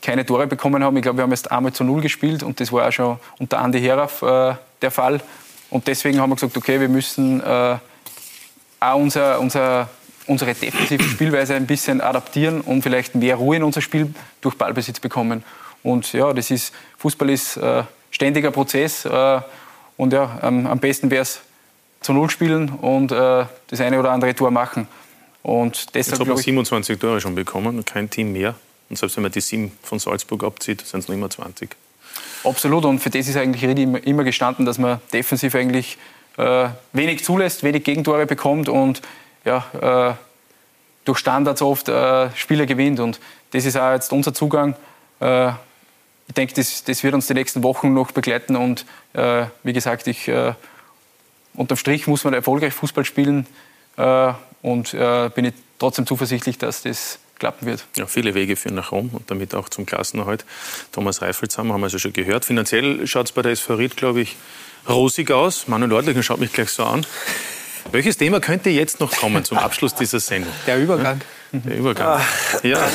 keine 0.00 0.26
Tore 0.26 0.46
bekommen 0.46 0.82
haben. 0.84 0.96
Ich 0.96 1.02
glaube, 1.02 1.18
wir 1.18 1.22
haben 1.22 1.30
erst 1.30 1.50
einmal 1.50 1.72
zu 1.72 1.84
null 1.84 2.00
gespielt 2.00 2.42
und 2.42 2.60
das 2.60 2.72
war 2.72 2.88
auch 2.88 2.92
schon 2.92 3.18
unter 3.38 3.58
Andi 3.58 3.80
Herauf 3.80 4.22
äh, 4.22 4.54
der 4.82 4.90
Fall. 4.90 5.20
Und 5.70 5.86
deswegen 5.86 6.20
haben 6.20 6.30
wir 6.30 6.36
gesagt, 6.36 6.56
okay, 6.56 6.78
wir 6.80 6.88
müssen 6.88 7.40
äh, 7.40 7.76
auch 8.80 8.96
unser, 8.96 9.40
unser, 9.40 9.88
unsere 10.26 10.54
defensive 10.54 11.02
Spielweise 11.02 11.54
ein 11.54 11.66
bisschen 11.66 12.00
adaptieren 12.00 12.60
und 12.60 12.82
vielleicht 12.82 13.14
mehr 13.14 13.36
Ruhe 13.36 13.56
in 13.56 13.62
unser 13.62 13.80
Spiel 13.80 14.12
durch 14.40 14.54
Ballbesitz 14.56 15.00
bekommen. 15.00 15.42
Und 15.82 16.12
ja, 16.12 16.32
das 16.32 16.50
ist, 16.50 16.74
Fußball 16.98 17.30
ist 17.30 17.56
äh, 17.56 17.84
ständiger 18.10 18.50
Prozess 18.50 19.04
äh, 19.04 19.40
und 19.96 20.12
ja, 20.12 20.38
ähm, 20.42 20.66
am 20.66 20.78
besten 20.78 21.10
wäre 21.10 21.22
es 21.22 21.40
zu 22.00 22.12
Null 22.12 22.28
spielen 22.30 22.68
und 22.68 23.12
äh, 23.12 23.46
das 23.68 23.80
eine 23.80 23.98
oder 23.98 24.10
andere 24.10 24.34
Tor 24.34 24.50
machen. 24.50 24.86
Und 25.42 25.94
deshalb, 25.94 26.18
Jetzt 26.18 26.28
haben 26.28 26.36
wir 26.36 26.42
27 26.42 26.98
Tore 26.98 27.20
schon 27.20 27.34
bekommen, 27.34 27.84
kein 27.84 28.10
Team 28.10 28.32
mehr. 28.32 28.54
Und 28.92 28.98
selbst 28.98 29.16
wenn 29.16 29.22
man 29.22 29.32
die 29.32 29.40
sieben 29.40 29.72
von 29.82 29.98
Salzburg 29.98 30.44
abzieht, 30.44 30.86
sind 30.86 31.00
es 31.00 31.08
noch 31.08 31.14
immer 31.14 31.30
20. 31.30 31.74
Absolut. 32.44 32.84
Und 32.84 32.98
für 32.98 33.08
das 33.08 33.26
ist 33.26 33.38
eigentlich 33.38 33.62
immer, 33.62 34.06
immer 34.06 34.22
gestanden, 34.22 34.66
dass 34.66 34.76
man 34.76 35.00
defensiv 35.14 35.54
eigentlich 35.54 35.96
äh, 36.36 36.68
wenig 36.92 37.24
zulässt, 37.24 37.62
wenig 37.62 37.84
Gegentore 37.84 38.26
bekommt 38.26 38.68
und 38.68 39.00
ja, 39.46 40.10
äh, 40.10 40.14
durch 41.06 41.16
Standards 41.16 41.62
oft 41.62 41.88
äh, 41.88 42.28
Spiele 42.36 42.66
gewinnt. 42.66 43.00
Und 43.00 43.18
das 43.52 43.64
ist 43.64 43.78
auch 43.78 43.92
jetzt 43.92 44.12
unser 44.12 44.34
Zugang. 44.34 44.76
Äh, 45.20 45.52
ich 46.28 46.34
denke, 46.36 46.52
das, 46.52 46.84
das, 46.84 47.02
wird 47.02 47.14
uns 47.14 47.26
die 47.28 47.34
nächsten 47.34 47.62
Wochen 47.62 47.94
noch 47.94 48.10
begleiten. 48.12 48.56
Und 48.56 48.84
äh, 49.14 49.46
wie 49.62 49.72
gesagt, 49.72 50.06
ich, 50.06 50.28
äh, 50.28 50.52
unterm 51.54 51.78
Strich 51.78 52.06
muss 52.06 52.24
man 52.24 52.34
erfolgreich 52.34 52.74
Fußball 52.74 53.06
spielen. 53.06 53.46
und 54.60 54.92
bin 54.92 55.44
ich 55.44 55.54
trotzdem 55.78 56.06
zuversichtlich, 56.06 56.56
dass 56.56 56.82
das 56.82 57.18
klappen 57.42 57.66
wird. 57.66 57.84
Ja, 57.96 58.06
viele 58.06 58.36
Wege 58.36 58.54
führen 58.54 58.76
nach 58.76 58.92
Rom 58.92 59.10
und 59.12 59.28
damit 59.28 59.52
auch 59.56 59.68
zum 59.68 59.84
Klassenerhalt. 59.84 60.44
Thomas 60.92 61.22
Reifelshammer 61.22 61.74
haben 61.74 61.80
wir 61.80 61.86
also 61.86 61.98
schon 61.98 62.12
gehört. 62.12 62.44
Finanziell 62.44 63.04
schaut 63.08 63.26
es 63.26 63.32
bei 63.32 63.42
der 63.42 63.50
SV 63.50 63.74
Ried, 63.74 63.96
glaube 63.96 64.20
ich, 64.20 64.36
rosig 64.88 65.32
aus. 65.32 65.66
Manuel 65.66 65.92
Ordlinger 65.92 66.22
schaut 66.22 66.38
mich 66.38 66.52
gleich 66.52 66.70
so 66.70 66.84
an. 66.84 67.04
Welches 67.90 68.16
Thema 68.16 68.38
könnte 68.38 68.70
jetzt 68.70 69.00
noch 69.00 69.10
kommen 69.10 69.44
zum 69.44 69.58
Abschluss 69.58 69.92
dieser 69.92 70.20
Sendung? 70.20 70.52
Der 70.68 70.78
Übergang. 70.78 71.20
Der 71.50 71.76
Übergang. 71.76 72.06
Ah. 72.06 72.24
Ja. 72.62 72.88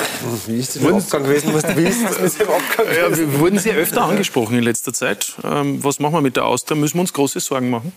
Wie 0.46 0.60
ist 0.60 0.78
das 0.78 0.82
im 0.82 0.96
Abgang 0.96 1.24
gewesen? 1.24 1.54
Was 1.54 1.64
du 1.64 1.76
willst, 1.76 2.04
was 2.06 2.18
ist 2.18 2.42
im 2.42 2.48
Abgang 2.48 2.86
ja, 2.96 3.18
wir 3.18 3.40
wurden 3.42 3.60
Sie 3.60 3.72
öfter 3.72 4.04
angesprochen 4.04 4.58
in 4.58 4.64
letzter 4.64 4.94
Zeit. 4.94 5.34
Ähm, 5.44 5.84
was 5.84 6.00
machen 6.00 6.14
wir 6.14 6.22
mit 6.22 6.38
der 6.38 6.46
Austria? 6.46 6.78
Müssen 6.78 6.96
wir 6.96 7.02
uns 7.02 7.12
große 7.12 7.42
Sorgen 7.42 7.70
machen? 7.70 7.92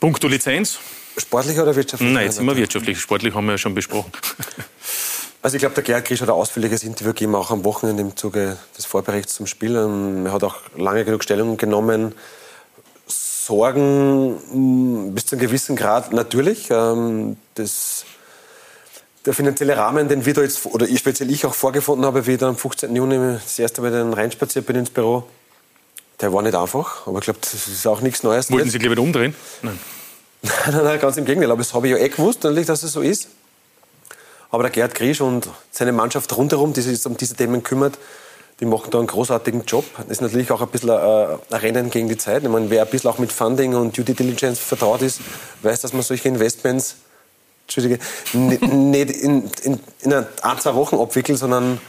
Punkto 0.00 0.26
Lizenz? 0.26 0.78
Sportlich 1.16 1.58
oder 1.58 1.74
wirtschaftlich? 1.76 2.12
Nein, 2.12 2.26
jetzt 2.26 2.38
immer 2.38 2.56
wirtschaftlich. 2.56 2.98
Sportlich 2.98 3.34
haben 3.34 3.46
wir 3.46 3.52
ja 3.52 3.58
schon 3.58 3.74
besprochen. 3.74 4.12
Also 5.44 5.56
ich 5.56 5.60
glaube, 5.60 5.74
der 5.74 5.82
Gerhard 5.82 6.04
Krisch 6.04 6.20
hat 6.20 6.28
ein 6.28 6.34
ausführliches 6.34 6.84
Interview 6.84 7.12
gegeben, 7.12 7.34
auch 7.34 7.50
am 7.50 7.64
Wochenende 7.64 8.00
im 8.00 8.16
Zuge 8.16 8.56
des 8.78 8.84
Vorberichts 8.84 9.34
zum 9.34 9.48
Spiel. 9.48 9.74
Ähm, 9.74 10.24
er 10.24 10.32
hat 10.32 10.44
auch 10.44 10.58
lange 10.76 11.04
genug 11.04 11.24
Stellung 11.24 11.56
genommen. 11.56 12.14
Sorgen 13.08 14.38
hm, 14.52 15.14
bis 15.14 15.26
zu 15.26 15.34
einem 15.34 15.44
gewissen 15.44 15.74
Grad 15.74 16.12
natürlich. 16.12 16.70
Ähm, 16.70 17.38
das, 17.56 18.04
der 19.26 19.34
finanzielle 19.34 19.76
Rahmen, 19.76 20.08
den 20.08 20.24
wir 20.24 20.32
da 20.32 20.42
jetzt, 20.42 20.64
oder 20.64 20.86
speziell 20.96 21.28
ich 21.28 21.44
auch 21.44 21.54
vorgefunden 21.54 22.06
habe, 22.06 22.24
wie 22.28 22.32
ich 22.34 22.38
dann 22.38 22.50
am 22.50 22.56
15. 22.56 22.94
Juni 22.94 23.18
das 23.42 23.58
erste 23.58 23.82
Mal 23.82 23.90
dann 23.90 24.14
reinspaziert 24.14 24.64
bin 24.66 24.76
ins 24.76 24.90
Büro, 24.90 25.24
der 26.20 26.32
war 26.32 26.42
nicht 26.42 26.54
einfach. 26.54 27.04
Aber 27.08 27.18
ich 27.18 27.24
glaube, 27.24 27.40
das 27.40 27.66
ist 27.66 27.84
auch 27.84 28.00
nichts 28.00 28.22
Neues. 28.22 28.48
Wollten 28.52 28.70
Sie 28.70 28.78
gleich 28.78 28.92
wieder 28.92 29.02
umdrehen? 29.02 29.34
Nein. 29.62 29.80
Nein, 30.42 30.52
nein, 30.72 30.84
nein, 30.84 31.00
ganz 31.00 31.16
im 31.16 31.24
Gegenteil. 31.24 31.50
Aber 31.50 31.58
das 31.58 31.72
habe 31.72 31.86
ich 31.88 31.92
ja 31.92 31.98
eh 31.98 32.08
gewusst, 32.08 32.44
dass 32.44 32.82
es 32.82 32.92
so 32.92 33.00
ist. 33.00 33.28
Aber 34.50 34.64
der 34.64 34.70
Gerd 34.70 34.94
Griesch 34.94 35.20
und 35.20 35.48
seine 35.70 35.92
Mannschaft 35.92 36.36
rundherum, 36.36 36.72
die 36.72 36.82
sich 36.82 37.04
um 37.06 37.16
diese 37.16 37.34
Themen 37.34 37.62
kümmert, 37.62 37.98
die 38.60 38.66
machen 38.66 38.90
da 38.90 38.98
einen 38.98 39.06
großartigen 39.06 39.64
Job. 39.64 39.84
Das 39.96 40.08
ist 40.08 40.20
natürlich 40.20 40.50
auch 40.50 40.60
ein 40.60 40.68
bisschen 40.68 40.90
ein, 40.90 41.38
Rennen 41.50 41.90
gegen 41.90 42.08
die 42.08 42.18
Zeit. 42.18 42.42
Ich 42.42 42.48
meine, 42.48 42.68
wer 42.68 42.82
ein 42.82 42.90
bisschen 42.90 43.10
auch 43.10 43.18
mit 43.18 43.32
Funding 43.32 43.74
und 43.74 43.96
Due 43.96 44.04
Diligence 44.04 44.58
vertraut 44.58 45.02
ist, 45.02 45.20
weiß, 45.62 45.80
dass 45.80 45.92
man 45.92 46.02
solche 46.02 46.28
Investments 46.28 46.96
Entschuldige, 47.62 47.98
nicht 48.34 49.10
in, 49.22 49.50
in, 49.62 49.80
in 50.02 50.12
ein, 50.12 50.26
zwei 50.58 50.74
Wochen 50.74 50.96
abwickelt, 50.96 51.38
sondern 51.38 51.80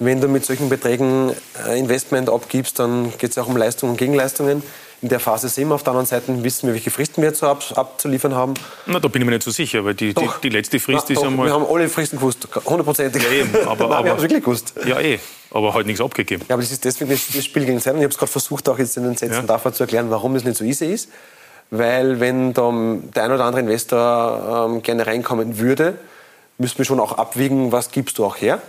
wenn 0.00 0.20
du 0.20 0.26
mit 0.26 0.44
solchen 0.44 0.68
Beträgen 0.68 1.32
Investment 1.74 2.28
abgibst, 2.28 2.78
dann 2.78 3.12
geht 3.18 3.30
es 3.30 3.38
auch 3.38 3.46
um 3.46 3.56
Leistungen 3.56 3.92
und 3.92 3.98
Gegenleistungen 3.98 4.62
in 5.00 5.08
der 5.08 5.20
Phase 5.20 5.48
sind 5.48 5.68
wir. 5.68 5.74
Auf 5.74 5.82
der 5.82 5.92
anderen 5.92 6.06
Seite 6.06 6.42
wissen 6.42 6.66
wir, 6.66 6.74
welche 6.74 6.90
Fristen 6.90 7.22
wir 7.22 7.28
jetzt 7.28 7.42
ab, 7.42 7.62
abzuliefern 7.74 8.34
haben. 8.34 8.54
Na, 8.86 8.98
da 8.98 9.08
bin 9.08 9.22
ich 9.22 9.26
mir 9.26 9.32
nicht 9.32 9.44
so 9.44 9.50
sicher, 9.50 9.84
weil 9.84 9.94
die, 9.94 10.12
die, 10.12 10.28
die, 10.42 10.48
letzte 10.48 10.80
Frist 10.80 11.04
Na, 11.08 11.14
ist 11.14 11.22
doch, 11.22 11.26
einmal... 11.26 11.46
Wir 11.46 11.54
haben 11.54 11.66
alle 11.66 11.88
Fristen 11.88 12.18
gewusst, 12.18 12.48
hundertprozentig. 12.64 13.22
Ja, 13.22 13.30
eben, 13.30 13.68
aber... 13.68 13.88
Nein, 13.88 14.04
wir 14.04 14.10
haben 14.10 14.16
es 14.16 14.22
wirklich 14.22 14.42
gewusst. 14.42 14.74
Ja, 14.84 14.98
eh, 15.00 15.20
aber 15.50 15.72
halt 15.72 15.86
nichts 15.86 16.00
abgegeben. 16.00 16.44
Ja, 16.48 16.54
aber 16.54 16.62
das 16.62 16.72
ist 16.72 16.84
deswegen 16.84 17.10
das, 17.10 17.44
Spiel 17.44 17.64
gegen. 17.64 17.76
Und 17.76 17.86
ich 17.86 17.86
habe 17.86 18.04
es 18.06 18.18
gerade 18.18 18.32
versucht, 18.32 18.68
auch 18.68 18.78
jetzt 18.78 18.96
in 18.96 19.04
den 19.04 19.16
Sätzen 19.16 19.34
ja. 19.34 19.42
davor 19.42 19.72
zu 19.72 19.84
erklären, 19.84 20.10
warum 20.10 20.34
das 20.34 20.44
nicht 20.44 20.56
so 20.56 20.64
easy 20.64 20.86
ist. 20.86 21.08
weil 21.70 22.18
wenn 22.18 22.54
der 22.54 22.64
ein 22.64 23.32
oder 23.32 23.44
andere 23.44 23.60
Investor 23.60 24.66
ähm, 24.68 24.82
gerne 24.82 25.06
reinkommen 25.06 25.58
würde, 25.58 25.98
müssen 26.58 26.78
wir 26.78 26.84
schon 26.84 26.98
auch 26.98 27.12
abwiegen, 27.12 27.72
was 27.72 27.90
gibst 27.90 28.18
du 28.18 28.24
auch 28.24 28.36
her. 28.36 28.60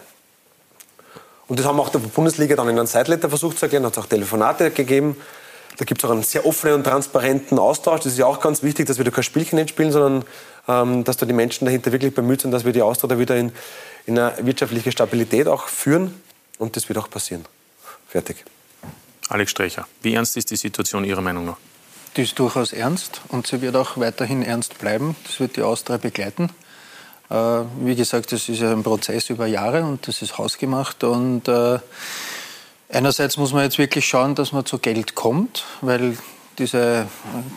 Und 1.48 1.58
das 1.58 1.66
haben 1.66 1.78
wir 1.78 1.82
auch 1.82 1.90
der 1.90 2.00
Bundesliga 2.00 2.56
dann 2.56 2.70
in 2.70 2.78
einem 2.78 2.88
Zeitletter 2.88 3.28
versucht 3.28 3.58
zu 3.58 3.66
erklären, 3.66 3.84
hat 3.84 3.94
es 3.94 3.98
auch 3.98 4.06
Telefonate 4.06 4.70
gegeben. 4.70 5.18
Da 5.80 5.86
gibt 5.86 6.04
es 6.04 6.10
auch 6.10 6.12
einen 6.12 6.24
sehr 6.24 6.46
offenen 6.46 6.76
und 6.76 6.84
transparenten 6.84 7.58
Austausch. 7.58 8.02
Das 8.02 8.12
ist 8.12 8.20
ja 8.20 8.26
auch 8.26 8.42
ganz 8.42 8.64
wichtig, 8.64 8.86
dass 8.86 8.98
wir 8.98 9.06
da 9.06 9.12
kein 9.12 9.24
Spielchen 9.24 9.58
nicht 9.58 9.70
spielen, 9.70 9.94
sondern 9.94 10.26
ähm, 10.68 11.06
dass 11.06 11.16
da 11.16 11.26
die 11.26 11.32
Menschen 11.32 11.64
dahinter 11.64 11.94
wirklich 11.94 12.14
bemüht 12.14 12.42
sind, 12.42 12.52
dass 12.52 12.66
wir 12.66 12.74
die 12.74 12.82
Austausch 12.82 13.10
da 13.10 13.18
wieder 13.18 13.38
in, 13.38 13.54
in 14.06 14.20
eine 14.20 14.46
wirtschaftliche 14.46 14.92
Stabilität 14.92 15.48
auch 15.48 15.70
führen. 15.70 16.22
Und 16.58 16.76
das 16.76 16.90
wird 16.90 17.00
auch 17.00 17.10
passieren. 17.10 17.46
Fertig. 18.10 18.44
Alex 19.30 19.52
Strecher, 19.52 19.88
wie 20.02 20.16
ernst 20.16 20.36
ist 20.36 20.52
die 20.52 20.58
Situation 20.58 21.06
Ihrer 21.06 21.22
Meinung 21.22 21.46
nach? 21.46 21.58
Die 22.18 22.24
ist 22.24 22.38
durchaus 22.38 22.74
ernst 22.74 23.22
und 23.30 23.48
sie 23.48 23.62
wird 23.62 23.78
auch 23.78 23.96
weiterhin 23.96 24.44
ernst 24.44 24.80
bleiben. 24.80 25.16
Das 25.24 25.40
wird 25.40 25.56
die 25.56 25.62
Austria 25.62 25.96
begleiten. 25.96 26.50
Äh, 27.30 27.36
wie 27.86 27.96
gesagt, 27.96 28.34
das 28.34 28.50
ist 28.50 28.60
ja 28.60 28.74
ein 28.74 28.84
Prozess 28.84 29.30
über 29.30 29.48
Jahre 29.48 29.84
und 29.84 30.10
das 30.10 30.22
ist 30.22 30.38
hausgemacht. 30.38 31.06
Und 31.06 31.48
äh, 31.48 31.80
einerseits 32.90 33.38
muss 33.38 33.54
man 33.54 33.64
jetzt 33.64 33.78
wirklich 33.78 34.06
schauen, 34.06 34.36
dass 34.36 34.52
man 34.52 34.66
zu 34.66 34.80
Geld 34.80 35.16
kommt, 35.16 35.66
weil 35.82 36.18
diese 36.58 37.08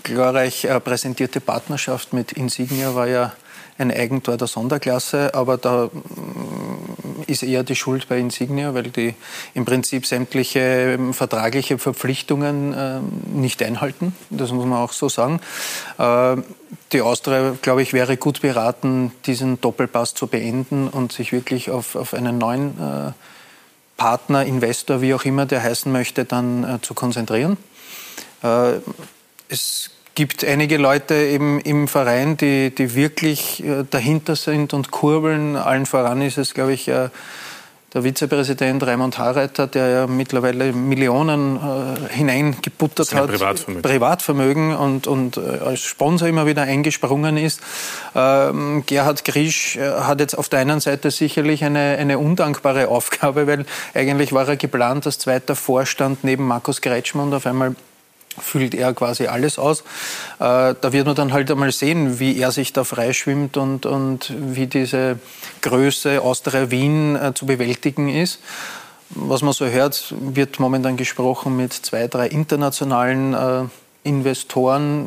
glorreich 0.05 0.65
äh, 0.65 0.79
präsentierte 0.81 1.41
Partnerschaft 1.41 2.13
mit 2.13 2.33
Insignia 2.33 2.95
war 2.95 3.09
ja 3.09 3.33
ein 3.79 3.91
Eigentor 3.91 4.37
der 4.37 4.47
Sonderklasse, 4.47 5.35
aber 5.35 5.57
da 5.57 5.87
mm, 5.87 7.25
ist 7.27 7.43
eher 7.43 7.65
die 7.65 7.75
Schuld 7.75 8.09
bei 8.09 8.19
Insignia, 8.19 8.75
weil 8.75 8.85
die 8.85 9.15
im 9.55 9.65
Prinzip 9.65 10.07
sämtliche 10.07 10.61
ähm, 10.61 11.15
vertragliche 11.15 11.79
Verpflichtungen 11.79 12.73
äh, 12.73 13.01
nicht 13.35 13.63
einhalten. 13.63 14.15
Das 14.31 14.53
muss 14.53 14.67
man 14.67 14.79
auch 14.79 14.93
so 14.93 15.09
sagen. 15.09 15.41
Äh, 15.99 16.37
die 16.93 17.03
Austria, 17.03 17.57
glaube 17.63 17.83
ich, 17.83 17.93
wäre 17.93 18.17
gut 18.17 18.43
beraten, 18.43 19.13
diesen 19.27 19.61
Doppelpass 19.61 20.15
zu 20.15 20.27
beenden 20.27 20.89
und 20.89 21.13
sich 21.13 21.33
wirklich 21.33 21.71
auf, 21.71 21.97
auf 21.97 22.15
einen 22.15 22.39
neuen 22.39 22.79
äh, 22.79 23.13
Partner, 24.03 24.45
Investor, 24.45 25.01
wie 25.01 25.15
auch 25.15 25.25
immer 25.25 25.47
der 25.47 25.63
heißen 25.63 25.93
möchte, 25.93 26.25
dann 26.25 26.65
äh, 26.65 26.81
zu 26.83 26.93
konzentrieren. 26.93 27.57
Äh, 28.43 28.81
es 29.49 29.91
gibt 30.17 30.45
einige 30.45 30.77
Leute 30.77 31.15
eben 31.15 31.61
im 31.61 31.87
Verein, 31.87 32.37
die, 32.37 32.75
die 32.75 32.97
wirklich 32.97 33.63
äh, 33.63 33.85
dahinter 33.89 34.35
sind 34.35 34.75
und 34.75 34.91
kurbeln. 34.91 35.55
Allen 35.55 35.87
voran 35.87 36.21
ist 36.21 36.37
es, 36.37 36.53
glaube 36.53 36.73
ich, 36.73 36.91
der 37.95 38.05
Vizepräsident 38.05 38.83
Raimund 38.87 39.19
Harreiter, 39.19 39.67
der 39.67 39.89
ja 39.89 40.07
mittlerweile 40.07 40.73
Millionen 40.73 41.57
äh, 41.57 42.15
hineingebuttert 42.15 43.15
hat. 43.15 43.29
Privatvermögen. 43.29 43.83
Privatvermögen 43.83 44.75
und, 44.77 45.07
und 45.07 45.37
äh, 45.37 45.41
als 45.65 45.81
Sponsor 45.81 46.29
immer 46.29 46.47
wieder 46.47 46.63
eingesprungen 46.63 47.37
ist. 47.37 47.61
Ähm, 48.15 48.85
Gerhard 48.87 49.25
Grisch 49.25 49.77
äh, 49.77 49.91
hat 49.91 50.21
jetzt 50.21 50.35
auf 50.35 50.49
der 50.49 50.61
einen 50.61 50.81
Seite 50.81 51.11
sicherlich 51.11 51.65
eine, 51.65 51.97
eine 51.99 52.19
undankbare 52.19 52.89
Aufgabe, 52.93 53.47
weil 53.47 53.67
eigentlich 53.95 54.33
war 54.33 54.49
er 54.49 54.57
geplant 54.57 55.07
als 55.07 55.19
zweiter 55.19 55.55
Vorstand 55.55 56.25
neben 56.25 56.47
Markus 56.47 56.81
Kretschmann 56.81 57.27
und 57.27 57.35
auf 57.35 57.47
einmal 57.47 57.75
füllt 58.41 58.75
er 58.75 58.93
quasi 58.95 59.27
alles 59.27 59.59
aus. 59.59 59.81
Äh, 60.39 60.75
da 60.81 60.93
wird 60.93 61.07
man 61.07 61.15
dann 61.15 61.33
halt 61.33 61.51
einmal 61.51 61.73
sehen, 61.73 62.19
wie 62.19 62.39
er 62.39 62.53
sich 62.53 62.73
da 62.73 62.85
freischwimmt 62.85 63.57
und, 63.57 63.87
und 63.87 64.33
wie 64.37 64.67
diese 64.67 65.19
Größe 65.61 66.21
Austria 66.23 66.71
Wien 66.71 67.17
äh, 67.17 67.35
zu 67.35 67.47
bewältigen 67.47 68.09
ist. 68.09 68.41
Was 69.11 69.43
man 69.43 69.53
so 69.53 69.67
hört, 69.67 70.15
wird 70.19 70.59
momentan 70.59 70.97
gesprochen 70.97 71.57
mit 71.57 71.73
zwei, 71.73 72.09
drei 72.09 72.29
internationalen 72.29 73.35
äh, 73.35 73.65
Investoren. 74.05 75.07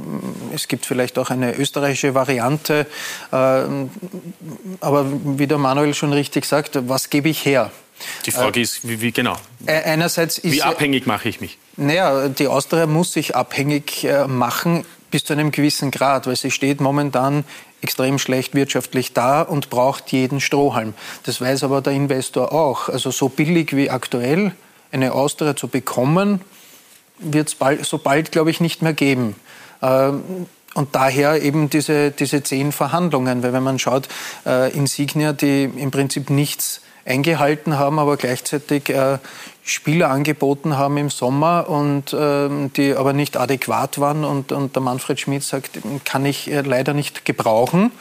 Es 0.53 0.67
gibt 0.67 0.85
vielleicht 0.85 1.17
auch 1.17 1.29
eine 1.29 1.57
österreichische 1.57 2.15
Variante. 2.15 2.87
Aber 3.29 3.67
wie 4.79 5.47
der 5.47 5.57
Manuel 5.57 5.93
schon 5.93 6.13
richtig 6.13 6.45
sagt, 6.45 6.79
was 6.87 7.09
gebe 7.09 7.27
ich 7.27 7.45
her? 7.45 7.71
Die 8.25 8.31
Frage 8.31 8.59
äh, 8.59 8.63
ist, 8.63 8.87
wie, 8.87 9.01
wie 9.01 9.11
genau? 9.11 9.35
Einerseits 9.65 10.37
ist 10.37 10.53
wie 10.53 10.61
abhängig 10.61 11.05
mache 11.05 11.29
ich 11.29 11.41
mich? 11.41 11.57
Naja, 11.77 12.29
die 12.29 12.47
Austria 12.47 12.85
muss 12.85 13.11
sich 13.11 13.35
abhängig 13.35 14.05
äh, 14.05 14.27
machen 14.27 14.85
bis 15.11 15.25
zu 15.25 15.33
einem 15.33 15.51
gewissen 15.51 15.91
Grad, 15.91 16.27
weil 16.27 16.35
sie 16.35 16.51
steht 16.51 16.81
momentan 16.81 17.43
extrem 17.81 18.17
schlecht 18.17 18.55
wirtschaftlich 18.55 19.13
da 19.13 19.41
und 19.41 19.69
braucht 19.69 20.11
jeden 20.11 20.41
Strohhalm. 20.41 20.93
Das 21.23 21.39
weiß 21.39 21.63
aber 21.63 21.81
der 21.81 21.93
Investor 21.93 22.51
auch. 22.51 22.89
Also 22.89 23.11
so 23.11 23.29
billig 23.29 23.75
wie 23.75 23.89
aktuell 23.89 24.53
eine 24.91 25.13
Austria 25.13 25.55
zu 25.55 25.67
bekommen, 25.67 26.41
wird 27.19 27.55
es 27.59 27.87
so 27.89 27.97
bald, 27.97 28.31
glaube 28.31 28.49
ich, 28.49 28.59
nicht 28.59 28.81
mehr 28.81 28.93
geben. 28.93 29.35
Ähm, 29.81 30.47
und 30.73 30.93
daher 30.93 31.41
eben 31.41 31.69
diese, 31.69 32.11
diese 32.11 32.43
zehn 32.43 32.71
Verhandlungen, 32.71 33.43
weil 33.43 33.53
wenn 33.53 33.63
man 33.63 33.79
schaut, 33.79 34.09
äh, 34.45 34.71
Insignia, 34.73 35.31
die 35.31 35.63
im 35.63 35.91
Prinzip 35.91 36.29
nichts 36.29 36.81
eingehalten 37.05 37.77
haben, 37.77 37.99
aber 37.99 38.17
gleichzeitig 38.17 38.89
äh, 38.89 39.19
Spieler 39.63 40.09
angeboten 40.09 40.77
haben 40.77 40.97
im 40.97 41.09
Sommer 41.09 41.69
und 41.69 42.13
äh, 42.13 42.49
die 42.75 42.95
aber 42.95 43.13
nicht 43.13 43.37
adäquat 43.37 43.99
waren 43.99 44.23
und, 44.23 44.51
und 44.51 44.75
der 44.75 44.81
Manfred 44.81 45.19
Schmidt 45.19 45.43
sagt, 45.43 45.79
kann 46.03 46.25
ich 46.25 46.51
äh, 46.51 46.61
leider 46.61 46.93
nicht 46.93 47.25
gebrauchen. 47.25 47.91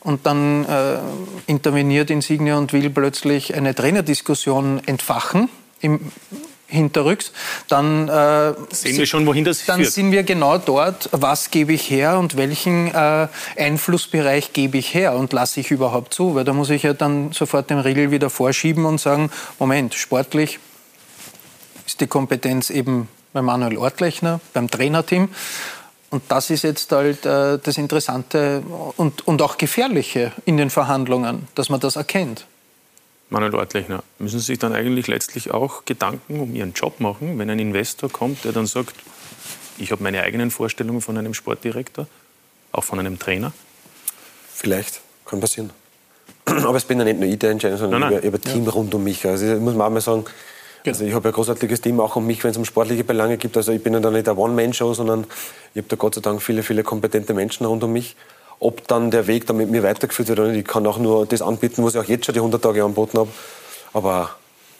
Und 0.00 0.26
dann 0.26 0.64
äh, 0.64 0.98
interveniert 1.46 2.10
Insignia 2.10 2.56
und 2.58 2.72
will 2.72 2.90
plötzlich 2.90 3.54
eine 3.54 3.74
Trainerdiskussion 3.74 4.80
entfachen 4.86 5.48
im 5.80 6.12
hinterrücks, 6.72 7.32
dann 7.68 8.08
äh, 8.08 8.54
sehen 8.70 8.96
wir 8.96 9.06
schon, 9.06 9.26
wohin 9.26 9.44
das 9.44 9.64
dann 9.66 9.80
führt. 9.80 9.92
sind 9.92 10.12
wir 10.12 10.22
genau 10.22 10.58
dort, 10.58 11.08
was 11.12 11.50
gebe 11.50 11.72
ich 11.72 11.90
her 11.90 12.18
und 12.18 12.36
welchen 12.36 12.88
äh, 12.88 13.28
Einflussbereich 13.56 14.52
gebe 14.52 14.78
ich 14.78 14.94
her 14.94 15.14
und 15.14 15.32
lasse 15.32 15.60
ich 15.60 15.70
überhaupt 15.70 16.14
zu, 16.14 16.34
weil 16.34 16.44
da 16.44 16.52
muss 16.52 16.70
ich 16.70 16.82
ja 16.82 16.94
dann 16.94 17.32
sofort 17.32 17.70
den 17.70 17.78
Riegel 17.78 18.10
wieder 18.10 18.30
vorschieben 18.30 18.84
und 18.84 19.00
sagen, 19.00 19.30
Moment, 19.58 19.94
sportlich 19.94 20.58
ist 21.86 22.00
die 22.00 22.06
Kompetenz 22.06 22.70
eben 22.70 23.08
bei 23.32 23.42
Manuel 23.42 23.76
Ortlechner, 23.78 24.40
beim 24.52 24.70
Trainerteam. 24.70 25.28
Und 26.10 26.22
das 26.28 26.50
ist 26.50 26.62
jetzt 26.62 26.92
halt 26.92 27.24
äh, 27.24 27.58
das 27.58 27.78
Interessante 27.78 28.62
und, 28.96 29.26
und 29.26 29.40
auch 29.40 29.56
Gefährliche 29.56 30.32
in 30.44 30.58
den 30.58 30.68
Verhandlungen, 30.68 31.48
dass 31.54 31.70
man 31.70 31.80
das 31.80 31.96
erkennt. 31.96 32.46
Manuel 33.32 33.54
Ortlechner, 33.54 34.04
müssen 34.18 34.38
Sie 34.38 34.44
sich 34.44 34.58
dann 34.58 34.74
eigentlich 34.74 35.06
letztlich 35.06 35.50
auch 35.50 35.86
Gedanken 35.86 36.38
um 36.38 36.54
Ihren 36.54 36.74
Job 36.74 37.00
machen, 37.00 37.38
wenn 37.38 37.48
ein 37.48 37.58
Investor 37.58 38.10
kommt, 38.10 38.44
der 38.44 38.52
dann 38.52 38.66
sagt, 38.66 38.94
ich 39.78 39.90
habe 39.90 40.02
meine 40.02 40.22
eigenen 40.22 40.50
Vorstellungen 40.50 41.00
von 41.00 41.16
einem 41.16 41.32
Sportdirektor, 41.32 42.06
auch 42.72 42.84
von 42.84 42.98
einem 42.98 43.18
Trainer? 43.18 43.52
Vielleicht, 44.52 45.00
kann 45.24 45.40
passieren. 45.40 45.70
Aber 46.44 46.76
es 46.76 46.84
bin 46.84 46.98
ja 46.98 47.04
nicht 47.04 47.20
nur 47.20 47.28
ich, 47.28 47.38
der 47.38 47.50
entscheidet, 47.52 47.78
sondern 47.78 48.00
nein, 48.00 48.10
nein. 48.10 48.18
über, 48.18 48.28
über 48.28 48.40
Team 48.40 48.64
ja. 48.66 48.70
rund 48.70 48.94
um 48.94 49.02
mich. 49.02 49.26
Also 49.26 49.46
muss 49.46 49.74
man 49.74 49.86
auch 49.86 49.90
mal 49.90 50.02
sagen, 50.02 50.24
genau. 50.84 50.94
also 50.94 51.04
ich 51.06 51.14
habe 51.14 51.30
ein 51.30 51.32
großartiges 51.32 51.80
Team 51.80 52.00
auch 52.00 52.14
um 52.16 52.26
mich, 52.26 52.44
wenn 52.44 52.50
es 52.50 52.58
um 52.58 52.66
sportliche 52.66 53.02
Belange 53.02 53.38
geht. 53.38 53.56
Also 53.56 53.72
ich 53.72 53.82
bin 53.82 53.94
ja 53.94 54.00
da 54.00 54.10
nicht 54.10 54.28
eine 54.28 54.38
One-Man-Show, 54.38 54.92
sondern 54.92 55.26
ich 55.72 55.78
habe 55.78 55.88
da 55.88 55.96
Gott 55.96 56.16
sei 56.16 56.20
Dank 56.20 56.42
viele, 56.42 56.62
viele 56.62 56.82
kompetente 56.82 57.32
Menschen 57.32 57.64
rund 57.64 57.82
um 57.82 57.94
mich. 57.94 58.14
Ob 58.62 58.86
dann 58.86 59.10
der 59.10 59.26
Weg 59.26 59.48
da 59.48 59.52
mit 59.54 59.70
mir 59.70 59.82
weitergeführt 59.82 60.28
wird 60.28 60.38
oder 60.38 60.50
nicht, 60.50 60.60
ich 60.60 60.66
kann 60.66 60.86
auch 60.86 60.98
nur 60.98 61.26
das 61.26 61.42
anbieten, 61.42 61.82
was 61.84 61.96
ich 61.96 62.00
auch 62.00 62.04
jetzt 62.04 62.26
schon 62.26 62.32
die 62.32 62.38
100 62.38 62.62
Tage 62.62 62.84
angeboten 62.84 63.18
habe. 63.18 63.28
Aber 63.92 64.36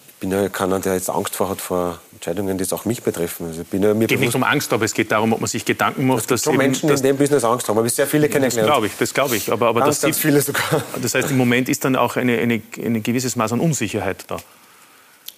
ich 0.06 0.14
bin 0.20 0.30
ja 0.30 0.48
keiner, 0.48 0.78
der 0.78 0.94
jetzt 0.94 1.10
Angst 1.10 1.34
vor 1.34 1.48
hat 1.48 1.60
vor 1.60 1.98
Entscheidungen, 2.12 2.56
die 2.56 2.62
es 2.62 2.72
auch 2.72 2.84
mich 2.84 3.02
betreffen. 3.02 3.48
Also 3.48 3.62
ich 3.62 3.66
bin 3.66 3.82
ja 3.82 3.92
mir 3.92 4.06
geht 4.06 4.20
nicht 4.20 4.36
um 4.36 4.44
Angst, 4.44 4.72
aber 4.72 4.84
es 4.84 4.94
geht 4.94 5.10
darum, 5.10 5.32
ob 5.32 5.40
man 5.40 5.48
sich 5.48 5.64
Gedanken 5.64 6.06
macht, 6.06 6.30
dass 6.30 6.44
schon 6.44 6.56
Menschen 6.56 6.88
dass 6.88 7.00
in 7.00 7.08
dem 7.08 7.16
Business 7.16 7.42
Angst 7.42 7.68
haben. 7.68 7.76
Habe 7.76 7.88
ich 7.88 7.94
sehr 7.94 8.06
viele 8.06 8.28
kennengelernt. 8.28 8.68
Das 8.68 8.72
glaube 8.72 8.86
ich, 8.86 8.92
das 8.96 9.14
glaube 9.14 9.36
ich. 9.36 9.50
Aber, 9.50 9.66
aber 9.66 9.80
ganz, 9.80 9.96
das, 9.96 10.02
ganz 10.02 10.18
viele 10.18 10.40
sogar. 10.40 10.62
Das 11.02 11.16
heißt, 11.16 11.32
im 11.32 11.36
Moment 11.36 11.68
ist 11.68 11.84
dann 11.84 11.96
auch 11.96 12.14
eine, 12.14 12.38
eine, 12.38 12.62
ein 12.78 13.02
gewisses 13.02 13.34
Maß 13.34 13.52
an 13.52 13.58
Unsicherheit 13.58 14.24
da. 14.28 14.36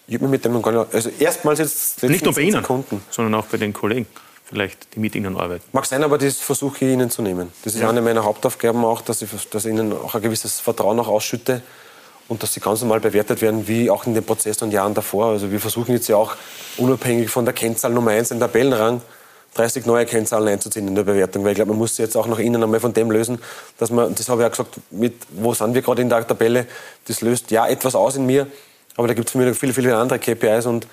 Ich 0.06 0.16
habe 0.16 0.28
mit 0.28 0.44
dem 0.44 0.60
gar 0.60 0.70
nicht, 0.70 0.94
also 0.94 1.10
erstmals 1.18 1.60
jetzt 1.60 2.02
nicht 2.02 2.22
nur 2.22 2.34
bei 2.34 2.42
Ihnen, 2.42 2.60
Sekunden. 2.60 3.00
sondern 3.08 3.34
auch 3.36 3.46
bei 3.46 3.56
den 3.56 3.72
Kollegen 3.72 4.06
vielleicht, 4.54 4.94
die 4.94 5.00
mit 5.00 5.14
Ihnen 5.16 5.36
arbeiten. 5.36 5.64
Mag 5.72 5.84
sein, 5.84 6.04
aber 6.04 6.16
das 6.16 6.36
versuche 6.36 6.84
ich 6.84 6.92
Ihnen 6.92 7.10
zu 7.10 7.22
nehmen. 7.22 7.50
Das 7.64 7.74
ist 7.74 7.80
ja. 7.80 7.88
eine 7.88 8.00
meiner 8.00 8.24
Hauptaufgaben 8.24 8.84
auch, 8.84 9.02
dass 9.02 9.20
ich, 9.20 9.30
dass 9.50 9.64
ich 9.64 9.72
Ihnen 9.72 9.92
auch 9.92 10.14
ein 10.14 10.22
gewisses 10.22 10.60
Vertrauen 10.60 10.98
auch 11.00 11.08
ausschütte 11.08 11.60
und 12.28 12.42
dass 12.42 12.54
sie 12.54 12.60
ganz 12.60 12.80
normal 12.80 13.00
bewertet 13.00 13.42
werden, 13.42 13.66
wie 13.68 13.90
auch 13.90 14.06
in 14.06 14.14
den 14.14 14.24
Prozess 14.24 14.62
und 14.62 14.70
Jahren 14.70 14.94
davor. 14.94 15.26
Also 15.26 15.50
wir 15.50 15.60
versuchen 15.60 15.92
jetzt 15.92 16.08
ja 16.08 16.16
auch 16.16 16.36
unabhängig 16.78 17.28
von 17.28 17.44
der 17.44 17.52
Kennzahl 17.52 17.90
Nummer 17.90 18.12
1 18.12 18.30
im 18.30 18.40
Tabellenrang 18.40 19.02
30 19.54 19.86
neue 19.86 20.06
Kennzahlen 20.06 20.48
einzuziehen 20.48 20.88
in 20.88 20.94
der 20.94 21.02
Bewertung, 21.02 21.44
weil 21.44 21.50
ich 21.50 21.56
glaube, 21.56 21.72
man 21.72 21.78
muss 21.78 21.98
jetzt 21.98 22.16
auch 22.16 22.26
nach 22.26 22.38
innen 22.38 22.62
einmal 22.62 22.80
von 22.80 22.92
dem 22.92 23.10
lösen, 23.10 23.38
dass 23.78 23.90
man, 23.90 24.14
das 24.14 24.28
habe 24.28 24.42
ich 24.42 24.46
auch 24.46 24.50
gesagt, 24.50 24.76
mit, 24.90 25.14
wo 25.30 25.52
sind 25.52 25.74
wir 25.74 25.82
gerade 25.82 26.02
in 26.02 26.08
der 26.08 26.26
Tabelle, 26.26 26.66
das 27.06 27.20
löst 27.20 27.50
ja 27.50 27.66
etwas 27.66 27.94
aus 27.94 28.16
in 28.16 28.26
mir, 28.26 28.46
aber 28.96 29.08
da 29.08 29.14
gibt 29.14 29.28
es 29.28 29.32
für 29.32 29.38
mich 29.38 29.48
noch 29.48 29.56
viele, 29.56 29.72
viele 29.72 29.96
andere 29.96 30.18
KPIs 30.18 30.66
und 30.66 30.86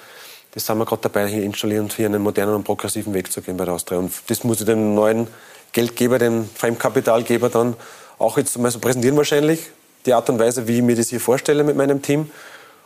das 0.54 0.66
sind 0.66 0.78
wir 0.78 0.86
gerade 0.86 1.02
dabei, 1.02 1.28
hier 1.28 1.44
installieren 1.44 1.84
und 1.84 1.94
hier 1.94 2.06
einen 2.06 2.22
modernen 2.22 2.56
und 2.56 2.64
progressiven 2.64 3.14
Weg 3.14 3.32
zu 3.32 3.42
gehen 3.42 3.58
bei 3.58 3.66
der 3.66 3.74
Austria. 3.74 4.00
Und 4.00 4.12
das 4.28 4.44
muss 4.44 4.60
ich 4.60 4.66
dem 4.66 4.96
neuen 4.96 5.28
Geldgeber, 5.72 6.20
dem 6.20 6.50
Fremdkapitalgeber 6.54 7.50
dann 7.50 7.76
auch 8.20 8.38
jetzt 8.38 8.58
mal 8.58 8.70
so 8.70 8.80
präsentieren 8.80 9.16
wahrscheinlich. 9.18 9.70
Die 10.06 10.14
Art 10.14 10.30
und 10.30 10.40
Weise, 10.40 10.68
wie 10.68 10.78
ich 10.78 10.84
mir 10.84 10.96
das 10.96 11.10
hier 11.10 11.22
vorstelle 11.22 11.64
mit 11.64 11.78
meinem 11.78 12.02
Team. 12.02 12.30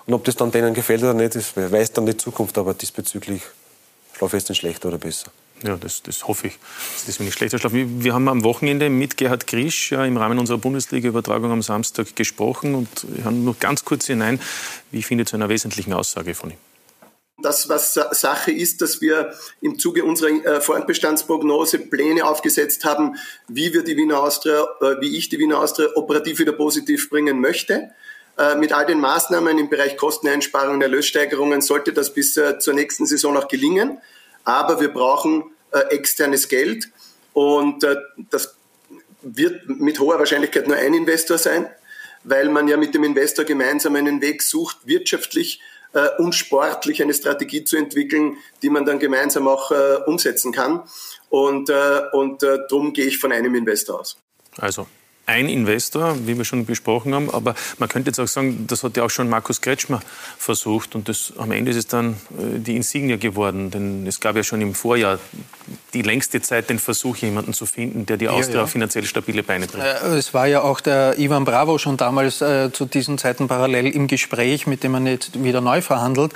Und 0.06 0.14
ob 0.14 0.24
das 0.24 0.36
dann 0.36 0.52
denen 0.52 0.74
gefällt 0.74 1.02
oder 1.02 1.14
nicht, 1.14 1.36
das 1.36 1.54
weiß 1.56 1.94
dann 1.94 2.06
die 2.06 2.16
Zukunft. 2.16 2.58
Aber 2.58 2.74
diesbezüglich 2.74 3.42
schlafe 4.14 4.38
ich 4.38 4.44
jetzt 4.44 4.50
nicht 4.50 4.60
schlechter 4.60 4.90
oder 4.90 5.00
besser. 5.00 5.32
Ja, 5.64 5.78
das, 5.78 6.04
das 6.04 6.28
hoffe 6.28 6.48
ich. 6.48 6.60
Das 7.00 7.10
ist 7.10 7.20
nicht 7.20 7.34
schlechter 7.34 7.58
Schlaf. 7.58 7.72
Wir, 7.74 8.14
haben 8.14 8.28
am 8.28 8.44
Wochenende 8.44 8.90
mit 8.90 9.18
Gerhard 9.18 9.48
Grisch 9.48 9.92
im 9.94 10.18
Rahmen 10.18 10.38
unserer 10.38 10.58
Bundesliga-Übertragung 10.58 11.52
am 11.52 11.62
Samstag 11.64 12.16
gesprochen 12.16 12.76
und 12.76 12.90
haben 13.24 13.44
nur 13.44 13.56
ganz 13.56 13.84
kurz 13.86 14.06
hinein, 14.06 14.40
wie 14.92 15.00
ich 15.00 15.06
finde, 15.06 15.26
zu 15.26 15.36
einer 15.38 15.50
wesentlichen 15.50 15.94
Aussage 15.94 16.36
von 16.36 16.52
ihm. 16.52 16.58
Das, 17.46 17.70
was 17.70 17.94
Sache 17.94 18.52
ist, 18.52 18.82
dass 18.82 19.02
wir 19.02 19.32
im 19.62 19.78
Zuge 19.78 20.04
unserer 20.04 20.30
äh, 20.30 20.62
Fortbestandsprognose 20.62 21.78
Pläne 21.78 22.26
aufgesetzt 22.26 22.86
haben, 22.86 23.18
wie 23.48 23.72
wir 23.72 23.84
die 23.84 23.96
Wiener 23.96 24.24
Austria, 24.24 24.68
äh, 24.82 25.00
wie 25.00 25.16
ich 25.16 25.30
die 25.30 25.38
Wiener 25.38 25.60
Austria 25.60 25.90
operativ 25.94 26.40
wieder 26.40 26.54
positiv 26.54 27.08
bringen 27.08 27.40
möchte. 27.40 27.92
Äh, 28.40 28.56
mit 28.56 28.74
all 28.74 28.88
den 28.88 29.00
Maßnahmen 29.00 29.60
im 29.60 29.70
Bereich 29.70 29.96
Kosteneinsparungen, 29.96 30.82
Erlössteigerungen 30.82 31.62
sollte 31.62 31.94
das 31.94 32.16
bis 32.16 32.34
zur 32.34 32.74
nächsten 32.74 33.06
Saison 33.06 33.38
auch 33.38 33.48
gelingen. 33.48 34.00
Aber 34.44 34.82
wir 34.82 34.92
brauchen 34.92 35.44
externes 35.90 36.48
Geld 36.48 36.90
und 37.34 37.86
das 38.32 38.56
wird 39.22 39.68
mit 39.68 40.00
hoher 40.00 40.18
Wahrscheinlichkeit 40.18 40.68
nur 40.68 40.78
ein 40.78 40.94
Investor 40.96 41.38
sein, 41.38 41.70
weil 42.24 42.50
man 42.50 42.68
ja 42.68 42.78
mit 42.78 42.96
dem 42.96 43.04
Investor 43.04 43.46
gemeinsam 43.46 43.96
einen 43.96 44.22
Weg 44.22 44.42
sucht, 44.42 44.78
wirtschaftlich 44.86 45.60
äh, 45.60 45.75
und 46.18 46.36
sportlich 46.36 47.02
eine 47.02 47.14
Strategie 47.14 47.64
zu 47.64 47.78
entwickeln, 47.78 48.38
die 48.62 48.70
man 48.70 48.86
dann 48.86 49.00
gemeinsam 49.00 49.48
auch 49.48 49.72
äh, 49.72 49.98
umsetzen 50.06 50.52
kann. 50.52 50.82
Und, 51.30 51.70
äh, 51.70 52.02
und 52.12 52.44
äh, 52.44 52.60
darum 52.70 52.94
gehe 52.94 53.06
ich 53.06 53.18
von 53.18 53.32
einem 53.32 53.56
Investor 53.56 54.00
aus. 54.00 54.18
Also 54.58 54.88
ein 55.26 55.50
Investor, 55.50 56.16
wie 56.28 56.38
wir 56.38 56.46
schon 56.46 56.66
besprochen 56.66 57.14
haben, 57.14 57.30
aber 57.32 57.56
man 57.80 57.90
könnte 57.90 58.10
jetzt 58.10 58.20
auch 58.20 58.28
sagen, 58.28 58.68
das 58.68 58.84
hat 58.84 58.96
ja 58.96 59.04
auch 59.04 59.10
schon 59.10 59.28
Markus 59.28 59.62
Kretschmer 59.62 60.02
versucht 60.38 60.96
und 60.96 61.10
das, 61.10 61.34
am 61.38 61.52
Ende 61.52 61.72
ist 61.72 61.78
es 61.78 61.88
dann 61.88 62.14
äh, 62.38 62.60
die 62.60 62.76
Insignia 62.76 63.18
geworden, 63.18 63.72
denn 63.72 64.06
es 64.06 64.20
gab 64.20 64.36
ja 64.36 64.44
schon 64.44 64.62
im 64.62 64.76
Vorjahr 64.76 65.20
die 65.96 66.02
längste 66.02 66.42
Zeit 66.42 66.70
den 66.70 66.78
Versuch, 66.78 67.16
jemanden 67.18 67.54
zu 67.54 67.66
finden, 67.66 68.06
der 68.06 68.18
die 68.18 68.28
Austria 68.28 68.58
ja, 68.58 68.62
ja. 68.62 68.68
finanziell 68.68 69.06
stabile 69.06 69.42
Beine 69.42 69.66
bringt. 69.66 69.86
Äh, 69.86 70.18
es 70.18 70.34
war 70.34 70.46
ja 70.46 70.62
auch 70.62 70.82
der 70.82 71.18
Ivan 71.18 71.46
Bravo 71.46 71.78
schon 71.78 71.98
damals 71.98 72.42
äh, 72.42 72.72
zu 72.72 72.86
diesen 72.86 73.18
Zeiten 73.18 73.48
parallel 73.48 73.88
im 73.88 74.08
Gespräch, 74.08 74.68
mit 74.68 74.84
dem 74.84 74.92
man 74.92 75.08
jetzt 75.08 75.42
wieder 75.42 75.62
neu 75.62 75.82
verhandelt. 75.82 76.34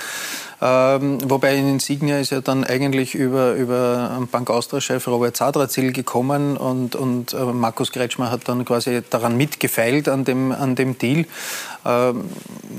Ähm, 0.62 1.18
wobei 1.24 1.56
in 1.56 1.68
Insignia 1.68 2.18
ist 2.18 2.30
ja 2.30 2.42
dann 2.42 2.64
eigentlich 2.64 3.14
über, 3.14 3.54
über 3.54 4.26
Bank 4.30 4.50
Austria-Chef 4.50 5.06
Robert 5.06 5.34
Zadrazil 5.36 5.92
gekommen 5.92 6.58
und, 6.58 6.94
und 6.94 7.32
äh, 7.32 7.44
Markus 7.44 7.92
Kretschmer 7.92 8.30
hat 8.30 8.46
dann 8.46 8.66
quasi 8.66 9.00
daran 9.08 9.38
mitgefeilt 9.38 10.08
an 10.08 10.24
dem, 10.24 10.52
an 10.52 10.74
dem 10.74 10.98
Deal. 10.98 11.24
Ähm, 11.86 12.24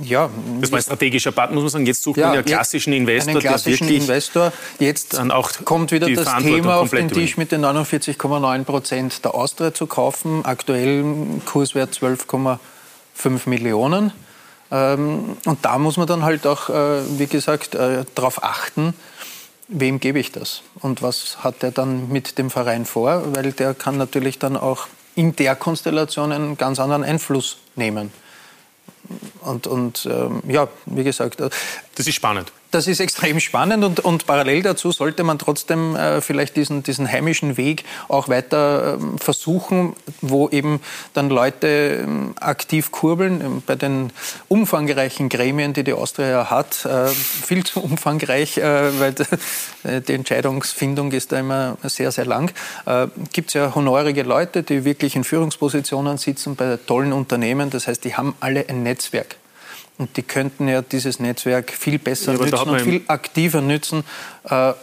ja, 0.04 0.30
das 0.60 0.72
war 0.72 0.78
ein 0.78 0.84
strategischer 0.84 1.32
Partner, 1.32 1.56
muss 1.56 1.64
man 1.64 1.70
sagen. 1.72 1.86
Jetzt 1.88 2.04
sucht 2.04 2.18
ja, 2.18 2.28
man 2.28 2.36
ja 2.36 2.44
klassischen 2.44 2.94
Investor, 2.94 3.32
einen 3.32 3.42
klassischen 3.42 3.88
der 3.88 3.98
Investor. 3.98 4.54
Jetzt 4.78 5.16
dann 5.16 5.32
auch 5.32 5.50
kommt 5.66 5.92
wieder 5.92 6.08
das 6.08 6.38
Thema 6.38 6.78
auf 6.78 6.92
den 6.92 7.10
Tisch 7.10 7.36
mit 7.38 7.52
den 7.52 7.66
49,9 7.66 8.64
Prozent 8.64 9.26
der 9.26 9.34
Austria 9.34 9.74
zu 9.74 9.88
kaufen. 9.88 10.46
Aktuell 10.46 11.04
Kurswert 11.46 11.96
12,5 11.96 13.50
Millionen. 13.50 14.12
Ähm, 14.72 15.38
und 15.46 15.66
da 15.66 15.78
muss 15.78 15.98
man 15.98 16.08
dann 16.08 16.24
halt 16.24 16.48
auch, 16.48 16.70
äh, 16.70 17.20
wie 17.20 17.28
gesagt, 17.28 17.76
äh, 17.76 18.06
darauf 18.16 18.44
achten, 18.44 18.94
wem 19.68 20.00
gebe 20.00 20.20
ich 20.20 20.32
das 20.32 20.64
und 20.82 21.02
was 21.02 21.44
hat 21.44 21.62
der 21.62 21.72
dann 21.72 22.10
mit 22.10 22.38
dem 22.38 22.50
Verein 22.50 22.86
vor, 22.86 23.36
weil 23.36 23.52
der 23.52 23.74
kann 23.74 23.98
natürlich 23.98 24.40
dann 24.40 24.58
auch 24.58 24.88
in 25.16 25.36
der 25.36 25.56
Konstellation 25.56 26.32
einen 26.32 26.58
ganz 26.58 26.80
anderen 26.80 27.04
Einfluss 27.04 27.58
nehmen. 27.76 28.12
Und, 29.42 29.68
und 29.68 30.06
ähm, 30.10 30.42
ja, 30.48 30.68
wie 30.86 31.04
gesagt. 31.04 31.42
Äh, 31.42 31.50
das 31.96 32.08
ist 32.08 32.16
spannend 32.16 32.52
das 32.72 32.88
ist 32.88 33.00
extrem 33.00 33.40
spannend 33.40 33.84
und, 33.84 34.00
und 34.00 34.26
parallel 34.26 34.64
dazu 34.64 34.92
sollte 34.92 35.24
man 35.24 35.38
trotzdem 35.38 35.96
äh, 35.96 36.22
vielleicht 36.22 36.56
diesen, 36.56 36.84
diesen 36.84 37.10
heimischen 37.10 37.58
Weg 37.58 37.84
auch 38.08 38.30
weiter 38.30 38.98
äh, 38.98 39.18
versuchen, 39.20 39.94
wo 40.22 40.50
eben 40.50 40.80
dann 41.14 41.30
Leute 41.30 41.68
äh, 41.68 42.40
aktiv 42.40 42.92
kurbeln. 42.92 43.42
Ähm, 43.42 43.64
bei 43.66 43.76
den 43.76 44.12
umfangreichen 44.48 45.30
Gremien, 45.30 45.74
die 45.74 45.84
die 45.84 45.94
Austria 45.94 46.50
hat, 46.50 46.86
äh, 46.86 47.08
viel 47.08 47.66
zu 47.66 47.82
umfangreich, 47.82 48.58
äh, 48.58 49.00
weil 49.00 49.16
äh, 49.84 50.02
die 50.02 50.14
Entscheidungsfindung 50.14 51.12
ist 51.12 51.32
da 51.32 51.40
immer 51.40 51.78
sehr, 51.84 52.12
sehr 52.12 52.26
lang, 52.26 52.52
gibt 53.34 53.50
es 53.50 53.54
ja 53.54 53.74
honorige 53.76 54.24
Leute, 54.24 54.64
die 54.64 54.86
wirklich 54.86 55.16
in 55.16 55.24
Führungspositionen 55.24 56.18
sitzen 56.18 56.56
bei 56.56 56.78
tollen 56.86 57.14
Unternehmen. 57.14 57.70
Das 57.70 57.88
heißt, 57.88 58.04
die 58.04 58.16
haben 58.16 58.36
alle 58.40 58.68
ein 58.70 58.84
Netzwerk. 58.84 59.36
Und 60.02 60.18
die 60.18 60.24
könnten 60.24 60.68
ja 60.68 60.82
dieses 60.82 61.20
Netzwerk 61.20 61.72
viel 61.72 62.00
besser 62.00 62.34
ja, 62.34 62.40
nützen 62.44 62.70
und 62.70 62.82
viel 62.82 63.02
aktiver 63.06 63.62
nützen. 63.62 64.04
Äh, 64.46 64.74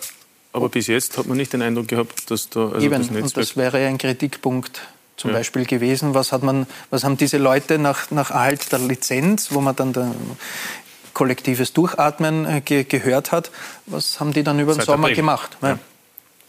aber 0.52 0.68
bis 0.70 0.86
jetzt 0.86 1.18
hat 1.18 1.26
man 1.26 1.36
nicht 1.36 1.52
den 1.52 1.60
Eindruck 1.60 1.88
gehabt, 1.88 2.30
dass 2.30 2.48
da 2.48 2.68
also 2.68 2.78
eben, 2.78 2.90
das 2.90 3.10
Netzwerk... 3.10 3.24
Und 3.24 3.36
das 3.36 3.56
wäre 3.56 3.84
ein 3.84 3.98
Kritikpunkt 3.98 4.80
zum 5.16 5.30
ja. 5.30 5.38
Beispiel 5.38 5.66
gewesen. 5.66 6.14
Was, 6.14 6.30
hat 6.30 6.44
man, 6.44 6.68
was 6.90 7.02
haben 7.02 7.16
diese 7.16 7.38
Leute 7.38 7.80
nach, 7.80 8.12
nach 8.12 8.30
Erhalt 8.30 8.70
der 8.70 8.78
Lizenz, 8.78 9.48
wo 9.50 9.60
man 9.60 9.74
dann 9.74 9.92
der, 9.92 10.14
kollektives 11.14 11.72
Durchatmen 11.72 12.46
äh, 12.46 12.60
ge 12.60 12.84
gehört 12.84 13.32
hat, 13.32 13.50
was 13.86 14.20
haben 14.20 14.32
die 14.32 14.44
dann 14.44 14.60
über 14.60 14.72
den 14.72 14.76
Seit 14.76 14.86
Sommer 14.86 15.10
gemacht? 15.10 15.58
Ja. 15.60 15.78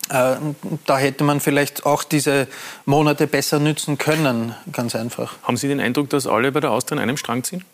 Äh, 0.09 0.37
da 0.85 0.99
hätte 0.99 1.23
man 1.23 1.39
vielleicht 1.39 1.87
auch 1.87 2.03
diese 2.03 2.47
Monate 2.85 3.25
besser 3.25 3.57
nützen 3.57 3.97
können, 3.97 4.53
ganz 4.71 4.93
einfach. 4.95 5.37
Haben 5.41 5.57
Sie 5.57 5.67
den 5.67 5.79
Eindruck, 5.79 6.11
dass 6.11 6.27
alle 6.27 6.51
bei 6.51 6.59
der 6.59 6.69
Austria 6.69 6.97
in 6.97 7.01
einem 7.01 7.17
Strang 7.17 7.43
ziehen? 7.43 7.65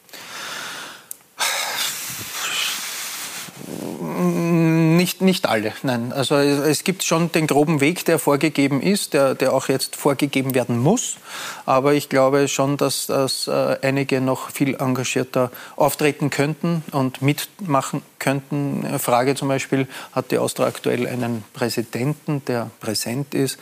Nicht, 4.18 5.22
nicht 5.22 5.48
alle, 5.48 5.74
nein. 5.84 6.14
Also 6.14 6.36
es 6.36 6.86
gibt 6.86 7.04
schon 7.04 7.32
den 7.32 7.48
groben 7.48 7.82
Weg, 7.82 8.06
der 8.06 8.18
vorgegeben 8.18 8.82
ist, 8.82 9.14
der, 9.14 9.36
der 9.36 9.54
auch 9.54 9.68
jetzt 9.68 9.96
vorgegeben 9.96 10.56
werden 10.56 10.80
muss. 10.80 11.18
Aber 11.66 11.94
ich 11.94 12.08
glaube 12.08 12.48
schon, 12.48 12.78
dass, 12.78 13.08
dass 13.08 13.48
äh, 13.48 13.78
einige 13.82 14.22
noch 14.22 14.52
viel 14.52 14.76
engagierter 14.76 15.52
auftreten 15.76 16.30
könnten 16.30 16.84
und 16.92 17.22
mitmachen 17.22 18.04
könnten. 18.20 19.00
Frage 19.00 19.36
zum 19.36 19.50
Beispiel, 19.50 19.88
hat 20.14 20.32
die 20.32 20.38
Austria 20.38 20.68
aktuell 20.68 21.08
einen 21.08 21.44
Präsidenten, 21.54 22.44
der 22.46 22.70
präsent 22.80 23.34
ist? 23.34 23.58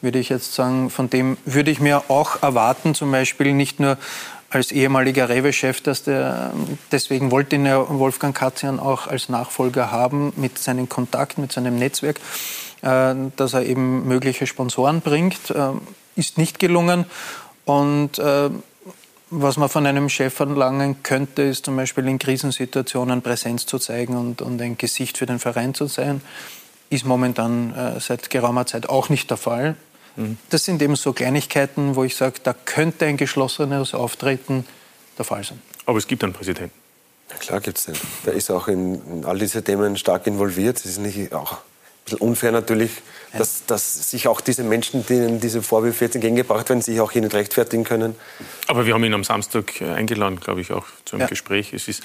Würde 0.00 0.20
ich 0.20 0.28
jetzt 0.28 0.54
sagen, 0.54 0.90
von 0.90 1.10
dem 1.10 1.36
würde 1.44 1.70
ich 1.70 1.80
mir 1.80 2.04
auch 2.08 2.42
erwarten, 2.42 2.94
zum 2.94 3.10
Beispiel 3.10 3.52
nicht 3.52 3.80
nur 3.80 3.98
als 4.50 4.72
ehemaliger 4.72 5.28
Rewe-Chef, 5.28 5.80
dass 5.82 6.04
der, 6.04 6.52
deswegen 6.90 7.30
wollte 7.30 7.56
ihn 7.56 7.66
ja 7.66 7.86
Wolfgang 7.88 8.34
Katzian 8.34 8.80
auch 8.80 9.06
als 9.06 9.28
Nachfolger 9.28 9.90
haben 9.90 10.32
mit 10.36 10.58
seinen 10.58 10.88
Kontakten, 10.88 11.42
mit 11.42 11.52
seinem 11.52 11.76
Netzwerk, 11.76 12.18
äh, 12.82 13.14
dass 13.36 13.52
er 13.52 13.64
eben 13.64 14.06
mögliche 14.08 14.46
Sponsoren 14.46 15.00
bringt. 15.00 15.50
Äh, 15.50 15.72
ist 16.16 16.38
nicht 16.38 16.58
gelungen. 16.58 17.04
Und 17.66 18.18
äh, 18.18 18.48
was 19.30 19.58
man 19.58 19.68
von 19.68 19.86
einem 19.86 20.08
Chef 20.08 20.32
verlangen 20.32 21.02
könnte, 21.02 21.42
ist 21.42 21.66
zum 21.66 21.76
Beispiel 21.76 22.08
in 22.08 22.18
Krisensituationen 22.18 23.20
Präsenz 23.20 23.66
zu 23.66 23.78
zeigen 23.78 24.16
und, 24.16 24.40
und 24.40 24.60
ein 24.62 24.78
Gesicht 24.78 25.18
für 25.18 25.26
den 25.26 25.38
Verein 25.38 25.74
zu 25.74 25.86
sein. 25.86 26.22
Ist 26.88 27.04
momentan 27.04 27.74
seit 28.00 28.30
geraumer 28.30 28.64
Zeit 28.64 28.88
auch 28.88 29.10
nicht 29.10 29.28
der 29.28 29.36
Fall. 29.36 29.76
Das 30.50 30.64
sind 30.64 30.82
eben 30.82 30.96
so 30.96 31.12
Kleinigkeiten, 31.12 31.94
wo 31.94 32.04
ich 32.04 32.16
sage, 32.16 32.40
da 32.42 32.52
könnte 32.52 33.06
ein 33.06 33.16
geschlossenes 33.16 33.94
Auftreten 33.94 34.64
der 35.16 35.24
Fall 35.24 35.44
sein. 35.44 35.60
Aber 35.86 35.98
es 35.98 36.06
gibt 36.06 36.24
einen 36.24 36.32
Präsidenten. 36.32 36.74
Ja, 37.30 37.36
klar 37.36 37.60
gibt 37.60 37.78
es 37.78 37.84
den. 37.84 37.94
Der 38.26 38.32
ist 38.32 38.50
auch 38.50 38.68
in, 38.68 38.94
in, 39.06 39.24
all 39.24 39.38
diese 39.38 39.62
Themen 39.62 39.96
stark 39.96 40.26
involviert. 40.26 40.78
Es 40.78 40.86
ist 40.86 40.98
nicht 40.98 41.32
auch 41.32 41.52
ein 41.52 41.58
bisschen 42.04 42.18
unfair 42.20 42.52
natürlich, 42.52 42.90
ja. 43.32 43.38
dass, 43.38 43.66
dass, 43.66 44.10
sich 44.10 44.28
auch 44.28 44.40
diese 44.40 44.64
Menschen, 44.64 45.04
denen 45.06 45.38
diese 45.40 45.62
Vorwürfe 45.62 46.06
jetzt 46.06 46.14
entgegengebracht 46.14 46.68
werden, 46.68 46.80
sich 46.80 47.00
auch 47.00 47.12
hier 47.12 47.22
nicht 47.22 47.34
rechtfertigen 47.34 47.84
können. 47.84 48.16
Aber 48.66 48.86
wir 48.86 48.94
haben 48.94 49.04
ihn 49.04 49.14
am 49.14 49.24
Samstag 49.24 49.80
äh, 49.80 49.90
eingeladen, 49.90 50.40
glaube 50.40 50.62
ich, 50.62 50.72
auch 50.72 50.86
zu 51.04 51.16
einem 51.16 51.22
ja. 51.22 51.26
Gespräch. 51.26 51.72
Es 51.74 51.86
ist, 51.86 52.02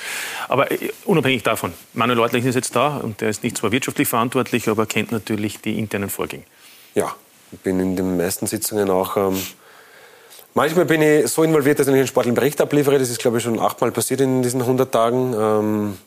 aber 0.50 0.72
äh, 0.72 0.92
unabhängig 1.06 1.44
davon, 1.44 1.74
Manuel 1.94 2.20
Ortlich 2.20 2.46
ist 2.46 2.56
jetzt 2.56 2.76
da 2.76 2.98
und 2.98 3.22
der 3.22 3.30
ist 3.30 3.44
nicht 3.44 3.58
zwar 3.58 3.72
wirtschaftlich 3.72 4.08
verantwortlich, 4.08 4.68
aber 4.68 4.86
kennt 4.86 5.12
natürlich 5.12 5.62
die 5.62 5.80
internen 5.80 6.10
Vorgänge. 6.10 6.44
Ja, 6.96 7.16
bin 7.64 7.80
in 7.80 7.96
den 7.96 8.18
meisten 8.18 8.48
Sitzungen 8.48 8.90
auch. 8.90 9.18
Ähm, 9.18 9.42
manchmal 10.54 10.86
bin 10.86 11.02
ich 11.02 11.28
so 11.28 11.44
involviert, 11.44 11.80
dass 11.80 11.88
ich 11.88 11.94
einen 11.94 12.08
sportlichen 12.08 12.36
Bericht 12.36 12.62
abliefere. 12.62 13.00
Das 13.00 13.10
ist, 13.10 13.20
glaube 13.20 13.38
ich, 13.38 13.44
schon 13.44 13.60
achtmal 13.60 13.92
passiert 13.92 14.22
in 14.22 14.42
diesen 14.42 14.62
100 14.62 14.92
Tagen. 14.92 15.34
Ähm, 15.38 15.98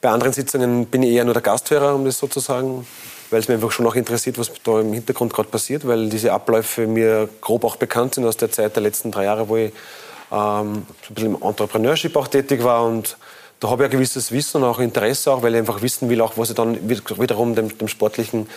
bei 0.00 0.10
anderen 0.10 0.32
Sitzungen 0.32 0.86
bin 0.86 1.02
ich 1.02 1.10
eher 1.10 1.24
nur 1.24 1.34
der 1.34 1.42
Gasthörer, 1.42 1.94
um 1.94 2.04
das 2.04 2.18
so 2.18 2.26
zu 2.26 2.40
sagen, 2.40 2.86
weil 3.30 3.40
es 3.40 3.48
mir 3.48 3.54
einfach 3.54 3.72
schon 3.72 3.86
auch 3.86 3.94
interessiert, 3.94 4.38
was 4.38 4.52
da 4.62 4.80
im 4.80 4.92
Hintergrund 4.92 5.32
gerade 5.32 5.48
passiert, 5.48 5.86
weil 5.86 6.08
diese 6.10 6.32
Abläufe 6.32 6.86
mir 6.86 7.28
grob 7.40 7.64
auch 7.64 7.76
bekannt 7.76 8.14
sind 8.14 8.26
aus 8.26 8.36
der 8.36 8.50
Zeit 8.50 8.76
der 8.76 8.82
letzten 8.82 9.10
drei 9.10 9.24
Jahre, 9.24 9.48
wo 9.48 9.56
ich 9.56 9.72
ähm, 10.30 10.86
ein 11.08 11.14
bisschen 11.14 11.34
im 11.34 11.42
Entrepreneurship 11.42 12.16
auch 12.16 12.28
tätig 12.28 12.62
war 12.62 12.84
und 12.84 13.16
da 13.60 13.70
habe 13.70 13.84
ich 13.84 13.88
ein 13.88 13.92
gewisses 13.92 14.32
Wissen 14.32 14.62
und 14.62 14.68
auch 14.68 14.78
Interesse, 14.78 15.32
auch, 15.32 15.42
weil 15.42 15.54
ich 15.54 15.60
einfach 15.60 15.80
wissen 15.80 16.08
will, 16.10 16.20
auch 16.20 16.36
was 16.36 16.50
ich 16.50 16.56
dann 16.56 16.78
wiederum 16.88 17.54
dem, 17.54 17.76
dem 17.76 17.88
sportlichen 17.88 18.48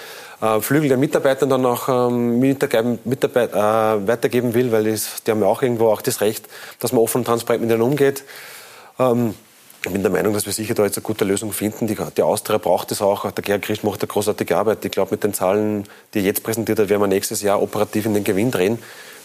äh, 0.41 0.59
Flügel 0.59 0.89
der 0.89 0.97
Mitarbeiter 0.97 1.45
dann 1.45 1.65
auch 1.65 1.87
ähm, 1.87 2.39
Mitarbeit, 2.39 3.53
äh, 3.53 4.07
weitergeben 4.07 4.53
will, 4.53 4.71
weil 4.71 4.91
das, 4.91 5.23
die 5.23 5.31
haben 5.31 5.41
ja 5.41 5.47
auch 5.47 5.61
irgendwo 5.61 5.87
auch 5.87 6.01
das 6.01 6.21
Recht, 6.21 6.47
dass 6.79 6.91
man 6.91 7.01
offen 7.01 7.19
und 7.19 7.25
transparent 7.25 7.63
mit 7.63 7.71
ihnen 7.71 7.81
umgeht. 7.81 8.23
Ähm, 8.99 9.35
ich 9.87 9.93
bin 9.93 10.03
der 10.03 10.11
Meinung, 10.11 10.33
dass 10.33 10.45
wir 10.45 10.53
sicher 10.53 10.73
da 10.73 10.83
jetzt 10.83 10.97
eine 10.97 11.03
gute 11.03 11.25
Lösung 11.25 11.51
finden. 11.51 11.87
Die, 11.87 11.97
die 12.15 12.21
Austria 12.21 12.57
braucht 12.57 12.91
es 12.91 13.01
auch. 13.01 13.31
Der 13.31 13.43
Gerhard 13.43 13.63
Christ 13.63 13.83
macht 13.83 14.01
eine 14.01 14.07
großartige 14.07 14.55
Arbeit. 14.55 14.85
Ich 14.85 14.91
glaube, 14.91 15.11
mit 15.11 15.23
den 15.23 15.33
Zahlen, 15.33 15.85
die 16.13 16.19
er 16.19 16.25
jetzt 16.25 16.43
präsentiert 16.43 16.79
hat, 16.79 16.89
werden 16.89 17.01
wir 17.01 17.07
nächstes 17.07 17.41
Jahr 17.41 17.61
operativ 17.61 18.05
in 18.05 18.13
den 18.13 18.23
Gewinn 18.23 18.51
drehen. 18.51 18.79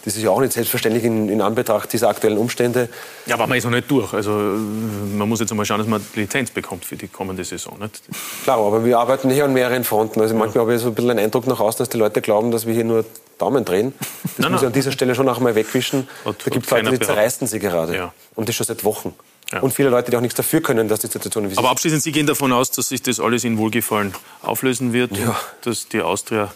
Das 0.04 0.16
ist 0.16 0.22
ja 0.22 0.30
auch 0.30 0.40
nicht 0.40 0.52
selbstverständlich 0.52 1.04
in, 1.04 1.28
in, 1.28 1.40
Anbetracht 1.40 1.92
dieser 1.92 2.08
aktuellen 2.08 2.36
Umstände. 2.36 2.88
Ja, 3.26 3.36
aber 3.36 3.46
man 3.46 3.56
ist 3.56 3.64
noch 3.64 3.70
nicht 3.70 3.88
durch. 3.88 4.12
Also 4.12 4.30
man 4.30 5.28
muss 5.28 5.38
jetzt 5.38 5.54
mal 5.54 5.64
schauen, 5.64 5.78
dass 5.78 5.86
man 5.86 6.04
Lizenz 6.14 6.50
bekommt 6.50 6.84
für 6.84 6.96
die 6.96 7.06
kommende 7.06 7.44
Saison. 7.44 7.78
Nicht? 7.78 8.02
Klar, 8.42 8.58
aber 8.58 8.84
wir 8.84 8.98
arbeiten 8.98 9.30
hier 9.30 9.44
an 9.44 9.52
mehreren 9.52 9.84
Fronten. 9.84 10.20
Also 10.20 10.34
manchmal 10.34 10.62
habe 10.62 10.74
ich 10.74 10.80
so 10.80 10.88
ein 10.88 10.94
bisschen 10.94 11.10
einen 11.10 11.20
Eindruck 11.20 11.46
nach 11.46 11.60
außen, 11.60 11.78
dass 11.78 11.88
die 11.88 11.98
Leute 11.98 12.20
glauben, 12.20 12.50
dass 12.50 12.66
wir 12.66 12.74
hier 12.74 12.84
nur 12.84 13.04
Daumen 13.38 13.64
drehen. 13.64 13.94
Das 14.22 14.38
nein, 14.38 14.52
muss 14.52 14.62
ich 14.62 14.66
an 14.66 14.72
dieser 14.72 14.90
Stelle 14.90 15.14
schon 15.14 15.28
auch 15.28 15.38
mal 15.38 15.54
wegwischen. 15.54 16.08
Hat, 16.24 16.36
da 16.44 16.50
gibt 16.50 16.66
es 16.66 16.70
Leute, 16.70 16.90
die 16.90 17.00
zerreißen 17.00 17.46
sie 17.46 17.60
gerade. 17.60 17.94
Ja. 17.96 18.12
Und 18.34 18.48
das 18.48 18.56
schon 18.56 18.66
seit 18.66 18.82
Wochen. 18.84 19.14
Ja. 19.52 19.60
Und 19.60 19.72
viele 19.72 19.90
Leute, 19.90 20.10
die 20.10 20.16
auch 20.16 20.22
nichts 20.22 20.36
dafür 20.36 20.62
können, 20.62 20.88
dass 20.88 21.00
die 21.00 21.08
Situation 21.08 21.50
wie 21.50 21.56
Aber 21.58 21.70
abschließend, 21.70 22.02
Sie 22.02 22.12
gehen 22.12 22.26
davon 22.26 22.52
aus, 22.52 22.70
dass 22.70 22.88
sich 22.88 23.02
das 23.02 23.20
alles 23.20 23.44
in 23.44 23.58
Wohlgefallen 23.58 24.14
auflösen 24.40 24.92
wird, 24.92 25.16
ja. 25.16 25.38
dass 25.62 25.88
die 25.88 26.00
Austria 26.00 26.52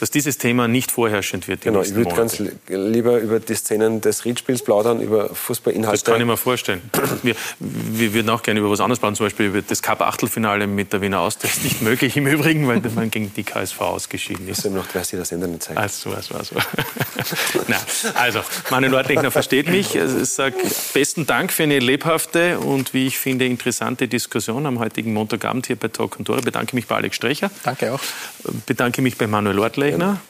dass 0.00 0.10
dieses 0.10 0.38
Thema 0.38 0.66
nicht 0.66 0.90
vorherrschend 0.90 1.46
wird. 1.46 1.60
Genau, 1.62 1.82
ich 1.82 1.94
würde 1.94 2.14
ganz 2.14 2.42
lieber 2.68 3.18
über 3.18 3.38
die 3.38 3.54
Szenen 3.54 4.00
des 4.00 4.24
Riedspiels 4.24 4.62
plaudern, 4.62 5.00
über 5.00 5.32
Fußballinhalte. 5.32 5.98
Das 5.98 6.04
kann 6.04 6.20
ich 6.20 6.26
mir 6.26 6.36
vorstellen. 6.36 6.82
Wir, 7.22 7.36
wir 7.58 8.12
würden 8.12 8.28
auch 8.30 8.42
gerne 8.42 8.60
über 8.60 8.70
was 8.70 8.80
anderes 8.80 8.98
plaudern, 8.98 9.16
zum 9.16 9.26
Beispiel 9.26 9.46
über 9.46 9.62
das 9.62 9.82
Cup-Achtelfinale 9.82 10.66
mit 10.66 10.92
der 10.92 11.00
Wiener 11.00 11.20
Austria. 11.20 11.48
Das 11.48 11.58
ist 11.58 11.64
nicht 11.64 11.82
möglich 11.82 12.16
im 12.16 12.26
Übrigen, 12.26 12.66
weil 12.66 12.82
man 12.94 13.10
gegen 13.10 13.32
die 13.34 13.44
KSV 13.44 13.80
ausgeschieden 13.80 14.48
ist. 14.48 14.64
Ist 14.64 14.70
noch 14.72 14.92
weiß 14.92 15.12
ich 15.12 15.18
das 15.18 15.32
Ende 15.32 15.46
nicht 15.48 15.62
zeigen. 15.62 15.78
Ach 15.82 15.88
so, 15.88 16.10
ach 16.16 16.22
so, 16.22 16.34
ach 16.38 16.44
so. 16.44 16.56
Nein, 17.68 17.80
also, 18.14 18.40
Manuel 18.70 18.92
Leutlechner 18.92 19.30
versteht 19.30 19.68
mich. 19.68 19.94
Ich 19.94 20.28
sage 20.28 20.56
besten 20.92 21.26
Dank 21.26 21.52
für 21.52 21.62
eine 21.62 21.78
lebhafte 21.78 22.58
und, 22.58 22.94
wie 22.94 23.06
ich 23.06 23.18
finde, 23.18 23.46
interessante 23.46 24.08
Diskussion 24.08 24.66
am 24.66 24.80
heutigen 24.80 25.12
Montagabend 25.12 25.66
hier 25.66 25.76
bei 25.76 25.88
Talk 25.88 26.18
und 26.18 26.24
Tore. 26.26 26.40
Ich 26.40 26.44
bedanke 26.44 26.74
mich 26.74 26.86
bei 26.86 26.96
Alex 26.96 27.16
Strecher. 27.16 27.50
Danke 27.62 27.92
auch. 27.92 28.00
Ich 28.44 28.64
bedanke 28.64 29.00
mich 29.00 29.16
bei 29.16 29.26
Manuel 29.26 29.56
Leutlechner. 29.56 29.83
Lechner 29.90 30.20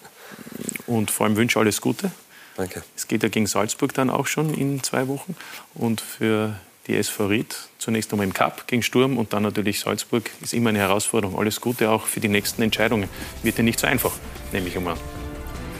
und 0.86 1.10
vor 1.10 1.26
allem 1.26 1.36
wünsche 1.36 1.58
alles 1.58 1.80
Gute. 1.80 2.10
Danke. 2.56 2.82
Es 2.96 3.08
geht 3.08 3.22
ja 3.22 3.28
gegen 3.28 3.46
Salzburg 3.46 3.92
dann 3.94 4.10
auch 4.10 4.26
schon 4.26 4.54
in 4.54 4.82
zwei 4.82 5.08
Wochen 5.08 5.34
und 5.74 6.00
für 6.00 6.54
die 6.86 6.96
SV 6.96 7.26
Ried 7.26 7.56
zunächst 7.78 8.12
einmal 8.12 8.26
im 8.26 8.34
Cup 8.34 8.66
gegen 8.66 8.82
Sturm 8.82 9.18
und 9.18 9.32
dann 9.32 9.42
natürlich 9.42 9.80
Salzburg 9.80 10.30
ist 10.40 10.54
immer 10.54 10.70
eine 10.70 10.78
Herausforderung. 10.78 11.38
Alles 11.38 11.60
Gute 11.60 11.90
auch 11.90 12.06
für 12.06 12.20
die 12.20 12.28
nächsten 12.28 12.62
Entscheidungen. 12.62 13.08
Wird 13.42 13.58
ja 13.58 13.64
nicht 13.64 13.80
so 13.80 13.86
einfach, 13.86 14.12
nehme 14.52 14.68
ich 14.68 14.76
einmal 14.76 14.94
an. 14.94 15.23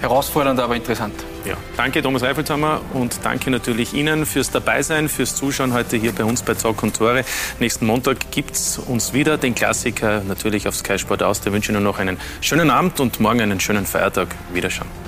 Herausfordernd, 0.00 0.60
aber 0.60 0.76
interessant. 0.76 1.14
Ja, 1.44 1.56
danke 1.76 2.02
Thomas 2.02 2.22
Reifelshammer 2.22 2.80
und 2.92 3.20
danke 3.22 3.50
natürlich 3.50 3.94
Ihnen 3.94 4.26
fürs 4.26 4.50
Dabeisein, 4.50 5.08
fürs 5.08 5.34
Zuschauen 5.34 5.72
heute 5.72 5.96
hier 5.96 6.12
bei 6.12 6.24
uns 6.24 6.42
bei 6.42 6.54
Zock 6.54 6.82
und 6.82 6.96
Tore. 6.96 7.24
Nächsten 7.60 7.86
Montag 7.86 8.30
gibt 8.30 8.52
es 8.52 8.78
uns 8.78 9.12
wieder, 9.12 9.36
den 9.36 9.54
Klassiker 9.54 10.22
natürlich 10.26 10.68
auf 10.68 10.74
Sky 10.74 10.98
Sport 10.98 11.22
aus. 11.22 11.40
Ich 11.44 11.52
wünsche 11.52 11.72
Ihnen 11.72 11.82
noch 11.82 11.98
einen 11.98 12.18
schönen 12.40 12.70
Abend 12.70 13.00
und 13.00 13.20
morgen 13.20 13.40
einen 13.40 13.60
schönen 13.60 13.86
Feiertag. 13.86 14.28
Wiederschauen. 14.52 15.03